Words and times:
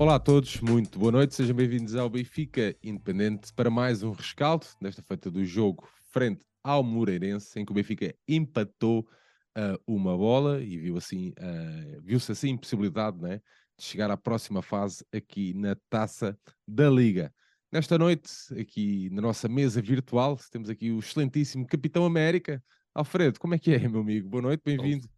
Olá 0.00 0.14
a 0.14 0.20
todos, 0.20 0.60
muito 0.60 0.96
boa 0.96 1.10
noite, 1.10 1.34
sejam 1.34 1.56
bem-vindos 1.56 1.96
ao 1.96 2.08
Benfica 2.08 2.72
Independente 2.84 3.52
para 3.52 3.68
mais 3.68 4.00
um 4.04 4.12
rescaldo 4.12 4.64
desta 4.80 5.02
feita 5.02 5.28
do 5.28 5.44
jogo 5.44 5.88
frente 6.12 6.46
ao 6.62 6.84
Moreirense, 6.84 7.58
em 7.58 7.64
que 7.64 7.72
o 7.72 7.74
Benfica 7.74 8.14
empatou 8.28 9.00
uh, 9.00 9.76
uma 9.84 10.16
bola 10.16 10.62
e 10.62 10.78
viu 10.78 10.96
assim, 10.96 11.30
uh, 11.30 12.00
viu-se 12.00 12.30
assim 12.30 12.56
possibilidade 12.56 13.20
né, 13.20 13.40
de 13.76 13.84
chegar 13.84 14.08
à 14.08 14.16
próxima 14.16 14.62
fase 14.62 15.04
aqui 15.12 15.52
na 15.54 15.76
Taça 15.90 16.38
da 16.64 16.88
Liga. 16.88 17.34
Nesta 17.72 17.98
noite, 17.98 18.30
aqui 18.56 19.10
na 19.10 19.20
nossa 19.20 19.48
mesa 19.48 19.82
virtual, 19.82 20.38
temos 20.52 20.70
aqui 20.70 20.92
o 20.92 21.00
excelentíssimo 21.00 21.66
Capitão 21.66 22.04
América. 22.04 22.62
Alfredo, 22.94 23.40
como 23.40 23.56
é 23.56 23.58
que 23.58 23.72
é, 23.72 23.88
meu 23.88 24.02
amigo? 24.02 24.28
Boa 24.28 24.42
noite, 24.42 24.62
bem-vindo. 24.64 25.08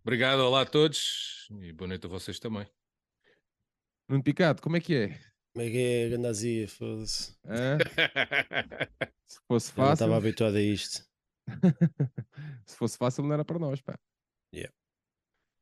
Obrigado, 0.00 0.40
olá 0.40 0.62
a 0.62 0.66
todos 0.66 1.46
e 1.60 1.74
boa 1.74 1.88
noite 1.88 2.06
a 2.06 2.08
vocês 2.08 2.38
também. 2.38 2.66
Nuno 4.08 4.22
Picado, 4.22 4.62
como 4.62 4.76
é 4.76 4.80
que 4.80 4.94
é? 4.94 5.08
Como 5.54 5.66
é 5.66 5.70
que 5.70 5.78
é, 5.78 6.08
Gandazia? 6.10 6.68
Foda-se. 6.68 7.36
Se 9.26 9.38
fosse 9.46 9.70
Eu 9.72 9.76
não 9.76 9.84
fácil. 9.84 9.92
estava 9.92 10.16
habituado 10.16 10.56
a 10.56 10.62
isto. 10.62 11.04
Se 12.64 12.76
fosse 12.76 12.96
fácil, 12.96 13.24
não 13.24 13.32
era 13.34 13.44
para 13.44 13.58
nós, 13.58 13.80
pá. 13.82 13.98
Yeah. 14.54 14.72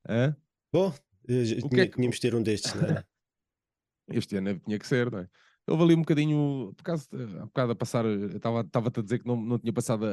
Hã? 0.09 0.37
Bom, 0.73 0.95
eh, 1.29 1.59
O 1.65 1.69
que 1.69 1.81
é 1.81 1.87
que- 1.87 1.97
tínhamos 1.97 2.17
de 2.17 2.21
ter 2.23 2.35
um 2.35 2.43
destes, 2.43 2.75
não 2.75 2.83
é? 2.89 3.05
Este 4.09 4.37
ano 4.37 4.59
tinha 4.61 4.79
que 4.79 4.87
ser, 4.87 5.11
não 5.11 5.19
é? 5.21 5.29
Houve 5.69 5.83
ali 5.83 5.95
um 5.97 6.01
bocadinho, 6.03 6.73
por 6.77 6.85
causa, 6.85 7.09
há 7.43 7.47
bocado 7.47 7.73
a 7.73 7.75
passar, 7.75 8.05
estava- 8.07 8.61
estava-te 8.61 9.01
a 9.01 9.03
dizer 9.03 9.19
que 9.19 9.27
não, 9.27 9.35
não 9.35 9.59
tinha 9.59 9.73
passado 9.73 10.07
a- 10.07 10.09
a- 10.09 10.13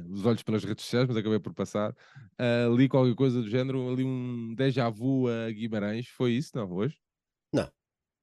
a- 0.00 0.04
os 0.08 0.24
olhos 0.24 0.42
pelas 0.42 0.64
redes 0.64 0.82
sociais, 0.84 1.06
mas 1.06 1.14
acabei 1.18 1.38
por 1.38 1.52
passar. 1.52 1.94
Ah, 2.38 2.66
li 2.74 2.88
qualquer 2.88 3.14
coisa 3.14 3.42
do 3.42 3.50
género, 3.50 3.90
ali 3.92 4.02
um 4.04 4.54
déjà 4.54 4.88
vu 4.88 5.28
a 5.28 5.50
Guimarães, 5.50 6.08
foi 6.08 6.32
isso, 6.32 6.52
não? 6.54 6.70
Hoje? 6.72 6.96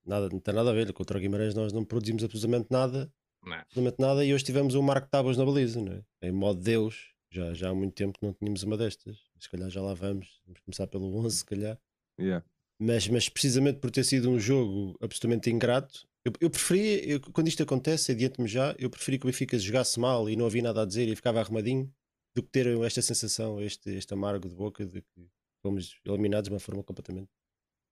Nada, 0.05 0.29
não 0.29 0.39
tem 0.39 0.53
nada 0.53 0.69
a 0.71 0.73
ver. 0.73 0.91
Contra 0.93 1.17
o 1.17 1.21
Guimarães 1.21 1.53
nós 1.53 1.71
não 1.71 1.85
produzimos 1.85 2.23
absolutamente 2.23 2.67
nada, 2.71 3.11
Não. 3.43 3.53
absolutamente 3.53 3.99
nada, 4.01 4.25
e 4.25 4.33
hoje 4.33 4.43
tivemos 4.43 4.73
um 4.75 4.81
Marco 4.81 5.07
Tábuas 5.09 5.37
na 5.37 5.45
baliza, 5.45 5.81
não 5.81 5.93
é? 5.93 6.03
Em 6.21 6.31
modo 6.31 6.59
Deus. 6.59 7.11
Já, 7.33 7.53
já 7.53 7.69
há 7.69 7.73
muito 7.73 7.93
tempo 7.93 8.19
que 8.19 8.25
não 8.25 8.33
tínhamos 8.33 8.61
uma 8.63 8.75
destas. 8.75 9.17
Se 9.39 9.49
calhar 9.49 9.69
já 9.69 9.81
lá 9.81 9.93
vamos. 9.93 10.41
Vamos 10.45 10.59
começar 10.61 10.87
pelo 10.87 11.15
11, 11.25 11.37
se 11.37 11.45
calhar. 11.45 11.79
Yeah. 12.19 12.45
Mas, 12.79 13.07
mas 13.07 13.29
precisamente 13.29 13.79
por 13.79 13.89
ter 13.91 14.03
sido 14.03 14.29
um 14.29 14.39
jogo 14.39 14.97
absolutamente 15.02 15.49
ingrato, 15.49 16.05
eu, 16.25 16.33
eu 16.41 16.49
preferia, 16.49 17.05
eu- 17.07 17.21
quando 17.31 17.47
isto 17.47 17.61
acontece, 17.63 18.11
adiante-me 18.11 18.47
já, 18.47 18.75
eu 18.79 18.89
preferia 18.89 19.19
que 19.19 19.25
o 19.25 19.29
Benfica 19.29 19.57
jogasse 19.57 19.99
mal 19.99 20.29
e 20.29 20.35
não 20.35 20.45
havia 20.47 20.61
nada 20.63 20.81
a 20.81 20.85
dizer 20.85 21.07
e 21.07 21.15
ficava 21.15 21.39
arrumadinho, 21.39 21.91
do 22.35 22.41
que 22.43 22.49
ter 22.49 22.65
esta 22.83 23.02
sensação, 23.02 23.61
este, 23.61 23.89
este 23.91 24.13
amargo 24.13 24.49
de 24.49 24.55
boca 24.55 24.85
de 24.85 25.02
que 25.02 25.27
fomos 25.61 25.95
eliminados 26.05 26.49
de 26.49 26.53
uma 26.53 26.59
forma 26.59 26.83
completamente 26.83 27.29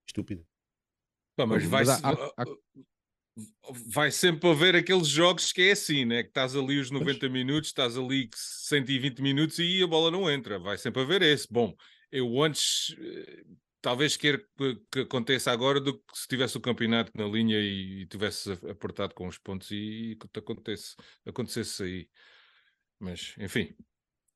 estúpida. 0.08 0.44
Pá, 1.40 1.46
mas 1.46 1.64
Mas 1.64 1.70
vai, 1.70 1.82
há- 1.82 1.98
se- 1.98 2.04
há- 2.04 2.32
há- 2.42 2.44
vai 3.86 4.10
sempre 4.10 4.48
haver 4.50 4.76
aqueles 4.76 5.08
jogos 5.08 5.52
que 5.52 5.62
é 5.62 5.72
assim, 5.72 6.04
né? 6.04 6.22
Que 6.22 6.28
estás 6.28 6.54
ali 6.54 6.78
os 6.78 6.90
90 6.90 7.28
minutos, 7.28 7.68
estás 7.70 7.96
ali 7.96 8.28
120 8.34 9.22
minutos 9.22 9.58
e 9.58 9.82
a 9.82 9.86
bola 9.86 10.10
não 10.10 10.30
entra. 10.30 10.58
Vai 10.58 10.76
sempre 10.76 11.02
haver 11.02 11.22
esse. 11.22 11.46
Bom, 11.50 11.74
eu 12.10 12.42
antes 12.42 12.94
eh, 12.98 13.44
talvez 13.80 14.16
queira 14.16 14.42
que, 14.90 15.00
aconteça 15.00 15.50
agora 15.50 15.80
do 15.80 15.94
que 15.94 16.04
se 16.18 16.26
tivesse 16.28 16.56
o 16.56 16.60
campeonato 16.60 17.12
na 17.14 17.26
linha 17.26 17.58
e, 17.58 18.06
tivesse 18.06 18.52
apertado 18.68 19.14
com 19.14 19.26
os 19.26 19.38
pontos 19.38 19.70
e, 19.70 20.16
que 20.32 20.38
acontece, 20.38 20.94
acontecesse 21.24 21.82
aí. 21.82 22.08
Mas, 22.98 23.34
enfim, 23.38 23.74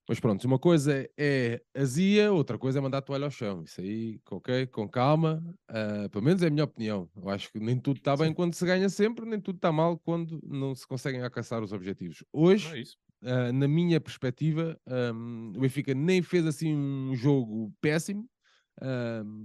Mas 0.06 0.20
pronto, 0.20 0.44
uma 0.44 0.58
coisa 0.58 1.08
é 1.18 1.62
azia, 1.74 2.30
outra 2.30 2.58
coisa 2.58 2.78
é 2.78 2.82
mandar 2.82 2.98
a 2.98 3.02
toalha 3.02 3.24
ao 3.24 3.30
chão. 3.30 3.62
Isso 3.62 3.80
aí, 3.80 4.20
ok, 4.30 4.66
com 4.66 4.86
calma. 4.86 5.42
ah, 5.68 6.08
pelo 6.10 6.24
menos 6.24 6.42
é 6.42 6.48
a 6.48 6.50
minha 6.50 6.64
opinião. 6.64 7.08
Eu 7.16 7.28
acho 7.30 7.50
que 7.50 7.58
nem 7.58 7.78
tudo 7.80 7.98
está 7.98 8.14
bem 8.14 8.34
quando 8.34 8.54
se 8.54 8.66
ganha 8.66 8.88
sempre, 8.90 9.24
nem 9.24 9.40
tudo 9.40 9.56
está 9.56 9.72
mal 9.72 9.98
quando 9.98 10.40
não 10.46 10.74
se 10.74 10.86
conseguem 10.86 11.22
alcançar 11.22 11.62
os 11.62 11.72
objetivos. 11.72 12.22
Hoje, 12.32 12.82
é 13.22 13.30
ah, 13.30 13.52
na 13.52 13.66
minha 13.66 13.98
perspectiva, 13.98 14.78
ahm, 14.86 15.52
o 15.56 15.60
Benfica 15.60 15.94
nem 15.94 16.20
fez 16.20 16.46
assim 16.46 16.74
um 16.74 17.14
jogo 17.14 17.72
péssimo. 17.80 18.28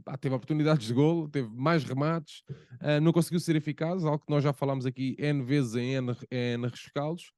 Pá, 0.03 0.17
teve 0.17 0.35
oportunidades 0.35 0.87
de 0.87 0.93
golo, 0.93 1.29
teve 1.29 1.47
mais 1.49 1.83
remates, 1.83 2.43
ah, 2.81 2.99
não 2.99 3.13
conseguiu 3.13 3.39
ser 3.39 3.55
eficaz, 3.55 4.03
algo 4.03 4.25
que 4.25 4.31
nós 4.31 4.43
já 4.43 4.51
falámos 4.51 4.85
aqui 4.85 5.15
N 5.19 5.43
vezes 5.43 5.75
em 5.75 5.93
N, 5.95 6.13
N 6.31 6.67
rescaldos. 6.67 7.31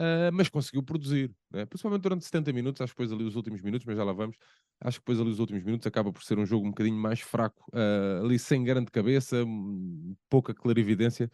Uh, 0.00 0.32
mas 0.32 0.48
conseguiu 0.48 0.82
produzir, 0.82 1.30
né? 1.50 1.66
principalmente 1.66 2.00
durante 2.00 2.24
70 2.24 2.54
minutos, 2.54 2.80
acho 2.80 2.94
que 2.94 3.02
depois 3.02 3.12
ali 3.12 3.22
os 3.22 3.36
últimos 3.36 3.60
minutos, 3.60 3.84
mas 3.84 3.98
já 3.98 4.02
lá 4.02 4.14
vamos, 4.14 4.34
acho 4.80 4.98
que 4.98 5.02
depois 5.02 5.20
ali 5.20 5.28
os 5.28 5.38
últimos 5.38 5.62
minutos 5.62 5.86
acaba 5.86 6.10
por 6.10 6.22
ser 6.22 6.38
um 6.38 6.46
jogo 6.46 6.64
um 6.66 6.70
bocadinho 6.70 6.96
mais 6.96 7.20
fraco, 7.20 7.62
uh, 7.74 8.24
ali 8.24 8.38
sem 8.38 8.64
grande 8.64 8.90
cabeça, 8.90 9.44
pouca 10.30 10.54
clarividência, 10.54 11.30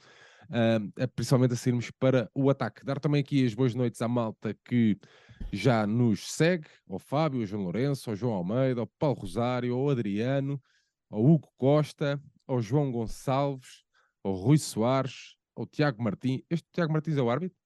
uh, 0.46 1.08
principalmente 1.14 1.52
a 1.52 1.56
sairmos 1.56 1.92
para 1.92 2.28
o 2.34 2.50
ataque. 2.50 2.84
Dar 2.84 2.98
também 2.98 3.20
aqui 3.20 3.46
as 3.46 3.54
boas 3.54 3.72
noites 3.72 4.02
à 4.02 4.08
malta 4.08 4.52
que 4.64 4.98
já 5.52 5.86
nos 5.86 6.32
segue, 6.32 6.66
ao 6.90 6.98
Fábio, 6.98 7.42
ao 7.42 7.46
João 7.46 7.62
Lourenço, 7.62 8.10
ao 8.10 8.16
João 8.16 8.34
Almeida, 8.34 8.80
ao 8.80 8.88
Paulo 8.98 9.20
Rosário, 9.20 9.76
ao 9.76 9.90
Adriano, 9.90 10.60
ao 11.08 11.24
Hugo 11.24 11.48
Costa, 11.56 12.20
ao 12.48 12.60
João 12.60 12.90
Gonçalves, 12.90 13.84
ao 14.24 14.32
Rui 14.32 14.58
Soares, 14.58 15.36
ao 15.54 15.64
Tiago 15.64 16.02
Martins. 16.02 16.42
Este 16.50 16.66
Tiago 16.72 16.92
Martins 16.92 17.16
é 17.16 17.22
o 17.22 17.30
árbitro? 17.30 17.65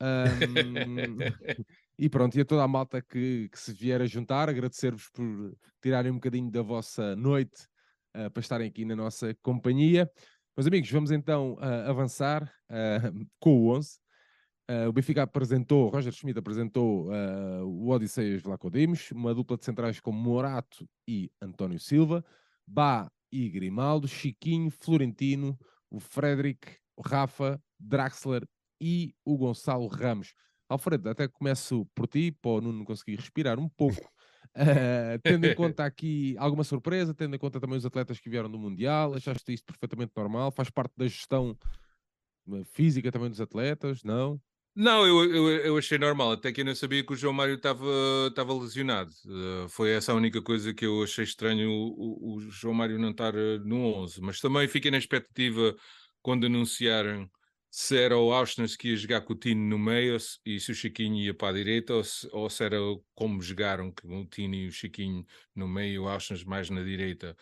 E 2.02 2.08
pronto, 2.08 2.34
e 2.34 2.40
a 2.40 2.44
toda 2.46 2.62
a 2.62 2.68
malta 2.68 3.02
que, 3.02 3.50
que 3.50 3.58
se 3.58 3.74
vier 3.74 4.00
a 4.00 4.06
juntar, 4.06 4.48
agradecer-vos 4.48 5.10
por 5.10 5.54
tirarem 5.82 6.10
um 6.10 6.14
bocadinho 6.14 6.50
da 6.50 6.62
vossa 6.62 7.14
noite 7.14 7.68
ah, 8.14 8.30
para 8.30 8.40
estarem 8.40 8.66
aqui 8.66 8.86
na 8.86 8.96
nossa 8.96 9.34
companhia. 9.42 10.10
Meus 10.56 10.66
amigos, 10.66 10.90
vamos 10.90 11.10
então 11.10 11.58
ah, 11.60 11.90
avançar 11.90 12.50
ah, 12.70 13.12
com 13.38 13.66
o 13.66 13.76
11. 13.76 13.98
Ah, 14.66 14.88
o 14.88 14.92
Benfica 14.94 15.24
apresentou, 15.24 15.90
Roger 15.90 16.10
Schmidt 16.10 16.38
apresentou 16.38 17.10
o 17.66 17.90
Odisseias 17.90 18.40
Vlaco 18.40 18.70
Dimos, 18.70 19.10
uma 19.10 19.34
dupla 19.34 19.58
de 19.58 19.66
centrais 19.66 20.00
com 20.00 20.10
Morato 20.10 20.88
e 21.06 21.30
António 21.38 21.78
Silva, 21.78 22.24
Bá 22.66 23.10
e 23.30 23.50
Grimaldo, 23.50 24.08
Chiquinho, 24.08 24.70
Florentino, 24.70 25.58
o 25.90 26.00
Frederic, 26.00 26.78
o 26.96 27.02
Rafa, 27.02 27.62
Draxler 27.78 28.48
e 28.80 29.14
o 29.24 29.36
Gonçalo 29.36 29.86
Ramos. 29.88 30.32
Alfredo, 30.68 31.08
até 31.10 31.26
começo 31.28 31.84
por 31.94 32.06
ti, 32.06 32.30
para 32.32 32.50
o 32.52 32.60
Nuno 32.60 32.84
conseguir 32.84 33.16
respirar 33.16 33.58
um 33.58 33.68
pouco. 33.68 34.10
Ah, 34.54 35.18
tendo 35.24 35.46
em 35.46 35.52
conta 35.52 35.84
aqui 35.84 36.34
alguma 36.38 36.64
surpresa, 36.64 37.14
tendo 37.14 37.36
em 37.36 37.38
conta 37.38 37.60
também 37.60 37.76
os 37.78 37.86
atletas 37.86 38.18
que 38.18 38.28
vieram 38.30 38.50
do 38.50 38.58
Mundial, 38.58 39.14
achaste 39.14 39.52
isto 39.52 39.64
perfeitamente 39.66 40.12
normal? 40.16 40.50
Faz 40.50 40.70
parte 40.70 40.92
da 40.96 41.06
gestão 41.06 41.56
eh, 42.52 42.64
física 42.64 43.10
também 43.12 43.28
dos 43.30 43.40
atletas? 43.40 44.02
Não? 44.02 44.40
Não, 44.74 45.04
eu, 45.06 45.24
eu, 45.34 45.48
eu 45.66 45.76
achei 45.78 45.98
normal, 45.98 46.32
até 46.32 46.52
que 46.52 46.60
eu 46.60 46.64
não 46.64 46.74
sabia 46.74 47.04
que 47.04 47.12
o 47.12 47.16
João 47.16 47.32
Mário 47.34 47.56
estava 47.56 48.54
lesionado. 48.54 49.10
Eh, 49.64 49.68
foi 49.68 49.90
essa 49.90 50.12
a 50.12 50.14
única 50.14 50.40
coisa 50.40 50.72
que 50.72 50.86
eu 50.86 51.02
achei 51.02 51.24
estranho 51.24 51.68
o, 51.70 52.34
o- 52.34 52.36
o 52.36 52.40
João 52.40 52.72
Mário 52.74 52.98
não 52.98 53.10
estar 53.10 53.34
eh, 53.34 53.58
no 53.58 53.78
11. 53.94 54.20
Mas 54.20 54.40
também 54.40 54.68
fiquei 54.68 54.90
na 54.90 54.98
expectativa 54.98 55.74
quando 56.22 56.46
anunciaram 56.46 57.28
se 57.70 57.96
era 57.98 58.16
o 58.18 58.32
Auschwitz 58.32 58.76
que 58.76 58.88
ia 58.90 58.96
jogar 58.96 59.20
com 59.22 59.32
o 59.32 59.36
Tino 59.36 59.62
no 59.62 59.78
meio 59.78 60.16
e 60.44 60.58
se 60.60 60.72
o 60.72 60.74
Chiquinho 60.74 61.16
ia 61.16 61.34
para 61.34 61.50
a 61.50 61.52
direita 61.52 61.94
ou 61.94 62.04
se, 62.04 62.28
ou 62.32 62.50
se 62.50 62.64
era 62.64 62.76
como 63.14 63.40
jogaram 63.42 63.92
com 63.92 64.22
o 64.22 64.26
Tino 64.26 64.54
e 64.54 64.66
o 64.68 64.72
Chiquinho 64.72 65.24
no 65.54 65.68
meio 65.68 65.92
e 65.94 65.98
o 65.98 66.08
Auschwitz 66.08 66.44
mais 66.44 66.68
na 66.70 66.82
direita. 66.82 67.36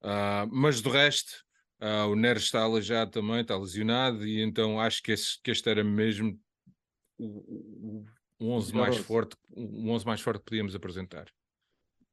Ah, 0.00 0.46
mas 0.50 0.80
do 0.80 0.90
resto, 0.90 1.44
ah, 1.80 2.06
o 2.06 2.14
Neres 2.16 2.44
está 2.44 2.62
aleijado 2.62 3.10
também, 3.10 3.40
está 3.40 3.56
lesionado, 3.56 4.26
e 4.26 4.40
então 4.42 4.80
acho 4.80 5.02
que, 5.02 5.12
esse- 5.12 5.40
que 5.42 5.50
este 5.50 5.68
era 5.70 5.82
mesmo 5.84 6.38
o, 7.18 8.00
o, 8.00 8.06
o 8.38 8.50
11 8.50 8.74
melhor 8.74 8.76
mais 8.76 8.96
11. 8.96 9.06
forte, 9.06 9.36
o 9.50 9.90
11 9.90 10.06
mais 10.06 10.20
forte 10.20 10.40
que 10.40 10.46
podíamos 10.46 10.74
apresentar. 10.74 11.26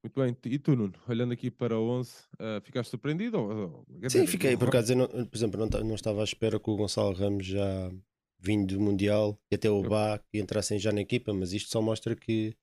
Muito 0.03 0.15
bem. 0.21 0.35
E 0.45 0.59
tu, 0.59 0.75
Nuno, 0.75 0.93
olhando 1.07 1.33
aqui 1.33 1.51
para 1.51 1.77
o 1.77 1.89
11, 1.89 2.13
ah, 2.39 2.61
ficaste 2.63 2.89
surpreendido? 2.89 3.37
Ou, 3.37 3.49
ou- 3.49 3.85
Sim, 4.09 4.25
fiquei, 4.25 4.55
por 4.57 4.69
acaso, 4.69 4.95
não- 4.95 5.07
por 5.07 5.35
exemplo, 5.35 5.59
não, 5.59 5.83
não 5.83 5.95
estava 5.95 6.21
à 6.21 6.23
espera 6.23 6.59
que 6.59 6.69
o 6.69 6.75
Gonçalo 6.75 7.13
Ramos 7.13 7.45
já 7.45 7.91
vindo 8.39 8.75
do 8.75 8.81
Mundial 8.81 9.37
e 9.51 9.55
até 9.55 9.69
o 9.69 9.83
Bá 9.83 10.17
que 10.19 10.39
entrassem 10.39 10.79
já 10.79 10.91
na 10.91 11.01
equipa, 11.01 11.33
mas 11.33 11.51
isto 11.51 11.69
só 11.69 11.81
mostra 11.81 12.15
que, 12.15 12.55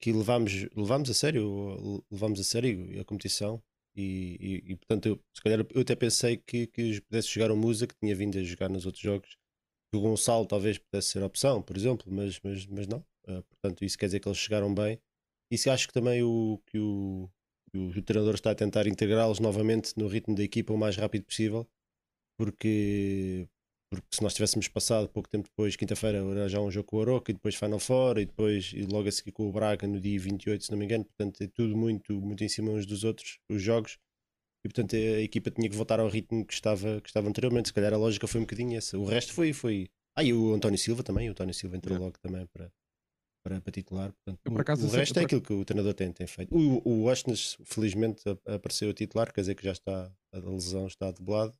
que 0.00 0.12
levámos, 0.12 0.52
levámos 0.76 1.10
a 1.10 1.14
sério, 1.14 2.04
levámos 2.10 2.40
a 2.40 2.44
sério 2.44 3.00
a 3.00 3.04
competição 3.04 3.62
e, 3.96 4.36
e- 4.68 4.72
e, 4.72 4.76
portanto 4.76 5.06
eu, 5.06 5.20
se 5.34 5.42
calhar 5.42 5.66
eu 5.74 5.82
até 5.82 5.96
pensei 5.96 6.36
que, 6.38 6.66
que 6.68 7.00
pudesse 7.02 7.28
jogar 7.28 7.50
o 7.50 7.56
Musa 7.56 7.86
que 7.86 7.96
tinha 8.00 8.14
vindo 8.16 8.38
a 8.38 8.42
jogar 8.44 8.68
nos 8.70 8.86
outros 8.86 9.02
jogos 9.02 9.30
que 9.92 9.98
o 9.98 10.00
Gonçalo 10.00 10.46
talvez 10.46 10.78
pudesse 10.78 11.08
ser 11.10 11.22
a 11.22 11.26
opção, 11.26 11.62
por 11.62 11.76
exemplo, 11.76 12.06
mas, 12.12 12.40
mas, 12.44 12.66
mas 12.66 12.86
não. 12.86 13.04
Ah, 13.28 13.42
portanto, 13.42 13.84
isso 13.84 13.98
quer 13.98 14.06
dizer 14.06 14.20
que 14.20 14.28
eles 14.28 14.38
chegaram 14.38 14.74
bem. 14.74 15.00
E 15.50 15.58
se 15.58 15.68
acho 15.68 15.88
que 15.88 15.94
também 15.94 16.22
o, 16.22 16.60
que 16.66 16.78
o, 16.78 17.28
que 17.70 17.78
o, 17.78 17.88
o 17.88 18.02
treinador 18.02 18.34
está 18.34 18.52
a 18.52 18.54
tentar 18.54 18.86
integrá-los 18.86 19.40
novamente 19.40 19.92
no 19.96 20.06
ritmo 20.06 20.34
da 20.34 20.44
equipa 20.44 20.72
o 20.72 20.78
mais 20.78 20.96
rápido 20.96 21.24
possível, 21.24 21.68
porque, 22.38 23.48
porque 23.90 24.06
se 24.12 24.22
nós 24.22 24.34
tivéssemos 24.34 24.68
passado 24.68 25.08
pouco 25.08 25.28
tempo 25.28 25.48
depois, 25.48 25.76
quinta-feira, 25.76 26.18
era 26.18 26.48
já 26.48 26.60
um 26.60 26.70
jogo 26.70 26.86
com 26.88 26.96
o 26.96 27.00
Oroca 27.00 27.30
e 27.30 27.34
depois 27.34 27.54
Final 27.56 27.80
Four 27.80 28.18
e 28.18 28.26
depois 28.26 28.72
e 28.74 28.82
logo 28.86 29.08
a 29.08 29.12
seguir 29.12 29.32
com 29.32 29.48
o 29.48 29.52
Braga 29.52 29.86
no 29.86 30.00
dia 30.00 30.18
28, 30.18 30.64
se 30.64 30.70
não 30.70 30.78
me 30.78 30.84
engano, 30.84 31.04
portanto 31.04 31.42
é 31.42 31.48
tudo 31.48 31.76
muito, 31.76 32.12
muito 32.20 32.44
em 32.44 32.48
cima 32.48 32.70
uns 32.70 32.86
dos 32.86 33.04
outros, 33.04 33.38
os 33.48 33.60
jogos. 33.62 33.98
e 34.64 34.68
portanto 34.68 34.94
a 34.96 35.20
equipa 35.22 35.50
tinha 35.50 35.68
que 35.68 35.76
voltar 35.76 36.00
ao 36.00 36.08
ritmo 36.08 36.44
que 36.46 36.54
estava, 36.54 37.00
que 37.00 37.08
estava 37.08 37.28
anteriormente. 37.28 37.68
Se 37.68 37.74
calhar 37.74 37.92
a 37.92 37.96
lógica 37.98 38.26
foi 38.26 38.40
um 38.40 38.44
bocadinho 38.44 38.76
essa. 38.78 38.98
O 38.98 39.04
resto 39.04 39.32
foi. 39.32 39.52
foi... 39.52 39.88
Ah, 40.16 40.24
e 40.24 40.32
o 40.34 40.54
António 40.54 40.78
Silva 40.78 41.02
também. 41.02 41.28
O 41.28 41.32
António 41.32 41.54
Silva 41.54 41.76
entrou 41.76 41.98
logo 41.98 42.18
também 42.20 42.46
para, 42.46 42.72
para, 43.42 43.60
titular. 43.72 44.12
Portanto, 44.12 44.40
Eu, 44.44 44.52
por 44.52 44.60
acaso, 44.60 44.86
o, 44.86 44.90
resto 44.90 45.18
é 45.18 45.24
aquilo 45.24 45.40
que 45.40 45.52
o 45.52 45.64
treinador 45.64 45.94
tem, 45.94 46.12
tem 46.12 46.26
feito. 46.26 46.54
O, 46.54 47.06
o 47.06 47.14
felizmente, 47.64 48.22
apareceu 48.46 48.90
a 48.90 48.94
titular, 48.94 49.32
quer 49.32 49.40
dizer 49.40 49.54
que 49.54 49.64
já 49.64 49.72
está, 49.72 50.12
a 50.32 50.38
lesão 50.38 50.86
está 50.86 51.10
debelado. 51.10 51.56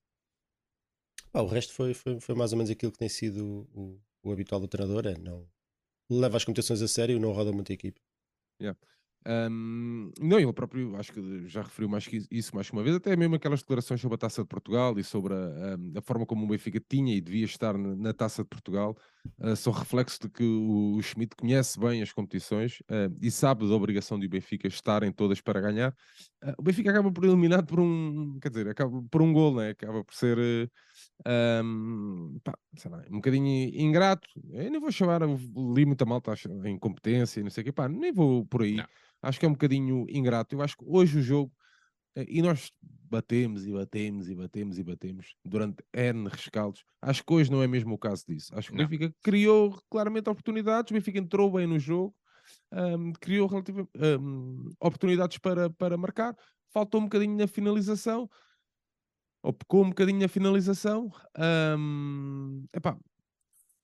Pá, 1.33 1.41
o 1.41 1.47
resto 1.47 1.73
foi, 1.73 1.95
foi, 1.95 2.21
foi 2.21 2.35
mais 2.35 2.53
ou 2.53 2.59
menos 2.59 2.71
aquilo 2.71 2.93
que 2.93 2.99
tem 2.99 3.09
sido 3.09 3.69
o, 3.73 4.01
o 4.23 4.33
habitual 4.33 4.61
do 4.61 4.69
treinador. 4.69 5.07
É, 5.07 5.17
não, 5.19 5.49
leva 6.11 6.37
as 6.37 6.45
competições 6.45 6.83
a 6.83 6.89
sério 6.89 7.17
e 7.17 7.21
não 7.21 7.33
roda 7.33 7.53
muito 7.53 7.71
a 7.71 7.75
equipa. 7.75 8.01
Ahm, 9.27 10.11
não, 10.19 10.39
ele 10.41 10.53
próprio, 10.53 10.97
acho 10.97 11.13
que 11.13 11.47
já 11.47 11.61
referiu 11.63 11.89
mais 11.91 12.07
que 12.07 12.23
isso 12.31 12.55
mais 12.55 12.69
que 12.69 12.73
uma 12.73 12.83
vez, 12.83 12.97
até 12.97 13.15
mesmo 13.17 13.35
aquelas 13.35 13.61
declarações 13.61 14.01
sobre 14.01 14.15
a 14.15 14.19
Taça 14.19 14.43
de 14.43 14.49
Portugal 14.49 14.99
e 14.99 15.05
sobre 15.05 15.35
a, 15.35 15.75
ahm, 15.75 15.93
a 15.97 16.01
forma 16.01 16.25
como 16.25 16.45
o 16.45 16.49
Benfica 16.49 16.81
tinha 16.89 17.15
e 17.15 17.21
devia 17.21 17.45
estar 17.45 17.77
na, 17.77 17.95
na 17.95 18.15
Taça 18.15 18.43
de 18.43 18.49
Portugal, 18.49 18.97
ah, 19.39 19.55
são 19.55 19.73
reflexos 19.73 20.19
de 20.19 20.29
que 20.31 20.43
o, 20.43 20.95
o 20.97 21.03
Schmidt 21.03 21.37
conhece 21.37 21.79
bem 21.79 22.03
as 22.03 22.13
competições 22.13 22.83
ah, 22.89 23.11
e 23.21 23.31
sabe 23.31 23.69
da 23.69 23.75
obrigação 23.75 24.19
de 24.19 24.27
o 24.27 24.31
Benfica 24.31 24.67
estar 24.69 25.03
em 25.03 25.13
todas 25.13 25.41
para 25.41 25.61
ganhar. 25.61 25.95
Ah, 26.43 26.55
o 26.59 26.63
Benfica 26.63 26.91
acaba 26.91 27.13
por 27.13 27.25
eliminado 27.25 27.67
por 27.67 27.79
um, 27.81 28.39
quer 28.41 28.49
dizer, 28.49 28.69
acaba 28.69 29.03
por 29.11 29.21
um 29.23 29.33
gol, 29.33 29.55
né? 29.57 29.71
acaba 29.71 30.03
por 30.03 30.15
ser 30.15 30.71
ahm, 31.27 32.39
pá, 32.45 32.55
lá, 32.87 33.05
um 33.11 33.17
bocadinho 33.17 33.47
ingrato. 33.81 34.29
Eu 34.51 34.71
nem 34.71 34.81
vou 34.81 34.91
chamar, 34.93 35.21
li 35.23 35.87
muita 35.87 36.05
malta 36.07 36.35
em 36.65 36.79
competência 36.79 37.41
e 37.41 37.43
não 37.43 37.51
sei 37.51 37.63
o 37.63 37.65
quê, 37.67 37.73
pá, 37.73 37.89
nem 37.89 38.13
vou 38.13 38.47
por 38.47 38.63
aí. 38.63 38.83
Não. 38.83 38.87
Acho 39.23 39.39
que 39.41 39.47
é 39.47 39.49
um 39.49 39.53
bocadinho 39.53 40.07
ingrato. 40.09 40.55
Eu 40.55 40.63
acho 40.63 40.77
que 40.77 40.85
hoje 40.87 41.19
o 41.19 41.23
jogo, 41.23 41.53
eh, 42.17 42.27
e 42.29 42.43
nós 42.43 42.73
batemos 42.83 43.67
e 43.67 43.73
batemos 43.73 44.29
e 44.31 44.35
batemos 44.37 44.79
e 44.79 44.85
batemos 44.85 45.35
durante 45.45 45.85
N 45.95 46.29
rescaldos. 46.29 46.85
Acho 47.03 47.25
que 47.25 47.33
hoje 47.35 47.51
não 47.51 47.63
é 47.63 47.67
mesmo 47.69 47.95
o 47.95 47.99
caso 47.99 48.25
disso. 48.29 48.55
Acho 48.57 48.71
que 48.71 48.77
o 48.77 48.79
Não. 48.79 48.89
Benfica 48.89 49.15
criou 49.23 49.81
claramente 49.91 50.31
oportunidades, 50.31 50.91
o 50.91 50.95
Benfica 50.95 51.19
entrou 51.19 51.51
bem 51.53 51.67
no 51.67 51.79
jogo, 51.79 52.15
ahm, 52.73 53.13
criou 53.21 53.49
relativa, 53.49 53.89
ahm, 53.97 54.71
oportunidades 54.81 55.39
para, 55.39 55.71
para 55.71 55.97
marcar. 55.99 56.37
Faltou 56.73 57.01
um 57.01 57.05
bocadinho 57.05 57.37
na 57.37 57.47
finalização, 57.49 58.29
ou 59.43 59.53
pecou 59.53 59.85
um 59.85 59.89
bocadinho 59.91 60.21
na 60.21 60.29
finalização. 60.29 61.11
ahm, 61.37 62.65
epá, 62.75 62.99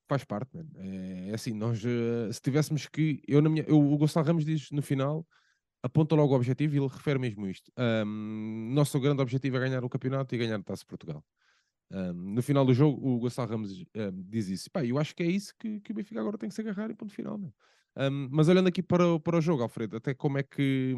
faz 0.09 0.25
parte, 0.25 0.57
mano. 0.57 0.71
É, 0.77 1.31
é 1.31 1.35
assim, 1.35 1.53
nós 1.55 1.83
eh, 1.85 2.33
se 2.33 2.41
tivéssemos 2.41 2.87
que. 2.87 3.23
Eu, 3.27 3.43
na 3.43 3.49
minha, 3.51 3.65
eu, 3.67 3.79
o 3.81 3.97
Gonçalo 3.99 4.27
Ramos 4.27 4.45
diz 4.45 4.71
no 4.71 4.83
final, 4.83 5.27
aponta 5.83 6.15
logo 6.17 6.33
o 6.35 6.37
objetivo 6.37 6.75
e 6.77 6.79
ele 6.79 6.89
refere 6.89 7.19
mesmo 7.19 7.47
isto. 7.49 7.73
Ahm, 7.77 8.73
nosso 8.75 9.01
grande 9.01 9.23
objetivo 9.23 9.57
é 9.59 9.61
ganhar 9.61 9.85
o 9.85 9.91
campeonato 9.91 10.35
e 10.35 10.39
ganhar 10.39 10.57
a 10.61 10.63
Taça 10.63 10.83
de 10.83 10.87
Portugal. 10.89 11.25
Ahm, 11.93 12.35
no 12.35 12.43
final 12.43 12.65
do 12.67 12.75
jogo, 12.75 13.01
o 13.09 13.19
Gonçalo 13.21 13.51
Ramos 13.51 13.73
ahm, 13.97 14.23
diz 14.29 14.49
isso. 14.49 14.71
Pá, 14.71 14.85
eu 14.85 14.99
acho 14.99 15.15
que 15.15 15.23
é 15.23 15.27
isso 15.27 15.55
que, 15.59 15.81
que 15.81 15.93
o 15.93 15.95
Benfica 15.95 16.21
agora 16.21 16.39
tem 16.39 16.49
que 16.49 16.55
se 16.55 16.61
agarrar 16.61 16.91
e 16.91 16.95
ponto 16.95 17.13
final. 17.13 17.41
Ahm, 17.97 18.29
mas 18.31 18.49
olhando 18.49 18.69
aqui 18.69 18.83
para, 18.83 19.19
para 19.21 19.39
o 19.39 19.41
jogo, 19.41 19.63
Alfredo, 19.63 19.97
até 19.97 20.15
como 20.15 20.39
é 20.39 20.43
que. 20.43 20.95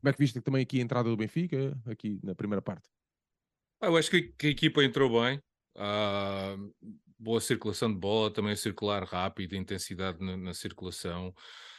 Como 0.00 0.10
é 0.10 0.12
que 0.12 0.18
viste 0.18 0.40
também 0.40 0.62
aqui 0.62 0.78
a 0.80 0.82
entrada 0.82 1.08
do 1.10 1.16
Benfica, 1.16 1.78
aqui 1.86 2.20
na 2.22 2.34
primeira 2.34 2.62
parte? 2.62 2.88
Ah, 3.80 3.86
Eu 3.86 3.96
acho 3.96 4.10
que, 4.10 4.34
a 4.46 4.50
equipa 4.50 4.82
entrou 4.84 5.20
bem. 5.22 5.40
Ah, 5.76 6.56
boa 7.18 7.40
circulação 7.40 7.92
de 7.92 7.98
bola, 7.98 8.32
também 8.32 8.54
circular 8.56 9.04
rápido, 9.04 9.54
intensidade 9.54 10.18
na, 10.24 10.36
na 10.36 10.54
circulação. 10.54 11.34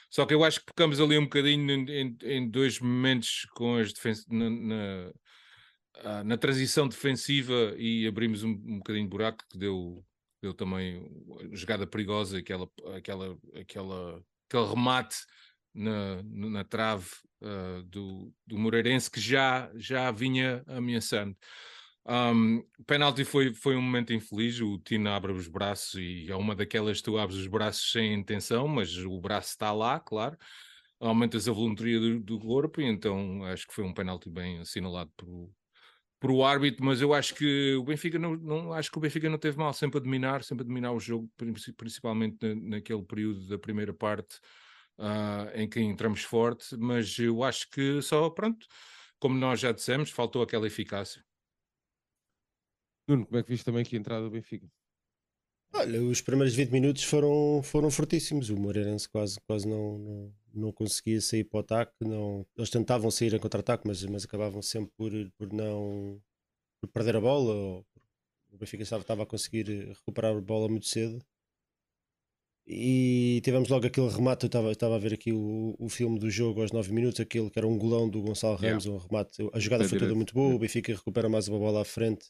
Só 0.09 0.25
que 0.25 0.33
eu 0.33 0.43
acho 0.43 0.59
que 0.61 0.67
pecamos 0.67 0.99
ali 1.01 1.17
um 1.17 1.23
bocadinho 1.23 1.69
em, 1.71 1.85
em- 1.91 2.17
em 2.23 2.49
dois 2.49 2.79
momentos 2.79 3.45
com 3.55 3.75
as 3.77 3.91
defen- 3.93 4.13
na, 4.29 4.49
na, 4.49 5.13
ah, 5.95 6.23
na 6.23 6.37
transição 6.37 6.87
defensiva 6.87 7.75
e 7.77 8.07
abrimos 8.07 8.43
um, 8.43 8.49
um 8.51 8.77
bocadinho 8.79 9.05
de 9.05 9.09
buraco 9.09 9.43
que 9.49 9.57
deu, 9.57 10.05
deu 10.41 10.53
também 10.53 11.09
jogada 11.53 11.87
perigosa, 11.87 12.37
aquela, 12.39 12.69
aquela, 12.95 13.37
aquela, 13.55 14.23
aquele 14.49 14.67
remate 14.67 15.17
na, 15.77 16.23
na 16.23 16.63
trave 16.63 17.07
ah, 17.41 17.81
do, 17.85 18.33
do 18.45 18.57
Moreirense 18.57 19.09
que 19.11 19.19
já, 19.19 19.71
já 19.75 20.11
vinha 20.11 20.63
ameaçando. 20.67 21.35
Um, 22.09 22.59
o 22.79 22.83
penalti 22.85 23.25
foi, 23.25 23.53
foi 23.53 23.75
um 23.75 23.81
momento 23.81 24.13
infeliz. 24.13 24.61
O 24.61 24.79
Tino 24.79 25.09
abre 25.09 25.31
os 25.31 25.47
braços 25.47 25.95
e 25.95 26.31
é 26.31 26.35
uma 26.35 26.55
daquelas 26.55 26.97
que 26.97 27.03
tu 27.03 27.17
abres 27.17 27.37
os 27.37 27.47
braços 27.47 27.91
sem 27.91 28.13
intenção, 28.13 28.67
mas 28.67 28.95
o 28.97 29.19
braço 29.19 29.49
está 29.49 29.73
lá, 29.73 29.99
claro. 29.99 30.37
Aumentas 30.99 31.47
a 31.47 31.51
volumetria 31.51 31.99
do, 31.99 32.19
do 32.19 32.39
corpo, 32.39 32.81
então 32.81 33.43
acho 33.43 33.67
que 33.67 33.73
foi 33.73 33.83
um 33.83 33.93
penalti 33.93 34.29
bem 34.29 34.59
assinalado 34.59 35.11
por, 35.15 35.51
por 36.19 36.31
o 36.31 36.43
árbitro. 36.45 36.83
Mas 36.83 37.01
eu 37.01 37.13
acho 37.13 37.35
que 37.35 37.75
o 37.75 37.83
Benfica 37.83 38.17
não, 38.17 38.35
não 38.35 38.73
acho 38.73 38.89
que 38.89 38.97
o 38.97 39.01
Benfica 39.01 39.29
não 39.29 39.37
teve 39.37 39.57
mal, 39.57 39.73
sempre 39.73 39.99
a 39.99 40.01
dominar, 40.01 40.43
sempre 40.43 40.63
a 40.63 40.67
dominar 40.67 40.93
o 40.93 40.99
jogo, 40.99 41.29
princi- 41.37 41.73
principalmente 41.73 42.37
na- 42.41 42.77
naquele 42.77 43.03
período 43.03 43.47
da 43.47 43.59
primeira 43.59 43.93
parte 43.93 44.39
ah, 44.97 45.51
em 45.53 45.69
que 45.69 45.79
entramos 45.79 46.23
forte. 46.23 46.75
Mas 46.77 47.17
eu 47.19 47.43
acho 47.43 47.69
que 47.69 48.01
só, 48.01 48.29
pronto, 48.29 48.67
como 49.19 49.37
nós 49.37 49.59
já 49.59 49.71
dissemos, 49.71 50.11
faltou 50.11 50.41
aquela 50.41 50.67
eficácia. 50.67 51.23
Nuno, 53.07 53.25
como 53.25 53.39
é 53.39 53.43
que 53.43 53.49
viste 53.49 53.63
também 53.63 53.81
aqui 53.81 53.95
a 53.95 53.99
entrada 53.99 54.23
do 54.23 54.31
Benfica? 54.31 54.69
Olha, 55.73 56.01
os 56.01 56.21
primeiros 56.21 56.55
20 56.55 56.71
minutos 56.71 57.03
foram, 57.03 57.61
foram 57.63 57.89
fortíssimos. 57.91 58.49
O 58.49 58.57
Moreirense 58.57 59.07
quase, 59.07 59.39
quase 59.41 59.67
não, 59.67 59.97
não, 59.97 60.33
não 60.53 60.71
conseguia 60.71 61.21
sair 61.21 61.43
para 61.43 61.57
o 61.57 61.59
ataque. 61.61 61.93
Não, 62.01 62.45
eles 62.55 62.69
tentavam 62.69 63.11
sair 63.11 63.33
em 63.33 63.39
contra-ataque, 63.39 63.87
mas, 63.87 64.03
mas 64.03 64.25
acabavam 64.25 64.61
sempre 64.61 64.91
por, 64.97 65.11
por 65.37 65.53
não 65.53 66.21
por 66.81 66.89
perder 66.89 67.17
a 67.17 67.21
bola. 67.21 67.53
Ou, 67.53 67.85
o 68.51 68.57
Benfica 68.57 68.83
estava, 68.83 69.01
estava 69.01 69.23
a 69.23 69.25
conseguir 69.25 69.67
recuperar 69.89 70.35
a 70.35 70.41
bola 70.41 70.67
muito 70.67 70.87
cedo. 70.87 71.23
E 72.69 73.39
tivemos 73.45 73.69
logo 73.69 73.87
aquele 73.87 74.09
remate. 74.09 74.43
Eu 74.43 74.47
estava, 74.47 74.71
estava 74.71 74.95
a 74.95 74.99
ver 74.99 75.13
aqui 75.13 75.31
o, 75.31 75.73
o 75.79 75.87
filme 75.87 76.19
do 76.19 76.29
jogo 76.29 76.61
aos 76.61 76.73
9 76.73 76.91
minutos. 76.93 77.19
Aquele 77.21 77.49
que 77.49 77.57
era 77.57 77.65
um 77.65 77.77
golão 77.77 78.09
do 78.09 78.21
Gonçalo 78.21 78.55
Yeah. 78.57 78.71
Ramos. 78.71 78.85
Um 78.85 78.97
remate. 78.97 79.49
A 79.53 79.59
jogada 79.59 79.87
foi 79.87 79.97
toda 79.97 80.13
muito 80.13 80.33
boa. 80.33 80.53
O 80.53 80.59
Benfica 80.59 80.93
recupera 80.93 81.29
mais 81.29 81.47
uma 81.47 81.57
bola 81.57 81.81
à 81.81 81.85
frente. 81.85 82.27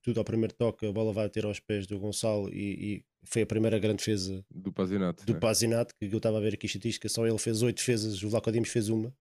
Tudo 0.00 0.18
ao 0.18 0.24
primeiro 0.24 0.54
toque. 0.54 0.86
A 0.86 0.92
bola 0.92 1.12
vai 1.12 1.28
ter 1.28 1.44
aos 1.44 1.58
pés 1.58 1.88
do 1.88 1.98
Gonçalo. 1.98 2.48
E, 2.54 2.98
e 2.98 3.04
foi 3.24 3.42
a 3.42 3.46
primeira 3.46 3.78
grande 3.80 3.96
defesa 3.98 4.44
Do 4.50 4.72
Pazinato. 4.72 5.26
do 5.26 5.34
né? 5.34 5.40
Pazinato, 5.40 5.94
que 5.98 6.06
eu 6.06 6.16
estava 6.16 6.38
a 6.38 6.40
ver 6.40 6.54
aqui 6.54 6.66
estatística, 6.66 7.08
só 7.08 7.26
ele 7.26 7.36
fez 7.38 7.60
8 7.60 7.76
defesas, 7.76 8.22
o 8.22 8.30
Vlaco 8.30 8.50
Dimos 8.52 8.68
fez 8.70 8.88
uma. 8.88 9.12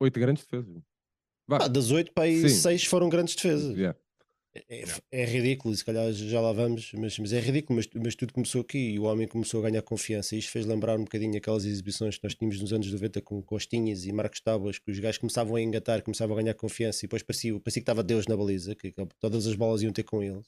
Oito 0.00 0.18
grandes 0.20 0.44
defesas. 0.44 0.82
Ah, 1.50 1.68
das 1.68 1.90
8 1.90 2.12
para 2.12 2.24
aí 2.24 2.40
Sim. 2.48 2.48
6 2.48 2.84
foram 2.84 3.08
grandes 3.08 3.34
defesas. 3.34 3.76
yeah. 3.76 3.98
É, 4.68 4.82
é- 4.82 5.22
é 5.22 5.24
ridículo, 5.24 5.74
se 5.74 5.84
calhar 5.84 6.10
já 6.12 6.40
lá 6.40 6.52
vamos, 6.52 6.92
mas, 6.94 7.18
mas 7.18 7.32
é 7.32 7.40
ridículo, 7.40 7.76
mas, 7.76 7.88
mas 8.02 8.14
tudo 8.14 8.32
começou 8.32 8.60
aqui 8.62 8.78
e 8.92 8.98
o 8.98 9.04
homem 9.04 9.28
começou 9.28 9.60
a 9.64 9.68
ganhar 9.70 9.82
confiança. 9.82 10.34
E 10.34 10.38
isto 10.38 10.50
fez 10.50 10.64
lembrar 10.66 10.98
um 10.98 11.04
bocadinho 11.04 11.36
aquelas 11.36 11.64
exibições 11.64 12.16
que 12.18 12.24
nós 12.24 12.34
tínhamos 12.34 12.60
nos 12.60 12.72
anos 12.72 12.90
90 12.90 13.20
com 13.20 13.42
Costinhas 13.42 14.04
e 14.04 14.12
Marcos 14.12 14.40
Tábuas, 14.40 14.78
que 14.78 14.90
os 14.90 14.98
gajos 14.98 15.18
começavam 15.18 15.56
a 15.56 15.60
engatar, 15.60 16.02
começavam 16.02 16.36
a 16.36 16.40
ganhar 16.42 16.54
confiança 16.54 17.00
e 17.04 17.08
depois 17.08 17.22
parecia, 17.22 17.52
parecia 17.60 17.80
que 17.80 17.84
estava 17.84 18.02
Deus 18.02 18.26
na 18.26 18.36
baliza, 18.36 18.74
que, 18.74 18.92
todas 19.20 19.46
as 19.46 19.54
bolas 19.54 19.82
iam 19.82 19.92
ter 19.92 20.02
com 20.04 20.22
eles. 20.22 20.46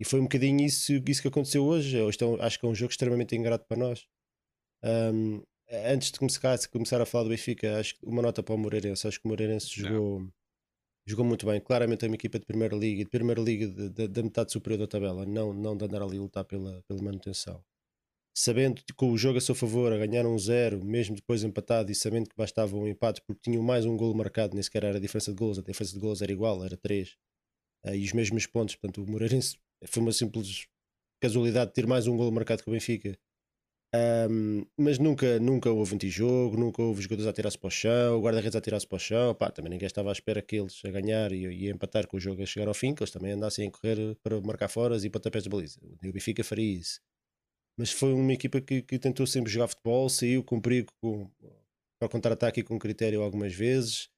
E 0.00 0.04
foi 0.04 0.18
um 0.20 0.24
bocadinho 0.24 0.60
isso, 0.66 0.92
isso 1.08 1.22
que 1.22 1.28
aconteceu 1.28 1.64
hoje. 1.64 2.00
Hoje 2.00 2.18
é 2.20 2.26
um- 2.26 2.40
acho 2.42 2.58
que 2.58 2.66
é 2.66 2.68
um 2.68 2.74
jogo 2.74 2.90
extremamente 2.90 3.36
ingrato 3.36 3.64
para 3.66 3.76
nós. 3.76 4.06
Um, 4.84 5.42
antes 5.70 6.10
de 6.10 6.18
começar, 6.18 6.56
de 6.56 6.68
começar 6.68 7.00
a 7.00 7.06
falar 7.06 7.24
do 7.24 7.30
Benfica, 7.30 7.78
acho 7.78 7.94
que 7.94 8.04
uma 8.04 8.20
nota 8.20 8.42
para 8.42 8.54
o 8.54 8.58
Moreirense. 8.58 9.06
Acho 9.06 9.20
que 9.20 9.26
o 9.26 9.28
Moreirense 9.28 9.80
Não. 9.82 10.32
Jogou, 11.06 11.24
muito 11.24 11.46
bem. 11.46 11.60
Claramente 11.60 12.04
é 12.04 12.08
uma 12.08 12.14
equipa 12.14 12.38
de 12.38 12.46
primeira 12.46 12.76
liga, 12.76 13.04
de 13.04 13.10
primeira 13.10 13.40
liga 13.40 13.68
da 14.08 14.22
metade 14.22 14.52
superior 14.52 14.78
da 14.78 14.86
tabela, 14.86 15.26
não, 15.26 15.52
não 15.52 15.76
de 15.76 15.84
andar 15.84 16.02
ali 16.02 16.18
a 16.18 16.20
lutar 16.20 16.44
pela, 16.44 16.82
pela 16.82 17.02
manutenção. 17.02 17.62
Sabendo 18.34 18.82
que 18.82 19.04
o 19.04 19.16
jogo 19.16 19.36
a 19.36 19.40
seu 19.40 19.54
favor, 19.54 19.92
a 19.92 19.98
ganhar 19.98 20.26
um 20.26 20.38
zero, 20.38 20.82
mesmo 20.84 21.14
depois 21.14 21.44
empatado, 21.44 21.92
e 21.92 21.94
sabendo 21.94 22.30
que 22.30 22.36
bastava 22.36 22.74
um 22.76 22.88
empate, 22.88 23.20
porque 23.26 23.42
tinham 23.42 23.62
mais 23.62 23.84
um 23.84 23.94
golo 23.96 24.14
marcado, 24.14 24.54
nem 24.54 24.62
sequer 24.62 24.84
era 24.84 24.96
a 24.96 25.00
diferença 25.00 25.32
de 25.32 25.36
golos, 25.36 25.58
a 25.58 25.62
diferença 25.62 25.92
de 25.92 26.00
golos 26.00 26.22
era 26.22 26.32
igual, 26.32 26.64
era 26.64 26.76
3, 26.76 27.14
e 27.92 28.04
os 28.04 28.12
mesmos 28.14 28.46
pontos. 28.46 28.74
Portanto, 28.76 29.02
o 29.04 29.10
Moreirense 29.10 29.58
foi 29.86 30.02
uma 30.02 30.12
simples 30.12 30.66
casualidade 31.20 31.70
de 31.70 31.74
ter 31.74 31.86
mais 31.86 32.06
um 32.06 32.16
golo 32.16 32.32
marcado 32.32 32.62
que 32.62 32.70
o 32.70 32.72
Benfica. 32.72 33.18
Um, 33.94 34.64
mas 34.78 34.98
nunca, 34.98 35.38
nunca 35.38 35.70
houve 35.70 35.94
antijogo, 35.94 36.56
nunca 36.56 36.80
houve 36.80 37.02
jogadores 37.02 37.28
a 37.28 37.32
tirar-se 37.32 37.58
para 37.58 37.68
o 37.68 37.70
chão, 37.70 38.20
guarda-redes 38.22 38.56
a 38.56 38.60
tirar-se 38.60 38.86
para 38.86 38.96
o 38.96 38.98
chão. 38.98 39.34
Pá, 39.34 39.50
também 39.50 39.70
ninguém 39.70 39.86
estava 39.86 40.08
à 40.08 40.12
espera 40.12 40.40
que 40.40 40.56
eles 40.56 40.80
a 40.84 40.90
ganhar 40.90 41.30
e, 41.32 41.44
e 41.44 41.68
a 41.68 41.70
empatar 41.70 42.06
com 42.06 42.16
o 42.16 42.20
jogo 42.20 42.42
a 42.42 42.46
chegar 42.46 42.68
ao 42.68 42.74
fim, 42.74 42.94
que 42.94 43.02
eles 43.02 43.10
também 43.10 43.32
andassem 43.32 43.68
a 43.68 43.70
correr 43.70 44.16
para 44.22 44.40
marcar 44.40 44.68
foras 44.68 45.04
e 45.04 45.10
pontapés 45.10 45.44
de 45.44 45.50
baliza. 45.50 45.78
O 45.82 46.12
Benfica 46.12 46.42
faria 46.42 46.78
isso. 46.80 47.00
Mas 47.78 47.90
foi 47.92 48.12
uma 48.14 48.32
equipa 48.32 48.60
que, 48.60 48.82
que 48.82 48.98
tentou 48.98 49.26
sempre 49.26 49.50
jogar 49.50 49.68
futebol, 49.68 50.08
saiu 50.08 50.42
com 50.42 50.60
perigo 50.60 50.90
com, 51.00 51.30
para 51.98 52.08
contra-ataque 52.08 52.62
com 52.62 52.78
critério 52.78 53.22
algumas 53.22 53.54
vezes. 53.54 54.08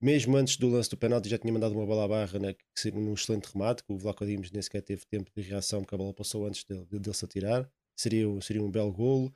Mesmo 0.00 0.36
antes 0.36 0.56
do 0.56 0.68
lance 0.68 0.90
do 0.90 0.96
penalti 0.96 1.28
já 1.28 1.38
tinha 1.38 1.52
mandado 1.52 1.74
uma 1.74 1.86
bola 1.86 2.04
à 2.04 2.08
barra 2.08 2.38
né, 2.38 2.54
num 2.92 3.14
excelente 3.14 3.46
remate, 3.52 3.82
que 3.82 3.92
o 3.92 3.98
Vlaco 3.98 4.26
Dimos 4.26 4.50
nem 4.50 4.62
sequer 4.62 4.82
teve 4.82 5.04
tempo 5.06 5.30
de 5.36 5.42
reação 5.42 5.80
porque 5.80 5.94
a 5.94 5.98
bola 5.98 6.12
passou 6.12 6.46
antes 6.46 6.64
dele, 6.64 6.84
dele 6.90 7.14
se 7.14 7.24
atirar. 7.24 7.70
Seria, 7.96 8.26
seria 8.40 8.62
um 8.62 8.70
belo 8.70 8.92
golo. 8.92 9.32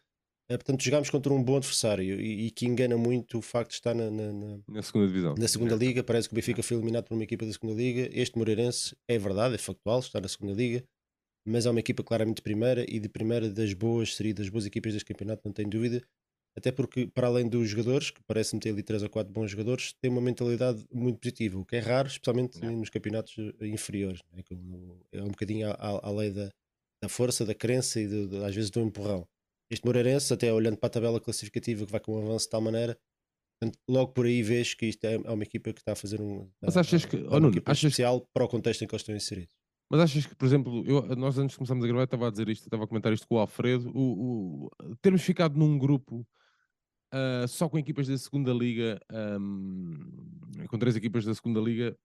É, 0.50 0.56
portanto, 0.56 0.82
jogámos 0.82 1.10
contra 1.10 1.32
um 1.32 1.42
bom 1.42 1.56
adversário 1.58 2.18
e, 2.20 2.46
e 2.46 2.50
que 2.50 2.64
engana 2.66 2.96
muito 2.96 3.36
o 3.38 3.42
facto 3.42 3.68
de 3.70 3.74
estar 3.76 3.94
na, 3.94 4.10
na, 4.10 4.32
na, 4.32 4.58
Na 4.66 4.82
segunda 4.82 5.06
divisão. 5.06 5.34
na 5.36 5.46
segunda 5.48 5.74
liga. 5.76 6.02
Parece 6.02 6.28
que 6.28 6.34
o 6.34 6.36
Benfica 6.36 6.62
foi 6.62 6.76
eliminado 6.76 7.04
por 7.04 7.14
uma 7.14 7.22
equipa 7.24 7.44
da 7.44 7.52
segunda 7.52 7.74
liga. 7.74 8.08
Este 8.12 8.38
Moreirense 8.38 8.96
é 9.06 9.18
verdade, 9.18 9.54
é 9.54 9.58
factual, 9.58 9.98
está 10.00 10.20
na 10.20 10.28
segunda 10.28 10.54
liga, 10.54 10.82
mas 11.46 11.66
é 11.66 11.70
uma 11.70 11.80
equipa 11.80 12.02
claramente 12.02 12.36
de 12.36 12.42
primeira 12.42 12.84
e 12.88 12.98
de 12.98 13.08
primeira 13.10 13.50
das 13.50 13.74
boas, 13.74 14.16
seria 14.16 14.34
das 14.34 14.48
boas 14.48 14.66
equipas 14.66 14.94
deste 14.94 15.06
campeonato, 15.06 15.42
não 15.44 15.52
tenho 15.52 15.68
dúvida. 15.70 16.02
Até 16.56 16.72
porque, 16.72 17.06
para 17.06 17.28
além 17.28 17.48
dos 17.48 17.68
jogadores, 17.68 18.10
que 18.10 18.20
parece-me 18.26 18.60
ter 18.60 18.70
ali 18.70 18.82
3 18.82 19.02
ou 19.02 19.10
4 19.10 19.32
bons 19.32 19.50
jogadores, 19.50 19.92
tem 20.00 20.10
uma 20.10 20.20
mentalidade 20.20 20.84
muito 20.92 21.18
positiva, 21.20 21.58
o 21.58 21.64
que 21.64 21.76
é 21.76 21.78
raro, 21.78 22.08
especialmente 22.08 22.58
Yeah. 22.58 22.76
nos 22.78 22.90
campeonatos 22.90 23.36
eh, 23.60 23.66
inferiores. 23.68 24.20
É, 24.32 25.18
é 25.18 25.22
um 25.22 25.28
bocadinho 25.28 25.68
à, 25.70 25.72
à- 25.74 26.08
à 26.08 26.10
lei 26.10 26.30
da, 26.30 26.50
da 27.02 27.08
força, 27.08 27.44
da 27.44 27.54
crença 27.54 28.00
e 28.00 28.06
de- 28.08 28.26
de- 28.28 28.44
às 28.44 28.54
vezes 28.54 28.70
do 28.70 28.80
empurrão. 28.80 29.26
Este 29.70 29.84
Moreirense, 29.86 30.32
até 30.32 30.52
olhando 30.52 30.76
para 30.78 30.86
a 30.86 30.90
tabela 30.90 31.20
classificativa 31.20 31.84
que 31.84 31.92
vai 31.92 32.00
com 32.00 32.18
um 32.18 32.22
avanço 32.22 32.46
de 32.46 32.50
tal 32.50 32.60
maneira, 32.60 32.98
portanto, 33.60 33.78
logo 33.88 34.12
por 34.12 34.26
aí 34.26 34.42
vês 34.42 34.74
que 34.74 34.86
isto 34.86 35.04
é, 35.04 35.14
é 35.14 35.30
uma 35.30 35.42
equipa 35.42 35.72
que 35.72 35.80
está 35.80 35.92
a 35.92 35.96
fazer 35.96 36.20
um. 36.20 36.50
Mas 36.60 36.76
é- 36.76 36.80
achas 36.80 37.04
que- 37.04 37.16
é 37.16 37.20
oh, 37.28 37.38
uma 37.38 37.48
equipa 37.48 37.70
achas- 37.72 37.84
especial 37.90 38.26
para 38.32 38.44
o 38.44 38.48
contexto 38.48 38.82
em 38.82 38.86
que 38.86 38.94
eles 38.94 39.02
estão 39.02 39.14
inseridos. 39.14 39.54
Mas 39.90 40.00
achas 40.00 40.26
que, 40.26 40.34
por 40.34 40.44
exemplo, 40.44 40.84
eu, 40.86 41.02
nós 41.16 41.38
antes 41.38 41.52
de 41.52 41.58
começarmos 41.58 41.82
a 41.84 41.88
gravar, 41.88 42.04
estava 42.04 42.28
a 42.28 42.30
dizer 42.30 42.48
isto, 42.48 42.64
estava 42.64 42.84
a 42.84 42.86
comentar 42.86 43.12
isto 43.12 43.26
com 43.26 43.36
o 43.36 43.38
Alfredo, 43.38 43.90
o, 43.94 44.66
o- 44.66 44.96
termos 45.00 45.22
ficado 45.22 45.56
num 45.58 45.78
grupo 45.78 46.26
ah, 47.12 47.46
só 47.48 47.68
com 47.70 47.78
equipas 47.78 48.06
da 48.06 48.18
segunda 48.18 48.52
liga, 48.52 49.00
ahm, 49.10 50.66
com 50.68 50.78
três 50.78 50.94
equipas 50.94 51.24
da 51.24 51.34
segunda 51.34 51.58
liga, 51.60 51.96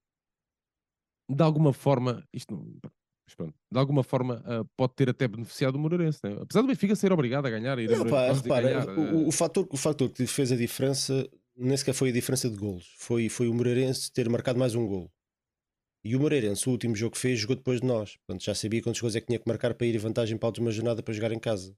de 1.30 1.44
alguma 1.44 1.74
forma, 1.74 2.26
isto 2.34 2.54
não, 2.56 2.80
mas 3.26 3.36
pronto, 3.36 3.54
de 3.72 3.80
alguma 3.80 4.04
forma 4.04 4.42
ah, 4.46 4.64
pode 4.76 4.94
ter 4.96 5.10
até 5.10 5.28
beneficiado 5.28 5.76
o 5.76 5.80
Moreirense, 5.80 6.20
né? 6.24 6.38
apesar 6.42 6.62
do 6.62 6.68
Benfica 6.68 6.96
ser 6.96 7.12
obrigado 7.12 7.46
a 7.46 7.50
ganhar, 7.50 7.78
a 7.78 7.82
Não, 7.82 8.06
pá, 8.06 8.32
repara, 8.32 8.68
ganhar, 8.68 8.90
o, 8.90 9.02
ah, 9.02 9.28
o, 9.28 9.32
fator, 9.32 9.68
o 9.72 9.78
fator 9.78 10.10
que 10.10 10.26
fez 10.28 10.52
a 10.52 10.56
diferença 10.56 11.28
nem 11.56 11.78
sequer 11.78 11.94
foi 11.94 12.10
a 12.10 12.14
diferença 12.14 12.50
de 12.50 12.56
golos, 12.58 12.94
foi, 12.98 13.30
foi 13.30 13.48
o 13.48 13.54
Moreirense 13.54 14.12
ter 14.12 14.28
marcado 14.30 14.60
mais 14.60 14.76
um 14.76 14.86
golo. 14.88 15.12
E 16.06 16.18
o 16.18 16.20
Moreirense, 16.20 16.68
o 16.68 16.72
último 16.72 16.96
jogo 16.96 17.14
que 17.16 17.18
fez, 17.22 17.40
jogou 17.40 17.56
depois 17.56 17.80
de 17.80 17.88
nós. 17.88 18.18
Portanto, 18.18 18.44
já 18.44 18.54
sabia 18.54 18.82
quantos 18.82 19.00
gols 19.00 19.16
é 19.16 19.22
que 19.22 19.28
tinha 19.28 19.40
que 19.40 19.48
marcar 19.48 19.74
para 19.74 19.88
ir 19.88 19.96
em 19.96 19.98
vantagem 19.98 20.38
para 20.38 20.48
a 20.48 20.50
última 20.50 20.70
jornada 20.70 21.02
para 21.02 21.14
jogar 21.14 21.32
em 21.32 21.40
casa. 21.40 21.74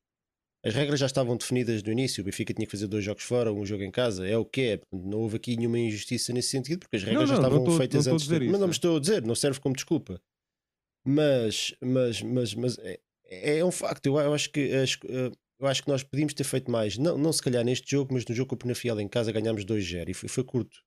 As 0.65 0.73
regras 0.73 0.99
já 0.99 1.05
estavam 1.05 1.37
definidas 1.37 1.83
no 1.83 1.91
início. 1.91 2.21
O 2.21 2.25
Benfica 2.25 2.51
tinha 2.51 2.65
que 2.65 2.71
fazer 2.71 2.87
dois 2.87 3.03
jogos 3.03 3.21
fora, 3.23 3.53
um 3.53 3.63
jogo 3.63 3.83
em 3.83 3.91
casa. 3.91 4.27
É 4.27 4.35
o 4.35 4.43
que 4.43 4.61
é. 4.61 4.79
Não 4.91 5.19
houve 5.19 5.35
aqui 5.35 5.55
nenhuma 5.55 5.77
injustiça 5.77 6.33
nesse 6.33 6.49
sentido, 6.49 6.79
porque 6.79 6.95
as 6.95 7.03
regras 7.03 7.29
não, 7.29 7.35
já 7.35 7.41
não 7.41 7.41
estavam 7.43 7.63
estou- 7.65 7.77
feitas 7.77 8.07
antes. 8.07 8.23
isso, 8.25 8.33
Mas 8.33 8.51
não 8.53 8.63
é. 8.63 8.65
me 8.65 8.71
estou 8.71 8.97
a 8.97 8.99
dizer, 8.99 9.21
não 9.23 9.35
serve 9.35 9.59
como 9.59 9.75
desculpa. 9.75 10.19
Mas, 11.05 11.75
mas, 11.81 12.21
mas, 12.21 12.55
mas 12.55 12.77
é, 12.79 13.00
é 13.59 13.65
um 13.65 13.71
facto. 13.71 14.07
Eu, 14.07 14.17
eu 14.17 14.33
acho 14.33 14.50
que 14.51 14.59
eh, 14.62 15.31
eu 15.59 15.67
acho 15.67 15.83
que 15.83 15.89
nós 15.89 16.03
podíamos 16.03 16.33
ter 16.33 16.43
feito 16.43 16.69
mais. 16.69 16.97
Não, 16.97 17.17
não 17.17 17.31
se 17.31 17.41
calhar 17.41 17.63
neste 17.63 17.89
jogo, 17.89 18.13
mas 18.13 18.25
no 18.25 18.35
jogo 18.35 18.50
com 18.50 18.55
o 18.55 18.57
Penafiel 18.57 19.00
em 19.00 19.07
casa 19.07 19.31
ganhámos 19.31 19.63
2-0 19.65 20.09
e 20.09 20.13
foi, 20.13 20.27
foi 20.27 20.43
curto. 20.43 20.77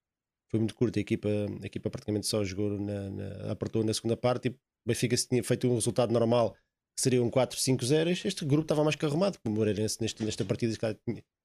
Foi 0.50 0.58
muito 0.60 0.74
curto. 0.74 0.98
A 0.98 1.02
equipa, 1.02 1.28
a 1.28 1.66
equipa 1.66 1.90
praticamente 1.90 2.26
só 2.26 2.44
jogou, 2.44 2.78
na, 2.78 3.10
na, 3.10 3.52
apertou 3.52 3.84
na 3.84 3.94
segunda 3.94 4.16
parte 4.16 4.48
e 4.48 4.50
o 4.50 4.56
Benfica 4.86 5.16
se 5.16 5.28
tinha 5.28 5.42
feito 5.42 5.68
um 5.68 5.74
resultado 5.74 6.12
normal 6.12 6.54
que 6.96 7.02
seria 7.02 7.22
um 7.22 7.30
4-5-0. 7.30 8.26
Este 8.26 8.44
grupo 8.44 8.62
estava 8.62 8.82
mais 8.82 8.96
que 8.96 9.06
arrumado. 9.06 9.38
O 9.46 9.50
Moreirense 9.50 9.98
neste, 10.00 10.24
nesta 10.24 10.44
partida 10.44 10.72
tinha, 10.76 10.94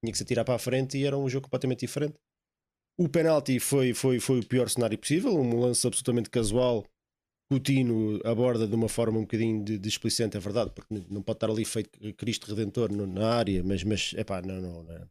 tinha 0.01 0.11
que 0.11 0.17
se 0.17 0.23
atirar 0.23 0.43
para 0.43 0.55
a 0.55 0.59
frente 0.59 0.97
e 0.97 1.05
era 1.05 1.17
um 1.17 1.29
jogo 1.29 1.45
completamente 1.45 1.81
diferente. 1.81 2.15
O 2.97 3.07
penalti 3.07 3.59
foi, 3.59 3.93
foi, 3.93 4.19
foi 4.19 4.39
o 4.39 4.45
pior 4.45 4.69
cenário 4.69 4.97
possível, 4.97 5.33
um 5.35 5.59
lance 5.59 5.85
absolutamente 5.85 6.29
casual. 6.29 6.85
Coutinho 7.49 8.19
aborda 8.25 8.67
de 8.67 8.73
uma 8.75 8.89
forma 8.89 9.19
um 9.19 9.23
bocadinho 9.23 9.63
de, 9.63 9.77
displicente, 9.77 10.35
é 10.37 10.39
verdade, 10.39 10.71
porque 10.73 10.93
não 11.09 11.21
pode 11.21 11.37
estar 11.37 11.49
ali 11.49 11.63
feito 11.65 11.91
Cristo 12.15 12.47
Redentor 12.47 12.91
no- 12.91 13.05
na 13.05 13.29
área, 13.35 13.63
mas, 13.63 13.83
mas 13.83 14.13
epá, 14.17 14.41
não, 14.41 14.59
não, 14.59 14.83
não. 14.83 15.09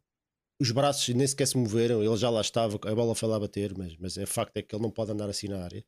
Os 0.59 0.71
braços 0.71 1.13
nem 1.15 1.27
sequer 1.27 1.47
se 1.47 1.57
moveram, 1.57 2.03
ele 2.03 2.17
já 2.17 2.29
lá 2.29 2.41
estava, 2.41 2.75
a 2.89 2.95
bola 2.95 3.15
foi 3.15 3.29
lá 3.29 3.39
bater, 3.39 3.77
mas, 3.77 3.95
mas 3.97 4.17
é 4.17 4.25
facto 4.25 4.57
é 4.57 4.61
que 4.61 4.75
ele 4.75 4.83
não 4.83 4.91
pode 4.91 5.11
andar 5.11 5.29
assim 5.29 5.47
na 5.47 5.63
área. 5.63 5.83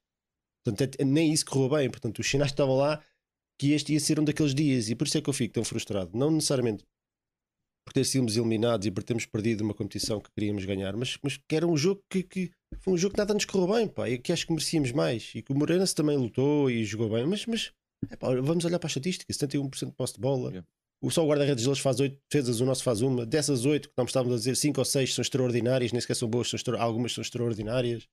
Portanto, 0.66 0.98
é- 1.00 1.06
nem 1.06 1.34
isso 1.34 1.46
correu 1.46 1.70
bem, 1.78 1.90
portanto, 1.90 2.20
os 2.20 2.30
sinais 2.30 2.52
estavam 2.52 2.78
lá 2.78 3.04
que 3.60 3.72
este 3.74 3.94
ia 3.94 4.00
ser 4.00 4.20
um 4.20 4.24
daqueles 4.26 4.54
dias, 4.56 4.90
e 4.90 4.96
por 4.96 5.08
isso 5.08 5.18
é 5.18 5.22
que 5.22 5.30
eu 5.30 5.34
fico 5.34 5.54
tão 5.54 5.64
frustrado. 5.64 6.12
Não 6.18 6.32
necessariamente 6.32 6.86
por 7.86 7.94
ter 7.94 8.04
sido 8.04 8.28
eliminados 8.30 8.88
e 8.88 8.92
por 8.92 9.04
termos 9.04 9.26
perdido 9.26 9.64
uma 9.64 9.74
competição 9.74 10.20
que 10.20 10.32
queríamos 10.32 10.66
ganhar, 10.66 10.96
mas, 10.98 11.18
mas 11.22 11.38
que 11.38 11.56
era 11.56 11.68
um 11.68 11.78
jogo 11.78 12.04
que, 12.10 12.24
que 12.24 12.52
foi 12.80 12.94
um 12.94 12.98
jogo 12.98 13.14
que 13.14 13.20
nada 13.20 13.34
nos 13.34 13.46
correu 13.46 13.74
bem, 13.76 13.88
pá, 13.88 14.10
e 14.10 14.18
que 14.18 14.32
acho 14.32 14.46
que 14.46 14.52
merecíamos 14.54 14.92
mais. 14.92 15.32
E 15.36 15.42
que 15.42 15.52
o 15.52 15.56
Moreirense 15.56 15.94
também 15.96 16.18
lutou 16.18 16.70
e 16.70 16.84
jogou 16.86 17.10
bem, 17.10 17.26
mas, 17.26 17.46
mas 17.46 17.72
epá, 18.12 18.30
vamos 18.42 18.66
olhar 18.66 18.80
para 18.80 18.88
a 18.88 18.90
estatística: 18.90 19.32
71% 19.34 19.86
de 19.88 19.92
posse 19.94 20.14
de 20.16 20.20
bola. 20.20 20.50
Yeah. 20.50 20.68
O 21.02 21.12
só 21.12 21.24
o 21.24 21.28
guarda-redes 21.28 21.64
deles 21.66 21.80
faz 21.80 22.00
8 22.00 22.18
defesas, 22.30 22.62
o 22.62 22.66
nosso 22.66 22.84
faz 22.84 23.02
uma. 23.02 23.26
Dessas 23.26 23.66
8 23.66 23.90
que 23.90 23.94
nós 23.98 24.08
estávamos 24.10 24.36
a 24.36 24.38
dizer, 24.40 24.56
5 24.56 24.80
ou 24.80 24.86
6 24.86 25.14
são 25.14 25.22
extraordinárias, 25.22 25.92
nem 25.92 26.02
sequer 26.02 26.16
são 26.16 26.28
boas, 26.30 26.50
são 26.50 26.58
extra- 26.58 26.80
algumas 26.82 27.14
são 27.14 27.22
extraordinárias. 27.22 28.08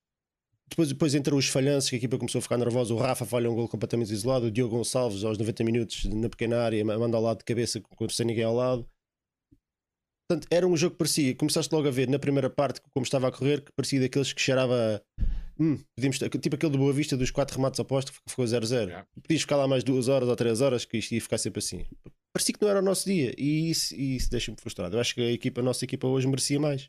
Depois, 0.69 0.89
depois 0.89 1.15
entram 1.15 1.37
os 1.37 1.49
falhanços, 1.49 1.91
que 1.91 1.97
a 1.97 1.99
equipa 1.99 2.17
começou 2.19 2.39
a 2.39 2.43
ficar 2.43 2.57
nervosa. 2.57 2.95
O 2.95 2.97
Rafa 2.97 3.27
falha 3.27 3.51
um 3.51 3.55
gol 3.55 3.69
completamente 3.69 4.11
isolado. 4.13 4.47
O 4.47 4.51
Diogo 4.51 4.77
Gonçalves, 4.77 5.23
aos 5.23 5.37
90 5.39 5.65
minutos, 5.65 6.05
na 6.07 6.29
pequena 6.31 6.61
área, 6.63 6.83
manda 6.85 7.17
ao 7.17 7.23
lado 7.23 7.39
de 7.39 7.45
cabeça, 7.45 7.81
com- 7.81 8.09
sem 8.09 8.27
ninguém 8.27 8.45
ao 8.45 8.55
lado. 8.55 8.87
Portanto, 10.33 10.49
era 10.51 10.67
um 10.67 10.77
jogo 10.77 10.93
que 10.93 10.99
parecia. 10.99 11.35
Começaste 11.35 11.75
logo 11.75 11.87
a 11.89 11.91
ver 11.91 12.09
na 12.09 12.19
primeira 12.19 12.49
parte, 12.49 12.81
como 12.91 13.05
estava 13.05 13.29
a 13.29 13.33
correr, 13.33 13.61
que 13.63 13.73
parecia 13.77 14.01
daqueles 14.01 14.33
que 14.33 14.41
cheirava. 14.41 15.03
Hum, 15.61 15.79
podíamos, 15.95 16.19
tipo 16.19 16.57
aquele 16.57 16.73
do 16.73 16.79
Boa 16.79 16.93
Vista 16.93 17.17
dos 17.17 17.31
4 17.31 17.57
remates 17.57 17.79
apostos 17.79 18.19
que 18.19 18.31
ficou 18.31 18.45
0-0. 18.45 18.73
Yeah. 18.89 19.07
Podias 19.23 19.43
ficar 19.43 19.57
lá 19.57 19.69
mais 19.69 19.85
2 19.85 20.09
horas 20.09 20.29
ou 20.29 20.35
3 20.35 20.61
horas, 20.61 20.85
que 20.85 20.97
isto 20.97 21.13
ia 21.13 21.21
ficar 21.21 21.39
sempre 21.39 21.59
assim. 21.59 21.85
Parecia 22.35 22.55
que 22.55 22.63
não 22.63 22.69
era 22.71 22.79
o 22.81 22.83
nosso 22.83 23.05
dia 23.05 23.35
e 23.37 23.71
isso, 23.71 23.95
isso 23.95 24.31
deixa-me 24.31 24.57
frustrado. 24.59 24.97
Eu 24.97 25.01
acho 25.01 25.15
que 25.15 25.21
a, 25.21 25.31
equipa, 25.31 25.61
a 25.61 25.65
nossa 25.65 25.85
equipa 25.85 26.07
hoje 26.07 26.27
merecia 26.27 26.59
mais. 26.59 26.89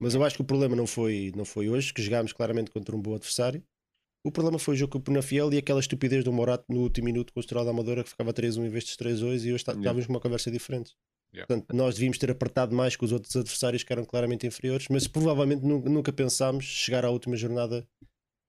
Mas 0.00 0.14
eu 0.14 0.22
acho 0.24 0.36
que 0.36 0.42
o 0.42 0.44
problema 0.44 0.76
não 0.76 0.86
foi, 0.86 1.32
não 1.36 1.44
foi 1.44 1.68
hoje, 1.68 1.92
que 1.92 2.00
jogámos 2.02 2.32
claramente 2.32 2.70
contra 2.70 2.94
um 2.94 3.00
bom 3.00 3.14
adversário. 3.14 3.62
O 4.24 4.30
problema 4.30 4.58
foi 4.58 4.74
o 4.74 4.78
jogo 4.78 4.92
com 4.92 4.98
o 4.98 5.02
Penafiel 5.02 5.52
e 5.52 5.58
aquela 5.58 5.80
estupidez 5.80 6.22
do 6.22 6.32
Morato 6.32 6.64
no 6.68 6.80
último 6.80 7.06
minuto 7.06 7.32
com 7.32 7.40
o 7.40 7.42
Estrela 7.42 7.64
da 7.64 7.72
Amadora 7.72 8.04
que 8.04 8.10
ficava 8.10 8.32
3-1 8.32 8.64
em 8.64 8.68
vez 8.68 8.84
de 8.84 8.92
3-2 8.96 9.44
e 9.44 9.52
hoje 9.52 9.64
tá- 9.64 9.72
Yeah. 9.72 9.80
estávamos 9.80 10.06
com 10.06 10.12
uma 10.12 10.20
conversa 10.20 10.48
diferente. 10.50 10.92
Yeah. 11.34 11.46
Portanto, 11.46 11.74
nós 11.74 11.94
devíamos 11.94 12.18
ter 12.18 12.30
apertado 12.30 12.74
mais 12.74 12.94
com 12.94 13.04
os 13.06 13.12
outros 13.12 13.34
adversários 13.34 13.82
que 13.82 13.92
eram 13.92 14.04
claramente 14.04 14.46
inferiores, 14.46 14.86
mas 14.90 15.06
provavelmente 15.06 15.64
nu- 15.64 15.80
nunca 15.80 16.12
pensámos 16.12 16.64
chegar 16.64 17.04
à 17.04 17.10
última 17.10 17.36
jornada 17.36 17.88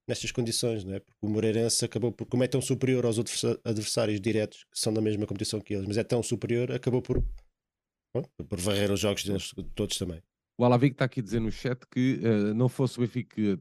nestas 0.07 0.31
condições, 0.31 0.83
não 0.83 0.93
é? 0.93 0.99
Porque 0.99 1.17
o 1.25 1.29
Moreirense 1.29 1.85
acabou 1.85 2.11
por, 2.11 2.25
como 2.25 2.43
é 2.43 2.47
tão 2.47 2.61
superior 2.61 3.05
aos 3.05 3.17
outros 3.17 3.41
adversários 3.63 4.19
diretos 4.19 4.65
que 4.65 4.77
são 4.77 4.93
da 4.93 5.01
mesma 5.01 5.25
competição 5.25 5.61
que 5.61 5.73
eles, 5.73 5.87
mas 5.87 5.97
é 5.97 6.03
tão 6.03 6.21
superior, 6.21 6.73
acabou 6.73 7.01
por, 7.01 7.23
bom, 8.13 8.23
por 8.49 8.59
varrer 8.59 8.91
os 8.91 8.99
jogos 8.99 9.23
deles 9.23 9.53
todos 9.73 9.97
também. 9.97 10.21
O 10.59 10.65
Alavic 10.65 10.93
está 10.93 11.05
aqui 11.05 11.21
a 11.21 11.23
dizer 11.23 11.39
no 11.39 11.51
chat 11.51 11.79
que 11.89 12.19
eh, 12.21 12.53
não 12.53 12.67
fosse 12.67 12.97
o 12.97 13.01
Benfica 13.01 13.57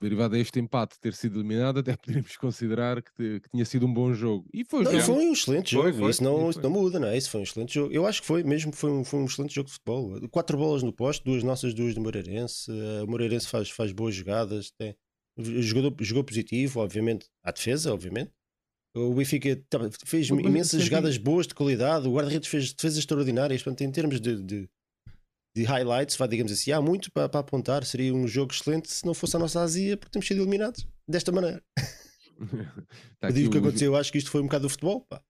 derivado 0.00 0.34
a 0.34 0.38
este 0.38 0.58
empate 0.58 0.98
ter 0.98 1.12
sido 1.14 1.38
eliminado, 1.40 1.78
até 1.80 1.94
poderíamos 1.96 2.36
considerar 2.36 3.02
que, 3.02 3.12
te- 3.12 3.40
que 3.40 3.50
tinha 3.50 3.64
sido 3.64 3.86
um 3.86 3.92
bom 3.92 4.12
jogo. 4.14 4.46
E 4.52 4.64
foi, 4.64 4.82
Não, 4.84 4.92
jogo. 4.92 5.04
foi 5.04 5.14
um 5.26 5.32
excelente 5.32 5.74
Foi, 5.76 5.84
jogo, 5.90 5.98
foi, 5.98 6.10
isso, 6.10 6.24
não, 6.24 6.50
isso 6.50 6.60
foi. 6.60 6.70
não 6.70 6.70
muda, 6.80 6.98
não 6.98 7.08
é? 7.08 7.16
Isso 7.18 7.30
foi 7.30 7.40
um 7.40 7.44
excelente 7.44 7.74
jogo. 7.74 7.92
Eu 7.92 8.06
acho 8.06 8.20
que 8.22 8.26
foi 8.26 8.42
mesmo, 8.42 8.72
foi 8.72 8.90
um, 8.90 9.04
foi 9.04 9.20
um 9.20 9.24
excelente 9.26 9.54
jogo 9.54 9.66
de 9.66 9.72
futebol. 9.74 10.28
Quatro 10.30 10.56
bolas 10.56 10.82
no 10.82 10.92
poste, 10.92 11.24
duas 11.24 11.42
nossas, 11.42 11.74
duas 11.74 11.94
do 11.94 12.00
Moreirense. 12.00 12.70
Eh, 12.70 13.02
O 13.02 13.06
Moreirense 13.06 13.46
faz, 13.48 13.68
faz 13.70 13.92
boas 13.92 14.14
jogadas, 14.14 14.70
tem, 14.78 14.94
jogou, 15.38 15.94
jogou 16.00 16.24
positivo, 16.24 16.80
obviamente, 16.80 17.26
à 17.42 17.50
defesa, 17.52 17.92
obviamente. 17.92 18.30
O 18.96 19.14
Benfica 19.14 19.56
fez 20.04 20.28
imensas 20.30 20.82
jogadas 20.82 21.16
boas 21.16 21.46
de 21.46 21.54
qualidade, 21.54 22.08
o 22.08 22.12
guarda-redes 22.14 22.48
fez 22.48 22.72
defesas 22.72 22.98
extraordinárias. 22.98 23.62
Portanto, 23.62 23.82
em 23.82 23.92
termos 23.92 24.20
de, 24.20 24.42
de, 24.42 24.68
de 25.54 25.64
highlights, 25.64 26.16
vá, 26.16 26.26
digamos 26.26 26.52
assim, 26.52 26.72
há 26.72 26.80
muito 26.80 27.10
para, 27.12 27.28
para 27.28 27.40
apontar. 27.40 27.84
Seria 27.84 28.14
um 28.14 28.26
jogo 28.28 28.52
excelente 28.52 28.90
se 28.90 29.04
não 29.04 29.14
fosse 29.14 29.36
a 29.36 29.38
nossa 29.38 29.60
azia, 29.60 29.96
porque 29.96 30.12
temos 30.12 30.26
sido 30.26 30.42
eliminados 30.42 30.86
desta 31.08 31.32
maneira. 31.32 31.62
Está 31.76 33.28
Eu 33.28 33.32
digo 33.32 33.48
o 33.48 33.52
que 33.52 33.58
aconteceu, 33.58 33.92
eu 33.92 33.96
acho 33.96 34.12
que 34.12 34.18
isto 34.18 34.30
foi 34.30 34.40
um 34.40 34.44
bocado 34.44 34.62
do 34.62 34.70
futebol. 34.70 35.00
pá. 35.02 35.22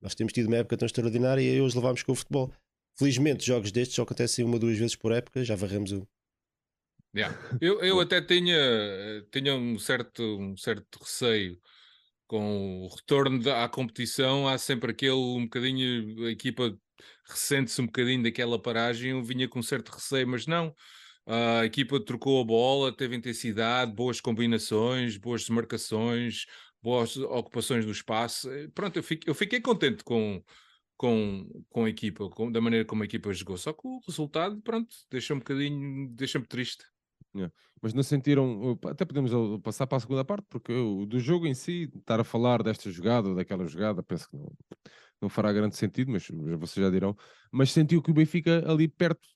Nós 0.00 0.14
temos 0.14 0.32
tido 0.32 0.46
uma 0.48 0.56
época 0.56 0.76
tão 0.76 0.86
extraordinária 0.86 1.40
e 1.42 1.60
hoje 1.60 1.76
levámos 1.76 2.02
com 2.02 2.12
o 2.12 2.14
futebol. 2.14 2.52
Felizmente, 2.96 3.44
jogos 3.44 3.72
destes 3.72 3.96
só 3.96 4.02
acontecem 4.02 4.44
uma 4.44 4.54
ou 4.54 4.60
duas 4.60 4.78
vezes 4.78 4.94
por 4.94 5.12
época, 5.12 5.44
já 5.44 5.56
varremos 5.56 5.92
um. 5.92 6.06
Yeah. 7.16 7.36
Eu, 7.60 7.80
eu 7.80 7.98
até 8.00 8.20
tinha, 8.20 8.56
tinha 9.32 9.54
um, 9.54 9.78
certo, 9.78 10.22
um 10.22 10.56
certo 10.56 10.98
receio 11.00 11.58
com 12.26 12.82
o 12.82 12.88
retorno 12.94 13.42
da- 13.42 13.64
à 13.64 13.68
competição. 13.68 14.46
Há 14.46 14.58
sempre 14.58 14.90
aquele 14.92 15.12
um 15.12 15.44
bocadinho, 15.44 16.26
a 16.26 16.30
equipa 16.30 16.76
ressente-se 17.28 17.80
um 17.80 17.86
bocadinho 17.86 18.22
daquela 18.22 18.60
paragem. 18.60 19.10
Eu 19.12 19.22
vinha 19.22 19.48
com 19.48 19.62
certo 19.62 19.90
receio, 19.90 20.26
mas 20.28 20.46
não. 20.46 20.74
A 21.26 21.64
equipa 21.64 21.98
trocou 22.04 22.40
a 22.40 22.44
bola, 22.44 22.94
teve 22.96 23.16
intensidade, 23.16 23.92
boas 23.94 24.20
combinações, 24.20 25.16
boas 25.16 25.46
demarcações, 25.46 26.44
boas 26.82 27.16
ocupações 27.16 27.84
do 27.86 27.92
espaço. 27.92 28.50
Eh, 28.50 28.68
Pronto, 28.74 28.96
eu 28.98 29.02
fiquei, 29.02 29.30
eu 29.30 29.34
fiquei 29.34 29.60
contente 29.60 30.04
com, 30.04 30.42
com, 30.96 31.48
com 31.70 31.84
a 31.84 31.90
equipa, 31.90 32.28
com- 32.30 32.52
da 32.52 32.60
maneira 32.60 32.84
como 32.86 33.02
a 33.02 33.06
equipa 33.06 33.32
jogou. 33.32 33.56
Só 33.58 33.72
que 33.72 33.86
o 33.86 34.00
resultado, 34.06 34.60
pronto, 34.62 34.94
deixa 35.10 35.34
um 35.34 35.38
bocadinho, 35.38 36.08
deixa-me 36.14 36.46
triste. 36.46 36.84
Mas 37.82 37.92
não 37.92 38.02
sentiram, 38.02 38.78
até 38.86 39.04
podemos 39.04 39.30
passar 39.62 39.86
para 39.86 39.98
a 39.98 40.00
segunda 40.00 40.24
parte, 40.24 40.46
porque 40.48 40.72
o 40.72 41.04
do 41.06 41.18
jogo 41.20 41.46
em 41.46 41.54
si, 41.54 41.90
estar 41.94 42.18
a 42.20 42.24
falar 42.24 42.62
desta 42.62 42.90
jogada 42.90 43.28
ou 43.28 43.34
daquela 43.34 43.66
jogada, 43.66 44.02
penso 44.02 44.28
que 44.30 44.36
não, 44.36 44.50
não 45.20 45.28
fará 45.28 45.52
grande 45.52 45.76
sentido, 45.76 46.10
mas 46.10 46.28
vocês 46.58 46.84
já 46.84 46.90
dirão. 46.90 47.16
Mas 47.50 47.72
sentiu 47.72 48.02
que 48.02 48.10
o 48.10 48.14
Benfica 48.14 48.64
ali 48.70 48.88
perto, 48.88 49.26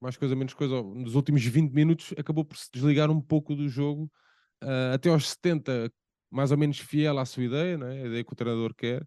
mais 0.00 0.16
coisa 0.16 0.34
menos 0.34 0.54
coisa, 0.54 0.82
nos 0.82 1.14
últimos 1.14 1.44
20 1.44 1.72
minutos, 1.72 2.14
acabou 2.16 2.44
por 2.44 2.56
se 2.56 2.68
desligar 2.72 3.10
um 3.10 3.20
pouco 3.20 3.54
do 3.54 3.68
jogo, 3.68 4.10
uh, 4.62 4.94
até 4.94 5.08
aos 5.08 5.30
70, 5.30 5.92
mais 6.30 6.50
ou 6.50 6.58
menos 6.58 6.78
fiel 6.78 7.18
à 7.18 7.24
sua 7.24 7.44
ideia, 7.44 7.76
não 7.76 7.86
é? 7.86 8.02
a 8.02 8.06
ideia 8.06 8.24
que 8.24 8.32
o 8.32 8.36
treinador 8.36 8.74
quer. 8.74 9.06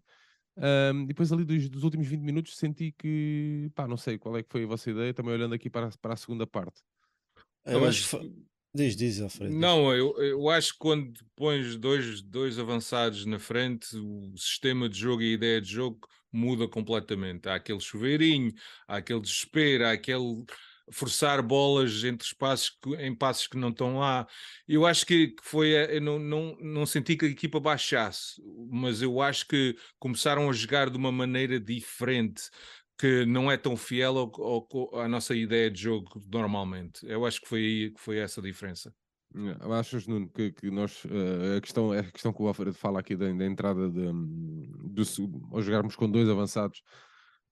Um, 0.56 1.04
depois 1.04 1.30
ali 1.32 1.44
dos, 1.44 1.68
dos, 1.68 1.82
últimos 1.82 2.06
20 2.06 2.22
minutos 2.22 2.56
senti 2.56 2.90
que, 2.92 3.70
pá, 3.74 3.86
não 3.86 3.98
sei 3.98 4.16
qual 4.16 4.38
é 4.38 4.42
que 4.42 4.48
foi 4.50 4.64
a 4.64 4.66
vossa 4.66 4.90
ideia, 4.90 5.12
também 5.12 5.34
olhando 5.34 5.54
aqui 5.54 5.68
para, 5.68 5.90
para 6.00 6.14
a 6.14 6.16
segunda 6.16 6.46
parte. 6.46 6.80
Eu, 7.64 7.80
eu 7.80 7.84
acho 7.84 8.18
que... 8.18 8.46
Diz, 8.76 8.94
diz, 8.94 9.20
Alfredo. 9.20 9.54
Não, 9.54 9.92
eu, 9.94 10.14
eu 10.22 10.50
acho 10.50 10.74
que 10.74 10.78
quando 10.78 11.12
pões 11.34 11.76
dois, 11.76 12.20
dois 12.20 12.58
avançados 12.58 13.24
na 13.24 13.38
frente, 13.38 13.96
o 13.96 14.36
sistema 14.36 14.86
de 14.86 14.98
jogo 14.98 15.22
e 15.22 15.30
a 15.30 15.34
ideia 15.34 15.60
de 15.60 15.68
jogo 15.72 16.06
muda 16.30 16.68
completamente. 16.68 17.48
Há 17.48 17.54
aquele 17.54 17.80
chuveirinho, 17.80 18.52
há 18.86 18.96
aquele 18.96 19.20
desespero, 19.20 19.86
há 19.86 19.92
aquele 19.92 20.44
forçar 20.90 21.42
bolas 21.42 22.04
entre 22.04 22.26
espaços 22.26 22.70
que, 22.70 22.94
em 22.96 23.14
passos 23.14 23.46
que 23.46 23.56
não 23.56 23.70
estão 23.70 23.98
lá. 23.98 24.26
Eu 24.68 24.84
acho 24.86 25.06
que, 25.06 25.34
foi, 25.42 25.70
eu 25.70 26.00
não, 26.00 26.18
não, 26.18 26.56
não 26.60 26.86
senti 26.86 27.16
que 27.16 27.24
a 27.24 27.28
equipa 27.28 27.58
baixasse, 27.58 28.40
mas 28.70 29.00
eu 29.00 29.20
acho 29.22 29.48
que 29.48 29.74
começaram 29.98 30.50
a 30.50 30.52
jogar 30.52 30.90
de 30.90 30.96
uma 30.96 31.10
maneira 31.10 31.58
diferente 31.58 32.42
que 32.98 33.26
não 33.26 33.50
é 33.50 33.56
tão 33.56 33.76
fiel 33.76 34.16
ao, 34.18 34.32
ao, 34.42 35.00
à 35.00 35.08
nossa 35.08 35.34
ideia 35.34 35.70
de 35.70 35.82
jogo 35.82 36.20
normalmente. 36.32 37.06
Eu 37.06 37.26
acho 37.26 37.40
que 37.40 37.48
foi 37.48 37.60
aí 37.60 37.90
que 37.90 38.00
foi 38.00 38.18
essa 38.18 38.40
a 38.40 38.44
diferença. 38.44 38.94
Achas, 39.78 40.06
Nuno, 40.06 40.30
que, 40.30 40.52
que 40.52 40.70
nós 40.70 41.04
uh, 41.04 41.56
a, 41.58 41.60
questão, 41.60 41.92
a 41.92 42.02
questão 42.04 42.32
que 42.32 42.42
o 42.42 42.46
Alfredo 42.46 42.72
fala 42.72 43.00
aqui 43.00 43.14
da, 43.14 43.30
da 43.32 43.44
entrada 43.44 43.90
de, 43.90 44.12
de, 44.94 45.04
de, 45.04 45.30
ao 45.52 45.60
jogarmos 45.60 45.94
com 45.94 46.10
dois 46.10 46.28
avançados 46.28 46.82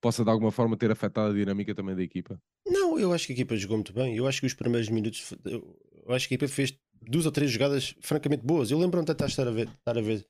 possa 0.01 0.25
de 0.25 0.31
alguma 0.31 0.51
forma 0.51 0.77
ter 0.77 0.91
afetado 0.91 1.33
a 1.33 1.35
dinâmica 1.35 1.75
também 1.75 1.95
da 1.95 2.03
equipa? 2.03 2.41
Não, 2.67 2.99
eu 2.99 3.13
acho 3.13 3.27
que 3.27 3.33
a 3.33 3.37
equipa 3.37 3.57
jogou 3.57 3.79
muito 3.79 3.93
bem. 3.93 4.17
Eu 4.17 4.27
acho 4.27 4.41
que 4.41 4.47
os 4.47 4.55
primeiros 4.55 4.89
minutos, 4.89 5.35
eu 5.45 6.15
acho 6.15 6.29
que 6.29 6.35
a 6.35 6.37
equipa 6.37 6.49
fez 6.49 6.79
duas 7.03 7.27
ou 7.27 7.33
três 7.33 7.51
jogadas 7.51 7.95
francamente 8.01 8.45
boas. 8.45 8.71
Eu 8.71 8.79
lembro-me 8.79 9.05
de 9.05 9.13
estar 9.13 9.49
a 9.49 9.51
ver, 9.51 9.69
estar 9.69 9.99
a 9.99 10.03
ver, 10.03 10.27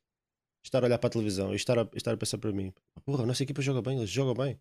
estar 0.64 0.83
a 0.83 0.87
olhar 0.87 0.99
para 0.99 1.09
a 1.09 1.11
televisão 1.11 1.52
e 1.52 1.56
estar 1.56 1.78
a, 1.78 1.88
estar 1.94 2.12
a 2.12 2.16
pensar 2.16 2.38
para 2.38 2.52
mim: 2.52 2.73
porra, 3.04 3.25
a 3.25 3.26
nossa 3.26 3.42
equipa 3.42 3.62
joga 3.62 3.83
bem, 3.83 3.99
eles 3.99 4.11
jogam 4.11 4.35
bem. 4.35 4.59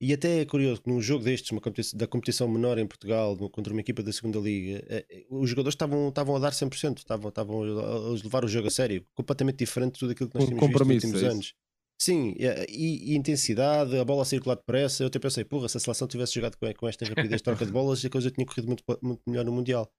E 0.00 0.12
até 0.12 0.40
é 0.40 0.44
curioso 0.44 0.80
que 0.80 0.88
num 0.88 1.00
jogo 1.00 1.24
destes, 1.24 1.50
uma 1.50 1.60
competição, 1.60 1.98
da 1.98 2.06
competição 2.06 2.48
menor 2.48 2.78
em 2.78 2.86
Portugal, 2.86 3.36
contra 3.50 3.72
uma 3.72 3.80
equipa 3.80 4.00
da 4.00 4.12
segunda 4.12 4.38
Liga, 4.38 4.84
eh, 4.88 5.04
eh, 5.10 5.26
os 5.28 5.50
jogadores 5.50 5.74
estavam, 5.74 6.08
estavam 6.08 6.36
a 6.36 6.38
dar 6.38 6.52
100%, 6.52 6.98
estavam, 6.98 7.28
estavam 7.30 7.62
a 7.62 8.10
levar 8.10 8.44
o 8.44 8.48
jogo 8.48 8.68
a 8.68 8.70
sério, 8.70 9.04
completamente 9.14 9.58
diferente 9.58 9.94
de 9.94 9.98
tudo 10.00 10.12
aquilo 10.12 10.30
que 10.30 10.38
nós 10.38 10.48
tínhamos 10.48 10.68
visto 10.70 10.84
nos 10.84 11.04
últimos 11.04 11.22
é 11.22 11.26
anos. 11.26 11.54
Sim, 12.00 12.36
e, 12.38 13.12
e, 13.12 13.16
intensidade, 13.16 13.98
a 13.98 14.04
bola 14.04 14.22
a 14.22 14.24
circular 14.24 14.54
depressa. 14.54 15.02
Eu 15.02 15.08
até 15.08 15.18
pensei, 15.18 15.44
porra, 15.44 15.68
se 15.68 15.78
a 15.78 15.80
seleção 15.80 16.06
tivesse 16.06 16.32
jogado 16.32 16.56
com, 16.56 16.72
com 16.74 16.88
esta 16.88 17.04
rapidez 17.04 17.40
de 17.40 17.42
troca 17.42 17.66
de 17.66 17.72
bolas, 17.72 18.04
a 18.04 18.08
coisa 18.08 18.30
tinha 18.30 18.46
corrido 18.46 18.68
muito, 18.68 18.84
muito 19.02 19.20
melhor 19.26 19.44
no 19.44 19.50
Mundial. 19.50 19.90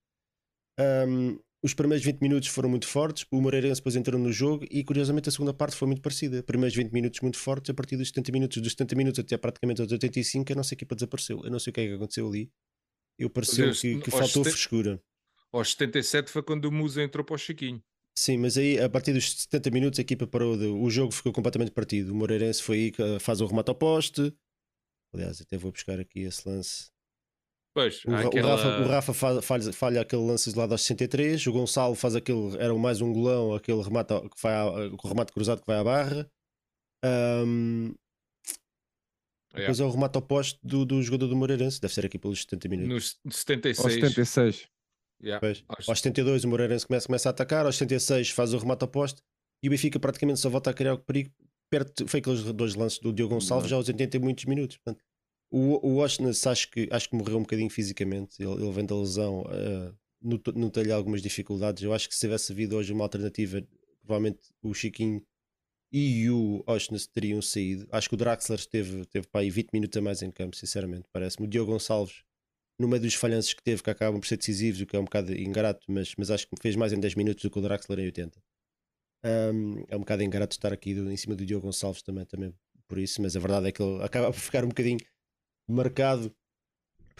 Um, 0.78 1.38
os 1.62 1.74
primeiros 1.74 2.04
20 2.04 2.20
minutos 2.20 2.48
foram 2.48 2.68
muito 2.68 2.86
fortes, 2.86 3.26
o 3.30 3.40
Moreirense 3.40 3.80
depois 3.80 3.94
entrou 3.94 4.18
no 4.18 4.32
jogo 4.32 4.64
e 4.70 4.82
curiosamente 4.82 5.28
a 5.28 5.32
segunda 5.32 5.52
parte 5.52 5.76
foi 5.76 5.86
muito 5.86 6.00
parecida. 6.00 6.42
Primeiros 6.42 6.74
20 6.74 6.90
minutos 6.90 7.20
muito 7.20 7.36
fortes, 7.36 7.70
a 7.70 7.74
partir 7.74 7.96
dos 7.96 8.08
70 8.08 8.32
minutos, 8.32 8.62
dos 8.62 8.72
70 8.72 8.96
minutos 8.96 9.18
até 9.18 9.36
praticamente 9.36 9.82
aos 9.82 9.92
85, 9.92 10.52
a 10.52 10.56
nossa 10.56 10.72
equipa 10.72 10.94
desapareceu. 10.94 11.42
Eu 11.44 11.50
não 11.50 11.58
sei 11.58 11.70
o 11.70 11.74
que 11.74 11.80
é 11.80 11.86
que 11.88 11.94
aconteceu 11.94 12.26
ali. 12.26 12.50
Eu 13.18 13.28
pareceu 13.28 13.72
que, 13.72 14.00
que 14.00 14.10
faltou 14.10 14.42
70, 14.44 14.50
frescura. 14.50 15.02
Aos 15.52 15.72
77 15.72 16.30
foi 16.30 16.42
quando 16.42 16.64
o 16.64 16.72
Musa 16.72 17.02
entrou 17.02 17.24
para 17.24 17.34
o 17.34 17.38
Chiquinho. 17.38 17.82
Sim, 18.16 18.38
mas 18.38 18.56
aí 18.56 18.78
a 18.78 18.88
partir 18.88 19.12
dos 19.12 19.42
70 19.42 19.70
minutos 19.70 19.98
a 19.98 20.02
equipa 20.02 20.26
parou, 20.26 20.56
de, 20.56 20.66
o 20.66 20.88
jogo 20.88 21.12
ficou 21.12 21.32
completamente 21.32 21.72
partido. 21.72 22.12
O 22.12 22.14
Moreirense 22.14 22.62
foi 22.62 22.76
aí 22.76 22.92
que 22.92 23.18
faz 23.18 23.40
o 23.42 23.46
remate 23.46 23.68
ao 23.68 23.74
poste. 23.74 24.32
Aliás, 25.12 25.40
até 25.40 25.58
vou 25.58 25.72
buscar 25.72 26.00
aqui 26.00 26.20
esse 26.20 26.48
lance. 26.48 26.90
Pois, 27.72 28.04
o, 28.04 28.14
aquela... 28.14 28.54
o, 28.54 28.56
Rafa, 28.56 28.68
o 28.68 28.88
Rafa 28.88 29.14
falha, 29.14 29.42
falha, 29.42 29.72
falha, 29.72 30.00
aquele 30.00 30.22
lance 30.22 30.52
lá 30.56 30.64
aos 30.64 30.82
63, 30.82 31.46
o 31.46 31.52
Gonçalo 31.52 31.94
faz 31.94 32.16
aquele, 32.16 32.56
era 32.58 32.74
mais 32.74 33.00
um 33.00 33.12
golão, 33.12 33.54
aquele 33.54 33.80
remate, 33.80 34.12
que 34.28 34.42
vai 34.42 34.54
a, 34.54 34.66
o 34.66 35.08
remate 35.08 35.32
cruzado 35.32 35.60
que 35.60 35.66
vai 35.66 35.78
à 35.78 35.84
barra. 35.84 36.30
Um, 37.04 37.94
depois 39.54 39.80
é 39.80 39.84
o 39.84 39.90
remate 39.90 40.16
ao 40.16 40.22
poste 40.22 40.58
do, 40.62 40.84
do 40.84 41.02
jogador 41.02 41.28
do 41.28 41.36
Moreirense, 41.36 41.80
deve 41.80 41.94
ser 41.94 42.06
aqui 42.06 42.18
pelos 42.18 42.42
70 42.42 42.68
minutos. 42.68 43.18
Nos 43.24 43.36
76. 43.36 43.84
Aos 43.84 43.94
76. 43.94 44.68
Yeah. 45.22 45.46
Aos... 45.68 45.88
aos 45.88 45.98
72 45.98 46.44
o 46.44 46.48
Moreirense 46.48 46.86
começa, 46.86 47.06
começa 47.06 47.28
a 47.28 47.30
atacar, 47.30 47.66
aos 47.66 47.76
76 47.76 48.30
faz 48.30 48.52
o 48.52 48.58
remate 48.58 48.84
oposto 48.84 49.22
e 49.62 49.68
o 49.68 49.70
Benfica 49.70 49.98
praticamente 50.00 50.40
só 50.40 50.48
volta 50.48 50.70
a 50.70 50.74
criar 50.74 50.94
o 50.94 50.98
perigo 50.98 51.30
perto, 51.70 52.08
foi 52.08 52.20
aqueles 52.20 52.42
dois 52.42 52.74
lances 52.74 52.98
do 52.98 53.12
Diogo 53.12 53.34
Gonçalves 53.34 53.70
já 53.70 53.76
aos 53.76 53.88
80 53.88 54.16
e 54.16 54.20
muitos 54.20 54.44
minutos. 54.44 54.76
Portanto, 54.78 55.04
o, 55.50 55.86
o 55.86 55.96
Oshness 55.96 56.46
acho 56.46 56.70
que, 56.70 56.88
acho 56.90 57.08
que 57.08 57.16
morreu 57.16 57.38
um 57.38 57.42
bocadinho 57.42 57.70
fisicamente, 57.70 58.42
ele, 58.42 58.52
ele 58.52 58.72
vem 58.72 58.86
da 58.86 58.96
lesão, 58.96 59.42
uh, 59.42 59.94
no, 60.22 60.70
telho 60.70 60.94
algumas 60.94 61.22
dificuldades. 61.22 61.82
Eu 61.82 61.92
acho 61.92 62.08
que 62.08 62.14
se 62.14 62.20
tivesse 62.20 62.52
havido 62.52 62.76
hoje 62.76 62.92
uma 62.92 63.04
alternativa, 63.04 63.62
provavelmente 64.02 64.40
o 64.62 64.72
Chiquinho 64.74 65.22
e 65.92 66.30
o 66.30 66.62
Oshness 66.66 67.06
teriam 67.06 67.42
saído. 67.42 67.88
Acho 67.90 68.08
que 68.08 68.14
o 68.14 68.18
Draxler 68.18 68.58
esteve, 68.58 69.04
teve 69.06 69.26
para 69.26 69.40
aí 69.40 69.50
20 69.50 69.70
minutos 69.72 69.96
a 69.96 70.00
mais 70.00 70.22
em 70.22 70.30
campo, 70.30 70.56
sinceramente, 70.56 71.08
parece-me. 71.12 71.46
O 71.46 71.50
Diogo 71.50 71.72
Gonçalves 71.72 72.22
no 72.78 72.88
meio 72.88 73.02
dos 73.02 73.14
falhanços 73.14 73.52
que 73.52 73.62
teve, 73.62 73.82
que 73.82 73.90
acabam 73.90 74.18
por 74.20 74.26
ser 74.26 74.38
decisivos, 74.38 74.80
o 74.80 74.86
que 74.86 74.96
é 74.96 74.98
um 74.98 75.04
bocado 75.04 75.34
ingrato, 75.34 75.84
mas, 75.88 76.14
mas 76.16 76.30
acho 76.30 76.46
que 76.48 76.56
fez 76.62 76.76
mais 76.76 76.92
em 76.92 76.98
10 76.98 77.14
minutos 77.14 77.42
do 77.42 77.50
que 77.50 77.58
o 77.58 77.62
Draxler 77.62 77.98
em 77.98 78.04
80. 78.04 78.40
Um, 79.22 79.84
é 79.88 79.96
um 79.96 80.00
bocado 80.00 80.22
ingrato 80.22 80.56
estar 80.56 80.72
aqui 80.72 80.94
do, 80.94 81.10
em 81.10 81.16
cima 81.16 81.36
do 81.36 81.44
Diogo 81.44 81.66
Gonçalves 81.66 82.00
também, 82.02 82.24
também 82.24 82.54
por 82.88 82.98
isso, 82.98 83.20
mas 83.20 83.36
a 83.36 83.40
verdade 83.40 83.68
é 83.68 83.72
que 83.72 83.82
ele 83.82 84.00
acaba 84.02 84.32
por 84.32 84.40
ficar 84.40 84.64
um 84.64 84.68
bocadinho 84.68 84.98
marcado 85.70 86.34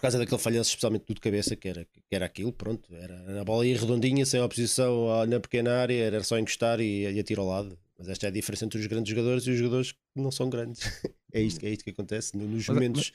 por 0.00 0.02
causa 0.02 0.18
daquele 0.18 0.40
falhanço, 0.40 0.70
especialmente 0.70 1.04
do 1.04 1.12
de 1.12 1.20
cabeça, 1.20 1.54
que 1.54 1.68
era, 1.68 1.84
que 1.84 2.02
era 2.10 2.24
aquilo, 2.24 2.50
pronto, 2.52 2.94
era 2.94 3.38
a 3.38 3.44
bola 3.44 3.66
ia 3.66 3.78
redondinha, 3.78 4.24
sem 4.24 4.40
oposição 4.40 5.26
na 5.26 5.38
pequena 5.38 5.74
área, 5.74 6.02
era 6.02 6.24
só 6.24 6.38
encostar 6.38 6.80
e, 6.80 7.02
e 7.02 7.20
atirar 7.20 7.42
ao 7.42 7.48
lado. 7.48 7.78
Mas 7.98 8.08
esta 8.08 8.26
é 8.26 8.28
a 8.28 8.32
diferença 8.32 8.64
entre 8.64 8.80
os 8.80 8.86
grandes 8.86 9.10
jogadores 9.10 9.46
e 9.46 9.50
os 9.50 9.58
jogadores 9.58 9.92
que 9.92 9.98
não 10.16 10.30
são 10.30 10.48
grandes. 10.48 10.80
é, 11.34 11.42
isto, 11.42 11.62
é 11.66 11.68
isto 11.68 11.84
que 11.84 11.90
acontece. 11.90 12.34
Nos 12.34 12.66
mas, 12.66 12.68
momentos, 12.68 13.12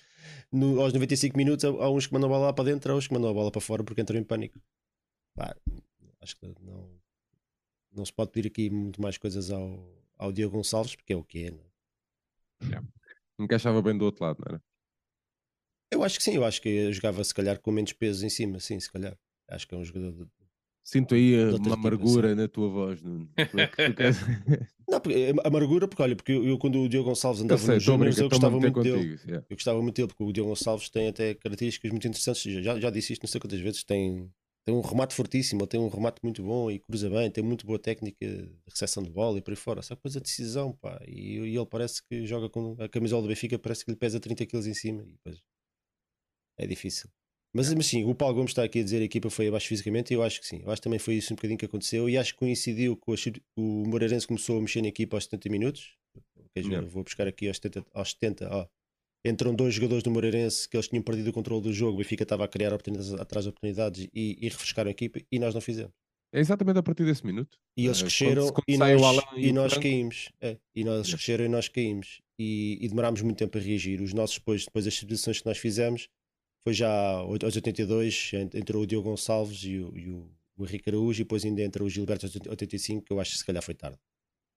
no, 0.52 0.80
aos 0.80 0.94
95 0.94 1.36
minutos, 1.36 1.66
há 1.66 1.90
uns 1.90 2.06
que 2.06 2.14
mandam 2.14 2.30
a 2.30 2.34
bola 2.34 2.46
lá 2.46 2.54
para 2.54 2.66
dentro, 2.66 2.94
há 2.94 2.96
uns 2.96 3.08
que 3.08 3.14
mandam 3.16 3.32
a 3.32 3.34
bola 3.34 3.52
para 3.52 3.62
fora 3.62 3.84
porque 3.84 4.02
entram 4.02 4.20
em 4.20 4.24
pânico. 4.24 4.62
Pá, 5.34 5.56
acho 6.22 6.38
que 6.38 6.46
não, 6.62 6.88
não 7.92 8.06
se 8.06 8.14
pode 8.14 8.30
pedir 8.30 8.48
aqui 8.50 8.70
muito 8.70 9.02
mais 9.02 9.18
coisas 9.18 9.50
ao, 9.50 9.92
ao 10.20 10.32
Diogo 10.32 10.58
Gonçalves, 10.58 10.96
porque 10.96 11.14
é 11.14 11.16
o 11.16 11.24
que 11.24 11.46
é. 11.46 11.50
Não 11.50 11.58
é? 11.58 12.66
Yeah. 12.66 12.88
Encaixava 13.40 13.82
bem 13.82 13.98
do 13.98 14.06
outro 14.06 14.24
lado, 14.24 14.38
não 14.46 14.54
era? 14.54 14.64
Eu 15.92 16.04
acho 16.04 16.18
que 16.18 16.24
sim, 16.24 16.36
eu 16.36 16.44
acho 16.44 16.62
que 16.62 16.92
jogava 16.92 17.24
se 17.24 17.34
calhar 17.34 17.60
com 17.60 17.72
menos 17.72 17.94
peso 17.94 18.26
em 18.26 18.30
cima, 18.30 18.60
sim, 18.60 18.80
se 18.80 18.92
calhar. 18.92 19.18
Acho 19.48 19.68
que 19.68 19.76
é 19.76 19.78
um 19.78 19.86
jogador 19.86 20.12
de, 20.12 20.28
Sinto 20.86 21.16
aí 21.16 21.34
uma 21.52 21.74
amargura 21.74 22.28
assim. 22.28 22.42
na 22.42 22.48
tua 22.48 22.70
voz, 22.70 23.02
Nuno. 23.02 23.28
não, 24.88 25.00
porque, 25.00 25.18
eh, 25.18 25.34
amargura, 25.44 25.88
porque 25.88 26.02
olha, 26.04 26.16
porque 26.16 26.32
eu, 26.32 26.46
eu 26.46 26.60
quando 26.60 26.80
o 26.80 26.88
Diogo 26.88 27.10
Gonçalves 27.10 27.42
andava 27.42 27.60
eu 27.60 27.66
sei, 27.66 27.74
no 27.74 27.80
jogo, 27.82 28.06
eu 28.06 28.30
gostava 28.30 28.60
muito 28.60 28.72
contigo, 28.72 28.96
dele. 28.96 29.20
Yeah. 29.26 29.48
Eu 29.50 29.56
gostava 29.56 29.82
muito 29.82 29.96
dele, 29.96 30.08
porque 30.10 30.24
o 30.24 30.32
Diogo 30.32 30.52
Gonçalves 30.52 30.88
tem 30.90 31.08
até 31.08 31.34
características 31.34 31.90
muito 31.90 32.08
interessantes. 32.08 32.64
Já, 32.64 32.80
já 32.80 32.92
disse 32.92 33.14
isto 33.14 33.24
não 33.24 33.28
sei 33.28 33.42
quantas 33.42 33.60
vezes, 33.60 33.84
tem, 33.84 34.30
tem 34.64 34.76
um 34.76 34.82
remate 34.82 35.16
fortíssimo, 35.16 35.66
tem 35.66 35.80
um 35.80 35.90
remate 35.90 36.20
muito 36.22 36.44
bom 36.44 36.70
e 36.70 36.78
cruza 36.78 37.10
bem, 37.10 37.32
tem 37.32 37.44
muito 37.44 37.66
boa 37.66 37.80
técnica 37.80 38.24
de 38.24 38.52
recepção 38.70 39.02
de 39.02 39.10
bola 39.10 39.40
e 39.40 39.42
por 39.42 39.54
aí 39.54 39.58
fora. 39.58 39.82
Só 39.82 39.96
que 39.96 40.02
depois 40.02 40.16
a 40.16 40.20
decisão, 40.20 40.72
pá, 40.72 41.02
e, 41.08 41.40
e, 41.40 41.58
ele 41.58 41.66
parece 41.66 42.04
que 42.08 42.28
joga 42.28 42.48
com 42.48 42.76
a 42.78 42.88
camisola 42.88 43.24
do 43.24 43.28
Benfica, 43.28 43.58
parece 43.58 43.84
que 43.84 43.90
lhe 43.90 43.98
pesa 43.98 44.20
30 44.20 44.46
kg 44.46 44.68
em 44.68 44.74
cima 44.76 45.02
e 45.02 45.14
depois 45.14 45.42
é 46.58 46.68
difícil. 46.68 47.10
Mas, 47.54 47.74
mas 47.74 47.86
sim, 47.86 48.04
o 48.04 48.14
Paulo 48.14 48.36
Gomes 48.36 48.52
está 48.52 48.66
aqui 48.66 48.82
a 48.82 48.84
dizer 48.84 48.98
que 48.98 49.04
a 49.04 49.06
equipa 49.06 49.30
foi 49.30 49.48
abaixo 49.48 49.70
fisicamente 49.70 50.12
e 50.12 50.16
eu 50.16 50.22
acho 50.22 50.42
que 50.42 50.48
sim. 50.48 50.62
Eu 50.62 50.72
acho 50.72 50.82
que 50.82 50.84
também 50.84 51.00
foi 51.00 51.16
isso 51.16 51.32
um 51.32 51.38
bocadinho 51.38 51.58
que 51.58 51.66
aconteceu 51.66 52.10
e 52.10 52.18
acho 52.18 52.34
que 52.34 52.40
coincidiu 52.40 52.98
com 52.98 53.16
o 53.56 53.88
Moreirense 53.88 54.28
começou 54.28 54.58
a 54.58 54.62
mexer 54.62 54.82
na 54.82 54.90
equipa 54.90 55.16
aos 55.16 55.24
70 55.24 55.50
minutos. 55.50 55.96
Vou 56.90 57.04
buscar 57.04 57.28
aqui 57.28 57.48
aos 57.48 57.56
70, 57.56 57.86
aos 57.94 58.12
70 58.12 58.50
ó. 58.52 58.68
entram 59.26 59.56
dois 59.56 59.74
jogadores 59.74 60.04
do 60.04 60.12
Moreirense 60.12 60.68
que 60.68 60.76
eles 60.76 60.90
tinham 60.90 61.02
perdido 61.02 61.30
o 61.30 61.34
controle 61.34 61.62
do 61.62 61.72
jogo, 61.72 61.94
o 61.94 61.98
Benfica 61.98 62.24
estava 62.24 62.44
a 62.44 62.48
criar 62.48 62.74
oportunidades 62.74 63.14
atrás 63.14 63.46
de 63.46 63.50
oportunidades 63.50 64.08
e, 64.14 64.38
e 64.42 64.50
refrescaram 64.50 64.90
a 64.90 64.92
equipa 64.92 65.22
e 65.32 65.40
nós 65.40 65.54
não 65.54 65.62
fizemos. 65.62 65.94
É 66.34 66.40
exatamente 66.42 66.78
a 66.80 66.84
partir 66.84 67.06
desse 67.06 67.26
minuto. 67.26 67.58
E 67.78 67.86
eles 67.86 68.02
cresceram 68.02 68.54
e, 68.68 68.78
nós, 68.78 69.24
e, 69.38 69.48
e 69.48 69.54
nós 69.54 69.78
caímos. 69.78 70.30
É, 70.42 70.58
e 70.76 70.84
nós 70.84 71.08
cresceram 71.08 71.46
e 71.46 71.48
nós 71.48 71.70
caímos. 71.70 72.22
E, 72.38 72.78
e 72.82 72.90
demorámos 72.90 73.22
muito 73.22 73.38
tempo 73.38 73.58
a 73.58 73.62
reagir. 73.62 74.02
Os 74.02 74.14
nossos, 74.14 74.38
depois, 74.38 74.66
depois 74.66 74.84
das 74.84 74.94
substituições 74.96 75.40
que 75.40 75.46
nós 75.46 75.58
fizemos, 75.58 76.10
foi 76.66 76.74
já 76.74 76.90
aos 76.90 77.56
82, 77.56 78.32
entrou 78.56 78.82
o 78.82 78.88
Diogo 78.88 79.12
Gonçalves 79.12 79.64
e 79.64 79.78
o, 79.78 79.96
e 79.96 80.10
o, 80.10 80.28
o 80.58 80.66
Henrique 80.66 80.90
Araújo, 80.90 81.22
e 81.22 81.24
depois 81.24 81.46
ainda 81.46 81.62
entra 81.62 81.84
o 81.84 81.90
Gilberto 81.90 82.26
aos 82.26 82.36
85, 82.36 83.06
que 83.06 83.14
eu 83.14 83.20
acho 83.20 83.34
que 83.34 83.38
se 83.38 83.46
calhar 83.46 83.62
foi 83.62 83.76
tarde. 83.76 84.00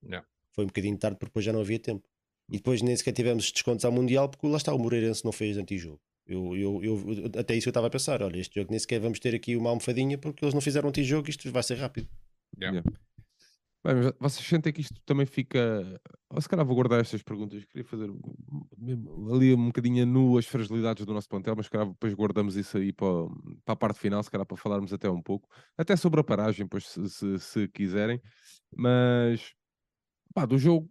Não. 0.01 0.23
Foi 0.51 0.63
um 0.63 0.67
bocadinho 0.67 0.97
tarde 0.97 1.17
porque 1.17 1.29
depois 1.29 1.45
já 1.45 1.53
não 1.53 1.61
havia 1.61 1.77
tempo. 1.77 2.09
E 2.49 2.57
depois 2.57 2.81
nem 2.81 2.95
sequer 2.95 3.11
tivemos 3.11 3.51
descontos 3.51 3.85
ao 3.85 3.91
Mundial 3.91 4.27
porque 4.27 4.47
lá 4.47 4.57
está, 4.57 4.73
o 4.73 4.79
Moreirense 4.79 5.23
não 5.23 5.31
fez 5.31 5.55
antijogo. 5.55 6.01
Eu, 6.25 6.57
eu, 6.57 6.83
eu, 6.83 6.99
até 7.39 7.55
isso 7.55 7.69
eu 7.69 7.71
estava 7.71 7.85
a 7.85 7.89
pensar: 7.91 8.23
olha, 8.23 8.39
este 8.39 8.59
jogo 8.59 8.71
nem 8.71 8.79
sequer 8.79 8.99
vamos 8.99 9.19
ter 9.19 9.35
aqui 9.35 9.55
uma 9.55 9.69
almofadinha 9.69 10.17
porque 10.17 10.43
eles 10.43 10.55
não 10.55 10.61
fizeram 10.61 10.89
antijogo, 10.89 11.29
isto 11.29 11.51
vai 11.51 11.61
ser 11.61 11.75
rápido. 11.75 12.09
Yeah. 12.59 12.83
Bem, 13.81 13.95
vocês 14.19 14.45
sentem 14.45 14.73
que 14.73 14.81
isto 14.81 14.99
também 15.05 15.25
fica. 15.25 16.01
Ou 16.29 16.41
se 16.41 16.49
calhar 16.49 16.65
vou 16.65 16.75
guardar 16.75 16.99
estas 16.99 17.23
perguntas. 17.23 17.63
Queria 17.65 17.85
fazer 17.85 18.09
ali 19.31 19.53
um 19.55 19.67
bocadinho 19.67 20.05
nu 20.05 20.37
as 20.37 20.45
fragilidades 20.45 21.05
do 21.05 21.13
nosso 21.13 21.29
plantel, 21.29 21.55
mas 21.55 21.67
se 21.67 21.71
calhar 21.71 21.87
depois 21.87 22.13
guardamos 22.13 22.57
isso 22.57 22.77
aí 22.77 22.91
para, 22.91 23.07
para 23.63 23.73
a 23.73 23.75
parte 23.77 23.99
final, 23.99 24.21
se 24.21 24.29
calhar 24.29 24.45
para 24.45 24.57
falarmos 24.57 24.91
até 24.91 25.09
um 25.09 25.21
pouco, 25.21 25.47
até 25.77 25.95
sobre 25.95 26.19
a 26.19 26.23
paragem, 26.23 26.67
pois 26.67 26.87
se, 26.87 27.09
se- 27.09 27.39
se 27.39 27.67
quiserem. 27.69 28.21
Mas 28.75 29.53
pá, 30.33 30.45
do 30.45 30.57
jogo, 30.57 30.89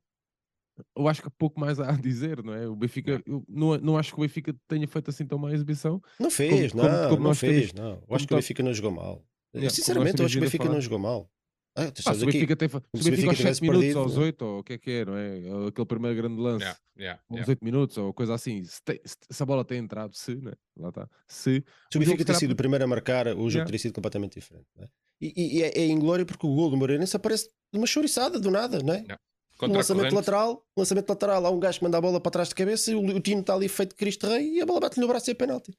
eu 0.97 1.09
acho 1.09 1.23
que 1.23 1.31
pouco 1.37 1.61
mais 1.61 1.79
há 1.79 1.91
a 1.91 1.97
dizer, 2.01 2.43
não 2.43 2.55
é? 2.55 2.67
O 2.67 2.75
Benfica, 2.75 3.23
eu 3.27 3.45
não, 3.47 3.77
não 3.79 3.99
acho 3.99 4.15
que 4.15 4.19
o 4.19 4.23
Benfica 4.23 4.57
tenha 4.67 4.89
feito 4.89 5.11
assim 5.11 5.27
tão 5.27 5.39
má 5.39 5.53
exibição. 5.53 6.01
Não 6.19 6.31
fez, 6.31 6.73
como- 6.73 6.89
não, 6.89 7.03
como 7.11 7.17
não 7.23 7.29
nós 7.31 7.39
fez, 7.39 7.71
temos- 7.73 7.73
não. 7.87 7.97
Eu 7.97 8.01
como 8.01 8.17
acho 8.17 8.27
que 8.27 8.33
o 8.33 8.37
Benfica 8.39 8.63
não 8.63 8.73
jogou 8.73 8.91
mal. 8.93 9.25
Como 9.53 9.71
Sinceramente, 9.71 10.21
eu 10.21 10.25
acho 10.27 10.33
que 10.33 10.39
o 10.39 10.43
Benfica 10.43 10.65
não 10.73 10.81
jogou 10.81 10.99
mal. 10.99 11.31
Ah, 11.81 11.91
tu 11.93 12.03
Pá, 12.03 12.13
o. 12.13 12.17
Benfica, 12.27 12.57
tem, 12.57 12.69
o 12.69 12.71
Benfica 12.71 12.89
aos 12.95 13.05
Benfica 13.05 13.27
7 13.31 13.37
tivesse 13.37 13.61
minutos, 13.63 13.81
perdido, 13.81 13.99
aos 14.01 14.15
não 14.17 14.23
é? 14.23 14.27
8, 14.27 14.43
ou 14.45 14.59
o 14.59 14.63
que 14.65 14.73
é 14.73 14.79
que 14.79 14.91
é, 14.91 15.05
não 15.05 15.17
é? 15.17 15.69
Aquele 15.69 15.87
primeiro 15.87 16.17
grande 16.17 16.41
lance. 16.41 16.65
Yeah, 16.65 16.81
yeah, 16.99 17.23
uns 17.31 17.35
yeah. 17.37 17.51
8 17.51 17.65
minutos 17.65 17.97
ou 17.99 18.13
coisa 18.13 18.35
assim, 18.35 18.65
se, 18.65 18.83
te- 18.85 19.01
se- 19.05 19.17
se 19.31 19.43
a 19.43 19.47
bola 19.47 19.65
tem 19.65 19.79
entrado, 19.79 20.15
se, 20.17 20.35
né? 20.37 20.53
lá 20.77 20.89
está, 20.89 21.09
se, 21.29 21.65
Se 21.93 21.97
o 21.97 22.01
Benfica 22.01 22.25
ter 22.25 22.35
sido 22.35 22.53
o 22.53 22.57
primeiro 22.57 22.85
a 22.85 22.87
marcar, 22.89 23.27
o 23.29 23.31
jogo 23.31 23.49
Yeah. 23.51 23.67
teria 23.67 23.79
sido 23.79 23.95
completamente 23.95 24.39
diferente. 24.41 24.67
é? 24.79 24.87
E, 25.21 25.33
e- 25.37 25.59
e 25.59 25.63
é, 25.63 25.79
é 25.79 25.87
inglório 25.87 26.27
porque 26.27 26.47
o 26.47 26.55
gol 26.55 26.71
do 26.71 26.77
Moreirense 26.77 27.17
aparece 27.17 27.49
de 27.73 27.79
uma 27.79 27.87
chouriçada 27.87 28.39
do 28.41 28.51
nada, 28.51 28.81
não 28.83 28.95
é? 28.95 28.99
Yeah. 28.99 29.19
Um 29.61 29.73
lançamento 29.73 30.15
lateral, 30.15 30.65
um 30.77 30.81
lançamento 30.81 31.09
lateral, 31.09 31.45
há 31.47 31.51
um 31.51 31.59
gajo 31.59 31.79
que 31.79 31.85
manda 31.85 31.99
a 31.99 32.01
bola 32.01 32.21
para 32.21 32.31
trás 32.31 32.49
de 32.49 32.55
cabeça 32.55 32.93
e 32.93 32.95
o, 32.95 33.01
o 33.05 33.21
Tino 33.21 33.41
está 33.41 33.55
ali 33.55 33.69
feito 33.69 33.91
de 33.91 33.97
Cristo 33.97 34.27
Rei 34.29 34.55
e 34.55 34.61
a 34.61 34.67
bola 34.67 34.79
bate-lhe 34.81 35.01
no 35.01 35.09
braço 35.09 35.29
e 35.29 35.33
é 35.33 35.35
penalti. 35.35 35.73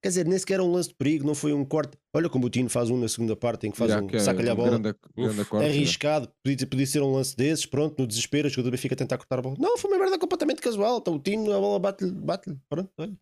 Quer 0.00 0.08
dizer, 0.10 0.26
nem 0.26 0.38
sequer 0.38 0.54
era 0.54 0.64
um 0.64 0.70
lance 0.70 0.90
de 0.90 0.94
perigo, 0.94 1.26
não 1.26 1.34
foi 1.34 1.52
um 1.52 1.64
corte. 1.64 1.98
Olha 2.14 2.28
como 2.28 2.46
o 2.46 2.50
Tino 2.50 2.70
faz 2.70 2.88
um 2.88 2.96
na 2.98 3.08
segunda 3.08 3.34
parte 3.34 3.66
em 3.66 3.70
que 3.72 3.76
faz 3.76 3.90
Yeah, 3.90 4.04
um 4.04 4.08
que 4.08 4.16
é 4.16 4.20
saca-lhe 4.20 4.48
a 4.48 4.52
um 4.52 4.56
bola. 4.56 4.78
grande, 4.78 4.94
grande 5.16 5.44
corte, 5.44 5.66
arriscado, 5.66 6.32
podia, 6.44 6.66
podia 6.68 6.86
ser 6.86 7.02
um 7.02 7.12
lance 7.12 7.36
desses, 7.36 7.66
pronto, 7.66 7.98
no 7.98 8.06
desespero, 8.06 8.46
o 8.46 8.50
jogador 8.50 8.70
do 8.70 8.72
Benfica 8.72 8.94
a 8.94 8.98
tentar 8.98 9.18
cortar 9.18 9.40
a 9.40 9.42
bola. 9.42 9.56
Não, 9.58 9.76
foi 9.76 9.90
uma 9.90 9.98
merda 9.98 10.16
completamente 10.18 10.62
casual. 10.62 10.98
Então 10.98 11.14
o 11.14 11.18
Tino, 11.18 11.52
a 11.52 11.58
bola 11.58 11.80
bate-lhe, 11.80 12.12
bate-lhe, 12.12 12.56
pronto, 12.68 12.90
olha. 12.96 13.16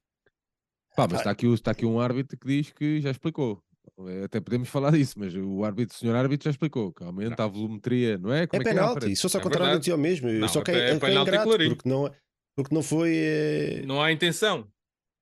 Pá, 0.94 1.06
mas 1.10 1.20
está 1.20 1.30
aqui, 1.30 1.46
está 1.46 1.70
aqui 1.70 1.86
um 1.86 1.98
árbitro 2.00 2.38
que 2.38 2.46
diz 2.46 2.70
que 2.72 3.00
já 3.00 3.10
explicou. 3.10 3.62
É, 4.08 4.24
Até 4.24 4.40
podemos 4.40 4.68
falar 4.68 4.90
disso, 4.92 5.14
mas 5.16 5.34
o 5.34 5.64
árbitro, 5.64 5.94
o 5.96 5.98
senhor 5.98 6.14
árbitro 6.16 6.44
já 6.44 6.50
explicou 6.50 6.92
que 6.92 7.04
aumenta 7.04 7.44
a 7.44 7.46
volumetria, 7.46 8.18
não 8.18 8.32
é? 8.32 8.46
Como 8.46 8.60
É 8.60 8.62
é, 8.62 8.64
que 8.64 8.70
penalti, 8.70 8.94
Alfredo? 8.96 9.16
se 9.16 9.26
ao 9.26 9.40
É 9.40 9.42
contrário, 9.42 9.80
eu 9.86 9.98
mesmo. 9.98 10.28
Não, 10.28 10.48
só 10.48 10.60
que 10.62 10.72
é 10.72 10.74
é, 10.74 10.78
é, 10.78 10.90
é 10.92 11.14
ingrato, 11.14 11.48
porque 11.50 11.88
não, 11.88 12.10
porque 12.56 12.74
não 12.74 12.82
foi. 12.82 13.14
eh, 13.16 13.82
Não 13.86 14.02
há 14.02 14.10
intenção. 14.12 14.66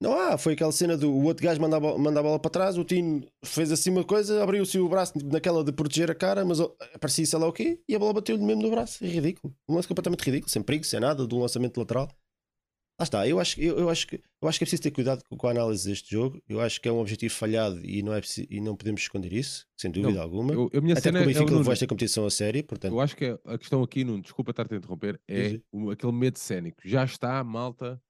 Não 0.05 0.21
há, 0.21 0.37
foi 0.37 0.53
aquela 0.53 0.71
cena 0.71 0.99
do 0.99 1.11
o 1.11 1.25
outro 1.25 1.43
gajo 1.43 1.59
manda 1.59 1.79
a, 1.79 1.81
bola, 1.81 1.99
manda 1.99 2.21
a 2.21 2.23
bola 2.23 2.39
para 2.39 2.51
trás, 2.51 2.77
o 2.77 2.85
Tino 2.85 3.27
fez 3.43 3.73
assim 3.73 3.89
uma 3.89 4.05
coisa, 4.05 4.43
abriu-se 4.43 4.79
o 4.79 4.87
braço 4.87 5.15
naquela 5.25 5.65
de 5.65 5.73
proteger 5.73 6.11
a 6.11 6.15
cara, 6.15 6.45
mas 6.45 6.61
aparecia 6.61 7.25
sei 7.25 7.39
lá 7.39 7.49
o 7.49 7.53
quê, 7.53 7.81
e 7.89 7.95
a 7.95 7.99
bola 7.99 8.13
bateu-lhe 8.13 8.45
mesmo 8.45 8.63
no 8.63 8.71
braço. 8.71 9.03
É 9.03 9.09
ridículo. 9.09 9.55
Um 9.67 9.75
lance 9.77 9.89
completamente 9.89 10.21
ridículo, 10.23 10.51
sem 10.51 10.63
perigo, 10.63 10.85
sem 10.85 11.01
nada, 11.01 11.27
de 11.27 11.35
um 11.35 11.41
lançamento 11.41 11.79
lateral. 11.79 12.09
Lá 13.01 13.03
está, 13.03 13.27
eu 13.27 13.41
acho, 13.41 13.61
eu, 13.61 13.77
eu 13.77 13.89
acho, 13.89 14.07
que, 14.07 14.21
eu 14.41 14.49
acho 14.49 14.57
que 14.57 14.63
é 14.63 14.67
preciso 14.67 14.83
ter 14.83 14.91
cuidado 14.93 15.21
com, 15.29 15.49
a 15.49 15.51
análise 15.51 15.89
deste 15.89 16.13
jogo. 16.13 16.41
Eu 16.49 16.61
acho 16.61 16.81
que 16.81 16.89
é 16.89 16.93
um 16.93 17.01
objetivo 17.01 17.35
falhado 17.35 17.85
e 17.85 18.03
não, 18.05 18.13
é 18.15 18.21
preciso, 18.21 18.47
e 18.49 18.61
não 18.61 18.77
podemos 18.77 19.01
esconder 19.01 19.33
isso, 19.33 19.67
sem 19.77 19.91
dúvida 19.91 20.23
alguma. 20.23 20.53
Eu, 20.53 20.71
a 20.73 20.81
minha 20.81 20.93
Até 20.93 21.01
cena 21.11 21.19
porque 21.19 21.19
o 21.19 21.31
é, 21.31 21.33
Benfica 21.33 21.45
levou 21.47 21.59
Nuno. 21.61 21.73
esta 21.73 21.87
competição 21.89 22.25
a 22.25 22.31
sério, 22.31 22.63
portanto, 22.63 22.93
Eu 22.93 23.01
acho 23.01 23.17
que 23.17 23.25
a- 23.25 23.39
a 23.47 23.59
questão 23.59 23.83
aqui, 23.83 24.05
Nuno, 24.05 24.23
desculpa 24.23 24.53
estar-te 24.53 24.75
a 24.75 24.77
interromper, 24.77 25.19
é 25.27 25.59
o- 25.73 25.91
aquele 25.91 26.13
medo 26.13 26.39
cénico. 26.39 26.79
Já 26.85 27.05
está 27.05 27.43
malta, 27.43 28.01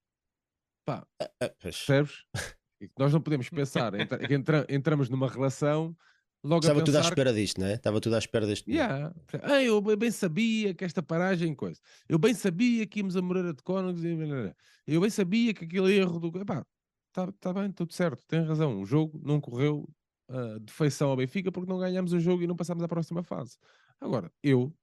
ah, 0.89 1.31
pois. 1.39 1.59
percebes? 1.61 2.25
Nós 2.99 3.13
não 3.13 3.21
podemos 3.21 3.49
pensar, 3.49 3.95
entra- 3.95 4.19
que 4.19 4.33
entra- 4.35 4.67
entramos 4.69 5.09
numa 5.09 5.29
relação 5.29 5.97
logo 6.45 6.61
estava 6.61 6.85
tudo 6.85 6.99
à 6.99 7.01
espera 7.01 7.33
disto, 7.33 7.61
não 7.61 7.67
é? 7.67 7.75
Estava 7.75 8.01
tudo 8.01 8.15
à 8.15 8.19
espera 8.19 8.47
deste. 8.47 8.69
momento. 8.69 8.85
Yeah. 8.85 9.15
Ah, 9.43 9.63
eu 9.63 9.81
bem 9.81 10.11
sabia 10.11 10.75
que 10.75 10.85
esta 10.85 11.03
paragem 11.03 11.55
coisa. 11.55 11.81
Eu 12.09 12.19
bem 12.19 12.35
sabia 12.35 12.87
que 12.87 13.01
íamos 13.01 13.17
a 13.17 13.23
Moreira 13.23 13.55
de 13.55 13.63
e 13.63 14.17
blá. 14.17 14.55
eu 14.87 15.01
bem 15.01 15.11
sabia 15.11 15.55
que 15.55 15.65
aquele 15.65 15.97
erro 15.97 16.21
do. 16.21 16.39
Epá, 16.39 16.65
tá, 17.13 17.33
tá 17.41 17.53
bem, 17.53 17.73
tudo 17.73 17.93
certo, 17.93 18.23
tem 18.27 18.45
razão. 18.45 18.81
O 18.81 18.85
jogo 18.85 19.19
não 19.25 19.41
correu 19.41 19.89
ah, 20.29 20.59
de 20.61 20.73
feição 20.73 21.09
ao 21.11 21.17
Benfica 21.17 21.51
porque 21.51 21.71
não 21.71 21.79
ganhamos 21.79 22.13
o 22.13 22.21
jogo 22.21 22.43
e 22.43 22.47
não 22.47 22.57
passámos 22.57 22.85
à 22.85 22.89
próxima 22.89 23.23
fase. 23.23 23.57
Agora, 24.01 24.31
eu 24.43 24.77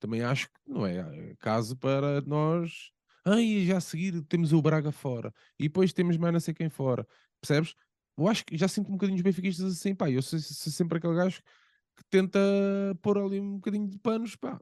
também 0.00 0.22
acho 0.22 0.46
que 0.48 0.60
não 0.66 0.86
é 0.86 1.34
caso 1.38 1.76
para 1.76 2.20
nós. 2.22 2.90
Ai, 3.24 3.64
já 3.66 3.76
a 3.76 3.80
seguir 3.80 4.20
temos 4.22 4.52
o 4.52 4.60
Braga 4.60 4.90
fora 4.90 5.32
e 5.58 5.64
depois 5.64 5.92
temos 5.92 6.16
mais 6.16 6.32
não 6.32 6.40
sei 6.40 6.52
quem 6.54 6.68
fora. 6.68 7.06
Percebes? 7.40 7.74
Eu 8.18 8.28
acho 8.28 8.44
que 8.44 8.56
já 8.58 8.68
sinto 8.68 8.88
um 8.88 8.92
bocadinho 8.92 9.16
os 9.16 9.22
benfiquistas 9.22 9.72
assim, 9.72 9.94
pá. 9.94 10.10
Eu 10.10 10.22
sou, 10.22 10.38
sou 10.38 10.72
sempre 10.72 10.98
aquele 10.98 11.14
gajo 11.14 11.40
que 11.96 12.04
tenta 12.10 12.38
pôr 13.00 13.18
ali 13.18 13.40
um 13.40 13.54
bocadinho 13.56 13.88
de 13.88 13.98
panos, 13.98 14.34
pá, 14.36 14.58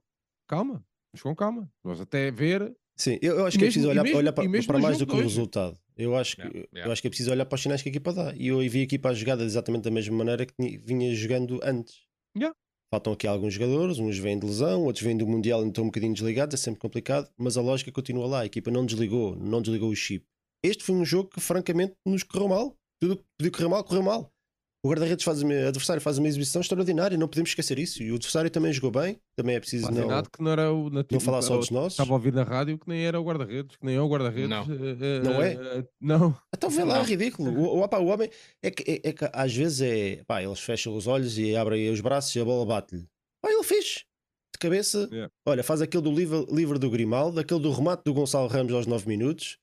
calma, 0.49 0.85
mas 1.12 1.23
com 1.23 1.35
calma. 1.35 1.70
Nós 1.85 2.01
até 2.01 2.31
ver, 2.31 2.75
Sim, 2.96 3.18
eu, 3.23 3.38
eu 3.38 3.46
acho 3.46 3.57
E 3.57 3.59
que 3.59 3.64
é 3.64 3.68
mesmo- 3.68 3.73
preciso 3.81 3.87
e 3.87 3.90
olhar, 3.90 4.03
mesmo- 4.03 4.18
olhar 4.18 4.31
e 4.31 4.35
para, 4.35 4.49
mesmo 4.49 4.66
para 4.73 4.79
mais 4.79 4.99
do 4.99 5.07
que 5.07 5.14
o 5.14 5.20
resultado. 5.20 5.79
Eu 5.96 6.14
acho, 6.16 6.37
que, 6.37 6.42
Yeah, 6.42 6.59
eu 6.61 6.68
yeah. 6.75 6.92
acho 6.92 7.01
que 7.03 7.09
é 7.09 7.11
preciso 7.11 7.31
olhar 7.31 7.46
para 7.46 7.57
os 7.57 7.62
sinais 7.62 7.83
que 7.83 7.88
a 7.88 7.92
equipa 7.92 8.12
dá. 8.12 8.35
E 8.35 8.49
eu 8.49 8.59
vi 8.59 8.81
a 8.81 8.83
equipa 8.83 9.09
a 9.11 9.14
jogada 9.14 9.42
exatamente 9.44 9.85
da 9.85 9.90
mesma 9.90 10.16
maneira 10.16 10.44
que 10.46 10.55
vinha 10.79 11.14
jogando 11.14 11.61
antes. 11.62 11.94
Yeah. 12.37 12.55
Faltam 12.92 13.12
aqui 13.12 13.24
alguns 13.24 13.55
jogadores, 13.55 14.00
uns 14.00 14.18
vêm 14.18 14.37
de 14.37 14.44
lesão, 14.44 14.83
outros 14.83 15.05
vêm 15.05 15.16
do 15.16 15.24
Mundial 15.24 15.64
e 15.64 15.68
estão 15.68 15.85
um 15.85 15.87
bocadinho 15.87 16.12
desligados, 16.12 16.55
é 16.55 16.57
sempre 16.57 16.81
complicado, 16.81 17.31
mas 17.38 17.57
a 17.57 17.62
lógica 17.62 17.92
continua 17.92 18.26
lá. 18.26 18.40
A 18.40 18.46
equipa 18.46 18.68
não 18.68 18.85
desligou, 18.85 19.37
não 19.37 19.62
desligou 19.62 19.90
o 19.90 19.94
chip. 19.94 20.26
Este 20.64 20.83
foi 20.83 20.96
um 20.96 21.05
jogo 21.05 21.31
que, 21.31 21.40
francamente, 21.40 21.94
nos 22.05 22.24
correu 22.24 22.48
mal. 22.48 22.76
Tudo 23.00 23.18
que 23.18 23.24
podia 23.38 23.53
correr 23.53 23.68
mal, 23.68 23.85
correu 23.85 24.03
mal. 24.03 24.33
O 24.82 24.88
guarda-redes 24.88 25.22
faz 25.24 25.42
uma, 25.42 25.52
o 25.52 25.68
adversário 25.68 26.00
faz 26.00 26.16
uma 26.16 26.26
exibição 26.26 26.62
extraordinária, 26.62 27.18
não 27.18 27.28
podemos 27.28 27.50
esquecer 27.50 27.78
isso. 27.78 28.02
E 28.02 28.10
o 28.10 28.14
adversário 28.14 28.48
também 28.50 28.72
jogou 28.72 28.90
bem, 28.90 29.20
também 29.36 29.54
é 29.56 29.60
preciso 29.60 29.86
não, 29.88 29.94
Fascinado 29.94 30.30
que 30.30 30.42
não 30.42 30.50
era 30.50 30.72
o 30.72 30.88
nativo. 30.88 31.12
não 31.12 31.20
falar 31.20 31.42
só 31.42 31.58
dos 31.58 31.68
nossos. 31.70 31.92
Estava 31.92 32.10
a 32.12 32.14
ouvir 32.14 32.32
na 32.32 32.42
rádio 32.44 32.78
que 32.78 32.88
nem 32.88 33.04
era 33.04 33.20
o 33.20 33.24
guarda-redes, 33.24 33.76
que 33.76 33.84
nem 33.84 33.96
é 33.96 34.00
o 34.00 34.08
guarda-redes. 34.08 34.48
Não. 34.48 34.62
eh, 34.62 35.20
Não 35.22 35.42
é? 35.42 35.52
eh, 35.52 35.84
não. 36.00 36.34
Então 36.54 36.70
vê 36.70 36.82
lá, 36.82 36.94
Não. 36.94 37.02
é 37.02 37.04
ridículo. 37.04 37.50
O, 37.52 37.76
o, 37.76 37.82
opá, 37.82 37.98
o 37.98 38.06
homem 38.06 38.30
é 38.62 38.70
que, 38.70 38.90
é, 38.90 39.08
é 39.10 39.12
que 39.12 39.28
às 39.30 39.54
vezes 39.54 39.82
é 39.82 40.24
pá, 40.26 40.42
eles 40.42 40.60
fecham 40.60 40.96
os 40.96 41.06
olhos 41.06 41.36
e 41.36 41.54
abrem 41.54 41.90
os 41.90 42.00
braços 42.00 42.34
e 42.34 42.40
a 42.40 42.44
bola 42.44 42.64
bate-lhe. 42.64 43.06
Pá, 43.42 43.50
ele 43.50 43.62
fez 43.64 44.06
de 44.54 44.58
cabeça. 44.58 45.08
Yeah. 45.12 45.30
Olha, 45.46 45.62
faz 45.62 45.82
aquele 45.82 46.02
do 46.04 46.10
livre, 46.10 46.46
livre 46.50 46.78
do 46.78 46.88
Grimaldo, 46.88 47.38
aquele 47.38 47.60
do 47.60 47.70
remate 47.70 48.02
do 48.06 48.14
Gonçalo 48.14 48.48
Ramos 48.48 48.72
aos 48.72 48.86
9 48.86 49.06
minutos, 49.06 49.58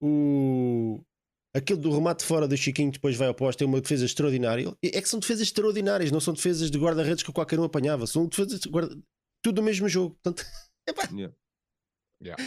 o 0.00 1.00
aquele 1.54 1.80
do 1.80 1.92
remate 1.92 2.24
fora 2.24 2.46
do 2.48 2.56
Chiquinho 2.56 2.90
depois 2.90 3.16
vai 3.16 3.28
ao 3.28 3.34
posto, 3.34 3.62
é 3.62 3.66
uma 3.66 3.80
defesa 3.80 4.04
extraordinária. 4.04 4.74
É 4.82 5.00
que 5.00 5.08
são 5.08 5.20
defesas 5.20 5.42
extraordinárias, 5.42 6.10
não 6.10 6.20
são 6.20 6.34
defesas 6.34 6.70
de 6.70 6.78
guarda-redes 6.78 7.22
que 7.22 7.32
qualquer 7.32 7.58
um 7.60 7.64
apanhava, 7.64 8.06
são 8.06 8.26
defesas 8.26 8.60
de 8.60 8.68
guarda... 8.68 8.96
tudo 9.42 9.56
do 9.56 9.62
mesmo 9.62 9.88
jogo. 9.88 10.16
Portanto, 10.22 10.44
Yeah. 11.12 11.34
Yeah. 12.22 12.42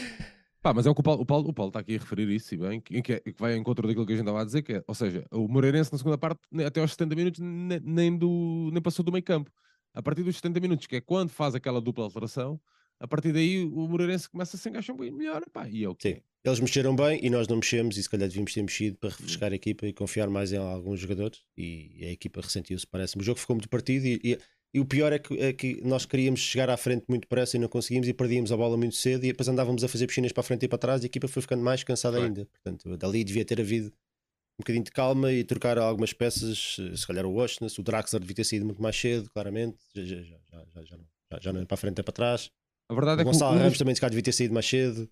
Pá, 0.62 0.74
mas 0.74 0.86
é 0.88 0.90
o 0.90 0.96
que 0.96 1.02
o 1.02 1.04
Paulo, 1.04 1.22
o 1.22 1.26
Paulo, 1.26 1.50
o 1.50 1.54
Paulo 1.54 1.70
está 1.70 1.80
aqui 1.80 1.96
a 1.96 2.00
referir 2.00 2.28
isso, 2.30 2.56
e 2.56 2.58
bem, 2.58 2.82
que, 2.82 3.02
que, 3.02 3.14
é- 3.14 3.20
que 3.20 3.36
vai 3.40 3.54
ao 3.54 3.60
encontro 3.60 3.88
daquilo 3.88 4.06
que 4.06 4.14
a 4.14 4.16
gente 4.16 4.24
estava 4.26 4.42
a 4.42 4.46
dizer, 4.46 4.62
que 4.64 4.74
é, 4.74 4.84
ou 4.88 4.96
seja, 4.96 5.26
o 5.32 5.48
Moreirense 5.48 5.92
na 5.92 5.98
segunda 5.98 6.18
parte, 6.18 6.42
até 6.66 6.82
aos 6.82 6.92
70 6.92 7.16
minutos, 7.16 7.40
ne- 7.40 7.80
nem, 7.82 8.18
do, 8.18 8.70
nem 8.74 8.82
passou 8.82 9.06
do 9.06 9.12
meio 9.12 9.24
campo. 9.24 9.52
A 9.94 10.02
partir 10.02 10.24
dos 10.24 10.36
70 10.38 10.60
minutos, 10.60 10.88
que 10.88 10.96
é 10.96 11.02
quando 11.02 11.30
faz 11.30 11.54
aquela 11.56 11.80
dupla 11.80 12.04
alteração, 12.04 12.60
a 13.00 13.08
partir 13.08 13.32
daí 13.34 13.64
o 13.64 13.88
Moreirense 13.88 14.30
começa 14.30 14.56
a 14.56 14.60
se 14.60 14.70
encaixar 14.70 14.94
um 14.94 14.98
bocadinho 14.98 15.18
melhor, 15.18 15.44
pá, 15.52 15.68
e 15.68 15.84
é 15.84 15.90
o 15.90 15.96
que 15.96 16.14
Sim. 16.14 16.22
Eles 16.44 16.60
mexeram 16.60 16.96
bem 16.96 17.20
e 17.24 17.30
nós 17.30 17.48
não 17.48 17.56
mexemos, 17.58 17.98
e 17.98 18.04
se 18.04 18.10
calhar 18.10 18.28
devíamos 18.28 18.54
ter 18.54 18.62
mexido 18.62 18.98
para 18.98 19.10
refrescar 19.10 19.52
a 19.52 19.56
equipa 19.56 19.88
e 19.88 19.92
confiar 19.94 20.30
mais 20.30 20.54
em 20.54 20.58
alguns 20.58 21.00
jogadores. 21.00 21.42
E 21.58 21.98
a 22.04 22.12
equipa 22.12 22.40
ressentiu-se, 22.40 22.86
parece-me. 22.86 23.24
O 23.24 23.26
jogo 23.26 23.40
ficou 23.40 23.56
muito 23.56 23.68
partido 23.68 24.06
e, 24.06 24.20
e- 24.24 24.38
e 24.72 24.80
o 24.80 24.86
pior 24.86 25.12
é 25.14 25.18
que, 25.18 25.34
é 25.40 25.54
que 25.54 25.82
nós 25.84 26.06
queríamos 26.06 26.42
chegar 26.42 26.70
à 26.70 26.76
frente 26.78 27.06
muito 27.08 27.22
depressa 27.24 27.56
e 27.58 27.60
não 27.60 27.68
conseguimos 27.70 28.08
e 28.08 28.14
perdíamos 28.14 28.52
a 28.52 28.58
bola 28.58 28.76
muito 28.78 28.94
cedo 28.96 29.24
e 29.24 29.28
depois 29.30 29.48
andávamos 29.48 29.84
a 29.84 29.88
fazer 29.88 30.06
piscinas 30.06 30.32
para 30.34 30.42
a 30.42 30.44
frente 30.44 30.64
e 30.66 30.68
para 30.68 30.78
trás 30.78 31.02
e 31.02 31.06
a 31.06 31.08
equipa 31.08 31.28
foi 31.28 31.42
ficando 31.42 31.64
mais 31.64 31.82
cansada 31.84 32.22
ainda. 32.22 32.46
Portanto, 32.46 32.96
dali 32.98 33.24
devia 33.24 33.46
ter 33.46 33.60
havido 33.60 33.88
um 33.88 34.62
bocadinho 34.62 34.84
de 34.84 34.92
calma 34.92 35.32
e 35.32 35.44
trocar 35.44 35.78
algumas 35.80 36.14
peças, 36.14 36.76
se 36.96 37.08
calhar 37.08 37.26
o 37.26 37.32
Washington, 37.32 37.68
o 37.80 37.84
Draxler 37.84 38.20
devia 38.22 38.36
ter 38.36 38.44
saído 38.44 38.66
muito 38.66 38.82
mais 38.82 38.96
cedo, 38.96 39.30
claramente. 39.32 39.78
Já, 39.96 40.04
já, 40.04 40.22
já, 40.22 40.38
já, 40.52 40.66
já, 40.76 40.84
já 40.84 40.98
não, 40.98 41.06
já, 41.32 41.40
já 41.42 41.54
não 41.54 41.62
é 41.62 41.66
para 41.66 41.74
a 41.76 41.78
frente, 41.78 42.00
é 42.00 42.04
para 42.04 42.14
trás. 42.14 42.52
A 42.90 42.94
verdade 42.94 43.20
O 43.20 43.22
é 43.22 43.26
que 43.26 43.32
Gonçalo 43.32 43.58
Ramos 43.58 43.78
também 43.78 43.96
se 43.96 44.02
calhar 44.02 44.12
devia 44.12 44.24
ter 44.24 44.32
saído 44.34 44.54
mais 44.54 44.66
cedo 44.66 45.10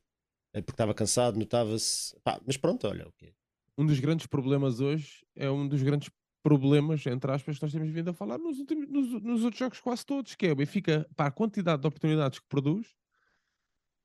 eh, 0.53 0.61
porque 0.61 0.73
estava 0.73 0.93
cansado, 0.93 1.37
notava-se. 1.39 2.15
Mas 2.45 2.57
pronto, 2.57 2.87
olha, 2.87 3.07
o 3.07 3.11
quê? 3.17 3.33
um 3.77 3.85
dos 3.85 3.99
grandes 3.99 4.27
problemas 4.27 4.79
hoje 4.79 5.25
é 5.35 5.49
um 5.49 5.67
dos 5.67 5.81
grandes 5.81 6.09
problemas, 6.43 7.03
entre 7.07 7.31
aspas, 7.31 7.57
que 7.57 7.63
nós 7.63 7.71
temos 7.71 7.89
vindo 7.89 8.09
a 8.09 8.13
falar 8.13 8.37
nos, 8.37 8.59
últimos, 8.59 8.87
nos, 8.89 9.23
nos 9.23 9.43
outros 9.43 9.57
jogos 9.59 9.79
quase 9.79 10.05
todos, 10.05 10.35
que 10.35 10.45
é 10.45 10.51
o 10.51 10.55
Benfica, 10.55 11.09
para 11.15 11.27
a 11.27 11.31
quantidade 11.31 11.81
de 11.81 11.87
oportunidades 11.87 12.37
que 12.39 12.45
produz, 12.47 12.85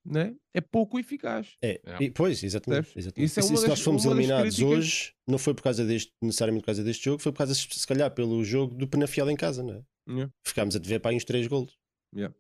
né, 0.05 0.35
é 0.55 0.61
pouco 0.61 0.99
eficaz. 0.99 1.57
É, 1.63 1.81
Yeah. 1.85 2.05
e, 2.07 2.11
pois, 2.11 2.43
exatamente. 2.43 2.97
Exatamente. 2.97 3.27
Isso 3.27 3.41
é 3.41 3.43
E 3.43 3.47
se 3.47 3.53
das- 3.53 3.65
nós 3.69 3.81
fomos 3.81 4.05
eliminados 4.07 4.55
críticas- 4.57 4.79
hoje, 4.79 5.15
não 5.27 5.37
foi 5.37 5.53
por 5.53 5.63
causa 5.63 5.85
deste, 5.85 6.13
necessariamente 6.23 6.63
por 6.63 6.67
causa 6.67 6.83
deste 6.85 7.05
jogo, 7.05 7.21
foi 7.23 7.33
por 7.33 7.39
causa, 7.39 7.55
se 7.55 7.87
calhar, 7.87 8.11
pelo 8.15 8.43
jogo 8.45 8.75
do 8.75 8.89
Penafiel 8.89 9.29
em 9.31 9.37
casa, 9.37 9.63
não 9.63 9.75
é? 9.75 9.83
Yeah. 10.09 10.33
Ficámos 10.47 10.77
a 10.77 10.79
dever 10.79 11.01
para 11.01 11.11
aí 11.11 11.17
uns 11.17 11.25
3 11.25 11.47
golos. 11.47 11.77
Yeah. 12.15 12.35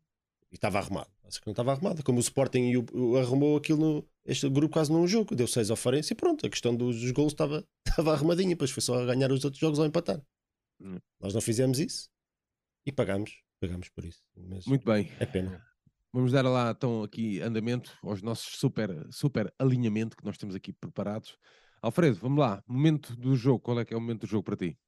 E 0.50 0.54
estava 0.54 0.78
arrumado. 0.78 1.11
Acho 1.24 1.40
que 1.40 1.46
não 1.46 1.52
estava 1.52 1.72
arrumado. 1.72 2.02
Como 2.02 2.18
o 2.18 2.20
Sporting 2.20 2.76
o, 2.76 2.87
o- 3.12 3.16
arrumou 3.18 3.56
aquilo, 3.56 3.78
no, 3.78 4.08
este 4.24 4.48
grupo 4.48 4.72
quase 4.72 4.90
num 4.90 5.06
jogo, 5.06 5.34
deu 5.37 5.46
6 5.46 5.70
ao 5.70 5.76
Farense 5.76 6.12
e 6.12 6.16
pronto, 6.16 6.46
a 6.46 6.50
questão 6.50 6.74
dos, 6.74 7.00
dos 7.00 7.11
golos 7.11 7.32
estava, 7.32 7.66
estava 7.87 8.12
arrumadinha, 8.14 8.50
depois 8.50 8.70
foi 8.70 8.82
só 8.82 8.94
a 9.00 9.04
ganhar 9.06 9.30
os 9.30 9.44
outros 9.44 9.61
jogos 9.61 9.78
ou 9.78 9.84
empatar. 9.87 10.22
Yeah. 10.80 11.00
Nós 11.20 11.34
não 11.34 11.40
fizemos 11.40 11.78
isso 11.78 12.08
e 12.87 12.92
pagámos, 12.92 13.42
pagámos 13.61 13.88
por 13.90 14.04
isso. 14.04 14.22
Mas 14.37 14.64
Muito 14.64 14.84
bem. 14.84 15.11
é 15.20 15.26
pena. 15.26 15.62
Vamos 16.12 16.32
dar 16.32 16.42
lá 16.46 16.70
então 16.70 17.02
aqui 17.02 17.40
andamento 17.42 17.94
aos 18.02 18.22
nossos 18.22 18.58
super, 18.58 18.88
super 19.12 19.52
alinhamento 19.58 20.16
que 20.16 20.24
nós 20.24 20.38
temos 20.38 20.54
aqui 20.54 20.72
preparados. 20.72 21.37
Alfredo, 21.82 22.16
vamos 22.16 22.38
lá. 22.38 22.62
Momento 22.66 23.14
do 23.14 23.37
jogo. 23.37 23.61
Qual 23.61 23.78
é 23.78 23.84
que 23.84 23.92
é 23.92 23.96
o 23.96 24.00
momento 24.00 24.22
do 24.22 24.26
jogo 24.26 24.42
para 24.44 24.56
ti? 24.56 24.78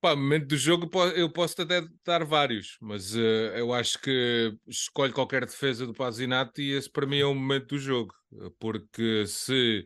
Pá, 0.00 0.14
momento 0.14 0.46
do 0.46 0.56
jogo 0.56 0.88
eu 1.16 1.28
posso 1.32 1.60
até 1.60 1.82
dar 2.04 2.24
vários, 2.24 2.76
mas 2.80 3.14
uh, 3.16 3.18
eu 3.56 3.72
acho 3.72 4.00
que 4.00 4.56
escolho 4.68 5.12
qualquer 5.12 5.44
defesa 5.44 5.84
do 5.86 5.92
Pazinato 5.92 6.60
e 6.60 6.70
esse 6.72 6.88
para 6.88 7.04
mim 7.06 7.18
é 7.18 7.24
o 7.24 7.34
momento 7.34 7.70
do 7.70 7.78
jogo, 7.78 8.14
porque 8.60 9.26
se 9.26 9.84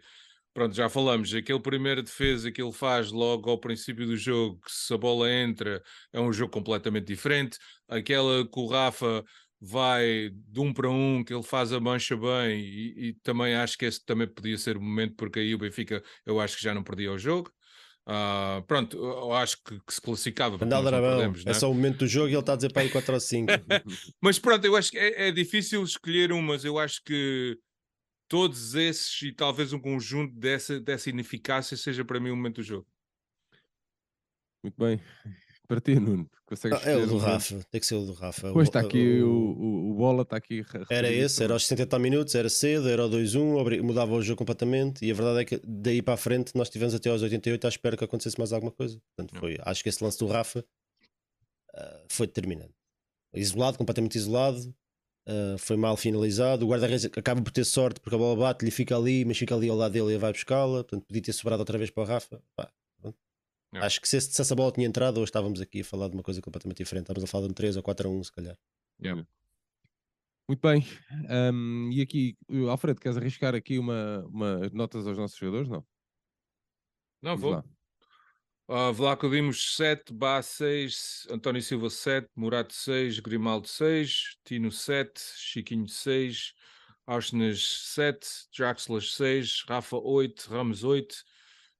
pronto, 0.54 0.74
já 0.74 0.88
falamos, 0.88 1.34
aquele 1.34 1.60
primeiro 1.60 2.02
defesa 2.02 2.50
que 2.52 2.62
ele 2.62 2.72
faz 2.72 3.12
logo 3.12 3.50
ao 3.50 3.60
princípio 3.60 4.06
do 4.06 4.16
jogo, 4.16 4.60
que 4.62 4.72
se 4.72 4.94
a 4.94 4.98
bola 4.98 5.30
entra, 5.30 5.82
é 6.12 6.20
um 6.20 6.32
jogo 6.32 6.52
completamente 6.52 7.06
diferente. 7.06 7.58
Aquela 7.88 8.46
que 8.46 8.60
o 8.60 8.66
Rafa 8.66 9.24
vai 9.60 10.30
de 10.32 10.60
um 10.60 10.72
para 10.74 10.90
um, 10.90 11.24
que 11.24 11.34
ele 11.34 11.42
faz 11.44 11.72
a 11.72 11.80
mancha 11.80 12.16
bem, 12.16 12.60
e, 12.60 13.08
e 13.10 13.14
também 13.22 13.54
acho 13.54 13.78
que 13.78 13.86
esse 13.86 14.04
também 14.04 14.28
podia 14.28 14.58
ser 14.58 14.76
o 14.78 14.82
momento, 14.82 15.16
porque 15.16 15.40
aí 15.40 15.54
o 15.54 15.58
Benfica 15.58 16.02
eu 16.26 16.40
acho 16.40 16.56
que 16.56 16.62
já 16.64 16.74
não 16.74 16.82
perdia 16.84 17.12
o 17.12 17.18
jogo. 17.18 17.52
Uh, 18.04 18.60
pronto, 18.66 18.96
eu 18.96 19.32
acho 19.32 19.62
que, 19.62 19.78
que 19.78 19.94
se 19.94 20.00
classificava. 20.00 20.62
Andal 20.62 20.82
perdemos, 20.82 21.42
é 21.42 21.50
né? 21.50 21.54
só 21.54 21.70
o 21.70 21.74
momento 21.74 21.98
do 21.98 22.08
jogo 22.08 22.28
e 22.28 22.32
ele 22.32 22.40
está 22.40 22.54
a 22.54 22.56
dizer 22.56 22.72
para 22.72 22.82
aí 22.82 22.90
4 22.90 23.14
ou 23.14 23.20
5. 23.20 23.46
mas 24.20 24.38
pronto, 24.38 24.64
eu 24.64 24.74
acho 24.74 24.90
que 24.90 24.98
é, 24.98 25.28
é, 25.28 25.30
difícil 25.30 25.82
escolher 25.84 26.32
um, 26.32 26.42
mas 26.42 26.64
eu 26.64 26.78
acho 26.78 27.02
que 27.04 27.56
todos 28.28 28.74
esses 28.74 29.22
e 29.22 29.32
talvez 29.32 29.72
um 29.72 29.78
conjunto 29.78 30.34
dessa, 30.34 30.80
dessa 30.80 31.10
ineficácia 31.10 31.76
seja 31.76 32.04
para 32.04 32.18
mim 32.18 32.30
o 32.30 32.36
momento 32.36 32.56
do 32.56 32.62
jogo. 32.62 32.86
Muito 34.64 34.76
bem. 34.76 35.00
Para 35.68 35.80
ti, 35.80 35.94
Nuno, 35.94 36.28
consegues 36.44 36.78
ah, 36.84 36.90
É 36.90 36.96
o 36.96 37.06
do 37.06 37.18
Rafa, 37.18 37.60
tem 37.70 37.80
que 37.80 37.86
ser 37.86 37.94
o 37.94 38.04
do 38.04 38.12
Rafa. 38.12 38.52
Pois 38.52 38.68
está 38.68 38.80
aqui, 38.80 39.22
o, 39.22 39.28
o, 39.28 39.90
o 39.90 39.94
Bola 39.94 40.22
está 40.22 40.36
aqui. 40.36 40.64
Era 40.90 41.10
esse, 41.10 41.42
era 41.42 41.52
aos 41.54 41.66
70 41.66 41.98
minutos, 41.98 42.34
era 42.34 42.48
cedo, 42.48 42.88
era 42.88 43.06
o 43.06 43.08
2-1, 43.10 43.80
mudava 43.80 44.12
o 44.12 44.22
jogo 44.22 44.38
completamente. 44.38 45.04
E 45.04 45.10
a 45.10 45.14
verdade 45.14 45.40
é 45.40 45.44
que 45.44 45.60
daí 45.64 46.02
para 46.02 46.14
a 46.14 46.16
frente 46.16 46.54
nós 46.56 46.68
tivemos 46.68 46.94
até 46.94 47.10
aos 47.10 47.22
88 47.22 47.64
à 47.64 47.68
espera 47.68 47.96
que 47.96 48.04
acontecesse 48.04 48.38
mais 48.38 48.52
alguma 48.52 48.72
coisa. 48.72 49.00
Portanto, 49.16 49.38
foi, 49.38 49.58
acho 49.62 49.82
que 49.82 49.88
esse 49.88 50.02
lance 50.02 50.18
do 50.18 50.26
Rafa 50.26 50.64
uh, 51.74 52.04
foi 52.08 52.26
determinante. 52.26 52.74
Isolado, 53.34 53.78
completamente 53.78 54.16
isolado, 54.16 54.74
uh, 55.28 55.56
foi 55.58 55.76
mal 55.76 55.96
finalizado. 55.96 56.66
O 56.66 56.68
guarda-redes 56.68 57.06
acaba 57.06 57.40
por 57.40 57.52
ter 57.52 57.64
sorte 57.64 58.00
porque 58.00 58.14
a 58.14 58.18
bola 58.18 58.36
bate, 58.36 58.64
lhe 58.64 58.70
fica 58.70 58.96
ali, 58.96 59.24
mas 59.24 59.38
fica 59.38 59.54
ali 59.54 59.68
ao 59.68 59.76
lado 59.76 59.92
dele 59.92 60.14
e 60.14 60.18
vai 60.18 60.32
buscá-la. 60.32 60.84
Portanto, 60.84 61.06
podia 61.06 61.22
ter 61.22 61.32
sobrado 61.32 61.60
outra 61.60 61.78
vez 61.78 61.90
para 61.90 62.02
o 62.02 62.06
Rafa. 62.06 62.42
Pá, 62.54 62.70
Yeah. 63.72 63.86
Acho 63.86 64.00
que 64.00 64.08
se, 64.08 64.20
se, 64.20 64.40
essa 64.40 64.54
bola 64.54 64.70
tinha 64.70 64.86
entrado, 64.86 65.18
hoje 65.18 65.30
estávamos 65.30 65.60
aqui 65.60 65.80
a 65.80 65.84
falar 65.84 66.08
de 66.08 66.14
uma 66.14 66.22
coisa 66.22 66.42
completamente 66.42 66.78
diferente. 66.78 67.04
Estávamos 67.04 67.24
a 67.24 67.26
falar 67.26 67.46
de 67.46 67.52
um 67.52 67.54
3 67.54 67.76
ou 67.76 67.82
4 67.82 68.08
a 68.08 68.12
1, 68.12 68.24
se 68.24 68.32
calhar. 68.32 68.58
Yeah. 69.02 69.26
Muito 70.46 70.60
bem. 70.60 70.86
Um, 71.30 71.90
e 71.90 72.02
aqui, 72.02 72.36
Alfredo, 72.68 73.00
queres 73.00 73.16
arriscar 73.16 73.54
aqui 73.54 73.78
uma, 73.78 74.24
uma 74.26 74.68
notas 74.70 75.06
aos 75.06 75.16
nossos 75.16 75.38
jogadores? 75.38 75.68
Não? 75.68 75.86
Não, 77.22 77.36
vou. 77.36 77.52
Lá. 77.52 77.64
Uh, 78.68 78.92
Vlaco 78.92 79.28
Dimos 79.28 79.76
7, 79.76 80.12
Bá 80.12 80.42
6, 80.42 81.26
António 81.30 81.62
Silva 81.62 81.90
7, 81.90 82.28
Murato 82.36 82.74
6, 82.74 83.20
Grimaldo 83.20 83.68
6, 83.68 84.38
Tino 84.44 84.70
7, 84.70 85.20
Chiquinho 85.36 85.88
6, 85.88 86.54
Ausnes 87.06 87.92
7, 87.94 88.26
Draxler 88.56 89.02
6, 89.02 89.64
Rafa 89.68 89.96
8, 89.96 90.48
Ramos 90.50 90.84
8, 90.84 91.24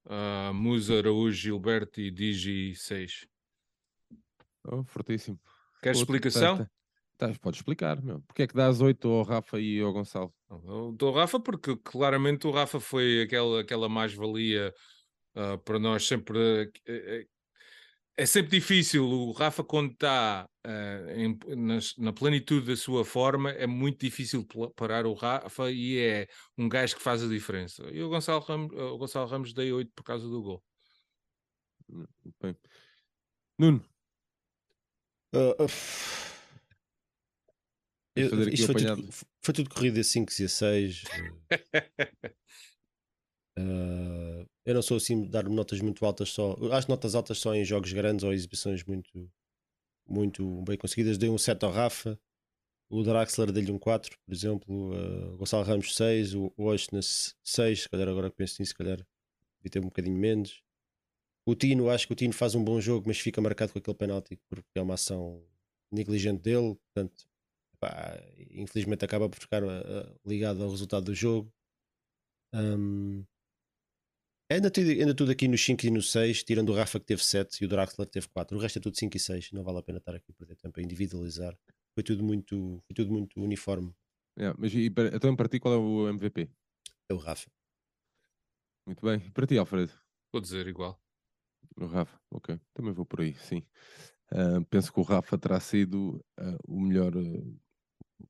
uh, 0.07 0.55
Musa, 0.55 0.99
Araújo, 0.99 1.37
Gilberto 1.37 2.01
e 2.01 2.11
Digi 2.11 2.75
6. 2.75 3.27
Oh, 4.65 4.85
fortíssimo. 4.85 5.41
Queres 5.83 5.99
explicação? 5.99 6.59
Tá, 6.59 6.65
tá, 7.17 7.29
tá, 7.29 7.39
pode 7.41 7.57
explicar, 7.57 8.01
meu. 8.01 8.21
Porque 8.23 8.43
é 8.43 8.47
que 8.47 8.55
dás 8.55 8.81
8 8.81 9.09
ao 9.09 9.23
Rafa 9.23 9.61
e 9.61 9.81
ao 9.81 9.93
Gonçalo? 9.93 10.33
Eu 10.51 10.93
dou 10.93 11.09
ao 11.09 11.15
Rafa 11.15 11.41
porque 11.41 11.77
claramente 11.77 12.47
o 12.47 12.51
Rafa 12.51 12.79
foi 12.79 13.23
aquela, 13.23 13.61
aquela 13.61 13.89
mais-valia 13.89 14.73
uh, 15.35 15.59
para 15.59 15.79
nós 15.79 16.07
sempre. 16.07 16.73
Uh, 16.89 17.32
é 18.17 18.27
sempre 18.27 18.51
difícil. 18.51 19.05
O 19.05 19.33
Rafa, 19.33 19.65
quando 19.65 19.93
está 19.93 20.49
uh, 20.67 21.57
na, 21.57 21.79
na, 21.99 22.13
plenitude 22.13 22.67
da 22.67 22.77
sua 22.77 23.05
forma, 23.05 23.51
é 23.53 23.67
muito 23.67 24.01
difícil 24.01 24.47
parar 24.77 25.07
o 25.07 25.15
Rafa 25.15 25.71
e 25.71 25.99
é 25.99 26.29
um 26.57 26.69
gajo 26.69 26.97
que 26.97 27.03
faz 27.03 27.23
a 27.23 27.29
diferença. 27.29 27.83
E 27.91 28.03
o 28.03 28.09
Gonçalo 28.09 28.41
Ramos, 28.41 28.73
o 28.73 28.99
Gonçalo 28.99 29.29
Ramos 29.29 29.53
dei 29.53 29.73
8 29.73 29.91
por 29.95 30.05
causa 30.05 30.29
do 30.29 30.43
gol. 30.43 30.63
Bem. 32.41 32.57
Nuno. 33.59 33.85
Uh, 35.35 35.65
uh, 35.65 35.71
eu, 38.15 38.49
isto 38.51 38.67
foi 38.67 38.85
tudo, 38.85 39.09
foi 39.41 39.55
tudo, 39.55 39.71
corrido 39.71 39.99
a 39.99 40.05
5 40.05 40.31
e 40.39 40.45
a 40.45 40.49
6. 40.49 41.05
Uh, 43.59 44.47
eu 44.65 44.75
não 44.75 44.83
sou 44.83 44.97
assim 44.97 45.23
de 45.23 45.29
dar 45.29 45.49
notas 45.49 45.81
muito 45.81 46.05
altas 46.05 46.31
só. 46.31 46.57
Acho 46.73 46.89
notas 46.89 47.15
altas 47.15 47.39
só 47.39 47.55
em 47.55 47.65
jogos 47.65 47.93
grandes 47.93 48.25
ou 48.25 48.33
exibições 48.33 48.85
muito, 48.85 49.31
muito 50.09 50.63
bem 50.63 50.77
conseguidas. 50.77 51.19
Dei 51.19 51.29
um 51.29 51.39
7 51.39 51.65
ao 51.65 51.73
Rafa. 51.73 52.19
O 52.89 53.03
Draxler 53.03 53.51
dei-lhe 53.51 53.73
um 53.73 53.79
4, 53.79 54.19
por 54.25 54.33
exemplo. 54.33 54.93
Uh, 54.93 55.37
Gonçalo 55.37 55.65
Ramos 55.65 55.97
6. 55.97 56.35
O 56.35 56.53
Oshnas 56.59 57.35
6. 57.43 57.83
Se 57.83 57.89
calhar 57.89 58.09
agora 58.09 58.31
que 58.31 58.37
penso 58.37 58.57
nisso, 58.61 58.71
se 58.71 58.75
calhar 58.75 58.99
devia 59.59 59.71
ter 59.71 59.81
um 59.81 59.89
bocadinho 59.89 60.17
menos. 60.17 60.63
O 61.45 61.57
Tino, 61.57 61.91
acho 61.91 62.07
que 62.07 62.13
o 62.13 62.17
Tino 62.17 62.33
faz 62.33 62.55
um 62.55 62.63
bom 62.63 62.81
jogo, 62.81 63.09
mas 63.09 63.19
fica 63.19 63.41
marcado 63.41 63.73
com 63.73 63.79
aquele 63.79 63.97
penalti 63.97 64.39
porque 64.49 64.79
é 64.79 64.83
uma 64.83 64.95
ação 64.95 65.43
negligente 65.91 66.43
dele. 66.43 66.77
Portanto, 66.77 67.27
pá, 67.81 68.17
infelizmente 68.51 69.05
acaba 69.05 69.29
por 69.29 69.41
ficar 69.41 69.65
uh, 69.65 70.21
ligado 70.25 70.63
ao 70.63 70.71
resultado 70.71 71.07
do 71.07 71.15
jogo. 71.15 71.53
Um, 72.55 73.25
Ainda 74.53 74.71
tudo, 74.71 74.91
ainda 74.91 75.15
tudo 75.15 75.31
aqui 75.33 75.49
nos 75.49 75.65
5 75.65 75.87
e 75.87 75.91
no 75.91 76.03
6, 76.03 76.43
tirando 76.45 76.69
o 76.69 76.75
Rafa 76.75 77.01
que 77.01 77.07
teve 77.07 77.25
7 77.25 77.63
e 77.63 77.65
o 77.65 77.69
Draxler 77.69 78.07
que 78.07 78.13
teve 78.13 78.29
4. 78.29 78.55
O 78.55 78.61
resto 78.61 78.79
é 78.79 78.83
tudo 78.83 78.99
5 78.99 79.17
e 79.17 79.21
6. 79.21 79.53
Não 79.53 79.65
vale 79.65 79.79
a 79.79 79.83
pena 79.83 79.97
estar 79.97 80.15
aqui 80.15 80.31
a 80.31 80.35
perder 80.35 80.57
tempo 80.57 80.79
a 80.79 80.83
individualizar. 80.83 81.57
Foi 81.95 82.03
tudo 82.03 82.23
muito, 82.23 82.83
foi 82.87 82.95
tudo 82.95 83.11
muito 83.11 83.41
uniforme. 83.41 83.95
É, 84.39 84.53
mas 84.59 84.75
e, 84.75 84.93
então, 85.15 85.35
para 85.35 85.49
ti, 85.49 85.59
qual 85.59 85.75
é 85.75 85.79
o 85.79 86.09
MVP? 86.09 86.51
É 87.09 87.15
o 87.15 87.17
Rafa. 87.17 87.51
Muito 88.87 89.05
bem. 89.05 89.21
Para 89.31 89.47
ti, 89.47 89.57
Alfredo? 89.57 89.93
Vou 90.33 90.41
dizer 90.41 90.67
igual. 90.67 91.01
O 91.77 91.87
Rafa, 91.87 92.21
ok. 92.31 92.61
Também 92.75 92.93
vou 92.93 93.07
por 93.07 93.21
aí, 93.21 93.35
sim. 93.35 93.63
Uh, 94.33 94.65
penso 94.69 94.93
que 94.93 95.01
o 95.01 95.03
Rafa 95.03 95.39
terá 95.39 95.61
sido 95.61 96.23
uh, 96.39 96.59
o 96.67 96.81
melhor 96.81 97.17
uh, 97.17 97.61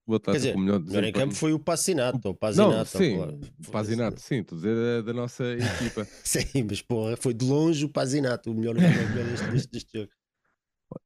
o 0.07 0.21
Quer 0.21 0.33
dizer, 0.33 0.57
melhor, 0.57 0.81
melhor 0.81 1.05
em 1.05 1.13
campo 1.13 1.35
foi 1.35 1.53
o 1.53 1.59
Passinato, 1.59 2.29
o 2.29 2.35
Pazinato. 2.35 2.77
Não, 2.77 2.85
sim, 2.85 3.19
o 3.19 3.71
Pazinato, 3.71 4.21
sim, 4.23 4.41
estou 4.41 4.57
a 4.57 4.61
dizer 4.61 4.75
da, 4.75 5.01
da 5.03 5.13
nossa 5.13 5.45
equipa. 5.45 6.07
sim, 6.25 6.63
mas 6.69 6.83
porra, 6.83 7.17
foi 7.17 7.35
de 7.35 7.45
longe 7.45 7.85
o 7.85 7.89
Pazinato, 7.89 8.51
o 8.51 8.55
melhor 8.55 8.75
deste, 8.75 9.51
deste, 9.51 9.71
deste 9.71 9.99
jogo. 9.99 10.13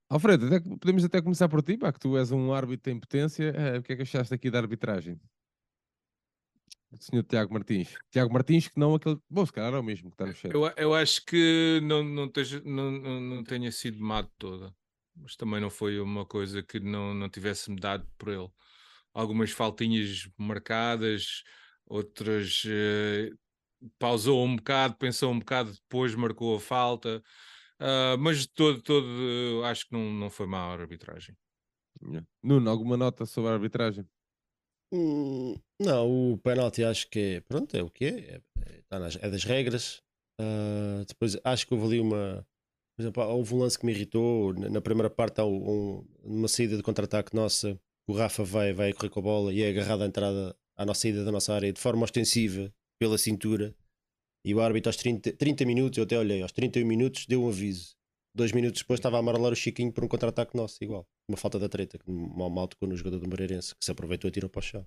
Alfredo, 0.09 0.47
até, 0.47 0.61
podemos 0.61 1.05
até 1.05 1.21
começar 1.21 1.49
por 1.49 1.63
ti, 1.63 1.77
pá, 1.77 1.93
que 1.93 2.01
tu 2.01 2.17
és 2.17 2.31
um 2.33 2.53
árbitro 2.53 2.93
em 2.93 2.99
potência. 2.99 3.53
Uh, 3.53 3.79
o 3.79 3.83
que 3.83 3.93
é 3.93 3.97
que 3.97 4.03
achaste 4.03 4.35
aqui 4.35 4.51
da 4.51 4.59
arbitragem? 4.59 5.21
O 6.93 7.03
senhor 7.03 7.25
Tiago 7.25 7.53
Martins. 7.53 7.95
Tiago 8.11 8.33
Martins, 8.33 8.69
que 8.69 8.79
não 8.79 8.95
aquele. 8.95 9.19
Bom, 9.29 9.45
se 9.45 9.53
calhar 9.53 9.75
é 9.75 9.79
o 9.79 9.83
mesmo 9.83 10.11
que 10.11 10.15
está 10.15 10.27
no 10.27 10.35
chat. 10.35 10.55
Eu, 10.55 10.67
eu 10.77 10.95
acho 10.95 11.25
que 11.25 11.81
não, 11.83 12.03
não, 12.03 12.29
teja, 12.29 12.63
não, 12.65 12.91
não, 12.91 13.21
não 13.21 13.45
tenha 13.45 13.71
sido 13.73 14.01
má 14.01 14.23
toda, 14.39 14.73
mas 15.15 15.37
também 15.37 15.61
não 15.61 15.71
foi 15.71 16.01
uma 16.01 16.25
coisa 16.25 16.63
que 16.63 16.79
não, 16.81 17.13
não 17.13 17.29
tivesse-me 17.29 17.79
dado 17.79 18.07
por 18.17 18.29
ele 18.29 18.49
algumas 19.17 19.51
faltinhas 19.51 20.29
marcadas, 20.37 21.43
outras 21.87 22.63
uh, 22.65 23.39
pausou 23.99 24.45
um 24.45 24.57
bocado, 24.57 24.95
pensou 24.97 25.33
um 25.33 25.39
bocado 25.39 25.73
depois, 25.73 26.15
marcou 26.15 26.57
a 26.57 26.61
falta. 26.61 27.23
Uh, 27.81 28.19
mas 28.19 28.41
de 28.41 28.49
todo, 28.49 28.83
todo 28.83 29.63
acho 29.65 29.87
que 29.87 29.93
não, 29.93 30.13
não 30.13 30.31
foi 30.31 30.47
má 30.47 30.59
a 30.59 30.73
arbitragem. 30.73 31.35
Nuno, 32.43 32.71
alguma 32.71 32.97
nota 32.97 33.25
sobre 33.25 33.51
a 33.51 33.55
arbitragem? 33.55 34.07
Hum, 34.93 35.57
não, 35.81 36.33
o 36.33 36.39
penalti 36.39 36.85
acho 36.85 37.09
que 37.09 37.19
é, 37.19 37.41
pronto, 37.41 37.75
é 37.75 37.83
o 37.83 37.91
que 37.91 38.05
é, 38.05 38.11
é, 38.11 38.83
é, 38.91 38.99
nas, 38.99 39.17
é 39.17 39.31
das 39.31 39.45
regras. 39.45 40.03
Uh, 40.39 41.05
depois 41.07 41.39
acho 41.43 41.67
que 41.67 41.73
houve 41.73 41.87
ali 41.87 42.01
uma, 42.01 42.47
por 42.95 43.03
exemplo, 43.03 43.23
houve 43.23 43.55
um 43.55 43.59
lance 43.59 43.79
que 43.79 43.87
me 43.87 43.93
irritou. 43.93 44.53
Na 44.55 44.81
primeira 44.83 45.09
parte, 45.09 45.41
há 45.41 45.45
um, 45.47 46.07
uma 46.23 46.49
saída 46.49 46.77
de 46.77 46.83
contra-ataque 46.83 47.35
nossa 47.35 47.81
o 48.07 48.13
Rafa 48.13 48.45
vai, 48.45 48.73
vai 48.73 48.93
correr 48.93 49.11
com 49.11 49.21
a 49.21 49.23
bola 49.23 49.53
e 49.53 49.63
é 49.63 49.71
agarrado 49.71 50.03
à 50.03 50.07
entrada, 50.07 50.57
à 50.77 50.87
nossa 50.87 51.01
saída 51.01 51.25
da 51.25 51.33
nossa 51.33 51.53
área 51.53 51.73
de 51.73 51.81
forma 51.81 52.05
ostensiva 52.05 52.73
pela 52.99 53.19
cintura. 53.19 53.75
E 54.45 54.55
o 54.55 54.61
árbitro 54.61 54.89
aos 54.89 54.97
30, 54.97 55.33
30 55.33 55.65
minutos, 55.65 55.99
eu 55.99 56.05
até 56.05 56.17
olhei, 56.17 56.41
aos 56.41 56.53
31 56.53 56.87
minutos 56.87 57.27
deu 57.27 57.43
um 57.43 57.49
aviso. 57.49 57.97
Dois 58.33 58.53
minutos 58.53 58.83
depois 58.83 59.01
estava 59.01 59.17
a 59.17 59.21
amarelar 59.21 59.53
o 59.53 59.57
Chiquinho 59.57 59.91
por 59.91 60.05
um 60.05 60.09
contra-ataque 60.09 60.57
nosso, 60.57 60.77
igual. 60.85 61.09
Uma 61.29 61.37
falta 61.37 61.59
da 61.59 61.69
treta, 61.69 61.99
que 61.99 62.09
mal, 62.09 62.49
mal 62.49 62.69
tocou 62.69 62.89
no 62.89 62.97
jogador 62.97 63.19
do 63.19 63.29
Moreirense, 63.29 63.75
que 63.75 63.85
se 63.85 63.91
aproveitou 63.91 64.29
e 64.29 64.31
tirou 64.31 64.49
para 64.49 64.61
o 64.61 64.63
chão. 64.63 64.87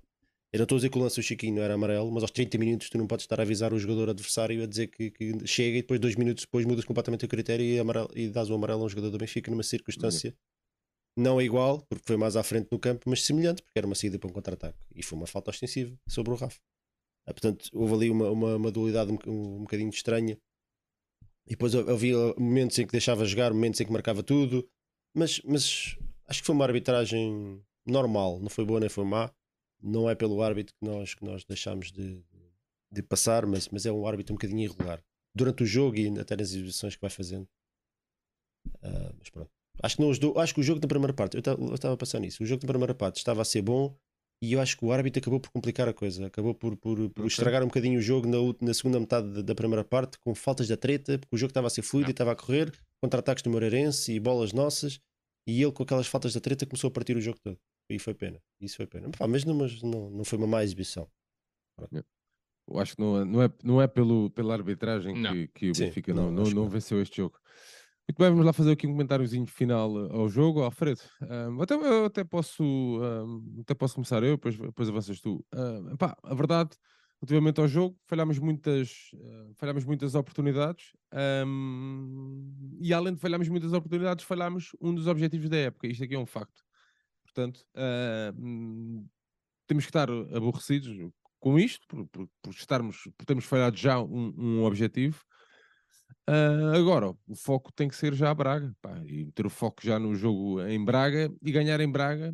Eu 0.52 0.58
não 0.58 0.64
estou 0.64 0.76
a 0.76 0.78
dizer 0.78 0.88
que 0.88 0.98
o 0.98 1.02
lance 1.02 1.16
do 1.16 1.22
Chiquinho 1.22 1.56
não 1.56 1.62
era 1.62 1.74
amarelo, 1.74 2.10
mas 2.10 2.22
aos 2.22 2.30
30 2.30 2.56
minutos 2.56 2.88
tu 2.88 2.96
não 2.96 3.06
podes 3.06 3.24
estar 3.24 3.38
a 3.38 3.42
avisar 3.42 3.74
o 3.74 3.78
jogador 3.78 4.08
adversário 4.08 4.62
a 4.62 4.66
dizer 4.66 4.86
que, 4.86 5.10
que 5.10 5.46
chega 5.46 5.78
e 5.78 5.82
depois, 5.82 6.00
dois 6.00 6.16
minutos 6.16 6.44
depois, 6.44 6.64
mudas 6.64 6.84
completamente 6.84 7.24
o 7.24 7.28
critério 7.28 7.64
e, 7.64 7.78
amarelo, 7.78 8.08
e 8.14 8.28
dás 8.28 8.48
o 8.48 8.54
amarelo 8.54 8.82
a 8.82 8.86
um 8.86 8.88
jogador 8.88 9.10
do 9.10 9.18
Benfica 9.18 9.50
numa 9.50 9.62
circunstância 9.62 10.34
não 11.20 11.40
igual, 11.40 11.82
porque 11.88 12.04
foi 12.06 12.16
mais 12.16 12.36
à 12.36 12.42
frente 12.42 12.68
no 12.70 12.78
campo, 12.78 13.08
mas 13.08 13.24
semelhante, 13.24 13.62
porque 13.62 13.78
era 13.78 13.86
uma 13.86 13.94
saída 13.94 14.18
para 14.18 14.28
um 14.28 14.32
contra-ataque. 14.32 14.78
E 14.94 15.02
foi 15.02 15.18
uma 15.18 15.26
falta 15.26 15.50
ostensiva 15.50 15.96
sobre 16.08 16.32
o 16.32 16.36
Rafa. 16.36 16.60
Ah, 17.26 17.32
portanto, 17.32 17.68
houve 17.72 17.94
ali 17.94 18.10
uma, 18.10 18.30
uma, 18.30 18.56
uma 18.56 18.70
dualidade 18.70 19.12
um, 19.12 19.18
um, 19.26 19.56
um, 19.56 19.60
bocadinho 19.60 19.90
estranha. 19.90 20.38
E 21.46 21.50
depois 21.50 21.74
havia 21.74 22.16
momentos 22.38 22.78
em 22.78 22.86
que 22.86 22.92
deixava 22.92 23.24
jogar, 23.24 23.52
momentos 23.52 23.80
em 23.80 23.86
que 23.86 23.92
marcava 23.92 24.22
tudo. 24.22 24.68
Mas, 25.14 25.40
mas 25.42 25.96
acho 26.26 26.40
que 26.40 26.46
foi 26.46 26.54
uma 26.54 26.64
arbitragem 26.64 27.62
normal, 27.86 28.38
não 28.40 28.48
foi 28.48 28.64
boa 28.64 28.80
nem 28.80 28.88
foi 28.88 29.04
má. 29.04 29.32
Não 29.82 30.08
é 30.08 30.14
pelo 30.14 30.42
árbitro 30.42 30.74
que 30.74 30.84
nós, 30.84 31.14
que 31.14 31.24
nós 31.24 31.44
deixámos 31.44 31.90
de, 31.90 32.22
de 32.92 33.02
passar, 33.02 33.46
mas, 33.46 33.68
mas 33.68 33.86
é 33.86 33.92
um 33.92 34.06
árbitro 34.06 34.34
um 34.34 34.36
bocadinho 34.36 34.60
irregular. 34.60 35.02
Durante 35.34 35.62
o 35.62 35.66
jogo 35.66 35.96
e 35.96 36.18
até 36.18 36.36
nas 36.36 36.50
exibições 36.50 36.94
que 36.94 37.00
vai 37.00 37.10
fazendo. 37.10 37.48
Uh, 38.82 39.14
mas 39.18 39.30
pronto. 39.30 39.59
Acho 39.82 39.96
que, 39.96 40.02
não, 40.02 40.38
acho 40.40 40.54
que 40.54 40.60
o 40.60 40.62
jogo 40.62 40.80
da 40.80 40.88
primeira 40.88 41.12
parte, 41.12 41.36
eu 41.36 41.74
estava 41.74 41.94
a 41.94 41.96
passar 41.96 42.20
nisso, 42.20 42.42
o 42.42 42.46
jogo 42.46 42.60
da 42.62 42.68
primeira 42.68 42.94
parte 42.94 43.16
estava 43.16 43.42
a 43.42 43.44
ser 43.44 43.62
bom 43.62 43.96
e 44.42 44.54
eu 44.54 44.60
acho 44.60 44.76
que 44.76 44.84
o 44.84 44.92
árbitro 44.92 45.20
acabou 45.20 45.38
por 45.38 45.50
complicar 45.50 45.88
a 45.88 45.92
coisa, 45.92 46.26
acabou 46.26 46.54
por, 46.54 46.76
por, 46.76 46.96
por 46.96 47.22
okay. 47.22 47.26
estragar 47.26 47.62
um 47.62 47.66
bocadinho 47.66 47.98
o 47.98 48.02
jogo 48.02 48.26
na, 48.26 48.38
na 48.66 48.72
segunda 48.72 48.98
metade 48.98 49.42
da, 49.42 49.54
primeira 49.54 49.84
parte, 49.84 50.18
com 50.18 50.34
faltas 50.34 50.66
da 50.66 50.76
treta, 50.76 51.18
porque 51.18 51.36
o 51.36 51.38
jogo 51.38 51.50
estava 51.50 51.66
a 51.66 51.70
ser 51.70 51.82
fluido 51.82 52.10
e 52.10 52.12
estava 52.12 52.32
a 52.32 52.36
correr, 52.36 52.72
contra-ataques 53.02 53.42
do 53.42 53.50
Moreirense 53.50 54.12
e 54.12 54.20
bolas 54.20 54.52
nossas, 54.52 54.98
e 55.46 55.62
ele 55.62 55.72
com 55.72 55.82
aquelas 55.82 56.06
faltas 56.06 56.32
da 56.32 56.40
treta 56.40 56.64
começou 56.64 56.88
a 56.88 56.90
partir 56.90 57.16
o 57.16 57.20
jogo 57.20 57.38
todo. 57.38 57.58
E 57.90 57.98
foi 57.98 58.14
pena, 58.14 58.40
isso 58.60 58.76
foi 58.76 58.86
pena. 58.86 59.10
Pá, 59.10 59.26
mas 59.26 59.44
não, 59.44 59.54
mas 59.54 59.82
não, 59.82 60.10
não 60.10 60.24
foi 60.24 60.38
uma 60.38 60.46
má 60.46 60.62
exibição. 60.62 61.08
Eu 62.70 62.78
acho 62.78 62.94
que 62.94 63.02
não, 63.02 63.20
é, 63.20 63.24
não, 63.24 63.42
é, 63.42 63.52
não 63.64 63.82
é 63.82 63.88
pelo, 63.88 64.30
pela 64.30 64.54
arbitragem 64.54 65.20
não. 65.20 65.32
que, 65.32 65.48
que 65.48 65.70
o 65.70 65.74
Benfica 65.74 66.14
não, 66.14 66.30
não, 66.30 66.44
não, 66.44 66.68
venceu 66.68 67.02
este 67.02 67.16
jogo. 67.16 67.38
Muito 68.08 68.18
bem, 68.18 68.30
vamos 68.30 68.44
lá 68.44 68.52
fazer 68.52 68.72
aqui 68.72 68.86
um 68.86 68.92
comentáriozinho 68.92 69.46
final 69.46 70.06
eh, 70.06 70.08
ao 70.12 70.28
jogo. 70.28 70.62
Alfredo, 70.62 71.00
até, 71.62 71.74
eu 71.74 72.04
até, 72.06 72.24
posso, 72.24 73.00
até 73.60 73.74
posso 73.74 73.94
começar 73.94 74.22
eu, 74.22 74.36
depois, 74.36 74.56
depois 74.56 74.88
avanças 74.88 75.20
tu. 75.20 75.44
Pá, 75.98 76.16
a 76.22 76.34
verdade, 76.34 76.70
relativamente 77.20 77.60
ao 77.60 77.68
jogo, 77.68 77.96
falhámos 78.06 78.38
muitas, 78.38 79.10
uh, 79.14 79.54
falhámos 79.58 79.84
muitas 79.84 80.14
oportunidades 80.14 80.92
e 82.80 82.94
além 82.94 83.14
de 83.14 83.20
falharmos 83.20 83.48
muitas 83.48 83.72
oportunidades, 83.72 84.24
falhámos 84.24 84.70
um 84.80 84.94
dos 84.94 85.06
objetivos 85.06 85.48
da 85.50 85.56
época. 85.56 85.86
Isto 85.86 86.04
aqui 86.04 86.14
é 86.14 86.18
um 86.18 86.26
facto. 86.26 86.62
Portanto, 87.24 87.64
uh, 87.76 89.08
temos 89.66 89.84
que 89.84 89.90
estar 89.90 90.08
aborrecidos 90.10 91.12
com 91.38 91.58
isto, 91.58 91.86
por, 91.86 92.06
por, 92.06 92.28
por, 92.42 92.50
estarmos, 92.52 93.08
por 93.16 93.24
termos 93.24 93.44
falhado 93.44 93.76
já 93.76 94.00
um, 94.00 94.34
um 94.36 94.64
objetivo. 94.64 95.22
Uh, 96.30 96.76
agora, 96.76 97.12
o 97.26 97.34
foco 97.34 97.72
tem 97.72 97.88
que 97.88 97.96
ser 97.96 98.14
já 98.14 98.30
a 98.30 98.34
Braga, 98.34 98.72
pá, 98.80 99.02
e 99.04 99.32
ter 99.32 99.46
o 99.46 99.50
foco 99.50 99.84
já 99.84 99.98
no 99.98 100.14
jogo 100.14 100.62
em 100.64 100.84
Braga 100.84 101.28
e 101.42 101.50
ganhar 101.50 101.80
em 101.80 101.90
Braga 101.90 102.32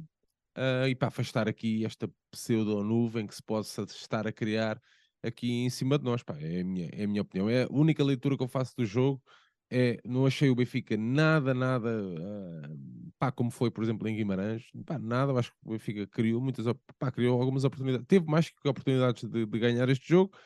uh, 0.59 0.87
e 0.87 0.95
para 0.95 1.09
afastar 1.09 1.49
aqui 1.49 1.83
esta 1.83 2.07
pseudo-nuvem 2.31 3.27
que 3.27 3.35
se 3.35 3.43
possa 3.43 3.85
estar 3.85 4.27
a 4.27 4.33
criar 4.33 4.79
aqui 5.23 5.51
em 5.65 5.71
cima 5.71 5.99
de 5.99 6.05
nós, 6.05 6.23
pá, 6.23 6.37
é 6.39 6.61
a 6.61 6.65
minha, 6.65 6.91
é 6.93 7.05
a 7.05 7.09
minha 7.09 7.23
opinião. 7.23 7.49
É 7.49 7.63
a 7.63 7.69
única 7.71 8.05
leitura 8.05 8.37
que 8.37 8.43
eu 8.43 8.49
faço 8.49 8.75
do 8.77 8.85
jogo. 8.85 9.23
É, 9.71 9.99
não 10.05 10.27
achei 10.27 10.51
o 10.51 10.55
Benfica 10.55 10.95
nada, 10.95 11.55
nada, 11.55 11.89
uh, 11.89 13.13
pá, 13.19 13.33
como 13.33 13.51
foi, 13.51 13.71
por 13.71 13.83
exemplo, 13.83 14.07
em 14.07 14.15
Guimarães, 14.15 14.65
pá, 14.85 14.99
nada, 14.99 15.33
acho 15.33 15.53
que 15.53 15.59
o 15.65 15.71
Benfica 15.71 16.07
criou 16.07 16.39
muitas, 16.39 16.67
pá, 16.99 17.11
criou 17.11 17.41
algumas 17.41 17.65
oportunidades, 17.65 18.07
teve 18.07 18.27
mais 18.27 18.51
que 18.51 18.69
oportunidades 18.69 19.25
de, 19.25 19.47
de 19.47 19.59
ganhar 19.59 19.89
este 19.89 20.07
jogo, 20.07 20.37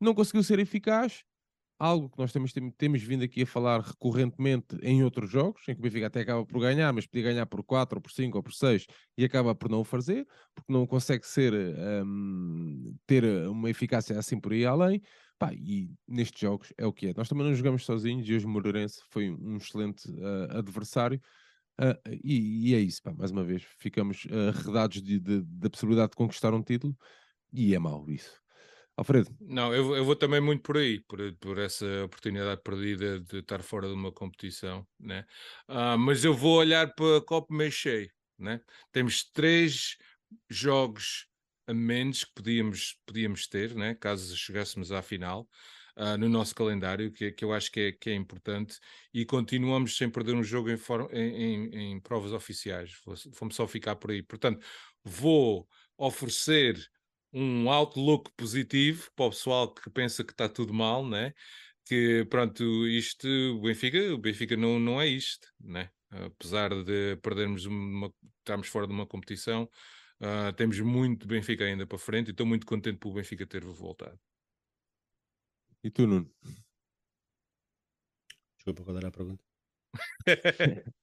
não 0.00 0.14
conseguiu 0.14 0.42
ser 0.42 0.58
eficaz, 0.58 1.22
algo 1.78 2.08
que 2.08 2.18
nós 2.18 2.32
temos, 2.32 2.52
temos 2.76 3.02
vindo 3.02 3.22
aqui 3.24 3.42
a 3.42 3.46
falar 3.46 3.80
recorrentemente 3.80 4.76
em 4.82 5.04
outros 5.04 5.30
jogos, 5.30 5.62
em 5.68 5.74
que 5.74 5.80
o 5.80 5.82
Benfica 5.82 6.06
até 6.06 6.20
acaba 6.20 6.44
por 6.44 6.60
ganhar, 6.60 6.92
mas 6.92 7.06
podia 7.06 7.24
ganhar 7.24 7.46
por 7.46 7.62
4, 7.62 7.98
ou 7.98 8.02
por 8.02 8.10
5, 8.10 8.36
ou 8.36 8.42
por 8.42 8.52
6 8.52 8.86
e 9.16 9.24
acaba 9.24 9.54
por 9.54 9.70
não 9.70 9.80
o 9.80 9.84
fazer, 9.84 10.26
porque 10.54 10.72
não 10.72 10.86
consegue 10.86 11.26
ser, 11.26 11.52
um, 12.04 12.96
ter 13.06 13.24
uma 13.48 13.68
eficácia 13.70 14.18
assim 14.18 14.40
por 14.40 14.52
aí 14.52 14.64
além. 14.64 15.02
Pá, 15.38 15.52
e 15.52 15.90
nestes 16.08 16.40
jogos 16.40 16.72
é 16.78 16.86
o 16.86 16.92
que 16.92 17.08
é. 17.08 17.14
Nós 17.14 17.28
também 17.28 17.46
não 17.46 17.54
jogamos 17.54 17.84
sozinhos 17.84 18.26
e 18.26 18.34
hoje 18.34 18.46
o 18.46 18.48
Moreirense 18.48 19.02
foi 19.10 19.30
um 19.30 19.58
excelente 19.58 20.10
uh, 20.10 20.56
adversário. 20.58 21.20
Uh, 21.78 22.18
e, 22.24 22.70
e, 22.70 22.74
é 22.74 22.80
isso, 22.80 23.02
pá, 23.02 23.12
mais 23.12 23.30
uma 23.30 23.44
vez, 23.44 23.62
ficamos 23.78 24.24
uh, 24.24 24.48
arredados 24.48 25.02
da 25.02 25.68
possibilidade 25.68 26.12
de 26.12 26.16
conquistar 26.16 26.54
um 26.54 26.62
título 26.62 26.96
e 27.52 27.74
é 27.74 27.78
mau 27.78 28.08
isso. 28.08 28.45
Alfredo. 28.96 29.30
Não, 29.40 29.74
eu, 29.74 29.94
eu 29.94 30.04
vou 30.04 30.16
também 30.16 30.40
muito 30.40 30.62
por 30.62 30.78
aí, 30.78 31.00
por, 31.00 31.20
por 31.34 31.58
essa 31.58 31.84
oportunidade 32.04 32.62
perdida 32.62 33.20
de 33.20 33.38
estar 33.38 33.62
fora 33.62 33.86
de 33.86 33.92
uma 33.92 34.10
competição, 34.10 34.86
né? 34.98 35.26
Uh, 35.68 35.98
mas 35.98 36.24
eu 36.24 36.32
vou 36.32 36.56
olhar 36.56 36.94
para 36.94 37.20
copo 37.20 37.52
meio 37.52 37.70
cheio, 37.70 38.10
né? 38.38 38.60
Temos 38.90 39.24
três 39.30 39.96
jogos 40.48 41.26
a 41.66 41.74
menos 41.74 42.24
que 42.24 42.32
podíamos, 42.34 42.98
podíamos 43.04 43.46
ter, 43.46 43.74
né? 43.74 43.94
Caso 43.94 44.34
chegássemos 44.36 44.90
à 44.90 45.02
final. 45.02 45.46
Uh, 45.98 46.14
no 46.18 46.28
nosso 46.28 46.54
calendário, 46.54 47.10
que, 47.10 47.32
que 47.32 47.42
eu 47.42 47.54
acho 47.54 47.72
que 47.72 47.80
é, 47.80 47.92
que 47.92 48.10
é 48.10 48.14
importante, 48.14 48.78
e 49.14 49.24
continuamos 49.24 49.96
sem 49.96 50.10
perder 50.10 50.34
um 50.34 50.44
jogo 50.44 50.68
em, 50.70 51.18
em, 51.18 51.92
em 51.92 52.00
provas 52.00 52.32
oficiais. 52.32 52.92
Vamos 53.40 53.56
só 53.56 53.66
ficar 53.66 53.96
por 53.96 54.10
aí. 54.10 54.22
Portanto, 54.22 54.62
vou 55.02 55.66
oferecer 55.96 56.76
um 57.36 57.70
outlook 57.70 58.30
positivo 58.34 59.10
para 59.14 59.26
o 59.26 59.30
pessoal 59.30 59.72
que 59.72 59.90
pensa 59.90 60.24
que 60.24 60.32
está 60.32 60.48
tudo 60.48 60.72
mal, 60.72 61.06
né? 61.06 61.34
Que 61.84 62.24
pronto, 62.30 62.88
isto, 62.88 63.28
o 63.28 63.60
Benfica, 63.60 64.14
o 64.14 64.18
Benfica 64.18 64.56
não, 64.56 64.80
não 64.80 64.98
é 64.98 65.06
isto, 65.06 65.46
né? 65.60 65.90
Apesar 66.10 66.70
de 66.82 67.16
perdermos 67.16 67.66
uma, 67.66 68.10
estarmos 68.38 68.68
fora 68.68 68.86
de 68.86 68.94
uma 68.94 69.06
competição, 69.06 69.68
uh, 70.20 70.50
temos 70.56 70.80
muito 70.80 71.28
Benfica 71.28 71.64
ainda 71.64 71.86
para 71.86 71.98
frente 71.98 72.28
e 72.28 72.30
estou 72.30 72.46
muito 72.46 72.64
contente 72.64 72.98
por 72.98 73.10
o 73.10 73.14
Benfica 73.14 73.46
ter 73.46 73.62
voltado. 73.62 74.18
E 75.84 75.90
tu, 75.90 76.06
Nuno? 76.06 76.30
Desculpa, 78.56 78.82
qual 78.82 78.96
era 78.96 79.08
a 79.08 79.12
pergunta? 79.12 79.44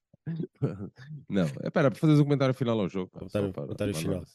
não, 1.29 1.45
é 1.61 1.69
para 1.69 1.91
fazer 1.91 2.19
um 2.19 2.23
comentário 2.23 2.55
final 2.55 2.79
ao 2.79 2.89
jogo. 2.89 3.11
Comentário, 3.11 3.53
comentário 3.53 3.93
final. 3.93 4.25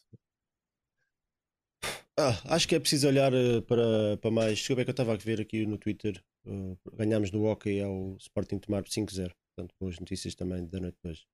Ah, 2.21 2.37
acho 2.53 2.67
que 2.67 2.75
é 2.75 2.79
preciso 2.81 3.07
olhar 3.07 3.33
uh, 3.33 3.61
para, 3.61 4.17
para 4.17 4.29
mais. 4.29 4.57
Desculpa, 4.57 4.81
é 4.81 4.83
que 4.83 4.89
eu 4.89 4.91
estava 4.91 5.13
a 5.13 5.15
ver 5.15 5.39
aqui 5.39 5.65
no 5.65 5.77
Twitter. 5.77 6.21
Uh, 6.45 6.77
ganhámos 6.93 7.31
no 7.31 7.45
hockey 7.45 7.79
ao 7.79 8.17
Sporting 8.17 8.59
tomar 8.59 8.83
5-0. 8.83 9.31
Portanto, 9.55 9.73
boas 9.79 9.97
notícias 9.97 10.35
também 10.35 10.65
da 10.67 10.81
noite 10.81 10.97
de 11.01 11.09
hoje. 11.09 11.25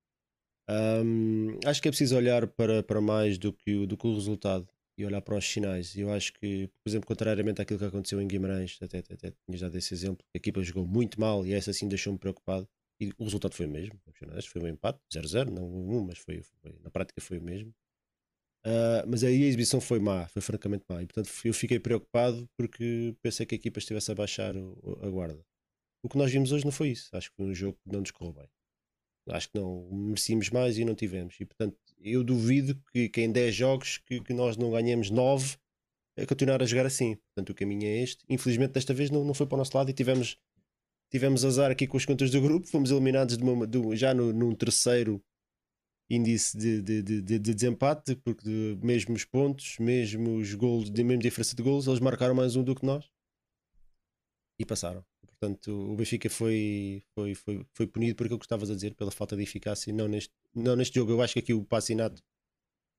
Um, 0.69 1.57
acho 1.65 1.81
que 1.81 1.87
é 1.87 1.91
preciso 1.91 2.15
olhar 2.15 2.45
para, 2.45 2.83
para 2.83 3.01
mais 3.01 3.39
do 3.39 3.51
que, 3.51 3.75
o, 3.75 3.87
do 3.87 3.97
que 3.97 4.05
o 4.05 4.13
resultado 4.13 4.69
e 4.95 5.03
olhar 5.03 5.21
para 5.21 5.35
os 5.35 5.45
sinais. 5.45 5.97
Eu 5.97 6.11
acho 6.13 6.31
que, 6.33 6.67
por 6.67 6.89
exemplo, 6.89 7.07
contrariamente 7.07 7.63
àquilo 7.63 7.79
que 7.79 7.85
aconteceu 7.85 8.21
em 8.21 8.27
Guimarães, 8.27 8.77
até, 8.79 8.99
até, 8.99 9.15
até 9.15 9.33
tinha 9.43 9.59
dado 9.59 9.75
esse 9.75 9.91
exemplo, 9.91 10.23
a 10.35 10.37
equipa 10.37 10.61
jogou 10.61 10.85
muito 10.85 11.19
mal 11.19 11.43
e 11.47 11.53
essa 11.53 11.73
sim 11.73 11.87
deixou-me 11.87 12.19
preocupado. 12.19 12.67
E 12.99 13.11
o 13.17 13.23
resultado 13.23 13.55
foi 13.55 13.65
o 13.65 13.69
mesmo. 13.69 13.99
Foi 14.43 14.61
um 14.61 14.67
empate, 14.67 14.99
0-0, 15.11 15.49
não 15.49 15.65
1, 15.65 16.05
mas 16.05 16.19
foi, 16.19 16.43
foi, 16.43 16.75
na 16.83 16.91
prática 16.91 17.19
foi 17.19 17.39
o 17.39 17.43
mesmo. 17.43 17.73
Uh, 18.65 19.05
mas 19.07 19.23
aí 19.23 19.43
a 19.43 19.45
exibição 19.45 19.79
foi 19.79 19.99
má, 19.99 20.27
foi 20.27 20.41
francamente 20.41 20.83
má. 20.89 21.01
E 21.01 21.05
portanto 21.05 21.29
eu 21.43 21.53
fiquei 21.53 21.79
preocupado 21.79 22.49
porque 22.57 23.15
pensei 23.21 23.45
que 23.45 23.53
a 23.53 23.57
equipa 23.57 23.77
estivesse 23.77 24.11
a 24.11 24.15
baixar 24.15 24.57
o, 24.57 24.99
a 25.03 25.09
guarda. 25.09 25.45
O 26.01 26.09
que 26.09 26.17
nós 26.17 26.31
vimos 26.31 26.51
hoje 26.51 26.65
não 26.65 26.71
foi 26.71 26.89
isso. 26.89 27.15
Acho 27.15 27.29
que 27.29 27.35
foi 27.35 27.45
um 27.45 27.53
jogo 27.53 27.77
que 27.83 27.91
não 27.91 27.99
nos 27.99 28.09
correu 28.09 28.33
bem. 28.33 28.49
Acho 29.29 29.49
que 29.51 29.59
não 29.59 29.87
merecíamos 29.91 30.49
mais 30.49 30.79
e 30.79 30.85
não 30.85 30.95
tivemos. 30.95 31.35
E 31.39 31.45
portanto 31.45 31.77
eu 31.99 32.23
duvido 32.23 32.75
que, 32.91 33.07
que 33.07 33.21
em 33.21 33.31
10 33.31 33.53
jogos 33.53 33.97
que, 33.99 34.19
que 34.21 34.33
nós 34.33 34.57
não 34.57 34.71
ganhemos 34.71 35.11
9 35.11 35.57
a 36.17 36.25
continuar 36.25 36.63
a 36.63 36.65
jogar 36.65 36.87
assim. 36.87 37.15
Portanto 37.15 37.51
o 37.51 37.55
caminho 37.55 37.85
é 37.85 38.01
este. 38.01 38.25
Infelizmente 38.27 38.71
desta 38.71 38.95
vez 38.95 39.11
não, 39.11 39.23
não 39.23 39.35
foi 39.35 39.45
para 39.45 39.55
o 39.55 39.57
nosso 39.59 39.77
lado 39.77 39.91
e 39.91 39.93
tivemos, 39.93 40.39
tivemos 41.11 41.45
azar 41.45 41.69
aqui 41.69 41.85
com 41.85 41.97
as 41.97 42.05
contas 42.05 42.31
do 42.31 42.41
grupo. 42.41 42.65
Fomos 42.65 42.89
eliminados 42.89 43.37
de 43.37 43.43
uma, 43.43 43.67
de, 43.67 43.95
já 43.95 44.11
no, 44.11 44.33
num 44.33 44.55
terceiro 44.55 45.21
índice 46.09 46.57
de, 46.57 46.81
de, 46.81 47.01
de, 47.01 47.21
de, 47.21 47.53
desempate, 47.53 48.15
porque 48.17 48.77
mesmos 48.81 49.25
pontos, 49.25 49.77
mesmos 49.79 50.53
golos, 50.53 50.91
de 50.91 51.03
mesma 51.03 51.21
diferença 51.21 51.55
de 51.55 51.63
golos, 51.63 51.87
eles 51.87 51.99
marcaram 51.99 52.35
mais 52.35 52.55
um 52.55 52.63
do 52.63 52.75
que 52.75 52.85
nós 52.85 53.09
e 54.59 54.65
passaram. 54.65 55.03
Portanto, 55.25 55.71
o 55.71 55.95
Benfica 55.95 56.29
foi, 56.29 57.03
foi, 57.13 57.35
foi, 57.35 57.65
foi 57.73 57.87
punido 57.87 58.15
por 58.15 58.25
aquilo 58.25 58.39
que 58.39 58.45
estavas 58.45 58.69
a 58.69 58.75
dizer, 58.75 58.95
pela 58.95 59.11
falta 59.11 59.35
de 59.35 59.43
eficácia. 59.43 59.91
Não 59.91 60.07
neste, 60.07 60.33
não 60.53 60.75
neste 60.75 60.95
jogo, 60.95 61.11
eu 61.11 61.21
acho 61.21 61.33
que 61.33 61.39
aqui 61.39 61.53
o 61.53 61.63
Passinato 61.63 62.23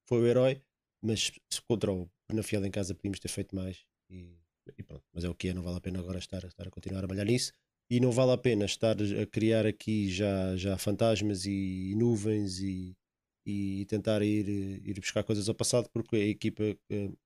foi 0.07 0.21
o 0.21 0.27
herói, 0.27 0.63
mas 1.03 1.33
contra 1.67 1.91
o 1.93 2.11
Penafiel 2.27 2.65
em 2.65 2.71
casa 2.71 2.95
podíamos 2.95 3.21
ter 3.21 3.29
feito 3.29 3.55
mais. 3.55 3.87
E, 4.11 4.37
e, 4.77 4.83
pronto, 4.83 5.05
mas 5.13 5.25
é 5.25 5.29
o 5.29 5.35
que 5.35 5.49
é, 5.49 5.55
não 5.55 5.63
vale 5.63 5.79
a 5.79 5.81
pena 5.81 5.99
agora 5.99 6.19
estar, 6.19 6.45
estar 6.45 6.67
a 6.67 6.71
continuar 6.71 6.99
a 6.99 7.07
trabalhar 7.07 7.25
nisso 7.25 7.53
e 7.91 8.01
não 8.01 8.11
vale 8.11 8.33
a 8.33 8.39
pena 8.39 8.65
estar 8.65 8.97
a 9.01 9.27
criar 9.27 9.65
aqui 9.65 10.11
já, 10.11 10.57
já 10.57 10.77
fantasmas 10.77 11.47
e, 11.47 11.95
nuvens 11.97 12.59
e, 12.61 12.97
e 13.45 13.85
tentar 13.87 14.23
ir, 14.23 14.49
ir 14.49 15.01
buscar 15.01 15.23
coisas 15.23 15.49
ao 15.49 15.55
passado, 15.55 15.89
porque 15.91 16.17
a 16.17 16.27
equipa 16.27 16.65
uh, 16.65 17.19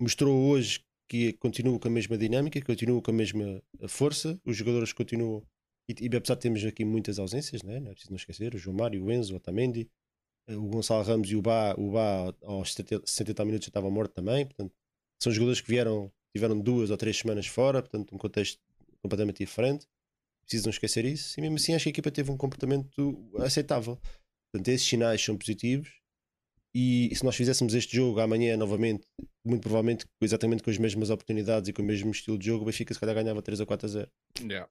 mostrou 0.00 0.36
hoje 0.50 0.84
que 1.08 1.34
continua 1.34 1.78
com 1.78 1.88
a 1.88 1.90
mesma 1.90 2.18
dinâmica, 2.18 2.60
continua 2.62 3.00
com 3.00 3.10
a 3.10 3.14
mesma 3.14 3.62
força, 3.88 4.40
os 4.44 4.56
jogadores 4.56 4.92
continuam 4.92 5.42
E, 5.88 5.94
e 6.00 6.16
apesar 6.16 6.34
de 6.34 6.40
termos 6.40 6.64
aqui 6.64 6.84
muitas 6.84 7.18
ausências, 7.18 7.62
né? 7.62 7.78
não 7.78 7.90
é 7.90 7.92
preciso 7.92 8.10
não 8.10 8.16
esquecer, 8.16 8.54
o 8.54 8.58
João 8.58 8.76
Mário, 8.76 9.04
o 9.04 9.12
Enzo, 9.12 9.34
o 9.34 9.36
Otamendi, 9.36 9.88
eh, 10.48 10.56
o 10.56 10.66
Gonçalo 10.66 11.04
Ramos 11.04 11.30
e 11.30 11.36
o 11.36 11.42
Bá, 11.42 11.74
o 11.76 11.92
Bá 11.92 12.34
aos 12.42 12.74
70, 12.74 13.06
70 13.06 13.44
minutos 13.44 13.66
já 13.66 13.70
estava 13.70 13.90
morto 13.90 14.12
também, 14.12 14.46
portanto, 14.46 14.74
são 15.22 15.32
jogadores 15.32 15.60
que 15.60 15.68
vieram, 15.68 16.10
tiveram 16.34 16.58
duas 16.58 16.90
ou 16.90 16.96
três 16.96 17.18
semanas 17.18 17.46
fora, 17.46 17.82
portanto, 17.82 18.14
um 18.14 18.18
contexto 18.18 18.58
completamente 19.04 19.38
diferente. 19.38 19.86
Preciso 20.42 20.64
não 20.64 20.70
esquecer 20.70 21.04
isso. 21.04 21.38
E 21.38 21.42
mesmo 21.42 21.56
assim, 21.56 21.74
acho 21.74 21.84
que 21.84 21.90
a 21.90 21.92
equipa 21.92 22.10
teve 22.10 22.30
um 22.30 22.36
comportamento 22.36 23.30
aceitável. 23.38 23.98
Portanto, 24.50 24.68
esses 24.68 24.86
sinais 24.86 25.22
são 25.22 25.36
positivos. 25.36 26.00
E 26.74 27.14
se 27.14 27.24
nós 27.24 27.36
fizéssemos 27.36 27.72
este 27.74 27.96
jogo 27.96 28.18
amanhã 28.18 28.56
novamente, 28.56 29.06
muito 29.46 29.62
provavelmente 29.62 30.06
exatamente 30.20 30.62
com 30.62 30.70
as 30.70 30.78
mesmas 30.78 31.08
oportunidades 31.08 31.68
e 31.68 31.72
com 31.72 31.82
o 31.82 31.84
mesmo 31.84 32.10
estilo 32.10 32.36
de 32.36 32.46
jogo, 32.46 32.62
o 32.62 32.66
Benfica 32.66 32.92
se 32.92 32.98
calhar 32.98 33.14
ganhava 33.14 33.40
3 33.40 33.60
a 33.60 33.66
4 33.66 33.86
a 33.86 33.88
0. 33.88 34.10
Yeah. 34.40 34.68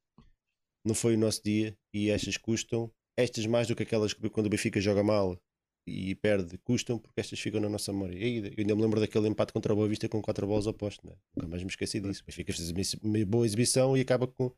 Não 0.86 0.94
foi 0.94 1.16
o 1.16 1.18
nosso 1.18 1.42
dia 1.42 1.78
e 1.94 2.10
estas 2.10 2.36
custam. 2.36 2.92
Estas 3.18 3.46
mais 3.46 3.68
do 3.68 3.76
que 3.76 3.84
aquelas 3.84 4.14
que 4.14 4.30
quando 4.30 4.48
o 4.48 4.50
Benfica 4.50 4.82
joga 4.82 5.04
mal 5.04 5.40
e 5.86 6.16
perde, 6.16 6.58
custam 6.60 6.98
porque 6.98 7.20
estas 7.20 7.40
ficam 7.40 7.60
na 7.60 7.70
nossa 7.70 7.92
memória. 7.92 8.18
E 8.18 8.38
eu 8.38 8.54
ainda 8.58 8.76
me 8.76 8.82
lembro 8.82 9.00
daquele 9.00 9.28
empate 9.28 9.52
contra 9.52 9.74
a 9.74 9.76
Boa 9.76 9.88
Vista 9.88 10.08
com 10.08 10.22
4 10.22 10.48
bolas 10.48 10.66
opostas, 10.66 11.04
né? 11.10 11.16
nunca 11.36 11.48
mais 11.48 11.64
me 11.64 11.70
esqueci 11.70 12.00
disso. 12.00 12.24
Benfica 12.26 12.54
fez 12.54 12.94
uma 13.02 13.26
boa 13.26 13.46
exibição 13.46 13.98
e 13.98 14.02
acaba 14.02 14.28
com 14.28 14.52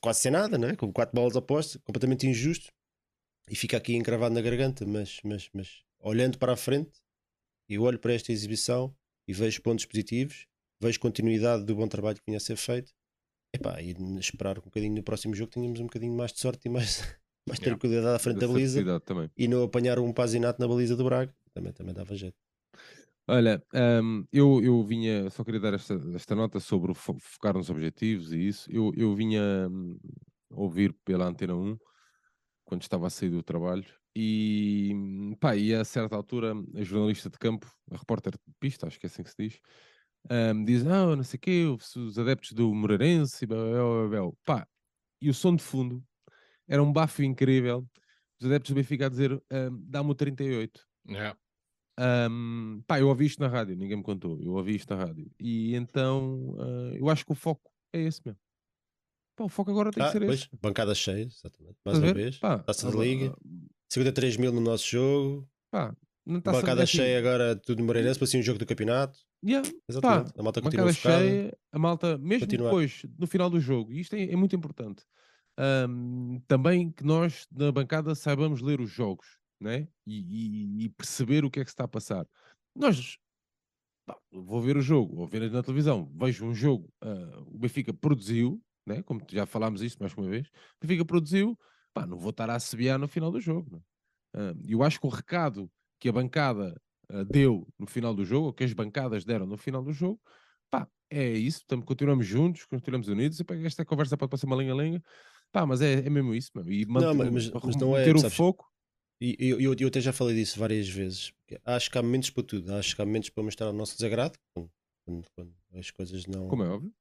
quase 0.00 0.20
sem 0.20 0.30
nada, 0.30 0.56
né? 0.56 0.76
com 0.76 0.92
4 0.92 1.14
bolas 1.14 1.34
opostas, 1.34 1.80
completamente 1.82 2.26
injusto 2.26 2.72
e 3.50 3.56
fica 3.56 3.76
aqui 3.76 3.94
encravado 3.94 4.34
na 4.34 4.40
garganta. 4.40 4.86
Mas, 4.86 5.20
mas, 5.24 5.50
mas 5.52 5.82
olhando 6.00 6.38
para 6.38 6.52
a 6.52 6.56
frente, 6.56 7.00
eu 7.68 7.82
olho 7.82 7.98
para 7.98 8.14
esta 8.14 8.32
exibição 8.32 8.94
e 9.26 9.32
vejo 9.32 9.60
pontos 9.62 9.84
positivos, 9.84 10.46
vejo 10.80 11.00
continuidade 11.00 11.64
do 11.64 11.74
bom 11.74 11.88
trabalho 11.88 12.16
que 12.16 12.24
vinha 12.26 12.38
a 12.38 12.40
ser 12.40 12.56
feito. 12.56 12.92
Epá, 13.52 13.80
e 13.80 13.92
esperar 14.18 14.58
um 14.58 14.62
bocadinho 14.62 14.94
no 14.94 15.02
próximo 15.02 15.34
jogo 15.34 15.50
tenhamos 15.50 15.80
um 15.80 15.84
bocadinho 15.84 16.12
mais 16.12 16.32
de 16.32 16.40
sorte 16.40 16.66
e 16.66 16.68
mais, 16.68 17.02
mais 17.46 17.60
Yeah. 17.60 17.66
tranquilidade 17.66 18.16
à 18.16 18.18
frente 18.18 18.40
da 18.40 18.48
baliza 18.48 18.86
também. 19.04 19.30
e 19.36 19.48
não 19.48 19.62
apanhar 19.64 19.98
um 19.98 20.12
pasinato 20.12 20.60
na 20.60 20.68
baliza 20.68 20.96
do 20.96 21.04
Braga. 21.04 21.34
Também, 21.54 21.72
também 21.72 21.94
dava 21.94 22.14
jeito. 22.16 22.36
Olha, 23.28 23.60
hum, 23.74 24.24
eu, 24.32 24.62
eu 24.62 24.82
vinha, 24.84 25.28
só 25.30 25.42
queria 25.44 25.60
dar 25.60 25.74
esta, 25.74 25.94
esta 26.14 26.34
nota 26.36 26.60
sobre 26.60 26.94
fo- 26.94 27.18
focar 27.20 27.54
nos 27.54 27.68
objetivos 27.70 28.32
e 28.32 28.38
isso. 28.48 28.70
Eu, 28.70 28.92
eu 28.96 29.14
vinha 29.16 29.68
hum, 29.68 29.98
ouvir 30.50 30.92
pela 31.04 31.26
Antena 31.26 31.54
1 31.56 31.76
quando 32.64 32.82
estava 32.82 33.06
a 33.08 33.10
sair 33.10 33.30
do 33.30 33.42
trabalho 33.42 33.86
e, 34.16 34.92
hum, 34.94 35.34
pá, 35.40 35.56
e 35.56 35.74
a 35.74 35.84
certa 35.84 36.16
altura 36.16 36.54
a 36.76 36.82
jornalista 36.84 37.30
de 37.30 37.38
campo, 37.38 37.72
a 37.92 37.96
repórter 37.98 38.32
de 38.34 38.54
pista, 38.60 38.86
acho 38.88 39.00
que 39.00 39.06
é 39.06 39.08
assim 39.08 39.22
que 39.24 39.30
se 39.30 39.36
diz, 39.38 39.60
hum, 40.30 40.64
diz, 40.64 40.86
ah, 40.86 41.16
não 41.16 41.24
sei 41.24 41.38
o 41.38 41.40
quê, 41.40 41.64
os 41.66 41.96
os 41.96 42.18
adeptos 42.18 42.52
do 42.52 42.74
Moreirense, 42.74 43.44
e 43.44 43.48
blá, 43.48 43.56
blá, 43.58 43.72
blá, 43.72 44.08
blá, 44.08 44.20
blá." 44.22 44.32
pá, 44.44 44.68
e 45.22 45.30
o 45.30 45.34
som 45.34 45.56
de 45.56 45.62
fundo 45.62 46.04
era 46.68 46.82
um 46.82 46.92
bafo 46.92 47.22
incrível, 47.22 47.86
os 48.40 48.46
adeptos 48.46 48.70
do 48.70 48.74
Benfica 48.76 49.06
a 49.06 49.08
dizer, 49.08 49.32
hum, 49.32 49.84
dá-me 49.88 50.10
o 50.10 50.14
38. 50.14 50.80
Yeah. 51.08 51.36
Ahm, 51.98 52.82
pá, 52.86 53.00
eu 53.00 53.08
ouvi 53.08 53.24
isto 53.26 53.40
na 53.40 53.48
rádio, 53.48 53.74
ninguém 53.76 53.96
me 53.96 54.02
contou, 54.02 54.38
eu 54.42 54.52
ouvi 54.52 54.74
isto 54.76 54.94
na 54.94 55.02
rádio. 55.04 55.30
E 55.40 55.74
então 55.74 56.54
ah, 56.58 56.94
eu 56.94 57.08
acho 57.08 57.24
que 57.24 57.32
o 57.32 57.34
foco 57.34 57.70
é 57.92 58.00
esse 58.02 58.20
mesmo. 58.24 58.38
Pá, 59.34 59.44
o 59.44 59.48
foco 59.48 59.70
agora 59.70 59.90
tem 59.90 60.02
que 60.02 60.08
Ah, 60.08 60.12
ser 60.12 60.24
pois, 60.24 60.40
esse. 60.40 60.48
bancadas 60.60 60.98
cheias, 60.98 61.38
exatamente. 61.38 61.76
Mais 61.84 61.98
uma 61.98 62.12
vez. 62.12 62.38
Pá, 62.38 62.58
Taça 62.58 62.90
de 62.90 62.96
ah, 62.96 63.00
Liga. 63.00 63.34
ah, 63.34 63.68
53 63.90 64.36
mil 64.36 64.52
no 64.52 64.60
nosso 64.60 64.86
jogo. 64.86 65.48
Pá, 65.70 65.94
não 66.26 66.38
está 66.38 66.52
bancada 66.52 66.82
assim, 66.82 66.96
cheia 66.98 67.18
agora, 67.18 67.54
tudo 67.56 67.78
no 67.80 67.86
Moreirense, 67.86 68.18
para 68.18 68.26
assim 68.26 68.38
um 68.40 68.42
jogo 68.42 68.58
do 68.58 68.66
campeonato. 68.66 69.18
yeah, 69.44 69.66
Exatamente. 69.88 70.32
Pá, 70.32 70.40
a 70.40 70.42
malta 70.42 70.60
continua 70.60 70.86
bancada 70.86 70.96
focada. 71.00 71.24
cheia, 71.24 71.58
a 71.72 71.78
malta, 71.78 72.18
mesmo 72.18 72.40
Continuar. 72.40 72.68
depois, 72.70 73.02
no 73.18 73.26
final 73.26 73.48
do 73.48 73.60
jogo, 73.60 73.92
e 73.92 74.00
isto 74.00 74.16
é, 74.16 74.24
é 74.32 74.36
muito 74.36 74.56
importante, 74.56 75.04
ahm, 75.58 76.38
também 76.46 76.90
que 76.92 77.04
nós 77.04 77.46
na 77.50 77.72
bancada 77.72 78.14
saibamos 78.14 78.60
ler 78.60 78.80
os 78.80 78.90
jogos 78.90 79.38
né? 79.60 79.88
e, 80.06 80.82
e- 80.82 80.84
e 80.84 80.88
perceber 80.90 81.44
o 81.44 81.50
que 81.50 81.60
é 81.60 81.64
que 81.64 81.70
se 81.70 81.74
está 81.74 81.84
a 81.84 81.88
passar. 81.88 82.26
Nós 82.74 83.18
vou 84.30 84.60
ver 84.60 84.76
o 84.76 84.80
jogo, 84.80 85.20
ou 85.20 85.26
ver 85.26 85.50
na 85.50 85.62
televisão, 85.62 86.10
vejo 86.14 86.44
um 86.46 86.54
jogo, 86.54 86.92
ah, 87.00 87.40
o 87.46 87.58
Benfica 87.58 87.92
produziu, 87.92 88.62
né? 88.86 89.02
como 89.02 89.20
já 89.30 89.46
falámos 89.46 89.82
isto 89.82 89.98
mais 90.00 90.14
uma 90.14 90.28
vez, 90.28 90.48
o 90.48 90.86
Benfica 90.86 91.04
produziu, 91.04 91.58
pá, 91.92 92.06
não 92.06 92.18
vou 92.18 92.30
estar 92.30 92.48
a 92.50 92.54
assobiar 92.56 92.98
no 92.98 93.08
final 93.08 93.30
do 93.30 93.40
jogo. 93.40 93.70
não 93.72 93.78
é? 93.78 93.82
Ah, 94.34 94.54
eu 94.68 94.82
acho 94.82 95.00
que 95.00 95.06
o 95.06 95.10
recado 95.10 95.70
que 96.00 96.08
a 96.08 96.12
bancada 96.12 96.74
ah, 97.10 97.24
deu 97.24 97.66
no 97.78 97.86
final 97.86 98.14
do 98.14 98.24
jogo, 98.24 98.48
ou 98.48 98.52
que 98.52 98.64
as 98.64 98.72
bancadas 98.72 99.24
deram 99.24 99.46
no 99.46 99.56
final 99.58 99.82
do 99.82 99.92
jogo, 99.92 100.20
pá, 100.70 100.88
é 101.10 101.30
isso, 101.32 101.62
tam- 101.66 101.82
continuamos 101.82 102.26
juntos, 102.26 102.64
continuamos 102.66 103.08
unidos, 103.08 103.40
e 103.40 103.44
pá, 103.44 103.54
esta 103.56 103.84
conversa 103.84 104.16
pode 104.16 104.30
passar 104.30 104.46
uma 104.46 104.56
lenga-lenga, 104.56 105.02
pá, 105.56 105.64
mas 105.66 105.80
é, 105.80 105.94
é 105.94 106.10
mesmo 106.10 106.34
isso, 106.34 106.50
meu, 106.54 106.70
e 106.70 106.84
Não, 106.84 106.92
manter, 107.14 107.30
mas- 107.32 107.48
o- 107.48 107.60
mas 107.64 107.76
não 107.76 107.96
é, 107.96 108.12
o 108.12 108.18
sabes, 108.18 108.36
foco, 108.36 108.66
E 109.18 109.34
eu, 109.38 109.58
eu, 109.58 109.74
eu 109.78 109.88
até 109.88 109.98
já 109.98 110.12
falei 110.12 110.36
disso 110.36 110.58
várias 110.58 110.86
vezes. 110.86 111.32
que 111.48 111.58
Acho 111.64 111.90
que 111.90 111.96
há 111.96 112.02
momentos 112.02 112.28
para 112.28 112.42
tudo. 112.42 112.74
Acho 112.74 112.94
que 112.94 113.00
há 113.00 113.06
momentos 113.06 113.30
para 113.30 113.42
mostrar 113.42 113.70
o 113.70 113.72
nosso 113.72 113.94
desagrado, 113.96 114.38
quando, 114.54 114.70
quando- 115.06 115.26
quando 115.34 115.54
as 115.74 115.90
coisas 115.90 116.26
não, 116.26 116.46
como 116.48 116.62
é 116.62 116.68
óbvio. 116.68 116.92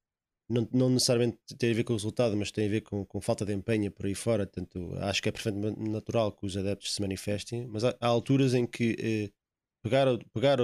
não, 0.49 0.65
não 0.71 0.89
necessariamente 0.89 1.37
tem 1.57 1.71
a 1.71 1.73
ver 1.75 1.83
com 1.83 1.91
o 1.91 1.97
resultado, 1.97 2.37
mas 2.37 2.51
tem 2.51 2.67
a 2.67 2.69
ver 2.69 2.81
com, 2.81 3.03
com 3.05 3.19
falta 3.19 3.45
de 3.45 3.53
empenho 3.53 3.91
por 3.91 4.05
aí 4.05 4.15
fora. 4.15 4.47
Portanto, 4.47 4.95
acho 4.99 5.21
que 5.21 5.27
é 5.27 5.31
perfeitamente 5.33 5.77
natural 5.81 6.31
que 6.31 6.45
os 6.45 6.55
adeptos 6.55 6.93
se 6.93 7.01
manifestem, 7.01 7.67
mas 7.67 7.83
há, 7.83 7.93
há 7.99 8.07
alturas 8.07 8.53
em 8.53 8.65
que 8.65 8.95
eh, 8.97 9.31
pegar, 9.83 10.07
pegar 10.33 10.59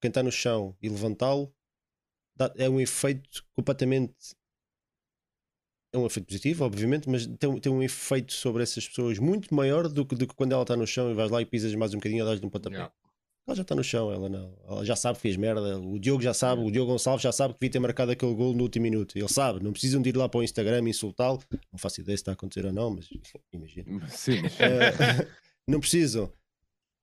quem 0.00 0.08
está 0.08 0.22
no 0.22 0.32
chão 0.32 0.74
e 0.80 0.88
levantá-lo 0.88 1.52
é 2.56 2.68
um 2.68 2.80
efeito 2.80 3.44
completamente. 3.54 4.14
É 5.96 5.98
um 6.02 6.06
efeito 6.06 6.26
positivo, 6.26 6.64
obviamente, 6.64 7.08
mas 7.08 7.26
tem, 7.26 7.48
um- 7.48 7.58
tem 7.58 7.72
um 7.72 7.82
efeito 7.82 8.32
sobre 8.32 8.62
essas 8.62 8.86
pessoas 8.86 9.18
muito 9.18 9.54
maior 9.54 9.88
do 9.88 10.04
que, 10.04 10.14
do 10.14 10.26
que 10.26 10.34
quando 10.34 10.52
ela 10.52 10.62
está 10.62 10.76
no 10.76 10.86
chão 10.86 11.10
e 11.10 11.14
vais 11.14 11.30
lá 11.30 11.40
e 11.40 11.46
pisas 11.46 11.74
mais 11.74 11.92
um 11.94 11.96
bocadinho 11.96 12.22
e 12.22 12.26
dás-lhe 12.26 12.44
um 12.46 12.50
pontapé. 12.50 12.76
Yeah. 12.76 12.92
Ela 13.48 13.54
já 13.56 13.62
está 13.62 13.74
no 13.76 13.84
chão, 13.84 14.12
ela 14.12 14.28
não. 14.28 14.52
Ela 14.68 14.84
já 14.84 14.96
sabe 14.96 15.16
que 15.16 15.22
fez 15.22 15.36
merda. 15.36 15.78
O 15.78 15.98
Diogo 16.00 16.20
já 16.20 16.34
sabe, 16.34 16.62
o 16.62 16.70
Diogo 16.70 16.90
Gonçalves 16.90 17.22
já 17.22 17.30
sabe 17.30 17.54
que 17.54 17.60
devia 17.60 17.70
ter 17.74 17.78
marcado 17.78 18.10
aquele 18.10 18.34
gol 18.34 18.52
no 18.52 18.64
último 18.64 18.82
minuto. 18.82 19.16
Ele 19.16 19.28
sabe, 19.28 19.62
não 19.62 19.70
precisam 19.72 20.02
de 20.02 20.08
ir 20.08 20.16
lá 20.16 20.28
para 20.28 20.40
o 20.40 20.42
Instagram 20.42 20.82
e 20.84 20.90
insultá-lo. 20.90 21.40
Não 21.72 21.78
faço 21.78 22.00
ideia 22.00 22.16
se 22.16 22.22
está 22.22 22.32
a 22.32 22.34
acontecer 22.34 22.66
ou 22.66 22.72
não, 22.72 22.90
mas 22.90 23.08
imagino. 23.54 24.02
Sim, 24.08 24.42
Eh, 24.58 25.26
não 25.68 25.78
precisam. 25.78 26.30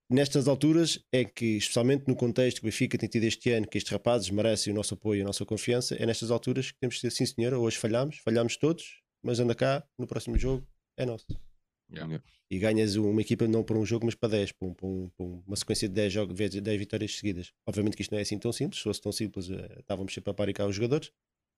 Nestas 0.09 0.47
alturas 0.47 0.99
é 1.11 1.23
que, 1.25 1.57
especialmente 1.57 2.07
no 2.07 2.15
contexto 2.15 2.57
que 2.59 2.67
o 2.67 2.69
Benfica 2.69 2.97
tem 2.97 3.09
tido 3.09 3.23
este 3.23 3.49
ano, 3.51 3.67
que 3.67 3.77
estes 3.77 3.91
rapazes 3.91 4.29
merecem 4.29 4.71
o 4.71 4.75
nosso 4.75 4.93
apoio 4.93 5.19
e 5.19 5.21
a 5.21 5.25
nossa 5.25 5.45
confiança, 5.45 5.95
é 5.95 6.05
nestas 6.05 6.29
alturas 6.29 6.71
que 6.71 6.79
temos 6.79 6.95
de 6.95 7.01
dizer, 7.01 7.11
sim 7.11 7.25
senhora, 7.25 7.57
hoje 7.57 7.77
falhamos, 7.77 8.17
falhamos 8.17 8.57
todos, 8.57 9.01
mas 9.23 9.39
anda 9.39 9.55
cá, 9.55 9.83
no 9.97 10.05
próximo 10.05 10.37
jogo 10.37 10.67
é 10.97 11.05
nosso. 11.05 11.25
Yeah. 11.91 12.21
E 12.51 12.59
ganhas 12.59 12.95
uma 12.95 13.21
equipa 13.21 13.47
não 13.47 13.63
por 13.63 13.77
um 13.77 13.85
jogo, 13.85 14.05
mas 14.05 14.15
para 14.15 14.29
10, 14.29 14.51
para, 14.51 14.67
um- 14.67 14.73
para 14.73 14.87
um- 14.87 15.09
para 15.09 15.25
uma 15.25 15.55
sequência 15.55 15.87
de 15.87 15.93
10, 15.95 16.11
jogos, 16.13 16.35
10 16.35 16.77
vitórias 16.79 17.15
seguidas. 17.15 17.51
Obviamente 17.67 17.95
que 17.95 18.01
isto 18.01 18.11
não 18.11 18.19
é 18.19 18.21
assim 18.21 18.37
tão 18.37 18.51
simples, 18.51 18.79
se 18.79 18.83
fosse 18.83 19.01
tão 19.01 19.11
simples, 19.11 19.49
eh, 19.49 19.77
estávamos 19.79 20.13
sempre 20.13 20.29
a 20.31 20.33
paricar 20.33 20.67
os 20.67 20.75
jogadores, 20.75 21.11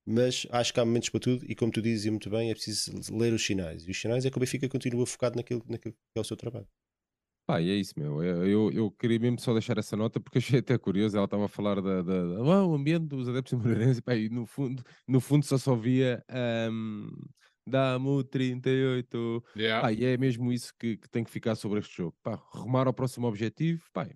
mas 0.06 0.46
acho 0.52 0.74
que 0.74 0.80
há 0.80 0.86
momentos 0.86 1.10
para 1.10 1.20
tudo, 1.20 1.46
e 1.50 1.56
como 1.56 1.72
tu 1.72 1.82
dizes 1.82 2.06
muito 2.10 2.30
bem, 2.30 2.52
é 2.52 2.54
preciso 2.54 2.92
ler 3.18 3.34
os 3.34 3.46
sinais. 3.46 3.88
E 3.88 3.92
os 3.92 4.00
sinais 4.00 4.26
é 4.26 4.30
que 4.32 4.38
o 4.38 4.40
Benfica 4.40 4.68
continua 4.70 5.06
focado 5.06 5.36
naquilo, 5.36 5.64
naquilo 5.68 5.94
que 5.94 6.00
é 6.18 6.22
o 6.22 6.24
seu 6.24 6.38
trabalho. 6.38 6.68
Pá, 7.46 7.62
e 7.62 7.70
é 7.70 7.76
isso, 7.76 7.94
meu. 7.98 8.24
Eu, 8.24 8.48
eu, 8.48 8.72
eu 8.72 8.92
queria 8.92 9.20
mesmo 9.20 9.40
só 9.40 9.54
deixar 9.54 9.78
essa 9.78 9.96
nota 9.96 10.20
porque 10.20 10.40
achei 10.40 10.60
até 10.60 10.78
curioso. 10.78 11.16
Ela 11.16 11.26
estava 11.26 11.46
a 11.46 11.48
falar 11.48 11.80
da, 11.82 12.02
da, 12.02 12.24
da- 12.26 12.38
ah, 12.54 12.66
o 12.66 12.74
ambiente 12.74 13.06
dos 13.06 13.30
adeptos 13.30 13.54
do 13.58 13.60
Moreirense, 13.60 14.02
pá, 14.02 14.16
e 14.16 14.30
no 14.30 14.46
fundo, 14.46 14.84
no 15.08 15.20
fundo 15.22 15.46
só 15.46 15.58
só 15.58 15.76
via 15.76 16.24
ahm, 16.30 17.08
dá-me 17.68 18.08
o 18.08 18.24
38. 18.24 19.44
Yeah. 19.56 19.82
Pá, 19.82 19.94
e 19.94 20.04
é 20.06 20.18
mesmo 20.18 20.52
isso 20.52 20.74
que, 20.80 20.98
que 20.98 21.08
tem 21.10 21.24
que 21.24 21.30
ficar 21.30 21.56
sobre 21.56 21.80
este 21.80 21.96
jogo. 21.98 22.16
Pá, 22.24 22.34
rumar 22.52 22.88
ao 22.88 22.94
próximo 22.94 23.28
objetivo, 23.28 23.84
pá, 23.94 24.08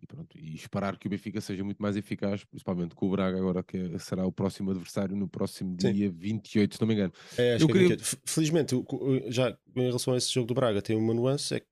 e 0.00 0.06
pronto, 0.06 0.36
e 0.38 0.54
esperar 0.54 0.96
que 0.98 1.06
o 1.06 1.10
Benfica 1.10 1.40
seja 1.40 1.62
muito 1.64 1.80
mais 1.82 1.96
eficaz, 1.96 2.44
principalmente 2.44 2.94
com 2.96 3.06
o 3.06 3.10
Braga 3.10 3.36
agora 3.38 3.62
que 3.64 3.76
é- 3.76 3.98
será 3.98 4.24
o 4.26 4.32
próximo 4.32 4.70
adversário 4.70 5.16
no 5.16 5.28
próximo 5.28 5.76
Sim. 5.80 5.92
dia 5.92 6.10
28, 6.10 6.74
se 6.76 6.80
não 6.80 6.86
me 6.86 6.94
engano. 6.94 7.12
É, 7.36 7.54
acho 7.54 7.64
Eu 7.64 7.68
que 7.68 7.72
é 7.72 7.74
queria- 7.80 7.96
28. 7.96 8.02
F- 8.04 8.16
Felizmente, 8.26 8.74
o- 8.76 8.84
o- 8.90 9.30
já 9.32 9.56
em 9.74 9.82
relação 9.86 10.14
a 10.14 10.16
esse 10.16 10.32
jogo 10.32 10.46
do 10.46 10.54
Braga, 10.54 10.80
tem 10.82 10.96
uma 10.96 11.14
nuance: 11.14 11.54
é 11.54 11.60
que 11.60 11.66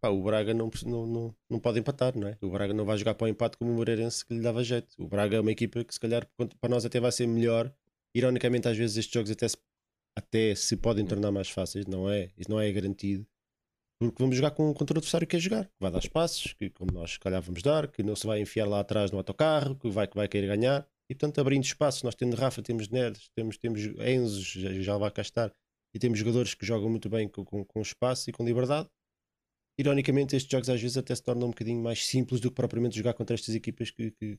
pá, 0.00 0.08
o 0.08 0.22
Braga 0.22 0.54
não, 0.54 0.70
não, 0.84 1.06
não, 1.06 1.34
não 1.48 1.60
pode 1.60 1.78
empatar, 1.78 2.16
não 2.16 2.28
é? 2.28 2.38
O 2.40 2.50
Braga 2.50 2.72
não 2.72 2.84
vai 2.84 2.96
jogar 2.96 3.14
para 3.14 3.26
o 3.26 3.28
empate 3.28 3.56
como 3.56 3.70
o 3.70 3.74
Moreirense 3.74 4.24
que 4.24 4.34
lhe 4.34 4.40
dava 4.40 4.64
jeito. 4.64 4.88
O 4.98 5.06
Braga 5.06 5.36
é 5.36 5.40
uma 5.40 5.52
equipa 5.52 5.84
que, 5.84 5.92
se 5.92 6.00
calhar, 6.00 6.28
para 6.60 6.70
nós 6.70 6.84
até 6.84 6.98
vai 7.00 7.12
ser 7.12 7.26
melhor. 7.26 7.72
Ironicamente, 8.14 8.68
às 8.68 8.76
vezes, 8.76 8.96
estes 8.96 9.12
jogos 9.12 9.30
até 9.30 9.48
se, 9.48 9.56
até 10.16 10.54
se 10.54 10.76
podem 10.76 11.06
tornar 11.06 11.30
mais 11.30 11.48
fáceis, 11.48 11.86
não 11.86 12.08
é? 12.10 12.30
Isso 12.36 12.50
não 12.50 12.60
é 12.60 12.70
garantido. 12.72 13.26
Porque 14.00 14.22
vamos 14.22 14.34
jogar 14.34 14.52
com, 14.52 14.72
contra 14.72 14.96
o 14.96 14.98
adversário 14.98 15.26
que 15.26 15.36
quer 15.36 15.40
jogar, 15.40 15.66
que 15.66 15.74
vai 15.78 15.90
dar 15.90 15.98
espaços, 15.98 16.54
que 16.54 16.70
como 16.70 16.90
nós 16.90 17.12
se 17.12 17.20
calhar 17.20 17.42
vamos 17.42 17.62
dar, 17.62 17.86
que 17.86 18.02
não 18.02 18.16
se 18.16 18.26
vai 18.26 18.40
enfiar 18.40 18.66
lá 18.66 18.80
atrás 18.80 19.10
no 19.10 19.18
autocarro, 19.18 19.76
que 19.76 19.90
vai, 19.90 20.08
que 20.08 20.16
vai 20.16 20.26
querer 20.26 20.46
ganhar. 20.46 20.88
E 21.10 21.14
portanto, 21.14 21.38
abrindo 21.38 21.64
espaços, 21.64 22.02
nós 22.02 22.14
temos 22.14 22.38
Rafa, 22.38 22.62
temos 22.62 22.88
Neres, 22.88 23.28
temos, 23.34 23.58
temos 23.58 23.80
Enzo, 23.98 24.40
já, 24.40 24.72
já 24.80 24.96
vai 24.96 25.10
cá 25.10 25.20
estar, 25.20 25.52
e 25.94 25.98
temos 25.98 26.18
jogadores 26.18 26.54
que 26.54 26.64
jogam 26.64 26.88
muito 26.88 27.10
bem 27.10 27.28
com, 27.28 27.44
com, 27.44 27.64
com 27.64 27.82
espaço 27.82 28.30
e 28.30 28.32
com 28.32 28.44
liberdade. 28.44 28.88
Ironicamente, 29.80 30.36
estes 30.36 30.50
jogos 30.50 30.68
às 30.68 30.78
vezes 30.78 30.98
até 30.98 31.14
se 31.14 31.22
tornam 31.22 31.46
um 31.46 31.50
bocadinho 31.52 31.82
mais 31.82 32.06
simples 32.06 32.38
do 32.38 32.50
que 32.50 32.54
propriamente 32.54 32.94
jogar 32.94 33.14
contra 33.14 33.32
estas 33.34 33.54
equipas 33.54 33.90
que, 33.90 34.10
que 34.10 34.38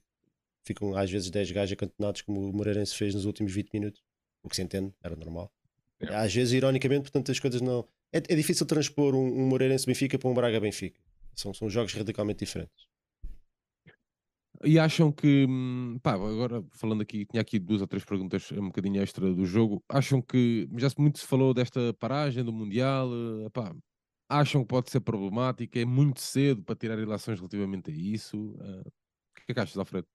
ficam 0.64 0.96
às 0.96 1.10
vezes 1.10 1.32
10 1.32 1.50
gajos 1.50 1.74
acantonados, 1.74 2.22
como 2.22 2.48
o 2.48 2.54
Moreirense 2.54 2.94
fez 2.96 3.16
nos 3.16 3.26
últimos 3.26 3.52
20 3.52 3.74
minutos. 3.74 4.04
O 4.44 4.50
que 4.50 4.56
se 4.56 4.62
entende, 4.62 4.94
era 5.02 5.16
normal. 5.16 5.52
Yeah. 6.00 6.24
Às 6.24 6.32
vezes, 6.32 6.54
ironicamente, 6.54 7.02
portanto, 7.02 7.32
as 7.32 7.40
coisas 7.40 7.60
não. 7.60 7.88
É, 8.14 8.20
é 8.20 8.36
difícil 8.36 8.68
transpor 8.68 9.16
um, 9.16 9.26
um 9.26 9.48
Moreirense 9.48 9.88
Benfica 9.88 10.20
para 10.20 10.30
um 10.30 10.34
Braga 10.36 10.60
Benfica. 10.60 11.00
São, 11.36 11.56
são 11.56 11.68
jogos 11.72 11.92
radicalmente 11.96 12.46
diferentes. 12.46 12.86
E 14.64 14.78
acham 14.78 15.12
que, 15.12 15.48
hum, 15.50 15.98
pá, 16.04 16.14
agora 16.14 16.64
falando 16.74 17.02
aqui, 17.02 17.26
tinha 17.26 17.42
aqui 17.42 17.58
duas 17.58 17.82
ou 17.82 17.88
três 17.88 18.06
perguntas 18.06 18.52
um 18.52 18.68
bocadinho 18.68 19.02
extra 19.02 19.34
do 19.34 19.44
jogo. 19.44 19.84
Acham 19.90 20.22
que, 20.22 20.70
já 20.78 20.88
se- 20.88 21.02
muito 21.02 21.18
se 21.18 21.26
falou 21.26 21.52
desta 21.52 21.96
paragem 21.96 22.44
do 22.44 22.54
Mundial, 22.54 23.10
eh, 23.46 23.50
pá, 23.50 23.74
acham 24.32 24.62
que 24.62 24.68
pode 24.68 24.90
ser 24.90 25.02
problemática? 25.02 25.80
É 25.80 25.86
muito 25.86 26.22
cedo 26.22 26.64
para 26.64 26.76
tirar 26.76 26.98
ilações 26.98 27.40
relativamente 27.40 27.92
a 27.92 27.94
isso? 27.94 28.58
Eh, 28.62 28.82
o 28.82 29.46
que 29.46 29.52
é 29.52 29.54
que 29.54 29.60
achas, 29.60 29.78
Alfredo? 29.78 30.08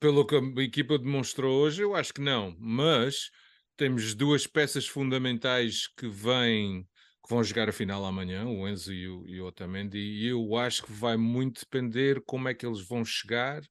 Pelo 0.00 0.26
que 0.26 0.34
a 0.34 0.62
equipa 0.62 0.98
demonstrou 0.98 1.62
hoje, 1.62 1.82
eu 1.82 1.94
acho 1.94 2.12
que 2.12 2.20
não, 2.20 2.56
mas 2.58 3.30
temos 3.76 4.14
duas 4.14 4.46
peças 4.46 4.86
fundamentais 4.86 5.86
que 5.86 6.08
vêm 6.08 6.86
que 7.24 7.32
vão 7.32 7.44
jogar 7.44 7.68
a 7.68 7.72
final 7.72 8.04
amanhã, 8.04 8.44
o 8.46 8.68
Enzo 8.68 8.92
e 8.92 9.08
o, 9.08 9.24
e 9.28 9.40
o 9.40 9.46
Otamendi, 9.46 9.98
e 9.98 10.26
eu 10.26 10.56
acho 10.56 10.82
que 10.82 10.92
vai 10.92 11.16
muito 11.16 11.60
depender 11.60 12.20
como 12.26 12.48
é 12.48 12.54
que 12.54 12.66
eles 12.66 12.80
vão 12.80 13.04
chegar 13.04 13.62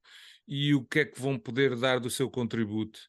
e 0.48 0.74
o 0.74 0.86
que 0.86 1.00
é 1.00 1.06
que 1.06 1.20
vão 1.20 1.38
poder 1.38 1.76
dar 1.76 2.00
do 2.00 2.10
seu 2.10 2.30
contributo 2.30 3.00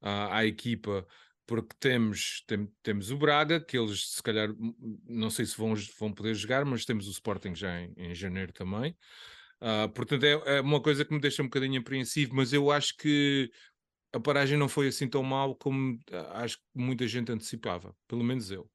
à 0.00 0.44
equipa, 0.44 1.06
porque 1.46 1.74
temos, 1.78 2.42
tem- 2.46 2.68
temos 2.82 3.10
o 3.10 3.16
Braga, 3.16 3.60
que 3.60 3.76
eles 3.78 4.12
se 4.12 4.22
calhar 4.22 4.48
m- 4.50 4.74
m- 4.80 4.98
não 5.08 5.30
sei 5.30 5.44
se 5.46 5.56
vão, 5.56 5.74
vão 5.98 6.12
poder 6.12 6.34
jogar, 6.34 6.64
mas 6.64 6.84
temos 6.84 7.08
o 7.08 7.10
Sporting 7.10 7.54
já 7.54 7.80
em, 7.80 7.92
em 7.96 8.14
janeiro 8.14 8.52
também. 8.52 8.96
Ah, 9.60 9.88
portanto, 9.88 10.24
é, 10.24 10.56
é 10.56 10.60
uma 10.60 10.80
coisa 10.80 11.04
que 11.04 11.12
me 11.14 11.20
deixa 11.20 11.42
um 11.42 11.46
bocadinho 11.46 11.80
apreensivo, 11.80 12.34
mas 12.34 12.52
eu 12.52 12.70
acho 12.70 12.96
que 12.96 13.50
a 14.12 14.20
paragem 14.20 14.58
não 14.58 14.68
foi 14.68 14.88
assim 14.88 15.08
tão 15.08 15.22
mal 15.22 15.54
como 15.54 15.98
ah, 16.12 16.42
acho 16.42 16.58
que 16.58 16.64
muita 16.74 17.06
gente 17.06 17.30
antecipava, 17.32 17.94
pelo 18.08 18.24
menos 18.24 18.50
eu. 18.50 18.70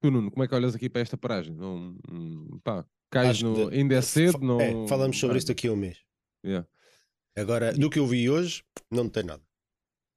Tu, 0.00 0.10
Nuno, 0.10 0.30
como 0.30 0.42
é 0.42 0.48
que 0.48 0.54
olhas 0.54 0.74
aqui 0.74 0.88
para 0.88 1.00
esta 1.02 1.16
paragem? 1.16 1.54
Não, 1.54 1.96
hum, 2.10 2.60
pá, 2.64 2.84
cais 3.10 3.40
no, 3.40 3.68
que- 3.68 3.76
ainda 3.76 3.94
é 3.94 4.00
fa- 4.02 4.06
cedo, 4.06 4.40
não... 4.40 4.60
é, 4.60 4.88
falamos 4.88 5.16
sobre 5.18 5.34
pá, 5.34 5.38
isto 5.38 5.48
daqui 5.48 5.68
a 5.68 5.72
um 5.72 5.76
mês. 5.76 5.98
yeah. 6.44 6.66
Agora, 7.36 7.72
do 7.72 7.88
que 7.88 7.98
eu 7.98 8.06
vi 8.06 8.28
hoje, 8.28 8.62
não 8.90 9.04
notei 9.04 9.22
nada. 9.22 9.42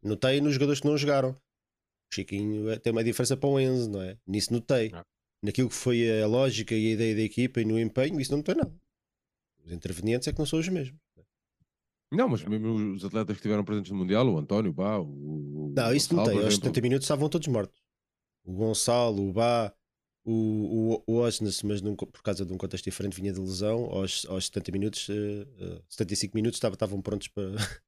Notei 0.05 0.39
nos 0.41 0.53
jogadores 0.53 0.79
que 0.79 0.87
não 0.87 0.97
jogaram. 0.97 1.31
O 1.31 2.15
Chiquinho 2.15 2.69
é- 2.69 2.77
tem 2.79 2.91
uma 2.93 3.03
diferença 3.03 3.35
para 3.35 3.49
o 3.49 3.59
Enzo, 3.59 3.89
não 3.89 4.01
é? 4.01 4.17
Nisso 4.27 4.53
notei. 4.53 4.91
Ah. 4.93 5.03
Naquilo 5.41 5.69
que 5.69 5.75
foi 5.75 6.21
a 6.21 6.27
lógica 6.27 6.73
e 6.75 6.87
a 6.87 6.91
ideia 6.93 7.15
da 7.15 7.21
equipa 7.21 7.59
e 7.61 7.65
no 7.65 7.79
empenho, 7.79 8.19
isso 8.19 8.31
não 8.31 8.37
notei 8.37 8.55
nada. 8.55 8.73
Os 9.63 9.71
intervenientes 9.71 10.27
é 10.27 10.31
que 10.33 10.39
não 10.39 10.45
são 10.45 10.59
os 10.59 10.67
mesmos. 10.69 10.99
Não, 12.11 12.29
mas 12.29 12.43
mesmo 12.45 12.93
os 12.93 13.03
atletas 13.03 13.35
que 13.35 13.39
estiveram 13.39 13.63
presentes 13.65 13.91
no 13.91 13.97
Mundial, 13.97 14.27
o 14.27 14.37
António, 14.37 14.71
o 14.71 14.73
Bá, 14.73 14.99
o... 14.99 15.73
Não, 15.75 15.93
isso 15.93 16.09
Gonçalo, 16.09 16.17
notei. 16.27 16.33
por 16.35 16.45
Aos 16.45 16.53
exemplo. 16.53 16.67
70 16.67 16.81
minutos 16.81 17.05
estavam 17.05 17.27
todos 17.29 17.47
mortos. 17.47 17.81
O 18.43 18.53
Gonçalo, 18.53 19.27
o 19.27 19.33
Bá, 19.33 19.73
o, 20.23 20.31
o, 20.31 21.03
o 21.07 21.15
Osnes, 21.17 21.61
mas 21.63 21.81
num 21.81 21.95
por 21.95 22.21
causa 22.21 22.45
de 22.45 22.53
um 22.53 22.57
contexto 22.57 22.85
diferente, 22.85 23.19
vinha 23.19 23.33
de 23.33 23.39
lesão. 23.39 23.85
Aos, 23.85 24.25
aos 24.27 24.45
70 24.45 24.71
minutos, 24.71 25.07
eh, 25.09 25.47
eh, 25.59 25.81
75 25.89 26.35
minutos, 26.35 26.57
estava- 26.57 26.75
estavam 26.75 27.01
prontos 27.01 27.27
para, 27.27 27.51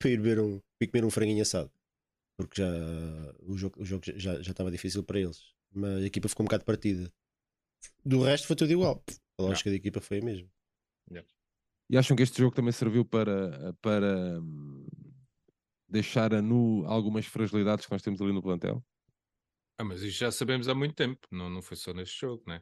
para 0.00 0.10
ir 0.10 0.20
ver 0.20 0.40
um, 0.40 0.60
ir 0.80 0.88
comer 0.88 1.04
um 1.04 1.10
franguinho 1.10 1.42
assado. 1.42 1.70
Porque 2.36 2.60
já, 2.60 2.68
o 3.40 3.56
jogo, 3.56 3.82
o 3.82 3.84
jogo 3.84 4.04
já, 4.16 4.42
já 4.42 4.50
estava 4.50 4.70
difícil 4.70 5.02
para 5.02 5.20
eles. 5.20 5.54
Mas 5.72 6.02
a 6.02 6.06
equipa 6.06 6.28
ficou 6.28 6.44
um 6.44 6.46
bocado 6.48 6.64
partida. 6.64 7.12
Do 8.04 8.22
resto 8.22 8.46
foi 8.46 8.56
tudo 8.56 8.72
igual. 8.72 9.02
A 9.38 9.42
lógica 9.42 9.70
da 9.70 9.76
equipa 9.76 10.00
foi 10.00 10.18
a 10.18 10.24
mesma. 10.24 10.48
E 11.88 11.96
acham 11.96 12.16
que 12.16 12.22
este 12.22 12.38
jogo 12.38 12.54
também 12.54 12.72
serviu 12.72 13.04
para, 13.04 13.72
para 13.80 14.40
hum, 14.40 14.86
deixar 15.88 16.34
a 16.34 16.42
nu 16.42 16.84
algumas 16.86 17.26
fragilidades 17.26 17.86
que 17.86 17.92
nós 17.92 18.02
temos 18.02 18.20
ali 18.20 18.32
no 18.32 18.42
plantel? 18.42 18.84
Ah, 19.78 19.84
mas 19.84 20.02
isso 20.02 20.18
já 20.18 20.32
sabemos 20.32 20.68
há 20.68 20.74
muito 20.74 20.94
tempo, 20.94 21.26
não, 21.30 21.48
não 21.48 21.62
foi 21.62 21.76
só 21.76 21.92
neste 21.92 22.20
jogo, 22.20 22.42
né? 22.46 22.60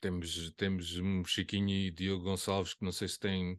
Temos, 0.00 0.52
temos 0.56 0.96
um 0.98 1.24
Chiquinho 1.24 1.70
e 1.70 1.90
Diogo 1.90 2.24
Gonçalves 2.24 2.74
que 2.74 2.84
não 2.84 2.92
sei 2.92 3.08
se 3.08 3.18
têm, 3.18 3.58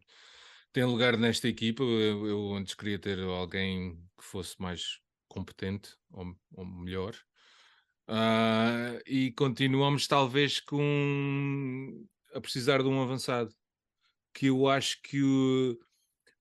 têm 0.74 0.84
lugar 0.86 1.18
nesta 1.18 1.48
equipa. 1.48 1.84
Eu, 1.84 2.28
eu 2.28 2.54
antes 2.54 2.74
queria 2.74 3.00
ter 3.00 3.20
alguém 3.20 3.96
que 4.18 4.24
fosse 4.24 4.60
mais 4.60 5.00
competente 5.28 5.96
ou, 6.12 6.36
ou 6.52 6.66
melhor. 6.66 7.16
Ah, 8.08 9.00
e 9.06 9.32
continuamos 9.32 10.08
talvez 10.08 10.60
com 10.60 12.06
a 12.34 12.42
precisar 12.42 12.82
de 12.82 12.90
um 12.90 13.02
avançado 13.02 13.54
que 14.34 14.48
eu 14.48 14.68
acho 14.68 15.02
que 15.04 15.22
o, 15.24 15.80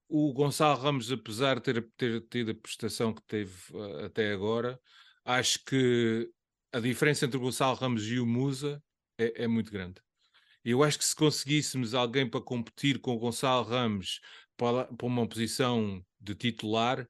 o 0.09 0.33
Gonçalo 0.33 0.81
Ramos, 0.81 1.13
apesar 1.13 1.57
de 1.57 1.63
ter, 1.63 1.91
ter 1.97 2.21
tido 2.29 2.51
a 2.53 2.55
prestação 2.55 3.15
que 3.15 3.23
teve 3.23 3.55
ah, 3.75 4.07
até 4.07 4.33
agora, 4.33 4.81
acho 5.25 5.65
que 5.65 6.31
a 6.73 6.81
diferença 6.81 7.27
entre 7.27 7.37
o 7.37 7.41
Gonçalo 7.41 7.77
Ramos 7.77 8.07
e 8.07 8.19
o 8.19 8.27
Musa 8.27 8.83
é, 9.19 9.45
é 9.45 9.47
muito 9.47 9.71
grande. 9.71 10.01
Eu 10.65 10.83
acho 10.83 10.99
que 10.99 11.05
se 11.05 11.15
conseguíssemos 11.17 11.95
alguém 11.95 12.29
para 12.29 12.41
competir 12.41 13.01
com 13.01 13.13
o 13.15 13.19
Gonçalo 13.19 13.65
Ramos 13.65 14.21
para, 14.57 14.85
para 14.85 15.07
uma 15.07 15.27
posição 15.27 16.05
de 16.21 16.35
titular 16.35 17.09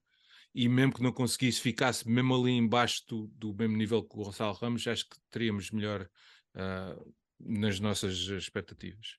e 0.54 0.68
mesmo 0.68 0.94
que 0.94 1.02
não 1.02 1.12
conseguisse, 1.12 1.60
ficasse 1.60 2.08
mesmo 2.08 2.34
ali 2.34 2.52
embaixo 2.52 3.02
do, 3.08 3.26
do 3.34 3.54
mesmo 3.54 3.76
nível 3.76 4.02
que 4.02 4.14
o 4.18 4.24
Gonçalo 4.24 4.54
Ramos, 4.54 4.86
acho 4.86 5.08
que 5.08 5.16
teríamos 5.30 5.70
melhor 5.70 6.08
ah, 6.54 6.96
nas 7.40 7.80
nossas 7.80 8.14
expectativas. 8.28 9.16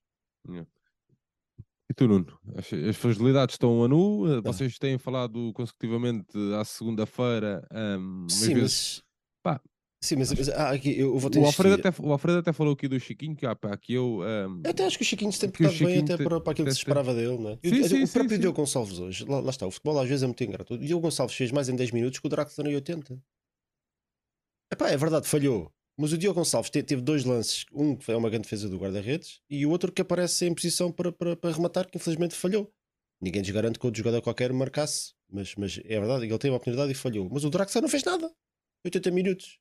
E 1.89 1.93
tu, 1.93 2.07
Nuno? 2.07 2.39
As, 2.55 2.71
as 2.73 2.95
fragilidades 2.95 3.53
estão 3.55 3.83
a 3.83 3.87
nu? 3.87 4.25
Eh, 4.27 4.41
Vocês 4.41 4.77
têm 4.79 4.97
falado 4.97 5.51
consecutivamente 5.53 6.35
à 6.59 6.63
segunda-feira. 6.63 7.67
hum, 7.71 8.21
umas 8.21 8.31
Sim, 8.31 8.53
vezes- 8.55 9.03
mas. 9.03 9.03
pá, 9.43 9.61
Sim, 10.03 10.17
mas, 10.17 10.33
mas 10.33 10.49
ah, 10.49 10.71
aqui 10.71 10.99
eu 10.99 11.17
vou 11.17 11.29
ter 11.29 11.39
o, 11.39 11.45
Alfredo 11.45 11.75
até, 11.75 12.01
o 12.03 12.11
Alfredo 12.11 12.39
até 12.39 12.51
falou 12.51 12.73
aqui 12.73 12.89
do 12.89 12.99
Chiquinho, 12.99 13.37
que, 13.37 13.45
ah, 13.45 13.55
pá, 13.55 13.77
que 13.77 13.93
eu. 13.93 14.19
hum, 14.19 14.61
Eu 14.61 14.71
até 14.71 14.85
acho 14.85 14.97
que 14.97 15.03
o 15.03 15.07
Chiquinho 15.07 15.31
se 15.31 15.39
tem 15.39 15.49
portado 15.49 15.85
bem 15.85 15.99
até 15.99 16.17
para, 16.17 16.41
para 16.41 16.51
aquilo 16.51 16.67
que 16.67 16.73
se 16.73 16.79
esperava 16.79 17.13
dele, 17.15 17.37
não 17.37 17.51
é? 17.51 17.59
Sim, 17.63 17.79
o, 17.79 17.87
sim, 17.87 18.03
o 18.03 18.07
próprio 18.09 18.35
sim. 18.35 18.41
Diogo 18.41 18.57
Gonçalves 18.57 18.99
hoje, 18.99 19.23
lá, 19.23 19.39
lá 19.39 19.49
está, 19.49 19.65
o 19.65 19.71
futebol 19.71 19.97
às 19.97 20.09
vezes 20.09 20.23
é 20.23 20.25
muito 20.27 20.43
ingrato. 20.43 20.73
O 20.73 20.77
Diogo 20.77 21.03
Gonçalves 21.03 21.33
fez 21.37 21.53
mais 21.53 21.69
em 21.69 21.75
10 21.77 21.91
minutos 21.91 22.19
que 22.19 22.27
o 22.27 22.29
Draxler 22.29 22.67
em 22.67 22.75
80. 22.75 23.17
Epá, 24.73 24.89
é 24.89 24.97
verdade, 24.97 25.25
falhou. 25.25 25.71
Mas 25.97 26.11
o 26.11 26.17
Diogo 26.17 26.39
Gonçalves 26.39 26.69
te- 26.69 26.83
teve 26.83 27.01
dois 27.01 27.23
lances, 27.23 27.65
um 27.71 27.95
que 27.95 28.11
é 28.11 28.17
uma 28.17 28.29
grande 28.29 28.43
defesa 28.43 28.67
do 28.67 28.77
guarda-redes 28.77 29.39
e 29.49 29.65
o 29.65 29.69
outro 29.69 29.89
que 29.89 30.01
aparece 30.01 30.45
em 30.45 30.53
posição 30.53 30.91
para, 30.91 31.13
para, 31.13 31.37
para 31.37 31.51
rematar, 31.55 31.89
que 31.89 31.97
infelizmente 31.97 32.35
falhou. 32.35 32.69
Ninguém 33.21 33.41
nos 33.41 33.51
garante 33.51 33.79
que 33.79 33.85
outro 33.85 33.99
jogador 33.99 34.21
qualquer 34.21 34.51
marcasse, 34.51 35.13
mas, 35.31 35.55
mas 35.55 35.79
é 35.85 35.97
verdade, 35.97 36.25
ele 36.25 36.37
teve 36.37 36.51
a 36.53 36.57
oportunidade 36.57 36.91
e 36.91 36.95
falhou. 36.95 37.29
Mas 37.31 37.45
o 37.45 37.49
Draxler 37.49 37.81
não 37.81 37.89
fez 37.89 38.03
nada. 38.03 38.29
80 38.83 39.11
minutos. 39.11 39.59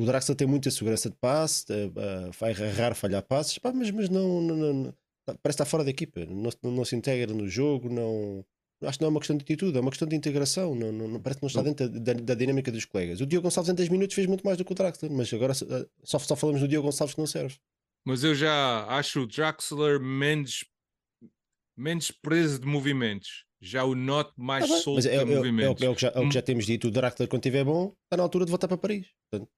O 0.00 0.04
Draxler 0.04 0.36
tem 0.36 0.46
muita 0.46 0.70
segurança 0.70 1.10
de 1.10 1.16
passe, 1.16 1.64
eh, 1.70 1.90
eh, 1.96 2.30
vai 2.38 2.50
errar, 2.52 2.94
falhar 2.94 3.22
passes, 3.22 3.58
pá, 3.58 3.72
mas, 3.72 3.90
mas 3.90 4.08
não, 4.08 4.40
não- 4.40 4.56
não- 4.74 4.94
parece 5.26 5.56
está 5.56 5.64
fora 5.64 5.82
da 5.82 5.90
equipa, 5.90 6.24
não, 6.26 6.50
se- 6.50 6.58
não 6.62 6.84
se 6.84 6.94
integra 6.94 7.34
no 7.34 7.48
jogo, 7.48 7.88
não, 7.88 8.44
acho 8.84 8.96
que 8.98 9.02
não 9.02 9.08
é 9.08 9.10
uma 9.10 9.18
questão 9.20 9.36
de 9.36 9.42
atitude, 9.42 9.76
é 9.76 9.80
uma 9.80 9.90
questão 9.90 10.06
de 10.06 10.14
integração, 10.14 10.74
não, 10.74 10.92
não- 10.92 11.20
parece 11.20 11.40
que 11.40 11.44
não 11.44 11.48
está 11.48 11.62
dentro 11.62 11.88
da, 11.88 12.12
da- 12.12 12.20
da 12.20 12.34
dinâmica 12.34 12.70
dos 12.70 12.84
colegas. 12.84 13.20
O 13.20 13.26
Diogo 13.26 13.42
Gonçalves 13.44 13.70
em 13.70 13.74
10 13.74 13.88
minutos 13.88 14.14
fez 14.14 14.26
muito 14.28 14.44
mais 14.44 14.56
do 14.56 14.64
que 14.64 14.70
o 14.70 14.74
Draxler, 14.74 15.10
mas 15.10 15.32
agora 15.34 15.52
eh, 15.52 15.86
só, 16.04 16.18
só 16.20 16.36
falamos 16.36 16.60
do 16.60 16.68
Diogo 16.68 16.86
Gonçalves 16.86 17.14
que 17.14 17.20
não 17.20 17.26
serve. 17.26 17.56
Mas 18.06 18.22
eu 18.22 18.34
já 18.36 18.86
acho 18.86 19.22
o 19.22 19.26
Draxler 19.26 20.00
menos, 20.00 20.64
menos 21.76 22.10
preso 22.10 22.60
de 22.60 22.66
movimentos. 22.66 23.44
Já 23.60 23.82
o 23.84 23.94
noto 23.96 24.32
mais 24.36 24.64
Tá 24.64 24.72
bem, 24.72 24.82
solto 24.82 24.98
é, 25.00 25.02
de 25.02 25.08
é- 25.08 25.14
é 25.14 25.18
é 25.18 25.24
o 25.24 25.26
movimentos. 25.36 25.84
que 25.96 26.00
já, 26.02 26.08
é 26.14 26.20
o 26.20 26.28
que 26.28 26.34
já 26.34 26.42
temos 26.42 26.64
dito, 26.64 26.86
o 26.86 26.90
Draxler 26.92 27.28
quando 27.28 27.40
estiver 27.42 27.64
bom, 27.64 27.92
está 28.04 28.16
na 28.16 28.22
altura 28.22 28.44
de 28.44 28.50
voltar 28.52 28.68
para 28.68 28.78
Paris. 28.78 29.08
Portanto, 29.30 29.50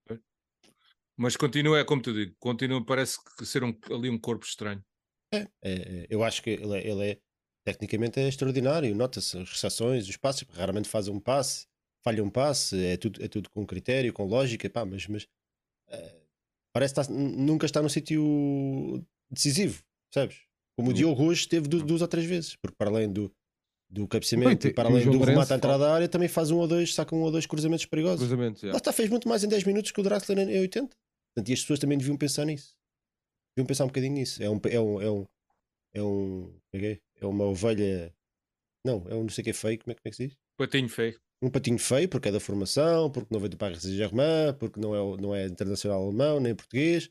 Mas 1.17 1.37
continua, 1.37 1.79
é 1.79 1.85
como 1.85 2.01
tu 2.03 2.13
digo, 2.13 2.35
continua, 2.39 2.85
parece 2.85 3.19
que 3.37 3.45
ser 3.45 3.63
um, 3.63 3.77
ali 3.91 4.09
um 4.09 4.19
corpo 4.19 4.45
estranho. 4.45 4.83
É, 5.33 5.47
é, 5.63 6.07
eu 6.11 6.25
acho 6.25 6.43
que 6.43 6.51
ele 6.51 6.77
é, 6.79 6.87
ele 6.89 7.11
é- 7.13 7.19
tecnicamente 7.65 8.19
é 8.19 8.27
extraordinário. 8.29 8.95
Nota-se 8.95 9.39
as 9.39 9.51
recepções, 9.51 10.09
os 10.09 10.17
passes, 10.17 10.43
raramente 10.51 10.89
faz 10.89 11.09
um 11.09 11.21
passe, 11.21 11.67
falha 12.05 12.25
um 12.25 12.31
passe, 12.31 12.83
é 12.85 12.97
tudo, 12.97 13.23
é 13.23 13.29
tudo 13.29 13.51
com 13.51 13.67
critério, 13.67 14.13
com 14.13 14.25
lógica, 14.25 14.69
pá, 14.71 14.85
mas, 14.85 15.07
mas 15.07 15.27
eh, 15.91 16.23
parece 16.75 16.95
que 16.95 17.01
está- 17.01 17.13
nunca 17.15 17.67
está 17.67 17.83
no 17.83 17.91
sítio 17.91 19.05
decisivo, 19.31 19.83
percebes? 20.13 20.43
Como 20.79 20.91
o 20.91 20.93
Hum. 20.93 20.95
Diogo 20.95 21.25
hoje 21.25 21.49
teve 21.49 21.69
du- 21.69 21.83
Hum. 21.83 21.87
duas 21.87 22.03
ou 22.03 22.09
três 22.09 22.27
vezes, 22.27 22.57
porque 22.57 22.77
para 22.77 22.91
além 22.91 23.13
do, 23.13 23.33
do 23.91 24.07
cabeceamento 24.07 24.63
Bem, 24.63 24.71
e 24.71 24.75
para 24.75 24.89
e 24.89 24.93
além 24.93 25.05
João 25.05 25.19
do 25.19 25.25
remate 25.25 25.35
Lourenço 25.35 25.53
à 25.53 25.57
entrada 25.57 25.85
da 25.85 25.95
área, 25.95 26.09
também 26.09 26.29
faz 26.29 26.51
um 26.51 26.59
ou 26.59 26.69
dois, 26.69 26.95
saca 26.95 27.15
um 27.15 27.23
ou 27.23 27.31
dois 27.31 27.45
cruzamentos 27.45 27.85
perigosos. 27.87 28.21
cruzamentos, 28.21 28.63
já. 28.63 28.71
Lá 28.71 28.77
está, 28.77 28.93
fez 28.93 29.09
muito 29.11 29.29
mais 29.29 29.43
em 29.43 29.49
10 29.49 29.65
minutos 29.65 29.91
que 29.91 30.01
o 30.01 30.03
Draxler 30.03 30.39
em 30.39 30.53
em 30.53 30.61
80. 30.61 30.89
Portanto, 30.89 31.49
e 31.49 31.53
as 31.53 31.61
pessoas 31.61 31.79
também 31.79 31.99
deviam 31.99 32.17
pensar 32.17 32.45
nisso. 32.45 32.77
Deviam 33.57 33.67
pensar 33.67 33.85
um 33.85 33.89
bocadinho 33.89 34.15
nisso. 34.15 34.43
É 34.43 34.49
um. 34.49 34.61
É 34.69 34.81
um, 34.81 35.03
é 35.03 35.11
um, 35.11 35.27
é 35.95 36.03
um 36.03 36.55
é, 36.73 36.93
é? 36.93 36.99
É 37.21 37.27
uma 37.27 37.45
ovelha. 37.45 38.15
Não, 38.85 39.05
é 39.09 39.15
um 39.15 39.23
não 39.23 39.29
sei 39.29 39.43
o 39.43 39.45
que 39.45 39.51
é 39.51 39.55
feio. 39.55 39.79
Como 39.79 39.93
é, 39.93 39.95
como 39.95 40.03
é 40.07 40.11
que 40.11 40.17
se 40.17 40.29
diz? 40.29 40.39
Patinho 40.57 40.89
feio. 40.89 41.21
Um 41.43 41.51
patinho 41.51 41.79
feio, 41.79 42.09
porque 42.09 42.29
é 42.29 42.33
da 42.33 42.41
formação, 42.41 43.11
porque 43.11 43.33
não 43.33 43.41
veio 43.41 43.51
do 43.51 43.57
Paris 43.57 43.83
Saint-Germain, 43.83 44.55
porque 44.59 44.79
não 44.79 44.95
é, 44.95 45.21
não 45.21 45.35
é 45.35 45.47
internacional 45.47 46.05
alemão, 46.05 46.39
nem 46.39 46.55
português. 46.55 47.11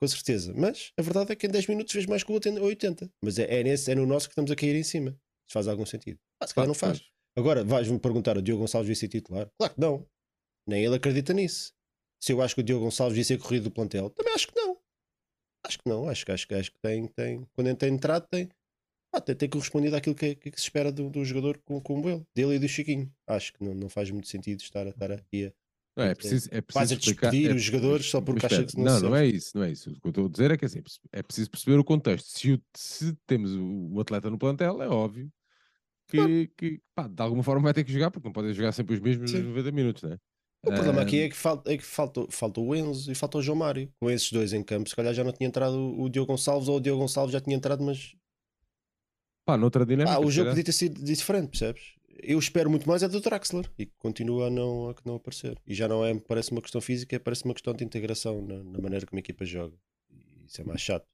Com 0.00 0.08
certeza. 0.08 0.52
Mas 0.56 0.92
a 0.96 1.02
verdade 1.02 1.32
é 1.32 1.36
que 1.36 1.46
em 1.46 1.50
10 1.50 1.66
minutos 1.66 1.92
fez 1.92 2.06
mais 2.06 2.22
que 2.22 2.30
o 2.30 2.34
outro 2.34 2.50
em 2.50 2.58
80. 2.58 3.10
Mas 3.22 3.38
é, 3.38 3.60
é, 3.60 3.62
nesse, 3.62 3.90
é 3.90 3.94
no 3.94 4.06
nosso 4.06 4.28
que 4.28 4.32
estamos 4.32 4.50
a 4.50 4.56
cair 4.56 4.76
em 4.76 4.82
cima. 4.82 5.16
Se 5.50 5.54
faz 5.54 5.66
algum 5.66 5.84
sentido. 5.84 6.16
Ah, 6.40 6.46
se 6.46 6.54
calhar 6.54 6.68
não 6.68 6.74
faz. 6.74 7.02
Agora, 7.36 7.64
vais-me 7.64 7.98
perguntar: 7.98 8.38
o 8.38 8.42
Diogo 8.42 8.60
Gonçalves 8.62 8.86
devia 8.86 8.94
ser 9.00 9.08
titular? 9.08 9.50
Claro 9.58 9.74
que 9.74 9.80
não. 9.80 10.06
Nem 10.64 10.84
ele 10.84 10.94
acredita 10.94 11.32
nisso. 11.32 11.72
Se 12.22 12.32
eu 12.32 12.40
acho 12.40 12.54
que 12.54 12.60
o 12.60 12.64
Diogo 12.64 12.84
Gonçalves 12.84 13.14
devia 13.14 13.24
ser 13.24 13.38
corrido 13.42 13.64
do 13.64 13.70
plantel, 13.72 14.10
também 14.10 14.32
acho 14.32 14.46
que 14.46 14.54
não. 14.54 14.78
Acho 15.66 15.78
que 15.78 15.88
não. 15.88 16.08
Acho, 16.08 16.30
acho, 16.30 16.46
acho 16.54 16.70
que 16.70 16.78
tem, 16.78 17.08
tem. 17.08 17.44
Quando 17.52 17.74
tem 17.74 17.92
entrado, 17.92 18.28
tem. 18.30 18.48
Ah, 19.12 19.20
tem, 19.20 19.34
tem 19.34 19.48
correspondido 19.48 19.96
àquilo 19.96 20.14
que, 20.14 20.36
que, 20.36 20.52
que 20.52 20.60
se 20.60 20.66
espera 20.68 20.92
do, 20.92 21.10
do 21.10 21.24
jogador 21.24 21.58
como, 21.64 21.82
como 21.82 22.08
ele, 22.08 22.24
dele 22.32 22.54
e 22.54 22.58
do 22.60 22.68
Chiquinho. 22.68 23.12
Acho 23.26 23.52
que 23.52 23.64
não, 23.64 23.74
não 23.74 23.88
faz 23.88 24.08
muito 24.08 24.28
sentido 24.28 24.60
estar, 24.60 24.86
estar 24.86 25.10
aqui 25.10 25.46
a. 25.46 25.52
Não, 25.96 26.04
é 26.04 26.14
preciso, 26.14 26.48
é 26.52 26.60
Vais 26.72 26.92
a 26.92 26.94
preciso 26.94 26.94
explicar. 26.94 27.30
despedir 27.32 27.50
é- 27.50 27.54
os 27.56 27.62
jogadores 27.62 28.06
só 28.06 28.20
porque 28.20 28.46
acha 28.46 28.64
que 28.64 28.76
não 28.76 28.84
não, 28.84 29.00
não 29.10 29.16
é 29.16 29.26
isso, 29.26 29.50
não 29.56 29.64
é 29.64 29.72
isso. 29.72 29.90
O 29.90 29.94
que 30.00 30.06
eu 30.06 30.10
estou 30.10 30.26
a 30.26 30.28
dizer 30.28 30.50
é 30.52 30.56
que 30.56 30.64
assim, 30.64 30.80
é 31.10 31.22
preciso 31.24 31.50
perceber 31.50 31.76
o 31.80 31.84
contexto. 31.84 32.26
Se, 32.28 32.52
o- 32.52 32.62
se 32.76 33.12
temos 33.26 33.50
o, 33.56 33.94
o 33.94 34.00
atleta 34.00 34.30
no 34.30 34.38
plantel, 34.38 34.80
é 34.80 34.88
óbvio 34.88 35.28
que, 36.10 36.46
que 36.56 36.80
pá, 36.94 37.06
de 37.08 37.22
alguma 37.22 37.42
forma 37.42 37.62
vai 37.62 37.74
ter 37.74 37.84
que 37.84 37.92
jogar, 37.92 38.10
porque 38.10 38.26
não 38.28 38.32
pode 38.32 38.52
jogar 38.52 38.72
sempre 38.72 38.94
os 38.94 39.00
mesmos 39.00 39.30
Sim. 39.30 39.42
90 39.42 39.72
minutos, 39.72 40.02
né? 40.02 40.18
O 40.62 40.70
problema 40.72 41.00
aqui 41.00 41.20
é 41.22 41.28
que, 41.30 41.36
falta, 41.36 41.72
é 41.72 41.76
que 41.78 41.82
falta, 41.84 42.26
falta 42.30 42.60
o 42.60 42.74
Enzo 42.74 43.10
e 43.10 43.14
falta 43.14 43.38
o 43.38 43.42
João 43.42 43.56
Mário. 43.56 43.90
Com 43.98 44.10
esses 44.10 44.30
dois 44.30 44.52
em 44.52 44.62
campo, 44.62 44.90
se 44.90 44.94
calhar 44.96 45.14
já 45.14 45.24
não 45.24 45.32
tinha 45.32 45.48
entrado 45.48 45.74
o 45.98 46.08
Diogo 46.10 46.32
Gonçalves 46.32 46.68
ou 46.68 46.76
o 46.76 46.80
Diogo 46.80 47.00
Gonçalves 47.00 47.32
já 47.32 47.40
tinha 47.40 47.56
entrado, 47.56 47.82
mas 47.82 48.14
pá, 49.46 49.56
noutra 49.56 49.86
dinâmica. 49.86 50.16
ah, 50.16 50.20
o 50.20 50.30
jogo 50.30 50.50
podia 50.50 50.64
ter 50.64 50.72
sido 50.72 51.02
diferente, 51.02 51.48
percebes? 51.48 51.94
Eu 52.22 52.38
espero 52.38 52.68
muito 52.68 52.86
mais 52.86 53.02
é 53.02 53.08
do 53.08 53.20
Draxler 53.20 53.70
e 53.78 53.86
continua 53.86 54.48
a 54.48 54.50
não, 54.50 54.90
a 54.90 54.94
que 54.94 55.00
não 55.06 55.14
aparecer. 55.14 55.58
E 55.66 55.72
já 55.74 55.88
não 55.88 56.04
é, 56.04 56.14
parece 56.20 56.52
uma 56.52 56.60
questão 56.60 56.80
física, 56.80 57.18
parece 57.18 57.44
uma 57.46 57.54
questão 57.54 57.72
de 57.72 57.82
integração 57.82 58.42
na, 58.42 58.62
na 58.62 58.78
maneira 58.78 59.06
como 59.06 59.18
a 59.18 59.20
equipa 59.20 59.44
joga. 59.46 59.74
E 60.10 60.44
isso 60.46 60.60
é 60.60 60.64
mais 60.64 60.82
chato. 60.82 61.06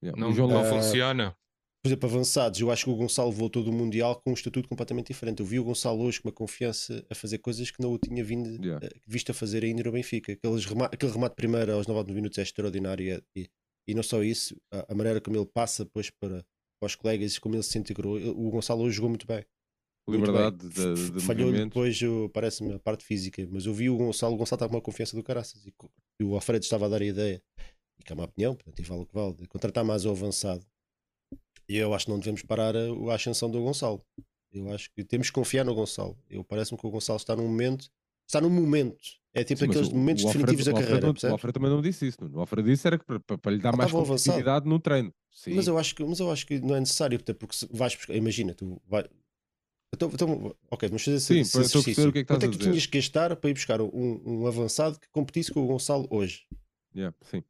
Yeah, 0.00 0.20
Não, 0.20 0.30
o 0.30 0.32
João 0.32 0.46
não 0.48 0.56
Lopes- 0.58 0.72
Ah, 0.72 0.76
funciona. 0.82 1.36
Por 1.82 1.88
exemplo, 1.88 2.08
avançados, 2.08 2.60
eu 2.60 2.70
acho 2.70 2.84
que 2.84 2.90
o 2.90 2.94
Gonçalo 2.94 3.32
voltou 3.32 3.60
do 3.64 3.72
Mundial 3.72 4.14
com 4.22 4.30
um 4.30 4.34
estatuto 4.34 4.68
completamente 4.68 5.08
diferente. 5.08 5.40
Eu 5.40 5.46
vi 5.46 5.58
o 5.58 5.64
Gonçalo 5.64 6.00
hoje 6.04 6.20
com 6.22 6.28
uma 6.28 6.32
confiança 6.34 7.04
a 7.10 7.14
fazer 7.14 7.38
coisas 7.38 7.72
que 7.72 7.82
não 7.82 7.92
o 7.92 7.98
tinha 7.98 8.22
vindo, 8.22 8.50
Yeah. 8.64 8.86
eh, 8.86 8.90
visto 9.04 9.30
a 9.30 9.34
fazer 9.34 9.64
ainda 9.64 9.82
no 9.82 9.90
Benfica. 9.90 10.32
Aqueles 10.32 10.64
rema- 10.64 10.86
aquele 10.86 11.10
remate 11.10 11.34
primeiro 11.34 11.72
aos 11.72 11.88
9 11.88 12.12
minutos 12.12 12.38
é 12.38 12.42
extraordinário 12.42 13.20
e, 13.34 13.50
e 13.88 13.94
não 13.94 14.02
só 14.04 14.22
isso, 14.22 14.56
a, 14.72 14.92
a 14.92 14.94
maneira 14.94 15.20
como 15.20 15.36
ele 15.36 15.44
passa 15.46 15.84
depois 15.84 16.08
para, 16.08 16.44
para 16.80 16.86
os 16.86 16.94
colegas 16.94 17.34
e 17.34 17.40
como 17.40 17.56
ele 17.56 17.64
se 17.64 17.76
integrou. 17.76 18.16
O 18.16 18.48
Gonçalo 18.50 18.82
hoje 18.84 18.94
jogou 18.96 19.08
muito 19.08 19.26
bem. 19.26 19.44
muito 20.06 20.20
liberdade 20.24 20.68
bem. 20.68 20.94
de, 20.94 21.10
de 21.10 21.20
Falhou 21.20 21.50
depois, 21.52 21.98
parece-me, 22.32 22.74
a 22.74 22.78
parte 22.78 23.04
física, 23.04 23.44
mas 23.50 23.66
eu 23.66 23.74
vi 23.74 23.90
o 23.90 23.96
Gonçalo, 23.96 24.34
o 24.34 24.38
Gonçalo 24.38 24.56
estava 24.58 24.70
com 24.70 24.76
uma 24.76 24.82
confiança 24.82 25.16
do 25.16 25.22
caraças 25.24 25.66
e, 25.66 25.74
e 26.20 26.24
o 26.24 26.36
Alfredo 26.36 26.62
estava 26.62 26.86
a 26.86 26.88
dar 26.88 27.02
a 27.02 27.04
ideia, 27.04 27.42
e 27.98 28.04
que 28.04 28.12
é 28.12 28.14
uma 28.14 28.24
opinião, 28.26 28.54
portanto, 28.54 28.78
e 28.78 28.82
vale 28.82 29.02
o 29.02 29.06
que 29.06 29.14
vale, 29.14 29.34
de 29.34 29.48
contratar 29.48 29.84
mais 29.84 30.04
o 30.04 30.10
avançado. 30.10 30.64
E 31.72 31.76
eu 31.78 31.94
acho 31.94 32.04
que 32.04 32.10
não 32.10 32.18
devemos 32.18 32.42
parar 32.42 32.76
a, 32.76 32.80
a 33.10 33.14
ascensão 33.14 33.50
do 33.50 33.62
Gonçalo. 33.62 34.04
Eu 34.52 34.70
acho 34.74 34.92
que 34.92 35.02
temos 35.02 35.28
que 35.28 35.32
confiar 35.32 35.64
no 35.64 35.74
Gonçalo. 35.74 36.18
Eu 36.28 36.44
parece-me 36.44 36.78
que 36.78 36.86
o 36.86 36.90
Gonçalo 36.90 37.16
está 37.16 37.34
num 37.34 37.48
momento, 37.48 37.90
está 38.28 38.42
num 38.42 38.50
momento, 38.50 38.98
é 39.32 39.42
tipo 39.42 39.60
Sim, 39.60 39.70
aqueles 39.70 39.88
o- 39.88 39.94
momentos 39.96 40.22
o 40.22 40.26
Alfredo- 40.26 40.46
definitivos 40.48 40.66
da 40.66 40.72
o 40.72 40.74
Alfredo 40.76 41.00
carreira. 41.00 41.18
não- 41.22 41.30
o? 41.30 41.32
Alfredo 41.32 41.52
também 41.54 41.70
não 41.70 41.80
disse 41.80 42.06
isso. 42.06 42.18
Nuno. 42.22 42.36
O 42.36 42.40
Alfredo 42.40 42.68
disse 42.68 42.86
era 42.86 42.98
que 42.98 43.06
para, 43.06 43.38
para- 43.38 43.52
lhe 43.52 43.58
dar 43.62 43.72
Ah, 43.72 43.76
mais 43.78 43.88
estava 43.88 44.02
avançado. 44.04 44.18
competitividade 44.36 44.68
no 44.68 44.78
treino. 44.78 45.14
Sim. 45.30 45.54
Mas 45.54 45.66
eu 45.66 45.78
acho 45.78 45.94
que, 45.94 46.04
mas 46.04 46.20
eu 46.20 46.30
acho 46.30 46.46
que 46.46 46.60
não 46.60 46.76
é 46.76 46.80
necessário, 46.80 47.18
porque 47.38 47.56
se 47.56 47.66
vais 47.72 47.94
buscar, 47.96 48.14
imagina, 48.14 48.52
tu 48.54 48.78
vai. 48.86 49.08
Então, 49.94 50.10
então, 50.12 50.54
ok, 50.70 50.88
vamos 50.90 51.02
fazer 51.04 51.16
esse, 51.16 51.26
Sim, 51.26 51.40
esse 51.40 51.58
exercício. 51.58 52.08
o 52.10 52.12
que 52.12 52.18
é 52.18 52.22
que 52.22 52.28
Quanto 52.28 52.44
é 52.44 52.48
que 52.50 52.58
tu 52.58 52.64
tinhas 52.64 52.84
que 52.84 52.98
gastar 52.98 53.34
para 53.36 53.48
ir 53.48 53.54
buscar 53.54 53.80
um, 53.80 54.22
um 54.26 54.46
avançado 54.46 55.00
que 55.00 55.08
competisse 55.08 55.50
com 55.50 55.60
o 55.60 55.66
Gonçalo 55.66 56.06
hoje? 56.10 56.46
Yeah, 56.94 57.16
sim. 57.22 57.42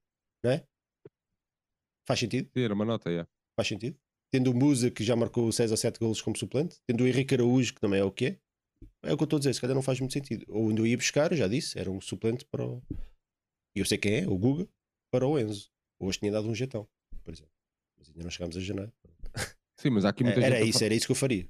Faz 2.07 2.21
sentido? 2.21 2.49
Sim, 2.53 2.63
era 2.63 2.75
uma 2.75 2.85
nota, 2.85 3.11
yeah. 3.11 3.29
Faz 3.57 3.69
sentido? 3.69 3.97
Tendo 4.33 4.51
o 4.51 4.55
Musa 4.55 4.91
que 4.91 5.05
já 5.05 5.15
marcou 5.15 5.53
6 5.53 5.71
ou 5.71 5.77
7 5.77 5.99
golos 6.01 6.23
como 6.23 6.37
suplente, 6.39 6.81
tendo 6.87 7.05
o 7.05 7.07
Henrique 7.07 7.35
Araújo 7.35 7.75
que 7.75 7.81
também 7.81 8.01
é 8.01 8.05
o 8.05 8.11
que 8.11 8.27
é, 8.27 8.39
é 9.03 9.13
o 9.13 9.17
que 9.17 9.23
eu 9.23 9.25
estou 9.27 9.37
a 9.37 9.41
dizer, 9.41 9.55
se 9.55 9.61
calhar 9.61 9.75
não 9.75 9.83
faz 9.83 10.01
muito 10.01 10.13
sentido. 10.15 10.45
Ou 10.49 10.71
onde 10.71 10.81
eu 10.81 10.87
ia 10.87 10.97
buscar, 10.97 11.35
já 11.35 11.47
disse, 11.47 11.79
era 11.79 11.91
um 11.91 12.01
suplente 12.01 12.45
para 12.47 12.65
o. 12.65 12.83
E 13.77 13.81
eu 13.81 13.85
sei 13.85 13.99
quem 13.99 14.15
é, 14.21 14.27
o 14.29 14.37
Guga, 14.39 14.67
para 15.11 15.27
o 15.27 15.39
Enzo. 15.39 15.71
Hoje 16.01 16.19
tinha 16.19 16.33
dado 16.33 16.49
um 16.49 16.55
jetão, 16.55 16.89
por 17.23 17.33
exemplo. 17.35 17.53
Mas 17.99 18.09
ainda 18.09 18.23
não 18.25 18.31
chegámos 18.31 18.57
a 18.57 18.61
janeiro. 18.61 18.93
Sim, 19.79 19.91
mas 19.91 20.05
há 20.05 20.09
aqui 20.09 20.25
muita 20.25 20.41
Era 20.41 20.55
gente 20.57 20.63
a 20.65 20.67
isso, 20.67 20.85
era 20.85 20.95
isso 20.95 21.07
que 21.07 21.13
eu 21.13 21.17
faria. 21.17 21.49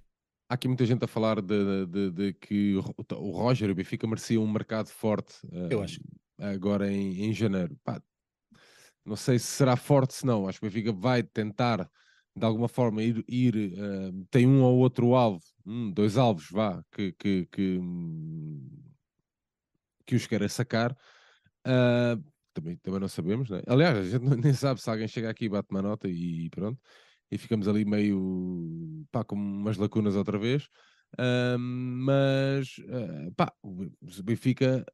há 0.48 0.54
aqui 0.54 0.66
muita 0.66 0.84
gente 0.84 1.04
a 1.04 1.08
falar 1.08 1.40
de, 1.40 1.86
de- 1.86 2.10
de 2.10 2.32
que 2.34 2.74
o 2.76 2.80
Ro- 2.80 2.94
o 3.18 3.30
Roger 3.30 3.68
e 3.68 3.72
o 3.72 3.74
Benfica 3.74 4.06
merecia 4.06 4.40
um 4.40 4.50
mercado 4.50 4.88
forte 4.88 5.34
Eu 5.70 5.80
eh, 5.80 5.84
acho. 5.84 6.00
agora 6.38 6.90
em, 6.92 7.24
em 7.26 7.32
janeiro. 7.32 7.76
Pá, 7.84 8.02
não 9.04 9.16
sei 9.16 9.38
se 9.38 9.46
será 9.46 9.76
forte, 9.76 10.14
se 10.14 10.26
não. 10.26 10.48
Acho 10.48 10.60
que 10.60 10.66
o 10.66 10.68
Benfica 10.70 10.92
vai 10.92 11.22
tentar 11.22 11.88
de 12.36 12.46
alguma 12.46 12.68
forma 12.68 13.02
ir, 13.02 13.24
ir 13.28 13.56
eh, 13.78 14.12
tem 14.30 14.46
um 14.46 14.62
ou 14.62 14.78
outro 14.78 15.14
alvo, 15.14 15.42
um, 15.66 15.90
dois 15.92 16.16
alvos, 16.16 16.48
vá, 16.50 16.82
que, 16.92 17.12
que, 17.12 17.46
que, 17.46 17.78
hum, 17.78 18.68
que 20.06 20.16
os 20.16 20.26
queira 20.26 20.48
sacar. 20.48 20.96
Ah, 21.64 22.16
também, 22.54 22.76
também 22.78 23.00
não 23.00 23.08
sabemos, 23.08 23.50
né? 23.50 23.62
Aliás, 23.66 23.98
a 23.98 24.04
gente 24.04 24.24
nem 24.44 24.52
sabe 24.54 24.80
se 24.80 24.90
alguém 24.90 25.08
chega 25.08 25.30
aqui 25.30 25.46
e 25.46 25.48
bate 25.48 25.68
uma 25.70 25.82
nota 25.82 26.08
e 26.08 26.50
pronto. 26.50 26.80
E 27.30 27.38
ficamos 27.38 27.66
ali 27.68 27.84
meio 27.84 29.04
pá, 29.10 29.24
com 29.24 29.36
umas 29.36 29.76
lacunas 29.78 30.16
outra 30.16 30.38
vez. 30.38 30.68
Ah, 31.18 31.56
mas 31.58 32.76
ah, 32.88 33.30
pá, 33.36 33.52
o 33.62 33.86
Benfica, 34.24 34.84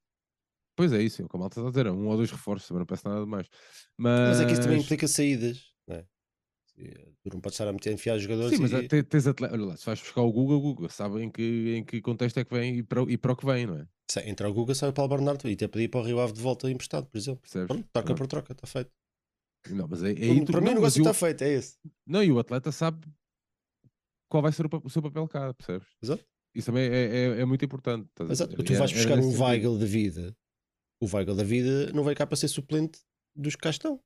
pois 0.76 0.92
é 0.92 1.02
isso, 1.02 1.22
é 1.22 1.24
o 1.24 1.28
que 1.28 1.36
a 1.36 1.40
malta 1.40 1.60
está 1.60 1.68
a 1.68 1.70
dizer, 1.70 1.88
um 1.88 2.06
ou 2.08 2.16
dois 2.16 2.30
reforços, 2.30 2.68
também 2.68 2.80
não 2.80 2.86
peço 2.86 3.08
nada 3.08 3.22
de 3.24 3.30
mais. 3.30 3.48
Mas, 3.96 4.28
Mas 4.28 4.40
é 4.40 4.46
que 4.46 4.52
isso 4.52 4.62
também 4.62 4.80
implica 4.80 5.08
saídas, 5.08 5.72
Tu 6.78 7.30
não 7.34 7.40
podes 7.40 7.54
estar 7.54 7.66
a 7.68 7.72
meter, 7.72 7.92
enfiar 7.92 8.16
jogadores 8.18 8.56
Sim, 8.56 8.62
mas 8.62 8.72
e- 8.72 8.86
te- 8.88 9.02
tens 9.02 9.26
atleta, 9.26 9.52
olha 9.54 9.64
lá, 9.66 9.76
se 9.76 9.84
vais 9.84 10.00
buscar 10.00 10.22
o 10.22 10.30
Google, 10.32 10.58
o 10.58 10.60
Google 10.60 10.88
sabe 10.88 11.20
em 11.22 11.30
que, 11.30 11.74
em 11.76 11.84
que 11.84 12.00
contexto 12.00 12.38
é 12.38 12.44
que 12.44 12.54
vem 12.54 12.78
e 12.78 12.82
para, 12.82 13.02
o- 13.02 13.10
e 13.10 13.18
para 13.18 13.32
o 13.32 13.36
que 13.36 13.44
vem, 13.44 13.66
não 13.66 13.76
é? 13.78 13.86
Se 14.10 14.20
entra 14.20 14.48
o 14.48 14.52
Guga, 14.54 14.74
sai 14.74 14.88
o 14.88 14.92
Paulo 14.92 15.10
Bernardo 15.16 15.48
e 15.48 15.52
até 15.54 15.66
pedir 15.68 15.88
para 15.88 16.00
o 16.00 16.02
Rio 16.04 16.20
Ave 16.20 16.32
de 16.32 16.40
volta 16.40 16.70
emprestado, 16.70 17.06
por 17.06 17.18
exemplo. 17.18 17.40
Percebes? 17.42 17.66
Pronto, 17.66 17.88
troca 17.92 18.14
por 18.14 18.26
troca, 18.26 18.52
está 18.52 18.66
feito. 18.66 18.90
Não, 19.70 19.86
mas 19.88 20.02
é, 20.02 20.12
é 20.12 20.44
tu- 20.44 20.52
para 20.52 20.60
mim 20.60 20.70
o 20.70 20.74
negócio 20.74 21.02
o- 21.02 21.06
está 21.08 21.12
feito, 21.12 21.42
é 21.42 21.52
esse. 21.54 21.76
Não, 22.06 22.22
e 22.22 22.30
o 22.32 22.38
atleta 22.38 22.70
sabe 22.72 23.06
qual 24.30 24.42
vai 24.42 24.52
ser 24.52 24.66
o, 24.66 24.70
o 24.84 24.90
seu 24.90 25.02
papel 25.02 25.26
cá, 25.28 25.52
percebes? 25.54 25.86
Exato. 26.02 26.24
Isso 26.54 26.66
também 26.66 26.84
é, 26.84 27.04
é, 27.04 27.40
é 27.40 27.44
muito 27.44 27.64
importante. 27.64 28.08
a 28.20 28.24
Exato. 28.32 28.56
Tu 28.56 28.72
Era- 28.72 28.78
vais 28.78 28.90
era 28.92 29.00
buscar 29.16 29.18
um. 29.18 29.42
Weigl 29.44 29.78
da 29.78 29.84
vida. 29.86 30.36
O 31.02 31.06
Weigl 31.14 31.34
da 31.34 31.44
vida 31.44 31.92
não 31.92 32.02
vai 32.02 32.14
cá 32.14 32.26
para 32.26 32.36
ser 32.36 32.48
suplente 32.48 33.00
dos 33.36 33.54
que 33.56 33.62
cá 33.62 33.70
estão. 33.70 34.00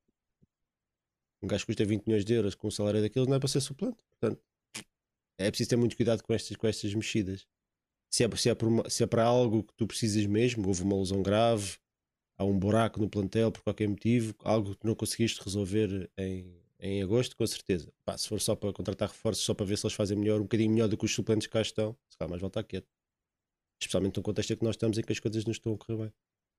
Um 1.42 1.48
gajo 1.48 1.66
custa 1.66 1.84
20 1.84 2.06
milhões 2.06 2.24
de 2.24 2.32
euros 2.34 2.54
com 2.54 2.68
um 2.68 2.70
salário 2.70 3.00
daqueles 3.02 3.28
não 3.28 3.36
é 3.36 3.38
para 3.40 3.48
ser 3.48 3.60
suplente. 3.60 3.98
Portanto, 4.10 4.40
é 5.38 5.50
preciso 5.50 5.70
ter 5.70 5.76
muito 5.76 5.96
cuidado 5.96 6.22
com 6.22 6.32
estas, 6.32 6.56
com 6.56 6.66
estas 6.66 6.94
mexidas. 6.94 7.46
Se 8.10 8.24
é, 8.24 8.36
se, 8.36 8.50
é 8.50 8.56
uma- 8.62 8.88
se 8.90 9.02
é 9.02 9.06
para 9.06 9.24
algo 9.24 9.64
que 9.64 9.74
tu 9.74 9.86
precisas 9.86 10.26
mesmo, 10.26 10.68
houve 10.68 10.82
uma 10.82 10.98
lesão 10.98 11.22
grave, 11.22 11.78
há 12.38 12.44
um 12.44 12.58
buraco 12.58 13.00
no 13.00 13.08
plantel 13.10 13.52
por 13.52 13.62
qualquer 13.62 13.88
motivo, 13.88 14.34
algo 14.44 14.76
que 14.76 14.86
não 14.86 14.94
conseguiste 14.94 15.42
resolver 15.42 16.10
em, 16.18 16.54
em 16.80 17.02
agosto, 17.02 17.36
com 17.36 17.46
certeza. 17.46 17.92
Pá, 18.04 18.18
se 18.18 18.28
for 18.28 18.40
só 18.40 18.56
para 18.56 18.72
contratar 18.72 19.08
reforços, 19.08 19.44
só 19.44 19.54
para 19.54 19.66
ver 19.66 19.78
se 19.78 19.86
eles 19.86 19.94
fazem 19.96 20.18
melhor, 20.18 20.40
um 20.40 20.44
bocadinho 20.44 20.72
melhor 20.72 20.88
do 20.88 20.96
que 20.98 21.04
os 21.06 21.14
suplentes 21.14 21.46
que 21.46 21.52
cá 21.52 21.62
estão, 21.62 21.96
se 22.08 22.18
calhar 22.18 22.30
mais 22.30 22.40
volta 22.42 22.62
quieto. 22.64 22.88
Especialmente 23.80 24.16
no 24.18 24.22
contexto 24.22 24.52
em 24.52 24.56
que 24.56 24.64
nós 24.64 24.76
estamos 24.76 24.98
em 24.98 25.02
que 25.02 25.12
as 25.12 25.20
coisas 25.20 25.44
não 25.44 25.52
estão 25.52 25.74
a 25.74 25.78
correr 25.78 25.98
bem. 26.04 26.12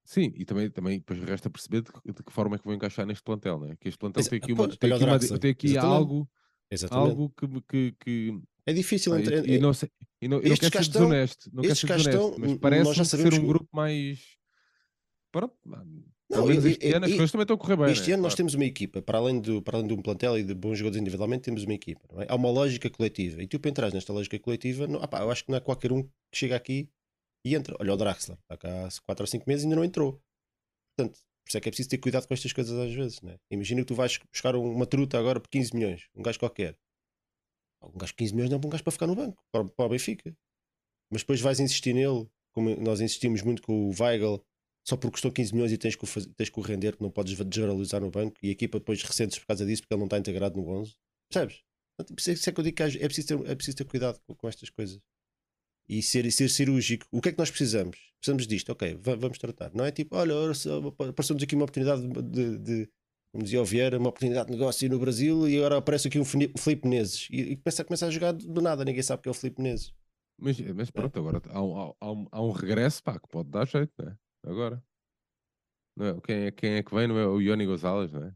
Sim, 0.05 0.33
e 0.35 0.43
também, 0.45 0.69
também 0.69 0.99
depois 0.99 1.19
resta 1.23 1.49
perceber 1.49 1.81
de, 1.81 1.91
que- 1.91 2.11
de 2.13 2.23
que 2.23 2.31
forma 2.33 2.55
é 2.55 2.59
que 2.59 2.65
vou 2.65 2.73
encaixar 2.73 3.05
neste 3.05 3.23
plantel, 3.23 3.59
né? 3.59 3.75
Que 3.79 3.87
este 3.87 3.97
plantel 3.97 4.19
Exa- 4.21 4.29
tem 4.29 4.37
aqui, 4.37 4.51
ah, 4.51 4.55
uma, 4.55 4.65
pois, 4.67 4.77
tem 4.77 4.91
aqui, 4.93 5.03
uma- 5.05 5.39
tem 5.39 5.51
aqui 5.51 5.67
Exatamente. 5.67 5.95
algo, 5.95 6.29
Exatamente. 6.69 7.09
algo 7.09 7.29
que, 7.37 7.61
que, 7.61 7.95
que 7.99 8.41
É 8.65 8.73
difícil 8.73 9.17
entre. 9.17 9.41
e, 9.49 9.55
e 9.55 9.59
não 9.59 9.73
sei, 9.73 9.89
e 10.21 10.27
não, 10.27 10.37
não 10.41 10.43
estes 10.45 10.69
ser 10.69 10.81
estão- 10.81 11.01
desonesto, 11.01 11.49
não 11.53 11.63
estes 11.63 11.81
desonesto, 11.89 12.09
estão, 12.09 12.35
mas 12.39 12.49
n- 12.51 12.59
parece 12.59 13.05
ser 13.05 13.27
um 13.27 13.29
que- 13.29 13.39
grupo 13.39 13.67
mais 13.71 14.19
pronto, 15.31 15.55
Não, 16.29 16.51
e- 16.51 16.57
este 16.57 16.85
e- 16.87 16.93
ano 16.93 17.05
as 17.05 17.11
coisas 17.11 17.31
também 17.31 17.43
estão 17.43 17.55
a 17.55 17.59
correr 17.59 17.75
bem. 17.77 17.91
Este 17.91 18.07
né? 18.09 18.13
ano 18.15 18.23
nós 18.23 18.31
Claro. 18.33 18.37
temos 18.37 18.53
uma 18.55 18.65
equipa, 18.65 19.01
para 19.01 19.17
além, 19.19 19.39
do, 19.39 19.61
para 19.61 19.77
além 19.77 19.87
de 19.87 19.93
um 19.93 20.01
plantel 20.01 20.37
e 20.37 20.43
de 20.43 20.53
bons 20.53 20.77
jogadores 20.77 21.01
individualmente, 21.01 21.43
temos 21.43 21.63
uma 21.63 21.73
equipa. 21.73 22.01
não 22.11 22.21
é? 22.21 22.25
Há 22.29 22.35
uma 22.35 22.49
lógica 22.51 22.89
coletiva. 22.89 23.41
E 23.41 23.47
tu, 23.47 23.59
para 23.59 23.69
entrar 23.69 23.91
nesta 23.93 24.11
lógica 24.13 24.37
coletiva, 24.39 24.87
não, 24.87 25.01
ah 25.01 25.07
pá, 25.07 25.21
eu 25.21 25.31
acho 25.31 25.43
que 25.45 25.51
não 25.51 25.57
é 25.57 25.61
qualquer 25.61 25.91
um 25.91 26.03
que 26.03 26.09
chega 26.33 26.55
aqui 26.55 26.89
e 27.45 27.55
entra. 27.55 27.75
Olha 27.79 27.93
o 27.93 27.97
Draxler, 27.97 28.37
está 28.39 28.57
cá 28.57 28.87
há 28.87 28.89
4 29.05 29.23
ou 29.23 29.27
5 29.27 29.43
meses 29.47 29.63
e 29.63 29.65
ainda 29.67 29.75
não 29.75 29.83
entrou. 29.85 30.21
Portanto, 30.95 31.19
por 31.43 31.49
isso 31.49 31.57
é 31.57 31.61
que 31.61 31.69
é 31.69 31.71
preciso 31.71 31.89
ter 31.89 31.97
cuidado 31.97 32.27
com 32.27 32.33
estas 32.33 32.53
coisas 32.53 32.77
às 32.77 32.93
vezes. 32.93 33.21
Né? 33.21 33.37
Imagina 33.51 33.81
que 33.81 33.87
tu 33.87 33.95
vais 33.95 34.17
buscar 34.31 34.55
um- 34.55 34.71
uma 34.71 34.85
truta 34.85 35.17
agora 35.19 35.39
por 35.39 35.49
15 35.49 35.75
milhões, 35.75 36.07
um 36.15 36.21
gajo 36.21 36.39
qualquer. 36.39 36.77
Um 37.81 37.97
gajo 37.97 38.11
de 38.13 38.17
15 38.17 38.33
milhões 38.33 38.49
não 38.49 38.57
é 38.57 38.65
um 38.65 38.69
gajo 38.69 38.83
para 38.83 38.91
ficar 38.91 39.07
no 39.07 39.15
banco, 39.15 39.43
para, 39.51 39.85
o 39.85 39.89
Benfica. 39.89 40.35
Mas 41.11 41.21
depois 41.21 41.41
vais 41.41 41.59
insistir 41.59 41.93
nele, 41.93 42.29
como 42.53 42.73
nós 42.79 43.01
insistimos 43.01 43.41
muito 43.41 43.61
com 43.61 43.89
o 43.89 43.93
Weigl, 43.99 44.41
só 44.87 44.95
porque 44.95 45.13
custou 45.13 45.31
15 45.31 45.53
milhões 45.53 45.71
e 45.71 45.77
tens 45.77 45.95
que, 45.95 46.03
o 46.03 46.07
faz- 46.07 46.25
tens 46.35 46.49
que 46.49 46.59
o 46.59 46.61
render, 46.63 46.95
que 46.95 47.03
não 47.03 47.11
podes 47.11 47.35
desvalorizar 47.45 47.99
no 48.01 48.09
banco, 48.09 48.37
e 48.41 48.49
a 48.49 48.51
equipa 48.51 48.79
depois 48.79 49.01
ressente-se 49.03 49.39
por 49.41 49.47
causa 49.47 49.65
disso, 49.65 49.81
porque 49.81 49.93
ele 49.93 49.99
não 49.99 50.05
está 50.07 50.17
integrado 50.17 50.55
no 50.59 50.67
11. 50.69 50.95
Percebes? 51.29 51.61
Portanto, 51.97 52.29
é- 52.29 52.31
é 52.31 52.51
que 52.53 52.59
eu 52.59 52.63
digo 52.63 52.77
que 52.77 52.83
é 52.83 53.07
preciso 53.07 53.27
ter, 53.27 53.51
é 53.51 53.55
preciso 53.55 53.77
ter 53.77 53.85
cuidado 53.85 54.19
com, 54.25 54.33
com 54.35 54.47
estas 54.47 54.69
coisas. 54.69 54.99
E 55.87 56.01
ser, 56.01 56.31
ser 56.31 56.49
cirúrgico. 56.49 57.05
O 57.11 57.21
que 57.21 57.29
é 57.29 57.31
que 57.31 57.37
nós 57.37 57.49
precisamos? 57.51 57.97
Precisamos 58.19 58.47
disto, 58.47 58.71
ok, 58.71 58.95
va- 59.01 59.15
vamos 59.15 59.37
tratar. 59.37 59.71
Não 59.73 59.83
é 59.85 59.91
tipo, 59.91 60.15
olha, 60.15 60.33
apareceu-nos 61.09 61.43
aqui 61.43 61.55
uma 61.55 61.65
oportunidade 61.65 62.01
de, 62.07 62.57
de- 62.57 62.89
como 63.31 63.43
dizia 63.43 63.61
o 63.61 63.65
Vieira, 63.65 63.97
uma 63.97 64.09
oportunidade 64.09 64.45
de 64.47 64.53
negócio 64.53 64.89
no 64.89 64.99
Brasil 64.99 65.47
e 65.49 65.57
agora 65.57 65.77
aparece 65.77 66.07
aqui 66.07 66.19
um 66.19 66.23
Filipe 66.25 66.87
Menezes 66.87 67.27
e, 67.31 67.41
e 67.41 67.57
começa, 67.57 67.83
começa 67.83 68.05
a 68.05 68.11
jogar 68.11 68.31
do 68.31 68.61
nada, 68.61 68.85
ninguém 68.85 69.01
sabe 69.03 69.23
que 69.23 69.27
é 69.27 69.31
o 69.31 69.33
Filipe 69.33 69.61
Menezes. 69.61 69.93
Mas, 70.39 70.59
mas 70.59 70.89
pronto, 70.91 71.17
agora 71.19 71.41
há 71.49 71.61
um, 71.63 71.95
há, 71.99 72.11
um, 72.11 72.27
há 72.31 72.41
um 72.41 72.51
regresso 72.51 73.03
pá, 73.03 73.19
que 73.19 73.27
pode 73.27 73.49
dar 73.49 73.67
jeito, 73.67 73.91
né? 74.03 74.15
Agora. 74.45 74.83
Não 75.95 76.05
é? 76.07 76.21
Quem, 76.21 76.35
é, 76.45 76.51
quem 76.51 76.71
é 76.75 76.83
que 76.83 76.93
vem? 76.95 77.07
Não 77.07 77.17
é 77.17 77.27
o 77.27 77.39
Ioni 77.41 77.65
Gonzalez, 77.65 78.11
não 78.11 78.23
é? 78.23 78.35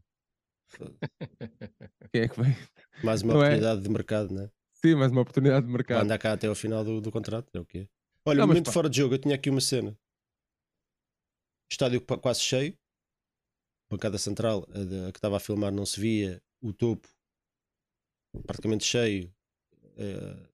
Quem 2.12 2.22
é 2.22 2.28
que 2.28 2.40
vem? 2.40 2.54
Mais 3.02 3.22
uma 3.22 3.34
Não 3.34 3.42
é? 3.42 3.46
oportunidade 3.46 3.82
de 3.82 3.88
mercado, 3.88 4.34
né? 4.34 4.50
Sim, 4.80 4.94
mais 4.94 5.10
uma 5.10 5.22
oportunidade 5.22 5.66
de 5.66 5.72
mercado. 5.72 6.04
andar 6.04 6.18
cá 6.18 6.32
até 6.32 6.46
ao 6.46 6.54
final 6.54 6.84
do, 6.84 7.00
do 7.00 7.10
contrato, 7.10 7.48
é 7.52 7.60
o 7.60 7.64
quê? 7.64 7.88
Olha, 8.24 8.38
Não, 8.38 8.44
um 8.44 8.48
momento 8.48 8.66
pá- 8.66 8.72
fora 8.72 8.88
de 8.88 8.96
jogo, 8.98 9.14
eu 9.14 9.18
tinha 9.18 9.34
aqui 9.34 9.50
uma 9.50 9.60
cena. 9.60 9.96
Estádio 11.70 12.00
quase 12.00 12.40
cheio, 12.40 12.76
bancada 13.90 14.18
central, 14.18 14.66
a, 14.70 15.08
a 15.08 15.12
que 15.12 15.18
estava 15.18 15.36
a 15.36 15.40
filmar 15.40 15.72
não 15.72 15.84
se 15.84 16.00
via, 16.00 16.40
o 16.62 16.72
topo 16.72 17.08
praticamente 18.46 18.84
cheio, 18.84 19.32
eh, 19.96 20.48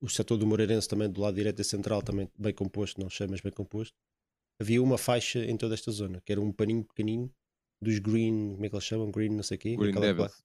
o 0.00 0.08
setor 0.08 0.36
do 0.38 0.46
Moreirense 0.46 0.88
também 0.88 1.10
do 1.10 1.20
lado 1.20 1.34
direito 1.34 1.56
da 1.58 1.64
central, 1.64 2.02
também 2.02 2.28
bem 2.38 2.54
composto, 2.54 3.00
não 3.00 3.10
cheio, 3.10 3.30
mas 3.30 3.40
bem 3.40 3.52
composto. 3.52 3.94
Havia 4.60 4.82
uma 4.82 4.98
faixa 4.98 5.44
em 5.44 5.56
toda 5.56 5.74
esta 5.74 5.90
zona, 5.90 6.20
que 6.24 6.32
era 6.32 6.40
um 6.40 6.52
paninho 6.52 6.84
pequenino 6.84 7.30
dos 7.80 7.98
Green, 7.98 8.52
como 8.54 8.66
é 8.66 8.68
que 8.68 8.74
eles 8.74 8.84
chamam? 8.84 9.10
Green, 9.10 9.30
não 9.30 9.42
sei 9.42 9.56
o 9.56 9.60
quê. 9.60 9.76
Green 9.76 9.92
Devils. 9.94 10.42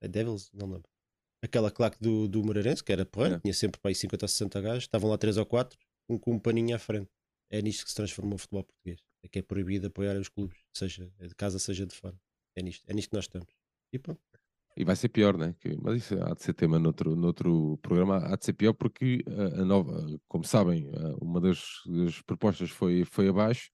É 0.00 0.08
Devils? 0.08 0.50
Não 0.52 0.66
lembro. 0.66 0.91
Aquela 1.42 1.70
claque 1.70 1.96
do, 2.00 2.28
do 2.28 2.42
Moreirense, 2.44 2.84
que 2.84 2.92
era 2.92 3.04
porreiro, 3.04 3.36
É. 3.36 3.40
tinha 3.40 3.52
sempre 3.54 3.80
para 3.80 3.90
aí 3.90 3.94
50 3.94 4.24
ou 4.24 4.28
60 4.28 4.60
gajos, 4.60 4.84
estavam 4.84 5.10
lá 5.10 5.18
3 5.18 5.36
ou 5.38 5.44
4, 5.46 5.76
um, 6.08 6.16
com 6.18 6.32
um 6.34 6.38
paninho 6.38 6.74
à 6.76 6.78
frente. 6.78 7.10
É 7.50 7.60
nisto 7.60 7.84
que 7.84 7.90
se 7.90 7.96
transformou 7.96 8.34
o 8.36 8.38
futebol 8.38 8.64
português. 8.64 9.00
É 9.24 9.28
que 9.28 9.38
é 9.40 9.42
proibido 9.42 9.86
apoiar 9.88 10.16
os 10.16 10.28
clubes, 10.28 10.56
seja 10.76 11.10
de 11.20 11.34
casa, 11.34 11.58
seja 11.58 11.84
de 11.86 11.94
fora. 11.94 12.16
É 12.56 12.62
nisto, 12.62 12.84
é 12.88 12.94
nisto 12.94 13.10
que 13.10 13.16
nós 13.16 13.24
estamos. 13.24 13.48
E 13.92 13.98
pronto. 13.98 14.20
E 14.76 14.84
vai 14.84 14.96
ser 14.96 15.08
pior, 15.10 15.36
né? 15.36 15.54
Que- 15.60 15.76
mas 15.82 15.98
isso 15.98 16.14
há 16.22 16.32
de 16.34 16.42
ser 16.42 16.54
tema 16.54 16.78
noutro, 16.78 17.14
noutro 17.14 17.76
programa. 17.82 18.18
Há 18.18 18.36
de 18.36 18.44
ser 18.46 18.54
pior 18.54 18.72
porque 18.72 19.22
uh, 19.26 19.60
a 19.60 19.64
nova, 19.64 20.06
como 20.28 20.44
sabem, 20.44 20.88
uh, 20.88 21.16
uma 21.20 21.40
das, 21.40 21.62
das 21.86 22.22
propostas 22.22 22.70
foi, 22.70 23.04
foi 23.04 23.28
abaixo, 23.28 23.70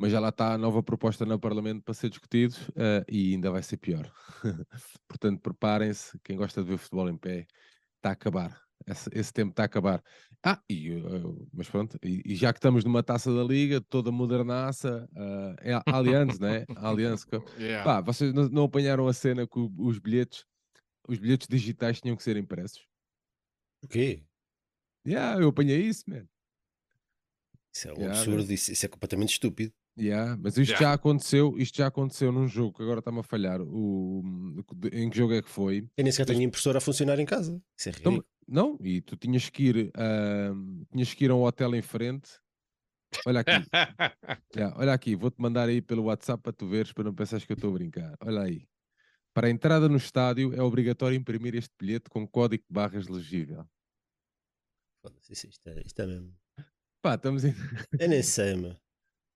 mas 0.00 0.12
já 0.12 0.18
lá 0.20 0.30
está 0.30 0.54
a 0.54 0.58
nova 0.58 0.82
proposta 0.82 1.26
no 1.26 1.38
Parlamento 1.38 1.82
para 1.82 1.92
ser 1.94 2.08
discutido 2.08 2.54
uh, 2.70 3.04
e 3.08 3.34
ainda 3.34 3.50
vai 3.50 3.62
ser 3.62 3.76
pior. 3.76 4.10
Portanto, 5.06 5.40
preparem-se. 5.42 6.18
Quem 6.24 6.36
gosta 6.36 6.62
de 6.62 6.70
ver 6.70 6.78
futebol 6.78 7.08
em 7.10 7.18
pé 7.18 7.46
está 7.96 8.10
a 8.10 8.12
acabar. 8.12 8.62
Esse, 8.86 9.10
esse 9.12 9.30
tempo 9.32 9.50
está 9.50 9.64
a 9.64 9.66
acabar. 9.66 10.02
Ah, 10.42 10.58
e, 10.70 10.90
uh, 10.92 11.46
mas 11.52 11.68
pronto, 11.68 11.98
e, 12.02 12.22
e 12.24 12.34
já 12.34 12.50
que 12.50 12.58
estamos 12.58 12.82
numa 12.82 13.02
taça 13.02 13.32
da 13.34 13.44
Liga, 13.44 13.78
toda 13.80 14.10
modernaça, 14.10 15.06
uh, 15.12 15.54
é 15.60 15.74
a 15.74 15.82
Allianz, 15.86 16.38
né? 16.38 16.64
A 16.76 16.88
Allianz. 16.88 17.26
Yeah. 17.60 17.84
Pá, 17.84 18.00
vocês 18.00 18.32
não, 18.32 18.48
não 18.48 18.64
apanharam 18.64 19.06
a 19.06 19.12
cena 19.12 19.46
que 19.46 19.58
o- 19.58 19.70
os 19.78 19.98
bilhetes, 19.98 20.46
os 21.08 21.18
bilhetes 21.18 21.46
digitais 21.46 22.00
tinham 22.00 22.16
que 22.16 22.22
ser 22.22 22.38
impressos? 22.38 22.86
O 23.82 23.88
quê? 23.88 24.24
Yeah, 25.06 25.40
eu 25.42 25.48
apanhei 25.48 25.82
isso, 25.82 26.04
man. 26.08 26.26
Isso 27.72 27.88
é 27.88 27.92
um 27.92 27.96
Yeah, 27.98 28.20
absurdo, 28.20 28.52
isso, 28.52 28.72
isso 28.72 28.86
é 28.86 28.88
completamente 28.88 29.32
estúpido. 29.32 29.72
Yeah, 29.98 30.36
mas 30.40 30.56
isto 30.56 30.70
Yeah. 30.70 30.86
já 30.86 30.92
aconteceu, 30.94 31.58
isto 31.58 31.76
já 31.76 31.86
aconteceu 31.88 32.32
num 32.32 32.46
jogo 32.48 32.76
que 32.76 32.82
agora 32.82 33.00
está-me 33.00 33.18
a 33.20 33.22
falhar. 33.22 33.60
O, 33.60 34.22
em 34.92 35.10
que 35.10 35.16
jogo 35.16 35.34
é 35.34 35.42
que 35.42 35.50
foi? 35.50 35.88
Eu 35.96 36.04
nem 36.04 36.12
sequer 36.12 36.26
tenho 36.26 36.42
impressora 36.42 36.78
a 36.78 36.80
funcionar 36.80 37.18
em 37.18 37.26
casa. 37.26 37.60
Isso 37.78 37.88
é 37.88 37.92
Então, 37.92 38.12
ridículo. 38.12 38.28
não, 38.48 38.78
e 38.80 39.00
tu 39.02 39.16
tinhas 39.16 39.50
que 39.50 39.64
ir, 39.64 39.90
ah, 39.94 40.52
tinhas 40.92 41.12
que 41.12 41.24
ir 41.24 41.30
a 41.30 41.34
um 41.34 41.42
hotel 41.42 41.74
em 41.74 41.82
frente. 41.82 42.30
Olha 43.26 43.40
aqui, 43.40 43.50
yeah, 44.56 44.74
olha 44.78 44.92
aqui, 44.94 45.16
vou-te 45.16 45.40
mandar 45.42 45.68
aí 45.68 45.82
pelo 45.82 46.04
WhatsApp 46.04 46.40
para 46.42 46.52
tu 46.52 46.68
veres, 46.68 46.92
para 46.92 47.04
não 47.04 47.14
pensares 47.14 47.44
que 47.44 47.52
eu 47.52 47.56
estou 47.56 47.70
a 47.70 47.74
brincar. 47.74 48.16
Olha 48.22 48.42
aí. 48.42 48.68
Para 49.34 49.48
a 49.48 49.50
entrada 49.50 49.88
no 49.88 49.96
estádio 49.96 50.54
é 50.54 50.62
obrigatório 50.62 51.16
imprimir 51.16 51.54
este 51.56 51.72
bilhete 51.78 52.08
com 52.08 52.26
código 52.26 52.62
de 52.68 52.72
barras 52.72 53.06
legível. 53.08 53.64
Foda-se, 55.02 55.32
Isto, 55.32 55.48
isto 55.48 55.66
é, 55.68 55.82
isto 55.84 56.02
é 56.02 56.06
mesmo. 56.06 56.32
Pá, 57.02 57.14
estamos 57.14 57.44
em... 57.44 57.54
Eu 57.98 58.08
nem 58.08 58.22
sei, 58.22 58.54
mano. 58.54 58.76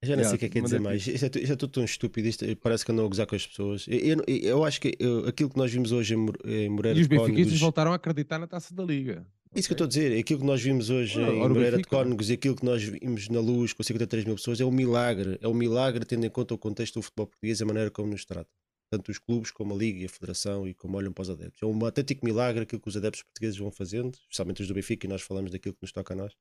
Já 0.05 0.17
nem 0.17 0.25
Yeah, 0.25 0.29
sei 0.29 0.37
o 0.37 0.39
que 0.39 0.45
é 0.47 0.49
que 0.49 0.59
é 0.59 0.61
dizer 0.63 0.77
manda 0.79 0.89
mais. 0.91 1.07
Isto 1.07 1.25
é, 1.25 1.41
isto 1.41 1.53
é 1.53 1.57
tudo 1.57 1.71
tão 1.73 1.85
estúpido. 1.85 2.29
Isto, 2.29 2.57
parece 2.57 2.85
que 2.85 2.93
andam 2.93 3.05
a 3.05 3.09
gozar 3.09 3.27
com 3.27 3.35
as 3.35 3.47
pessoas. 3.47 3.87
Eu, 3.89 3.99
eu, 3.99 4.25
eu 4.43 4.65
acho 4.65 4.81
que 4.81 4.95
eu- 4.99 5.27
aquilo 5.27 5.51
que 5.51 5.57
nós 5.57 5.73
vimos 5.73 5.93
hoje 5.93 6.15
em, 6.15 6.17
Mor- 6.19 6.39
em 6.45 6.69
Moreira 6.69 6.99
E 6.99 7.03
os 7.03 7.09
de 7.09 7.15
Cónegos. 7.17 7.31
benfiquistas 7.37 7.61
voltaram 7.61 7.93
a 7.93 7.97
acreditar 7.97 8.39
na 8.39 8.47
taça 8.47 8.75
da 8.75 8.83
Liga. 8.85 9.27
Isso 9.55 9.69
que 9.69 9.73
eu 9.73 9.77
estou 9.77 9.85
a 9.85 9.89
dizer, 9.89 10.19
aquilo 10.19 10.41
que 10.41 10.47
nós 10.47 10.61
vimos 10.61 10.91
hoje 10.91 11.21
Ora, 11.21 11.33
em 11.33 11.49
Moreira 11.49 11.77
de. 11.77 11.85
Cónegos 11.85 12.29
e 12.29 12.33
aquilo 12.33 12.57
que 12.57 12.65
nós 12.65 12.83
vimos 12.83 13.29
na 13.29 13.39
luz 13.41 13.73
com 13.73 13.83
53 13.85 14.25
mil 14.25 14.35
pessoas 14.35 14.61
é 14.61 14.65
um 14.65 14.71
milagre. 14.73 15.39
É 15.41 15.47
um 15.47 15.55
milagre 15.55 16.05
tendo 16.05 16.27
em 16.27 16.31
conta 16.31 16.55
o 16.55 16.59
contexto 16.59 16.95
do 16.95 17.03
futebol 17.03 17.27
português 17.29 17.61
e 17.61 17.63
a 17.63 17.67
maneira 17.67 17.91
como 17.91 18.11
nos 18.11 18.25
trata. 18.25 18.51
Tanto 18.91 19.11
os 19.13 19.19
clubes 19.19 19.51
como 19.53 19.73
a 19.73 19.77
Liga 19.77 20.01
e 20.01 20.05
a 20.05 20.09
Federação 20.09 20.67
e 20.69 20.75
como 20.75 20.97
olham 20.97 21.13
para 21.13 21.23
os 21.23 21.31
adeptos. 21.31 21.63
É 21.63 21.67
um 21.67 21.85
autêntico 21.85 22.25
milagre 22.25 22.63
aquilo 22.65 22.81
que 22.83 22.89
os 22.89 22.97
adeptos 22.97 23.23
portugueses 23.23 23.57
vão 23.59 23.71
fazendo, 23.71 24.15
especialmente 24.23 24.61
os 24.63 24.69
do 24.69 24.75
Benfica, 24.75 25.07
e 25.07 25.09
nós 25.09 25.23
falamos 25.23 25.51
daquilo 25.53 25.75
que 25.75 25.83
nos 25.83 25.93
toca 25.93 26.15
a 26.15 26.17
nós. 26.17 26.33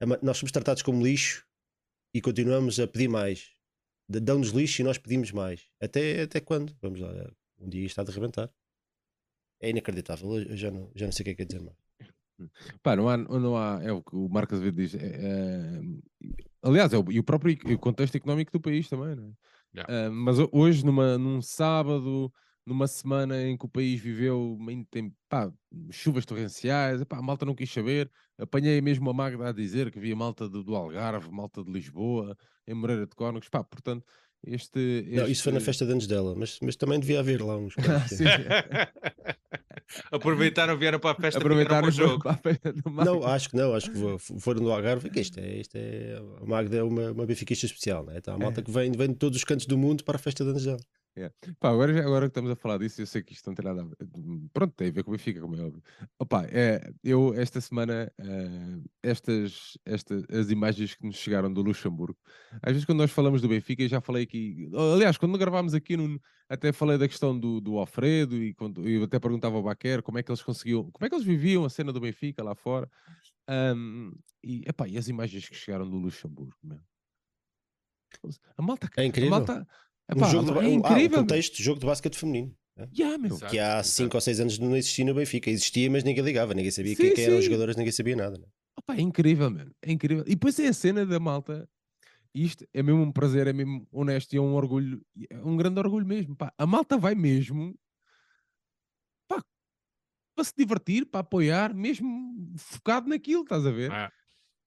É 0.00 0.06
Nós 0.22 0.36
somos 0.38 0.50
tratados 0.50 0.82
como 0.82 1.04
lixo 1.04 1.44
e 2.14 2.20
continuamos 2.20 2.78
a 2.78 2.86
pedir 2.86 3.08
mais. 3.08 3.50
Dão-nos 4.08 4.50
lixo 4.50 4.80
e 4.80 4.84
nós 4.84 4.96
pedimos 4.98 5.32
mais. 5.32 5.66
Até, 5.80 6.22
até 6.22 6.40
quando? 6.40 6.74
Vamos 6.80 7.00
lá, 7.00 7.10
um 7.58 7.68
dia 7.68 7.80
isto 7.84 7.92
está 8.00 8.04
de 8.04 8.10
arrebentar. 8.10 8.50
É 9.60 9.70
inacreditável. 9.70 10.38
Eu 10.40 10.56
já 10.56 10.70
não, 10.70 10.90
já 10.94 11.06
não 11.06 11.12
sei 11.12 11.22
o 11.22 11.24
que 11.24 11.30
é 11.30 11.34
que 11.34 11.42
é 11.42 11.44
dizer 11.44 11.60
mais. 11.62 11.76
Pá, 12.82 12.96
não 12.96 13.08
há, 13.08 13.16
não 13.16 13.56
há, 13.56 13.80
é 13.82 13.92
o 13.92 14.02
que 14.02 14.14
o 14.14 14.28
Marcos 14.28 14.54
Azevedo 14.58 14.76
diz. 14.76 14.94
é- 14.94 14.98
é- 15.06 15.80
aliás, 16.62 16.92
é 16.92 16.98
o, 16.98 17.10
e 17.10 17.18
o 17.18 17.24
próprio 17.24 17.56
o 17.72 17.78
contexto 17.78 18.16
económico 18.16 18.52
do 18.52 18.60
país 18.60 18.88
também, 18.88 19.14
não 19.14 19.28
é? 19.28 19.32
Yeah. 19.76 20.06
Ah, 20.06 20.10
mas 20.10 20.38
ho- 20.38 20.50
hoje, 20.52 20.84
numa, 20.84 21.16
num 21.16 21.40
sábado, 21.40 22.32
numa 22.66 22.86
semana 22.86 23.42
em 23.42 23.56
que 23.56 23.64
o 23.66 23.68
país 23.68 24.00
viveu 24.00 24.58
em, 24.68 24.84
tem, 24.84 25.14
pá, 25.28 25.52
chuvas 25.90 26.24
torrenciais, 26.24 27.00
epá, 27.02 27.18
a 27.18 27.22
malta 27.22 27.44
não 27.44 27.54
quis 27.54 27.70
saber. 27.70 28.10
Apanhei 28.38 28.80
mesmo 28.80 29.08
a 29.10 29.12
Magda 29.14 29.48
a 29.48 29.52
dizer 29.52 29.90
que 29.90 29.98
havia 29.98 30.16
malta 30.16 30.48
do, 30.48 30.62
do 30.64 30.74
Algarve, 30.74 31.30
malta 31.30 31.62
de 31.62 31.70
Lisboa, 31.70 32.36
em 32.66 32.74
Moreira 32.74 33.06
de 33.06 33.14
Cónegos. 33.14 33.48
Pá, 33.48 33.62
portanto, 33.62 34.04
este. 34.46 35.06
Não, 35.10 35.26
isso 35.26 35.42
foi 35.42 35.52
na 35.52 35.58
este- 35.58 35.66
festa 35.66 35.86
de 35.86 35.92
anos 35.92 36.06
dela, 36.06 36.34
mas, 36.36 36.58
mas 36.62 36.76
também 36.76 36.98
devia 37.00 37.20
haver 37.20 37.42
lá 37.42 37.56
uns. 37.56 37.74
Ah. 37.84 39.34
Aproveitaram, 40.10 40.76
vieram 40.78 40.98
para 40.98 41.10
a 41.10 41.14
festa, 41.14 41.38
Aproveitaram 41.38 41.82
para 41.82 41.88
o 41.88 41.92
jogo. 41.92 42.22
para 42.22 42.32
a 42.32 42.36
festa 42.36 42.72
do 42.72 42.90
Magda. 42.90 43.12
não, 43.12 43.24
acho 43.24 43.50
que 43.50 43.56
não, 43.56 43.74
acho 43.74 43.90
que 43.92 43.98
foram 44.40 44.62
no 44.62 44.72
Algarve. 44.72 45.10
Que 45.10 45.20
isto 45.20 45.38
é, 45.38 45.60
isto 45.60 45.76
é, 45.76 46.16
a 46.40 46.46
Magda 46.46 46.76
é 46.76 46.82
uma, 46.82 47.12
uma 47.12 47.26
benfiquista 47.26 47.66
especial, 47.66 48.04
né? 48.04 48.14
Então, 48.16 48.34
a 48.34 48.38
malta 48.38 48.62
que 48.62 48.70
vem, 48.70 48.90
vem 48.92 49.08
de 49.08 49.16
todos 49.16 49.36
os 49.36 49.44
cantos 49.44 49.66
do 49.66 49.76
mundo 49.76 50.02
para 50.02 50.16
a 50.16 50.18
festa 50.18 50.42
de 50.42 50.50
anos 50.50 50.64
dela. 50.64 50.80
Pá, 51.60 51.70
agora, 51.70 51.92
já- 51.94 52.00
agora 52.00 52.26
que 52.26 52.30
estamos 52.30 52.50
a 52.50 52.56
falar 52.56 52.78
disso, 52.78 53.00
eu 53.00 53.06
sei 53.06 53.22
que 53.22 53.32
isto 53.32 53.46
não 53.46 53.54
tem 53.54 53.64
nada 53.64 53.82
a 53.82 53.84
ver. 53.84 53.96
Pronto, 54.52 54.74
tem 54.74 54.88
a 54.88 54.90
ver 54.92 55.04
com 55.04 55.10
o 55.10 55.12
Benfica, 55.12 55.40
como 55.40 55.54
é 55.54 55.62
óbvio. 55.62 55.82
Opa, 56.18 56.44
é, 56.50 56.92
eu 57.04 57.32
esta 57.34 57.60
semana, 57.60 58.12
eh, 58.18 58.78
estas, 59.02 59.78
estas, 59.84 60.24
as 60.28 60.50
imagens 60.50 60.94
que 60.94 61.06
nos 61.06 61.16
chegaram 61.16 61.52
do 61.52 61.62
Luxemburgo, 61.62 62.18
às 62.62 62.72
vezes 62.72 62.84
quando 62.84 62.98
nós 62.98 63.12
falamos 63.12 63.40
do 63.40 63.48
Benfica, 63.48 63.82
eu 63.84 63.88
já 63.88 64.00
falei 64.00 64.24
aqui, 64.24 64.68
aliás, 64.94 65.16
quando 65.16 65.38
gravámos 65.38 65.72
aqui, 65.74 65.96
no- 65.96 66.20
até 66.48 66.72
falei 66.72 66.98
da 66.98 67.06
questão 67.08 67.38
do, 67.38 67.60
do 67.60 67.78
Alfredo 67.78 68.36
e 68.42 68.52
quando, 68.54 68.86
eu 68.88 69.04
até 69.04 69.18
perguntava 69.20 69.56
ao 69.56 69.62
Baquer 69.62 70.02
como 70.02 70.18
é 70.18 70.22
que 70.22 70.30
eles 70.32 70.42
conseguiam, 70.42 70.90
como 70.90 71.06
é 71.06 71.08
que 71.08 71.14
eles 71.14 71.24
viviam 71.26 71.64
a 71.64 71.70
cena 71.70 71.92
do 71.92 72.00
Benfica 72.00 72.42
lá 72.42 72.54
fora. 72.56 72.90
Ahm, 73.48 74.12
e, 74.42 74.62
epá, 74.68 74.88
e 74.88 74.98
as 74.98 75.08
imagens 75.08 75.48
que 75.48 75.54
chegaram 75.56 75.88
do 75.88 75.96
Luxemburgo. 75.98 76.54
A 78.56 78.62
malta, 78.62 78.86
É 78.96 79.02
a 79.02 79.04
incrível. 79.04 79.46
Malta, 80.08 80.14
Um 80.14 80.18
epá, 80.18 80.28
jogo 80.30 80.44
de, 80.44 80.50
é 80.50 80.54
ba- 80.54 80.60
um- 80.60 80.64
ah, 80.64 80.68
um 80.68 80.74
incrível. 80.98 81.18
contexto, 81.20 81.62
jogo 81.62 81.80
de 81.80 81.86
basquete 81.86 82.16
feminino. 82.18 82.54
né? 82.76 82.88
Yeah, 82.96 83.16
meu. 83.18 83.34
Exato, 83.36 83.50
Que 83.52 83.58
há 83.58 83.72
exato. 83.80 83.88
5 83.88 84.16
ou 84.16 84.20
6 84.20 84.40
anos 84.40 84.58
não 84.58 84.76
existia 84.76 85.04
no 85.04 85.14
Benfica. 85.14 85.50
Existia, 85.50 85.90
mas 85.90 86.04
ninguém 86.04 86.24
ligava, 86.24 86.52
ninguém 86.54 86.70
sabia 86.70 86.94
Sim, 86.94 87.02
quem, 87.02 87.14
quem 87.14 87.24
eram 87.24 87.38
os 87.38 87.44
jogadores, 87.44 87.76
ninguém 87.76 87.92
sabia 87.92 88.16
nada. 88.16 88.36
né? 88.38 88.46
Opa, 88.76 88.96
é 88.96 89.00
incrível, 89.00 89.50
mano. 89.50 89.72
É 89.82 89.92
incrível. 89.92 90.24
E 90.26 90.30
depois 90.30 90.58
é 90.58 90.66
a 90.68 90.72
cena 90.72 91.06
da 91.06 91.18
malta. 91.20 91.68
Isto 92.34 92.66
é 92.74 92.82
mesmo 92.82 93.00
um 93.00 93.12
prazer, 93.12 93.46
é 93.46 93.52
mesmo 93.52 93.86
honesto 93.92 94.32
e 94.32 94.36
é 94.36 94.40
um 94.40 94.54
orgulho, 94.54 95.00
é 95.30 95.36
um 95.38 95.56
grande 95.56 95.78
orgulho 95.78 96.04
mesmo. 96.04 96.34
Pá. 96.34 96.52
A 96.58 96.66
malta 96.66 96.98
vai 96.98 97.14
mesmo 97.14 97.72
pá, 99.28 99.40
para 100.34 100.44
se 100.44 100.52
divertir, 100.58 101.06
para 101.06 101.20
apoiar, 101.20 101.72
mesmo 101.72 102.34
focado 102.58 103.08
naquilo, 103.08 103.42
estás 103.44 103.64
a 103.64 103.70
ver? 103.70 103.92
Ah, 103.92 104.10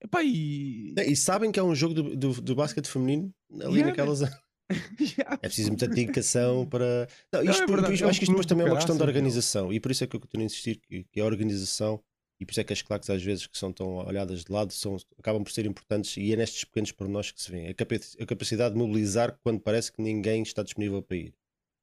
Epá, 0.02 0.24
e... 0.24 0.94
E 0.98 1.16
sabem 1.16 1.52
que 1.52 1.60
é 1.60 1.64
um 1.64 1.76
jogo 1.76 1.94
do, 1.94 2.16
do, 2.16 2.42
do 2.42 2.56
basquete 2.56 2.88
feminino 2.88 3.34
ali 3.52 3.80
Yeah, 3.80 3.88
naquelas. 3.88 4.22
É 5.42 5.48
preciso 5.48 5.70
muita 5.70 5.88
dedicação 5.88 6.66
para. 6.66 7.08
Não, 7.32 7.44
Não, 7.44 7.52
isto, 7.52 7.64
é 7.64 7.66
por- 7.66 7.76
verdade, 7.76 7.94
isto- 7.94 8.04
é 8.04 8.08
um 8.08 8.10
acho 8.10 8.20
que 8.20 8.24
isto 8.26 8.32
depois 8.32 8.46
também 8.46 8.66
é 8.66 8.70
uma 8.70 8.76
questão 8.76 8.98
de 8.98 9.04
organização 9.04 9.72
e 9.74 9.80
por 9.80 9.92
isso 9.92 10.04
é 10.04 10.08
que 10.08 10.16
eu 10.16 10.20
continuo 10.20 10.44
a 10.44 10.46
insistir 10.48 10.76
que, 10.78 11.04
que 11.06 11.20
a 11.22 11.26
organização 11.26 12.02
e 12.40 12.46
por 12.46 12.52
isso 12.52 12.60
é 12.62 12.64
que 12.64 12.74
as 12.74 12.82
claques 12.82 13.10
às 13.10 13.24
vezes 13.24 13.48
que 13.48 13.58
são 13.58 13.72
tão 13.74 13.96
olhadas 13.96 14.44
de 14.44 14.52
lado 14.52 14.72
são, 14.74 14.98
acabam 15.18 15.44
por 15.44 15.52
ser 15.52 15.66
importantes 15.66 16.18
e 16.18 16.32
é 16.34 16.36
nestes 16.36 16.64
pequenos 16.66 16.92
pormenores 16.92 17.32
que 17.32 17.42
se 17.42 17.52
vê. 17.52 17.68
A, 17.68 17.74
capa- 17.74 17.96
a 18.20 18.26
capacidade 18.26 18.74
de 18.74 18.80
mobilizar 18.80 19.38
quando 19.44 19.60
parece 19.60 19.92
que 19.92 20.02
ninguém 20.02 20.44
está 20.44 20.62
disponível 20.64 21.02
para 21.02 21.18
ir. 21.18 21.34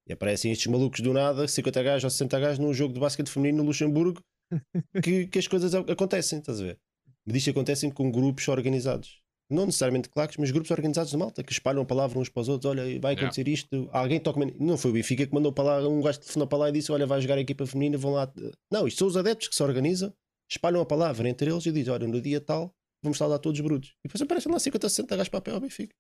E 0.07 0.13
aparecem 0.13 0.53
estes 0.53 0.67
malucos 0.67 1.01
do 1.01 1.13
nada, 1.15 1.49
50 1.49 1.83
gajos 1.83 2.05
ou 2.05 2.11
60 2.11 2.39
gajos 2.39 2.59
num 2.59 2.75
jogo 2.75 2.93
de 2.95 3.01
basquete 3.01 3.31
feminino 3.31 3.59
no 3.59 3.65
Luxemburgo 3.65 4.23
que, 5.03 5.27
que 5.27 5.39
as 5.39 5.49
coisas 5.49 5.75
acontecem, 5.75 6.39
estás 6.39 6.61
a 6.61 6.65
ver? 6.65 6.79
Mas 7.27 7.37
isto 7.37 7.51
acontecem 7.51 7.91
com 7.91 8.11
grupos 8.13 8.47
organizados. 8.49 9.24
Não 9.51 9.67
necessariamente 9.67 10.09
claques, 10.09 10.37
mas 10.39 10.51
grupos 10.51 10.71
organizados 10.71 11.11
de 11.11 11.17
malta 11.19 11.43
que 11.43 11.53
espalham 11.53 11.83
a 11.83 11.85
palavra 11.85 12.19
uns 12.19 12.29
para 12.31 12.41
os 12.41 12.49
outros. 12.49 12.71
Olha, 12.71 12.83
vai 12.99 13.13
Yeah. 13.13 13.23
acontecer 13.23 13.47
isto. 13.47 13.89
Alguém 13.93 14.19
toca. 14.19 14.41
Não 14.59 14.79
foi 14.79 14.91
o 14.91 14.95
Benfica 14.95 15.27
que 15.27 15.35
mandou 15.35 15.53
para 15.53 15.65
lá. 15.81 15.89
Um 15.89 16.01
gajo 16.01 16.19
telefonou 16.21 16.49
para 16.49 16.59
lá 16.59 16.69
e 16.71 16.73
disse: 16.73 16.91
Olha, 16.91 17.07
vai 17.07 17.21
jogar 17.21 17.37
a 17.37 17.41
equipa 17.41 17.67
feminina. 17.67 17.99
Vão 17.99 18.13
lá. 18.13 18.33
Não, 18.73 18.89
isto 18.89 18.99
são 18.99 19.07
os 19.09 19.17
adeptos 19.17 19.49
que 19.49 19.55
se 19.55 19.63
organizam 19.63 20.13
espalham 20.51 20.81
a 20.81 20.87
palavra 20.87 21.29
entre 21.29 21.51
eles 21.51 21.65
e 21.67 21.73
dizem: 21.73 21.93
olha, 21.93 22.07
no 22.07 22.21
dia 22.21 22.41
tal, 22.41 22.71
vamos 23.03 23.19
saudar 23.19 23.39
todos 23.39 23.61
brutos. 23.61 23.91
E 24.05 24.09
depois 24.09 24.23
aparecem 24.23 24.51
lá 24.53 24.59
50, 24.59 24.89
60 24.89 25.17
gajos 25.17 25.29
papel 25.29 25.55
ao 25.55 25.61
Benfica. 25.61 25.95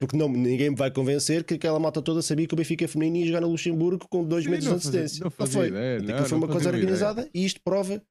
Porque 0.00 0.16
não, 0.16 0.28
ninguém 0.28 0.70
me 0.70 0.76
vai 0.76 0.90
convencer 0.90 1.44
que 1.44 1.54
aquela 1.54 1.78
malta 1.78 2.02
toda 2.02 2.20
sabia 2.22 2.46
que 2.46 2.54
o 2.54 2.56
Benfica 2.56 2.84
é 2.84 2.88
feminino 2.88 3.16
e 3.18 3.20
ia 3.20 3.26
jogar 3.28 3.40
no 3.40 3.48
Luxemburgo 3.48 4.06
com 4.08 4.24
dois 4.24 4.44
Sim, 4.44 4.50
meses 4.50 4.64
de 4.64 4.70
não 4.70 4.78
fazia- 4.80 5.00
antecedência. 5.00 5.24
não 5.24 5.30
fazia 5.30 5.52
foi. 5.60 5.68
ideia, 5.68 5.98
não, 6.00 6.18
foi 6.18 6.30
não 6.30 6.38
uma 6.38 6.46
coisa 6.48 6.64
fazia 6.64 6.68
ideia. 6.70 6.82
organizada 6.82 7.30
e 7.32 7.44
isto 7.44 7.60
prova 7.64 8.02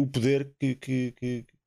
o 0.00 0.06
poder 0.06 0.52
que, 0.58 0.74
que, 0.74 1.12
que- 1.12 1.42
que 1.44 1.57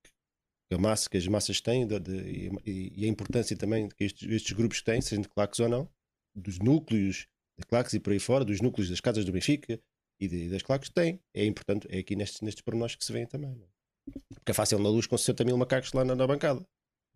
a 0.74 0.78
massa, 0.78 1.09
que 1.09 1.17
as 1.17 1.28
massas 1.28 1.59
têm 1.61 1.86
de- 1.86 1.99
de- 1.99 2.51
e, 2.65 3.01
e 3.01 3.05
a 3.05 3.07
importância 3.07 3.55
também 3.57 3.88
que 3.89 4.03
estes, 4.03 4.30
estes 4.30 4.51
grupos 4.53 4.82
têm, 4.82 5.01
sejam 5.01 5.22
de 5.22 5.30
claques 5.30 5.59
ou 5.59 5.67
não, 5.69 5.89
dos 6.36 6.59
núcleos 6.59 7.28
de 7.59 7.65
claques 7.67 7.93
e 7.93 7.99
por 7.99 8.13
aí 8.13 8.19
fora, 8.19 8.43
dos 8.45 8.61
núcleos 8.61 8.89
das 8.89 8.99
casas 9.01 9.26
do 9.26 9.32
Benfica 9.32 9.80
e, 10.19 10.28
de- 10.28 10.49
das 10.49 10.61
claques 10.61 10.89
têm. 10.89 11.19
É 11.34 11.45
importante, 11.45 11.88
é 11.89 11.99
aqui 11.99 12.15
nestes, 12.15 12.41
nestes 12.41 12.61
pormenores 12.61 12.95
que 12.95 13.03
se 13.05 13.11
vêem 13.11 13.26
também. 13.28 13.53
não 13.55 13.63
é? 13.65 13.69
Porque 14.36 14.51
é 14.51 14.53
fácil 14.53 14.80
na 14.80 14.89
luz 14.89 15.05
com 15.07 15.17
60 15.17 15.43
mil 15.43 15.57
macacos 15.57 15.93
lá 15.93 16.03
na, 16.03 16.15
na 16.15 16.26
bancada. 16.26 16.65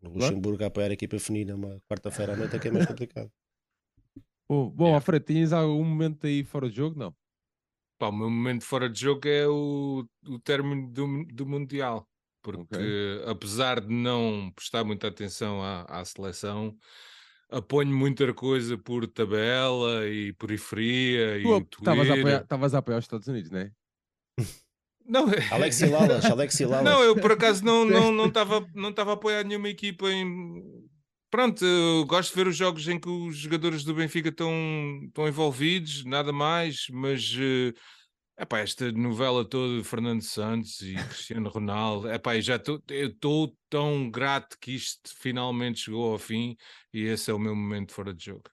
No. 0.01 0.11
Luxemburgo 0.11 0.63
a 0.63 0.67
apoiar 0.67 0.89
a 0.91 0.93
equipa 0.93 1.17
feminina 1.17 1.55
uma 1.55 1.81
quarta-feira 1.89 2.33
à 2.33 2.35
noite 2.35 2.55
é 2.55 2.59
que 2.59 2.67
é 2.67 2.71
mais 2.71 2.85
complicado. 2.85 3.31
Bom, 4.47 4.69
bom 4.69 4.83
Yeah. 4.85 4.97
Alfredo, 4.97 5.25
tinhas 5.25 5.51
algum 5.51 5.83
momento 5.83 6.27
aí 6.27 6.43
fora 6.43 6.69
de 6.69 6.75
jogo? 6.75 6.99
Não. 6.99 7.15
Pá, 7.97 8.09
o 8.09 8.11
meu 8.11 8.29
momento 8.29 8.63
fora 8.63 8.87
de 8.87 8.99
jogo 8.99 9.27
é 9.27 9.47
o, 9.47 10.05
o 10.27 10.39
término 10.39 10.87
do, 10.91 11.25
do 11.33 11.45
Mundial. 11.47 12.07
Porque 12.45 13.23
apesar 13.25 13.81
de 13.81 13.91
não 13.91 14.51
prestar 14.55 14.83
muita 14.83 15.07
atenção 15.07 15.63
à, 15.63 15.81
à 15.83 16.05
seleção, 16.05 16.77
aponho 17.49 17.95
muita 17.95 18.31
coisa 18.33 18.77
por 18.77 19.07
tabela 19.07 20.07
e 20.07 20.31
periferia 20.33 21.39
e 21.39 21.43
Tu 21.43 21.79
estavas 21.79 22.09
a, 22.09 22.13
Twitter. 22.13 22.19
apoiar, 22.19 22.41
estavas 22.43 22.75
a 22.75 22.77
apoiar 22.77 22.97
os 22.99 23.05
Estados 23.05 23.27
Unidos, 23.27 23.49
não 23.49 23.59
é? 23.59 23.71
Não, 25.07 25.25
Alexi 25.51 25.85
Lalas, 25.85 26.25
Alexi 26.25 26.65
Lalas. 26.65 26.83
não, 26.83 27.03
eu 27.03 27.15
por 27.15 27.31
acaso 27.31 27.63
não 27.63 27.85
não 27.85 28.11
não 28.11 28.25
estava 28.25 28.67
não 28.73 28.89
estava 28.89 29.11
a 29.11 29.13
apoiar 29.13 29.43
nenhuma 29.43 29.69
equipa 29.69 30.09
em 30.09 30.63
Pronto, 31.29 31.65
eu 31.65 32.05
gosto 32.05 32.29
de 32.31 32.35
ver 32.37 32.47
os 32.47 32.55
jogos 32.55 32.87
em 32.87 32.97
que 32.99 33.09
os 33.09 33.35
jogadores 33.35 33.83
do 33.83 33.93
Benfica 33.93 34.29
estão, 34.29 34.51
estão 35.05 35.27
envolvidos, 35.27 36.05
nada 36.05 36.31
mais, 36.31 36.87
mas 36.89 37.35
eh, 37.37 37.73
epá, 38.37 38.59
esta 38.59 38.91
novela 38.91 39.43
toda 39.45 39.77
de 39.77 39.83
Fernando 39.83 40.21
Santos 40.21 40.81
e 40.81 40.93
Cristiano 40.95 41.49
Ronaldo, 41.49 42.09
epá, 42.11 42.35
eu 42.35 42.41
já 42.41 42.55
estou 42.57 42.81
eu 42.89 43.07
estou 43.07 43.55
tão 43.69 44.09
grato 44.09 44.57
que 44.59 44.71
isto 44.71 45.11
finalmente 45.17 45.81
chegou 45.81 46.11
ao 46.11 46.17
fim 46.17 46.55
e 46.93 47.03
esse 47.03 47.31
é 47.31 47.33
o 47.33 47.39
meu 47.39 47.55
momento 47.55 47.93
fora 47.93 48.13
de 48.13 48.25
jogo. 48.25 48.43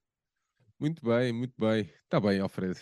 Muito 0.79 1.05
bem, 1.05 1.33
muito 1.33 1.55
bem. 1.59 1.89
Está 2.05 2.19
bem, 2.19 2.41
Alfredo. 2.41 2.81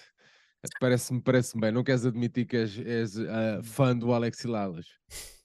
Parece-me 0.78 1.22
parece 1.22 1.58
bem. 1.58 1.72
Não 1.72 1.84
queres 1.84 2.04
admitir 2.04 2.46
que 2.46 2.56
és, 2.56 2.78
és 2.78 3.18
ah, 3.18 3.60
fã 3.62 3.96
do 3.96 4.12
Alex 4.12 4.44
Lalas 4.44 4.86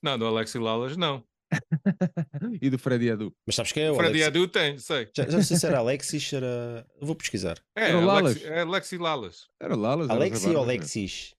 Não, 0.02 0.18
do 0.18 0.26
Alexi 0.26 0.58
Lalas, 0.58 0.98
não. 0.98 1.24
e 2.62 2.70
do 2.70 2.78
Freddy 2.78 3.12
Adu. 3.12 3.34
Mas 3.46 3.56
sabes 3.56 3.72
quem 3.72 3.84
é 3.84 3.92
o 3.92 3.96
Freddy 3.96 4.24
Alexi? 4.24 4.28
Adu 4.28 4.48
tem, 4.48 4.78
sei. 4.78 5.10
Já, 5.16 5.26
já 5.26 5.32
não 5.32 5.44
sei 5.44 5.58
se 5.58 5.66
era 5.66 5.78
Alexis, 5.80 6.34
era. 6.34 6.86
Vou 7.02 7.16
pesquisar. 7.16 7.60
É, 7.76 7.90
Era 7.90 8.00
o 8.00 8.06
Lalas. 8.06 8.32
Alexi, 8.32 8.46
é 8.48 8.60
Alexi 8.62 8.98
Lalas. 8.98 9.48
Era 9.60 9.76
Lalas? 9.76 10.10
era 10.10 10.18
Alexi 10.18 10.50
ou 10.50 10.64
Alexis? 10.64 11.35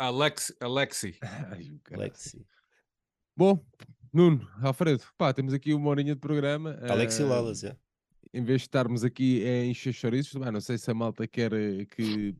Alex, 0.00 0.52
Alexi. 0.60 1.14
Ai. 1.52 1.78
Alexi. 1.92 2.46
Bom, 3.36 3.62
Nuno, 4.12 4.48
Alfredo, 4.62 5.04
pá, 5.16 5.32
temos 5.32 5.52
aqui 5.52 5.74
uma 5.74 5.90
horinha 5.90 6.14
de 6.14 6.20
programa. 6.20 6.78
Alexi 6.88 7.22
ah, 7.22 7.26
Lalas, 7.26 7.62
é. 7.64 7.76
Em 8.32 8.42
vez 8.42 8.62
de 8.62 8.66
estarmos 8.68 9.04
aqui 9.04 9.44
a 9.46 9.64
encher 9.66 9.92
chouriços, 9.92 10.32
pá, 10.40 10.50
não 10.50 10.60
sei 10.60 10.78
se 10.78 10.90
a 10.90 10.94
malta 10.94 11.26
quer, 11.28 11.52
eh, 11.52 11.84
que, 11.84 12.34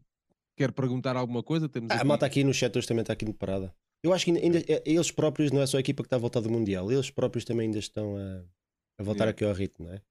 quer 0.56 0.72
perguntar 0.72 1.16
alguma 1.16 1.42
coisa. 1.42 1.68
Temos 1.68 1.90
Ah, 1.90 1.94
aqui... 1.96 2.02
a 2.02 2.04
malta 2.06 2.26
aqui 2.26 2.42
no 2.44 2.54
chat 2.54 2.76
hoje 2.76 2.88
também 2.88 3.02
está 3.02 3.12
aqui 3.12 3.24
de 3.26 3.34
parada. 3.34 3.74
Eu 4.02 4.14
acho 4.14 4.24
que 4.24 4.30
ainda, 4.30 4.40
ainda- 4.58 4.58
é- 4.72 4.82
eles 4.86 5.10
próprios, 5.10 5.52
não 5.52 5.60
é 5.60 5.66
só 5.66 5.76
a 5.76 5.80
equipa 5.80 6.02
que 6.02 6.06
está 6.06 6.16
a 6.16 6.20
voltar 6.20 6.40
do 6.40 6.48
Mundial, 6.50 6.90
eles 6.90 7.10
próprios 7.10 7.44
também 7.44 7.66
ainda 7.66 7.78
estão 7.78 8.16
a, 8.16 8.42
a 8.98 9.02
voltar 9.02 9.24
Yeah. 9.24 9.30
aqui 9.30 9.44
ao 9.44 9.52
ritmo, 9.52 9.86
não 9.86 9.94
é? 9.94 10.02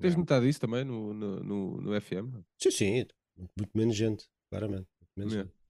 Tens 0.00 0.16
notado 0.16 0.46
isso 0.46 0.60
também 0.60 0.84
no, 0.84 1.14
no, 1.14 1.42
no, 1.42 1.80
no 1.80 2.00
FM? 2.00 2.42
Sim, 2.58 2.70
sim, 2.70 2.90
muito, 2.92 3.14
muito 3.56 3.70
menos 3.74 3.96
gente, 3.96 4.26
claramente. 4.50 4.88
Muito 5.00 5.12
menos 5.16 5.32
Yeah. 5.32 5.50
gente. 5.50 5.65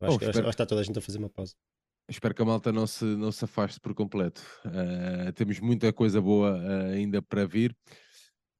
Eu 0.00 0.08
Acho, 0.08 0.18
que, 0.18 0.24
espero- 0.24 0.38
acho 0.48 0.56
que 0.56 0.62
está 0.62 0.66
toda 0.66 0.80
a 0.80 0.84
gente 0.84 0.98
a 0.98 1.02
fazer 1.02 1.18
uma 1.18 1.28
pausa. 1.30 1.54
Espero 2.08 2.34
que 2.34 2.42
a 2.42 2.44
malta 2.44 2.70
não 2.70 2.86
se, 2.86 3.04
não 3.04 3.32
se 3.32 3.44
afaste 3.44 3.80
por 3.80 3.94
completo. 3.94 4.42
Ah, 4.64 5.32
temos 5.32 5.58
muita 5.60 5.92
coisa 5.92 6.20
boa 6.20 6.58
ah, 6.60 6.86
ainda 6.92 7.22
para 7.22 7.46
vir. 7.46 7.74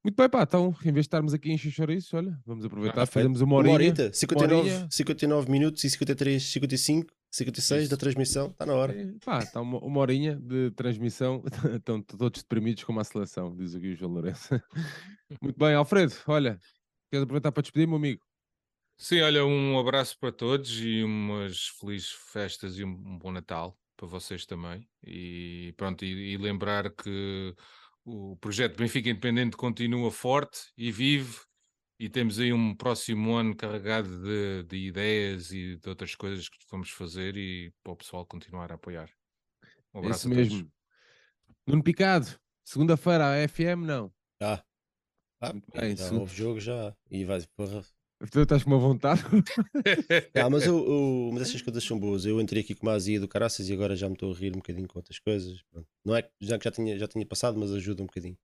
Muito 0.03 0.15
bem, 0.15 0.29
pá, 0.29 0.43
então, 0.43 0.69
em 0.81 0.91
vez 0.91 0.93
de 0.93 0.99
estarmos 1.01 1.33
aqui 1.33 1.51
em 1.51 1.57
xixoriços, 1.57 2.13
olha, 2.13 2.39
vamos 2.45 2.63
aproveitar, 2.63 3.01
Ah, 3.01 3.05
fazemos 3.07 3.41
uma 3.41 3.55
horinha. 3.55 3.93
59, 4.13 4.55
horinha. 4.69 4.87
59 4.91 5.51
minutos 5.51 5.83
e 5.83 5.89
53, 5.89 6.43
55, 6.43 7.11
56 7.31 7.81
da 7.89 7.93
Isso. 7.93 7.97
transmissão, 7.97 8.47
está 8.47 8.65
na 8.67 8.73
hora. 8.75 8.93
É, 8.99 9.13
pá, 9.25 9.39
está 9.39 9.61
uma, 9.61 9.79
uma 9.79 9.99
horinha 9.99 10.35
de 10.35 10.69
transmissão, 10.71 11.43
estão 11.81 12.01
todos 12.03 12.41
deprimidos 12.43 12.83
como 12.83 12.99
a 12.99 13.03
seleção, 13.03 13.55
diz 13.55 13.73
aqui 13.75 13.93
o 13.93 13.95
João 13.95 14.11
Lourenço. 14.13 14.49
Muito 15.41 15.57
bem, 15.57 15.73
Alfredo, 15.73 16.13
olha, 16.27 16.59
queres 17.11 17.23
aproveitar 17.23 17.51
para 17.51 17.61
despedir, 17.63 17.87
meu 17.87 17.97
amigo? 17.97 18.23
Sim, 18.97 19.21
olha, 19.21 19.45
um 19.45 19.77
abraço 19.77 20.17
para 20.19 20.31
todos 20.31 20.79
e 20.81 21.03
umas 21.03 21.67
felizes 21.67 22.11
festas 22.11 22.77
e 22.77 22.83
um, 22.83 23.17
bom 23.17 23.31
Natal 23.31 23.77
para 23.97 24.07
vocês 24.07 24.45
também. 24.45 24.87
E 25.05 25.73
pronto, 25.77 26.03
e, 26.05 26.33
e 26.33 26.37
lembrar 26.37 26.89
que 26.93 27.53
o 28.05 28.37
projeto 28.37 28.77
Benfica 28.77 29.09
Independente 29.09 29.57
continua 29.57 30.11
forte 30.11 30.71
e 30.77 30.91
vive 30.91 31.39
e 31.99 32.09
temos 32.09 32.39
aí 32.39 32.53
um 32.53 32.75
próximo 32.75 33.33
ano 33.35 33.55
carregado 33.55 34.09
de, 34.23 34.63
de 34.63 34.77
ideias 34.87 35.51
e 35.51 35.77
de 35.77 35.89
outras 35.89 36.15
coisas 36.15 36.47
que 36.49 36.57
vamos 36.69 36.89
fazer 36.89 37.35
e 37.37 37.73
para 37.83 37.93
o 37.93 37.97
pessoal 37.97 38.25
continuar 38.25 38.71
a 38.71 38.75
apoiar. 38.75 39.09
Um 39.93 39.99
É 40.01 40.07
abraço 40.07 40.27
isso 40.27 40.27
a 40.27 40.31
todos. 40.31 40.53
mesmo. 40.53 40.71
Nuno 41.67 41.83
Picado, 41.83 42.27
segunda-feira, 42.63 43.31
a 43.43 43.47
FM, 43.47 43.85
não. 43.85 44.13
Ah, 44.41 44.63
ah 45.41 45.53
bem, 45.73 45.95
já 45.97 46.05
sim. 46.09 46.15
houve 46.15 46.35
jogo 46.35 46.59
já. 46.59 46.95
E 47.09 47.25
vai, 47.25 47.41
porra. 47.55 47.83
Tu 48.31 48.39
estás 48.41 48.63
com 48.63 48.69
uma 48.71 48.79
vontade? 48.79 49.21
Ah, 50.35 50.49
mas, 50.49 50.65
eu, 50.65 50.77
eu- 50.77 51.29
mas 51.33 51.43
essas 51.49 51.61
coisas 51.61 51.83
são 51.83 51.99
boas. 51.99 52.25
Eu 52.25 52.39
entrei 52.39 52.61
aqui 52.61 52.73
com 52.73 52.85
uma 52.87 52.93
azia 52.93 53.19
do 53.19 53.27
caraças 53.27 53.67
e 53.69 53.73
agora 53.73 53.95
já 53.95 54.07
me 54.07 54.13
estou 54.15 54.31
a 54.31 54.35
rir 54.35 54.51
um 54.53 54.57
bocadinho 54.59 54.87
com 54.87 54.97
outras 54.99 55.19
coisas. 55.19 55.61
Pronto. 55.63 55.87
Não 56.05 56.15
é 56.15 56.21
que 56.21 56.31
já, 56.41 56.57
que 56.57 56.63
já, 56.65 56.71
tinha, 56.71 56.97
já 56.97 57.07
tinha 57.07 57.25
passado, 57.25 57.59
mas 57.59 57.71
ajuda 57.71 58.03
um 58.03 58.05
bocadinho. 58.05 58.37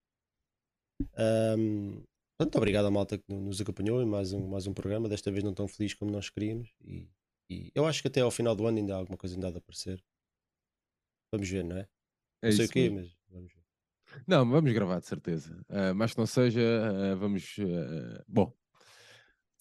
Portanto, 2.38 2.56
obrigado 2.58 2.86
à 2.88 2.92
malta 2.92 3.18
que 3.18 3.24
nos 3.34 3.62
acompanhou 3.62 4.02
em 4.02 4.06
mais 4.06 4.34
um, 4.34 4.48
mais 4.48 4.68
um 4.68 4.74
programa. 4.74 5.08
Desta 5.08 5.32
vez 5.32 5.44
não 5.44 5.54
tão 5.54 5.68
feliz 5.68 5.94
como 5.94 6.12
nós 6.12 6.30
queríamos. 6.30 6.74
E, 6.84 7.08
e 7.50 7.72
eu 7.76 7.86
acho 7.86 8.02
que 8.02 8.08
até 8.08 8.22
ao 8.22 8.32
final 8.32 8.56
do 8.56 8.66
ano 8.68 8.78
ainda 8.80 8.94
há 8.94 8.98
alguma 8.98 9.18
coisa 9.18 9.36
ainda 9.36 9.52
de 9.52 9.58
aparecer. 9.58 10.04
Vamos 11.32 11.50
ver, 11.50 11.64
não 11.64 11.78
é? 11.78 11.88
É 12.42 12.50
não 12.50 12.52
sei 12.52 12.66
o 12.66 12.70
quê, 12.70 12.90
mesmo. 12.90 12.98
mas 12.98 13.18
vamos 13.30 13.54
ver. 13.54 13.62
Não, 14.28 14.50
vamos 14.50 14.74
gravar, 14.74 15.00
de 15.00 15.06
certeza. 15.08 15.58
Ah, 15.70 15.94
mas 15.94 16.14
que 16.14 16.20
não 16.20 16.26
seja, 16.26 16.62
ah, 17.12 17.16
vamos. 17.16 17.56
ah, 17.60 18.24
bom, 18.28 18.54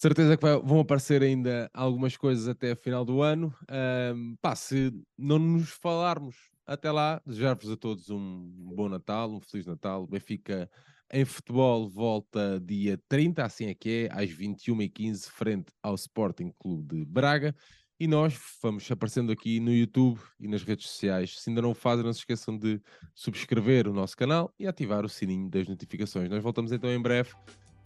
certeza 0.01 0.35
que 0.35 0.41
vai- 0.43 0.59
vão 0.59 0.79
aparecer 0.79 1.21
ainda 1.23 1.69
algumas 1.73 2.17
coisas 2.17 2.47
até 2.47 2.71
a 2.71 2.75
final 2.75 3.05
do 3.05 3.21
ano. 3.21 3.53
Ahm, 3.69 4.35
pá, 4.41 4.55
se 4.55 4.91
não 5.17 5.39
nos 5.39 5.69
falarmos 5.69 6.35
até 6.65 6.91
lá, 6.91 7.21
desejar-vos 7.25 7.69
a 7.69 7.77
todos 7.77 8.09
um 8.09 8.49
bom 8.75 8.89
Natal, 8.89 9.31
um 9.31 9.39
Feliz 9.41 9.65
Natal. 9.65 10.07
Benfica 10.07 10.69
em 11.13 11.25
futebol 11.25 11.89
volta 11.89 12.59
dia 12.59 12.99
30, 13.09 13.43
assim 13.43 13.65
é 13.65 13.75
que 13.75 14.09
é, 14.09 14.13
às 14.13 14.29
21h15, 14.29 15.29
frente 15.29 15.71
ao 15.83 15.95
Sporting 15.95 16.51
Clube 16.57 16.99
de 16.99 17.05
Braga. 17.05 17.55
E 17.99 18.07
nós 18.07 18.35
vamos 18.63 18.89
aparecendo 18.89 19.31
aqui 19.31 19.59
no 19.59 19.71
YouTube 19.71 20.19
e 20.39 20.47
nas 20.47 20.63
redes 20.63 20.87
sociais. 20.87 21.39
Se 21.39 21.49
ainda 21.51 21.61
não 21.61 21.71
o 21.71 21.75
fazem, 21.75 22.03
não 22.03 22.11
se 22.13 22.19
esqueçam 22.19 22.57
de 22.57 22.81
subscrever 23.13 23.87
o 23.87 23.93
nosso 23.93 24.17
canal 24.17 24.51
e 24.57 24.65
ativar 24.65 25.05
o 25.05 25.09
sininho 25.09 25.47
das 25.49 25.67
notificações. 25.67 26.27
Nós 26.27 26.41
voltamos 26.41 26.71
então 26.71 26.89
em 26.89 26.99
breve. 26.99 27.31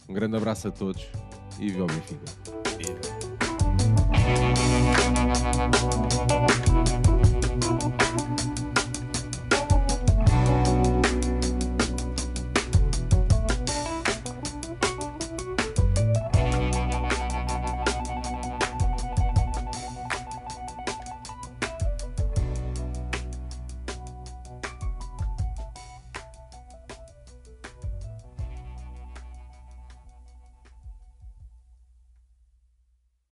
Um 0.08 0.14
grande 0.14 0.36
abraço 0.36 0.68
a 0.68 0.70
todos 0.70 1.06
e 1.58 1.68
viva 1.68 1.84
o 1.84 1.86
Benfica. 1.86 2.24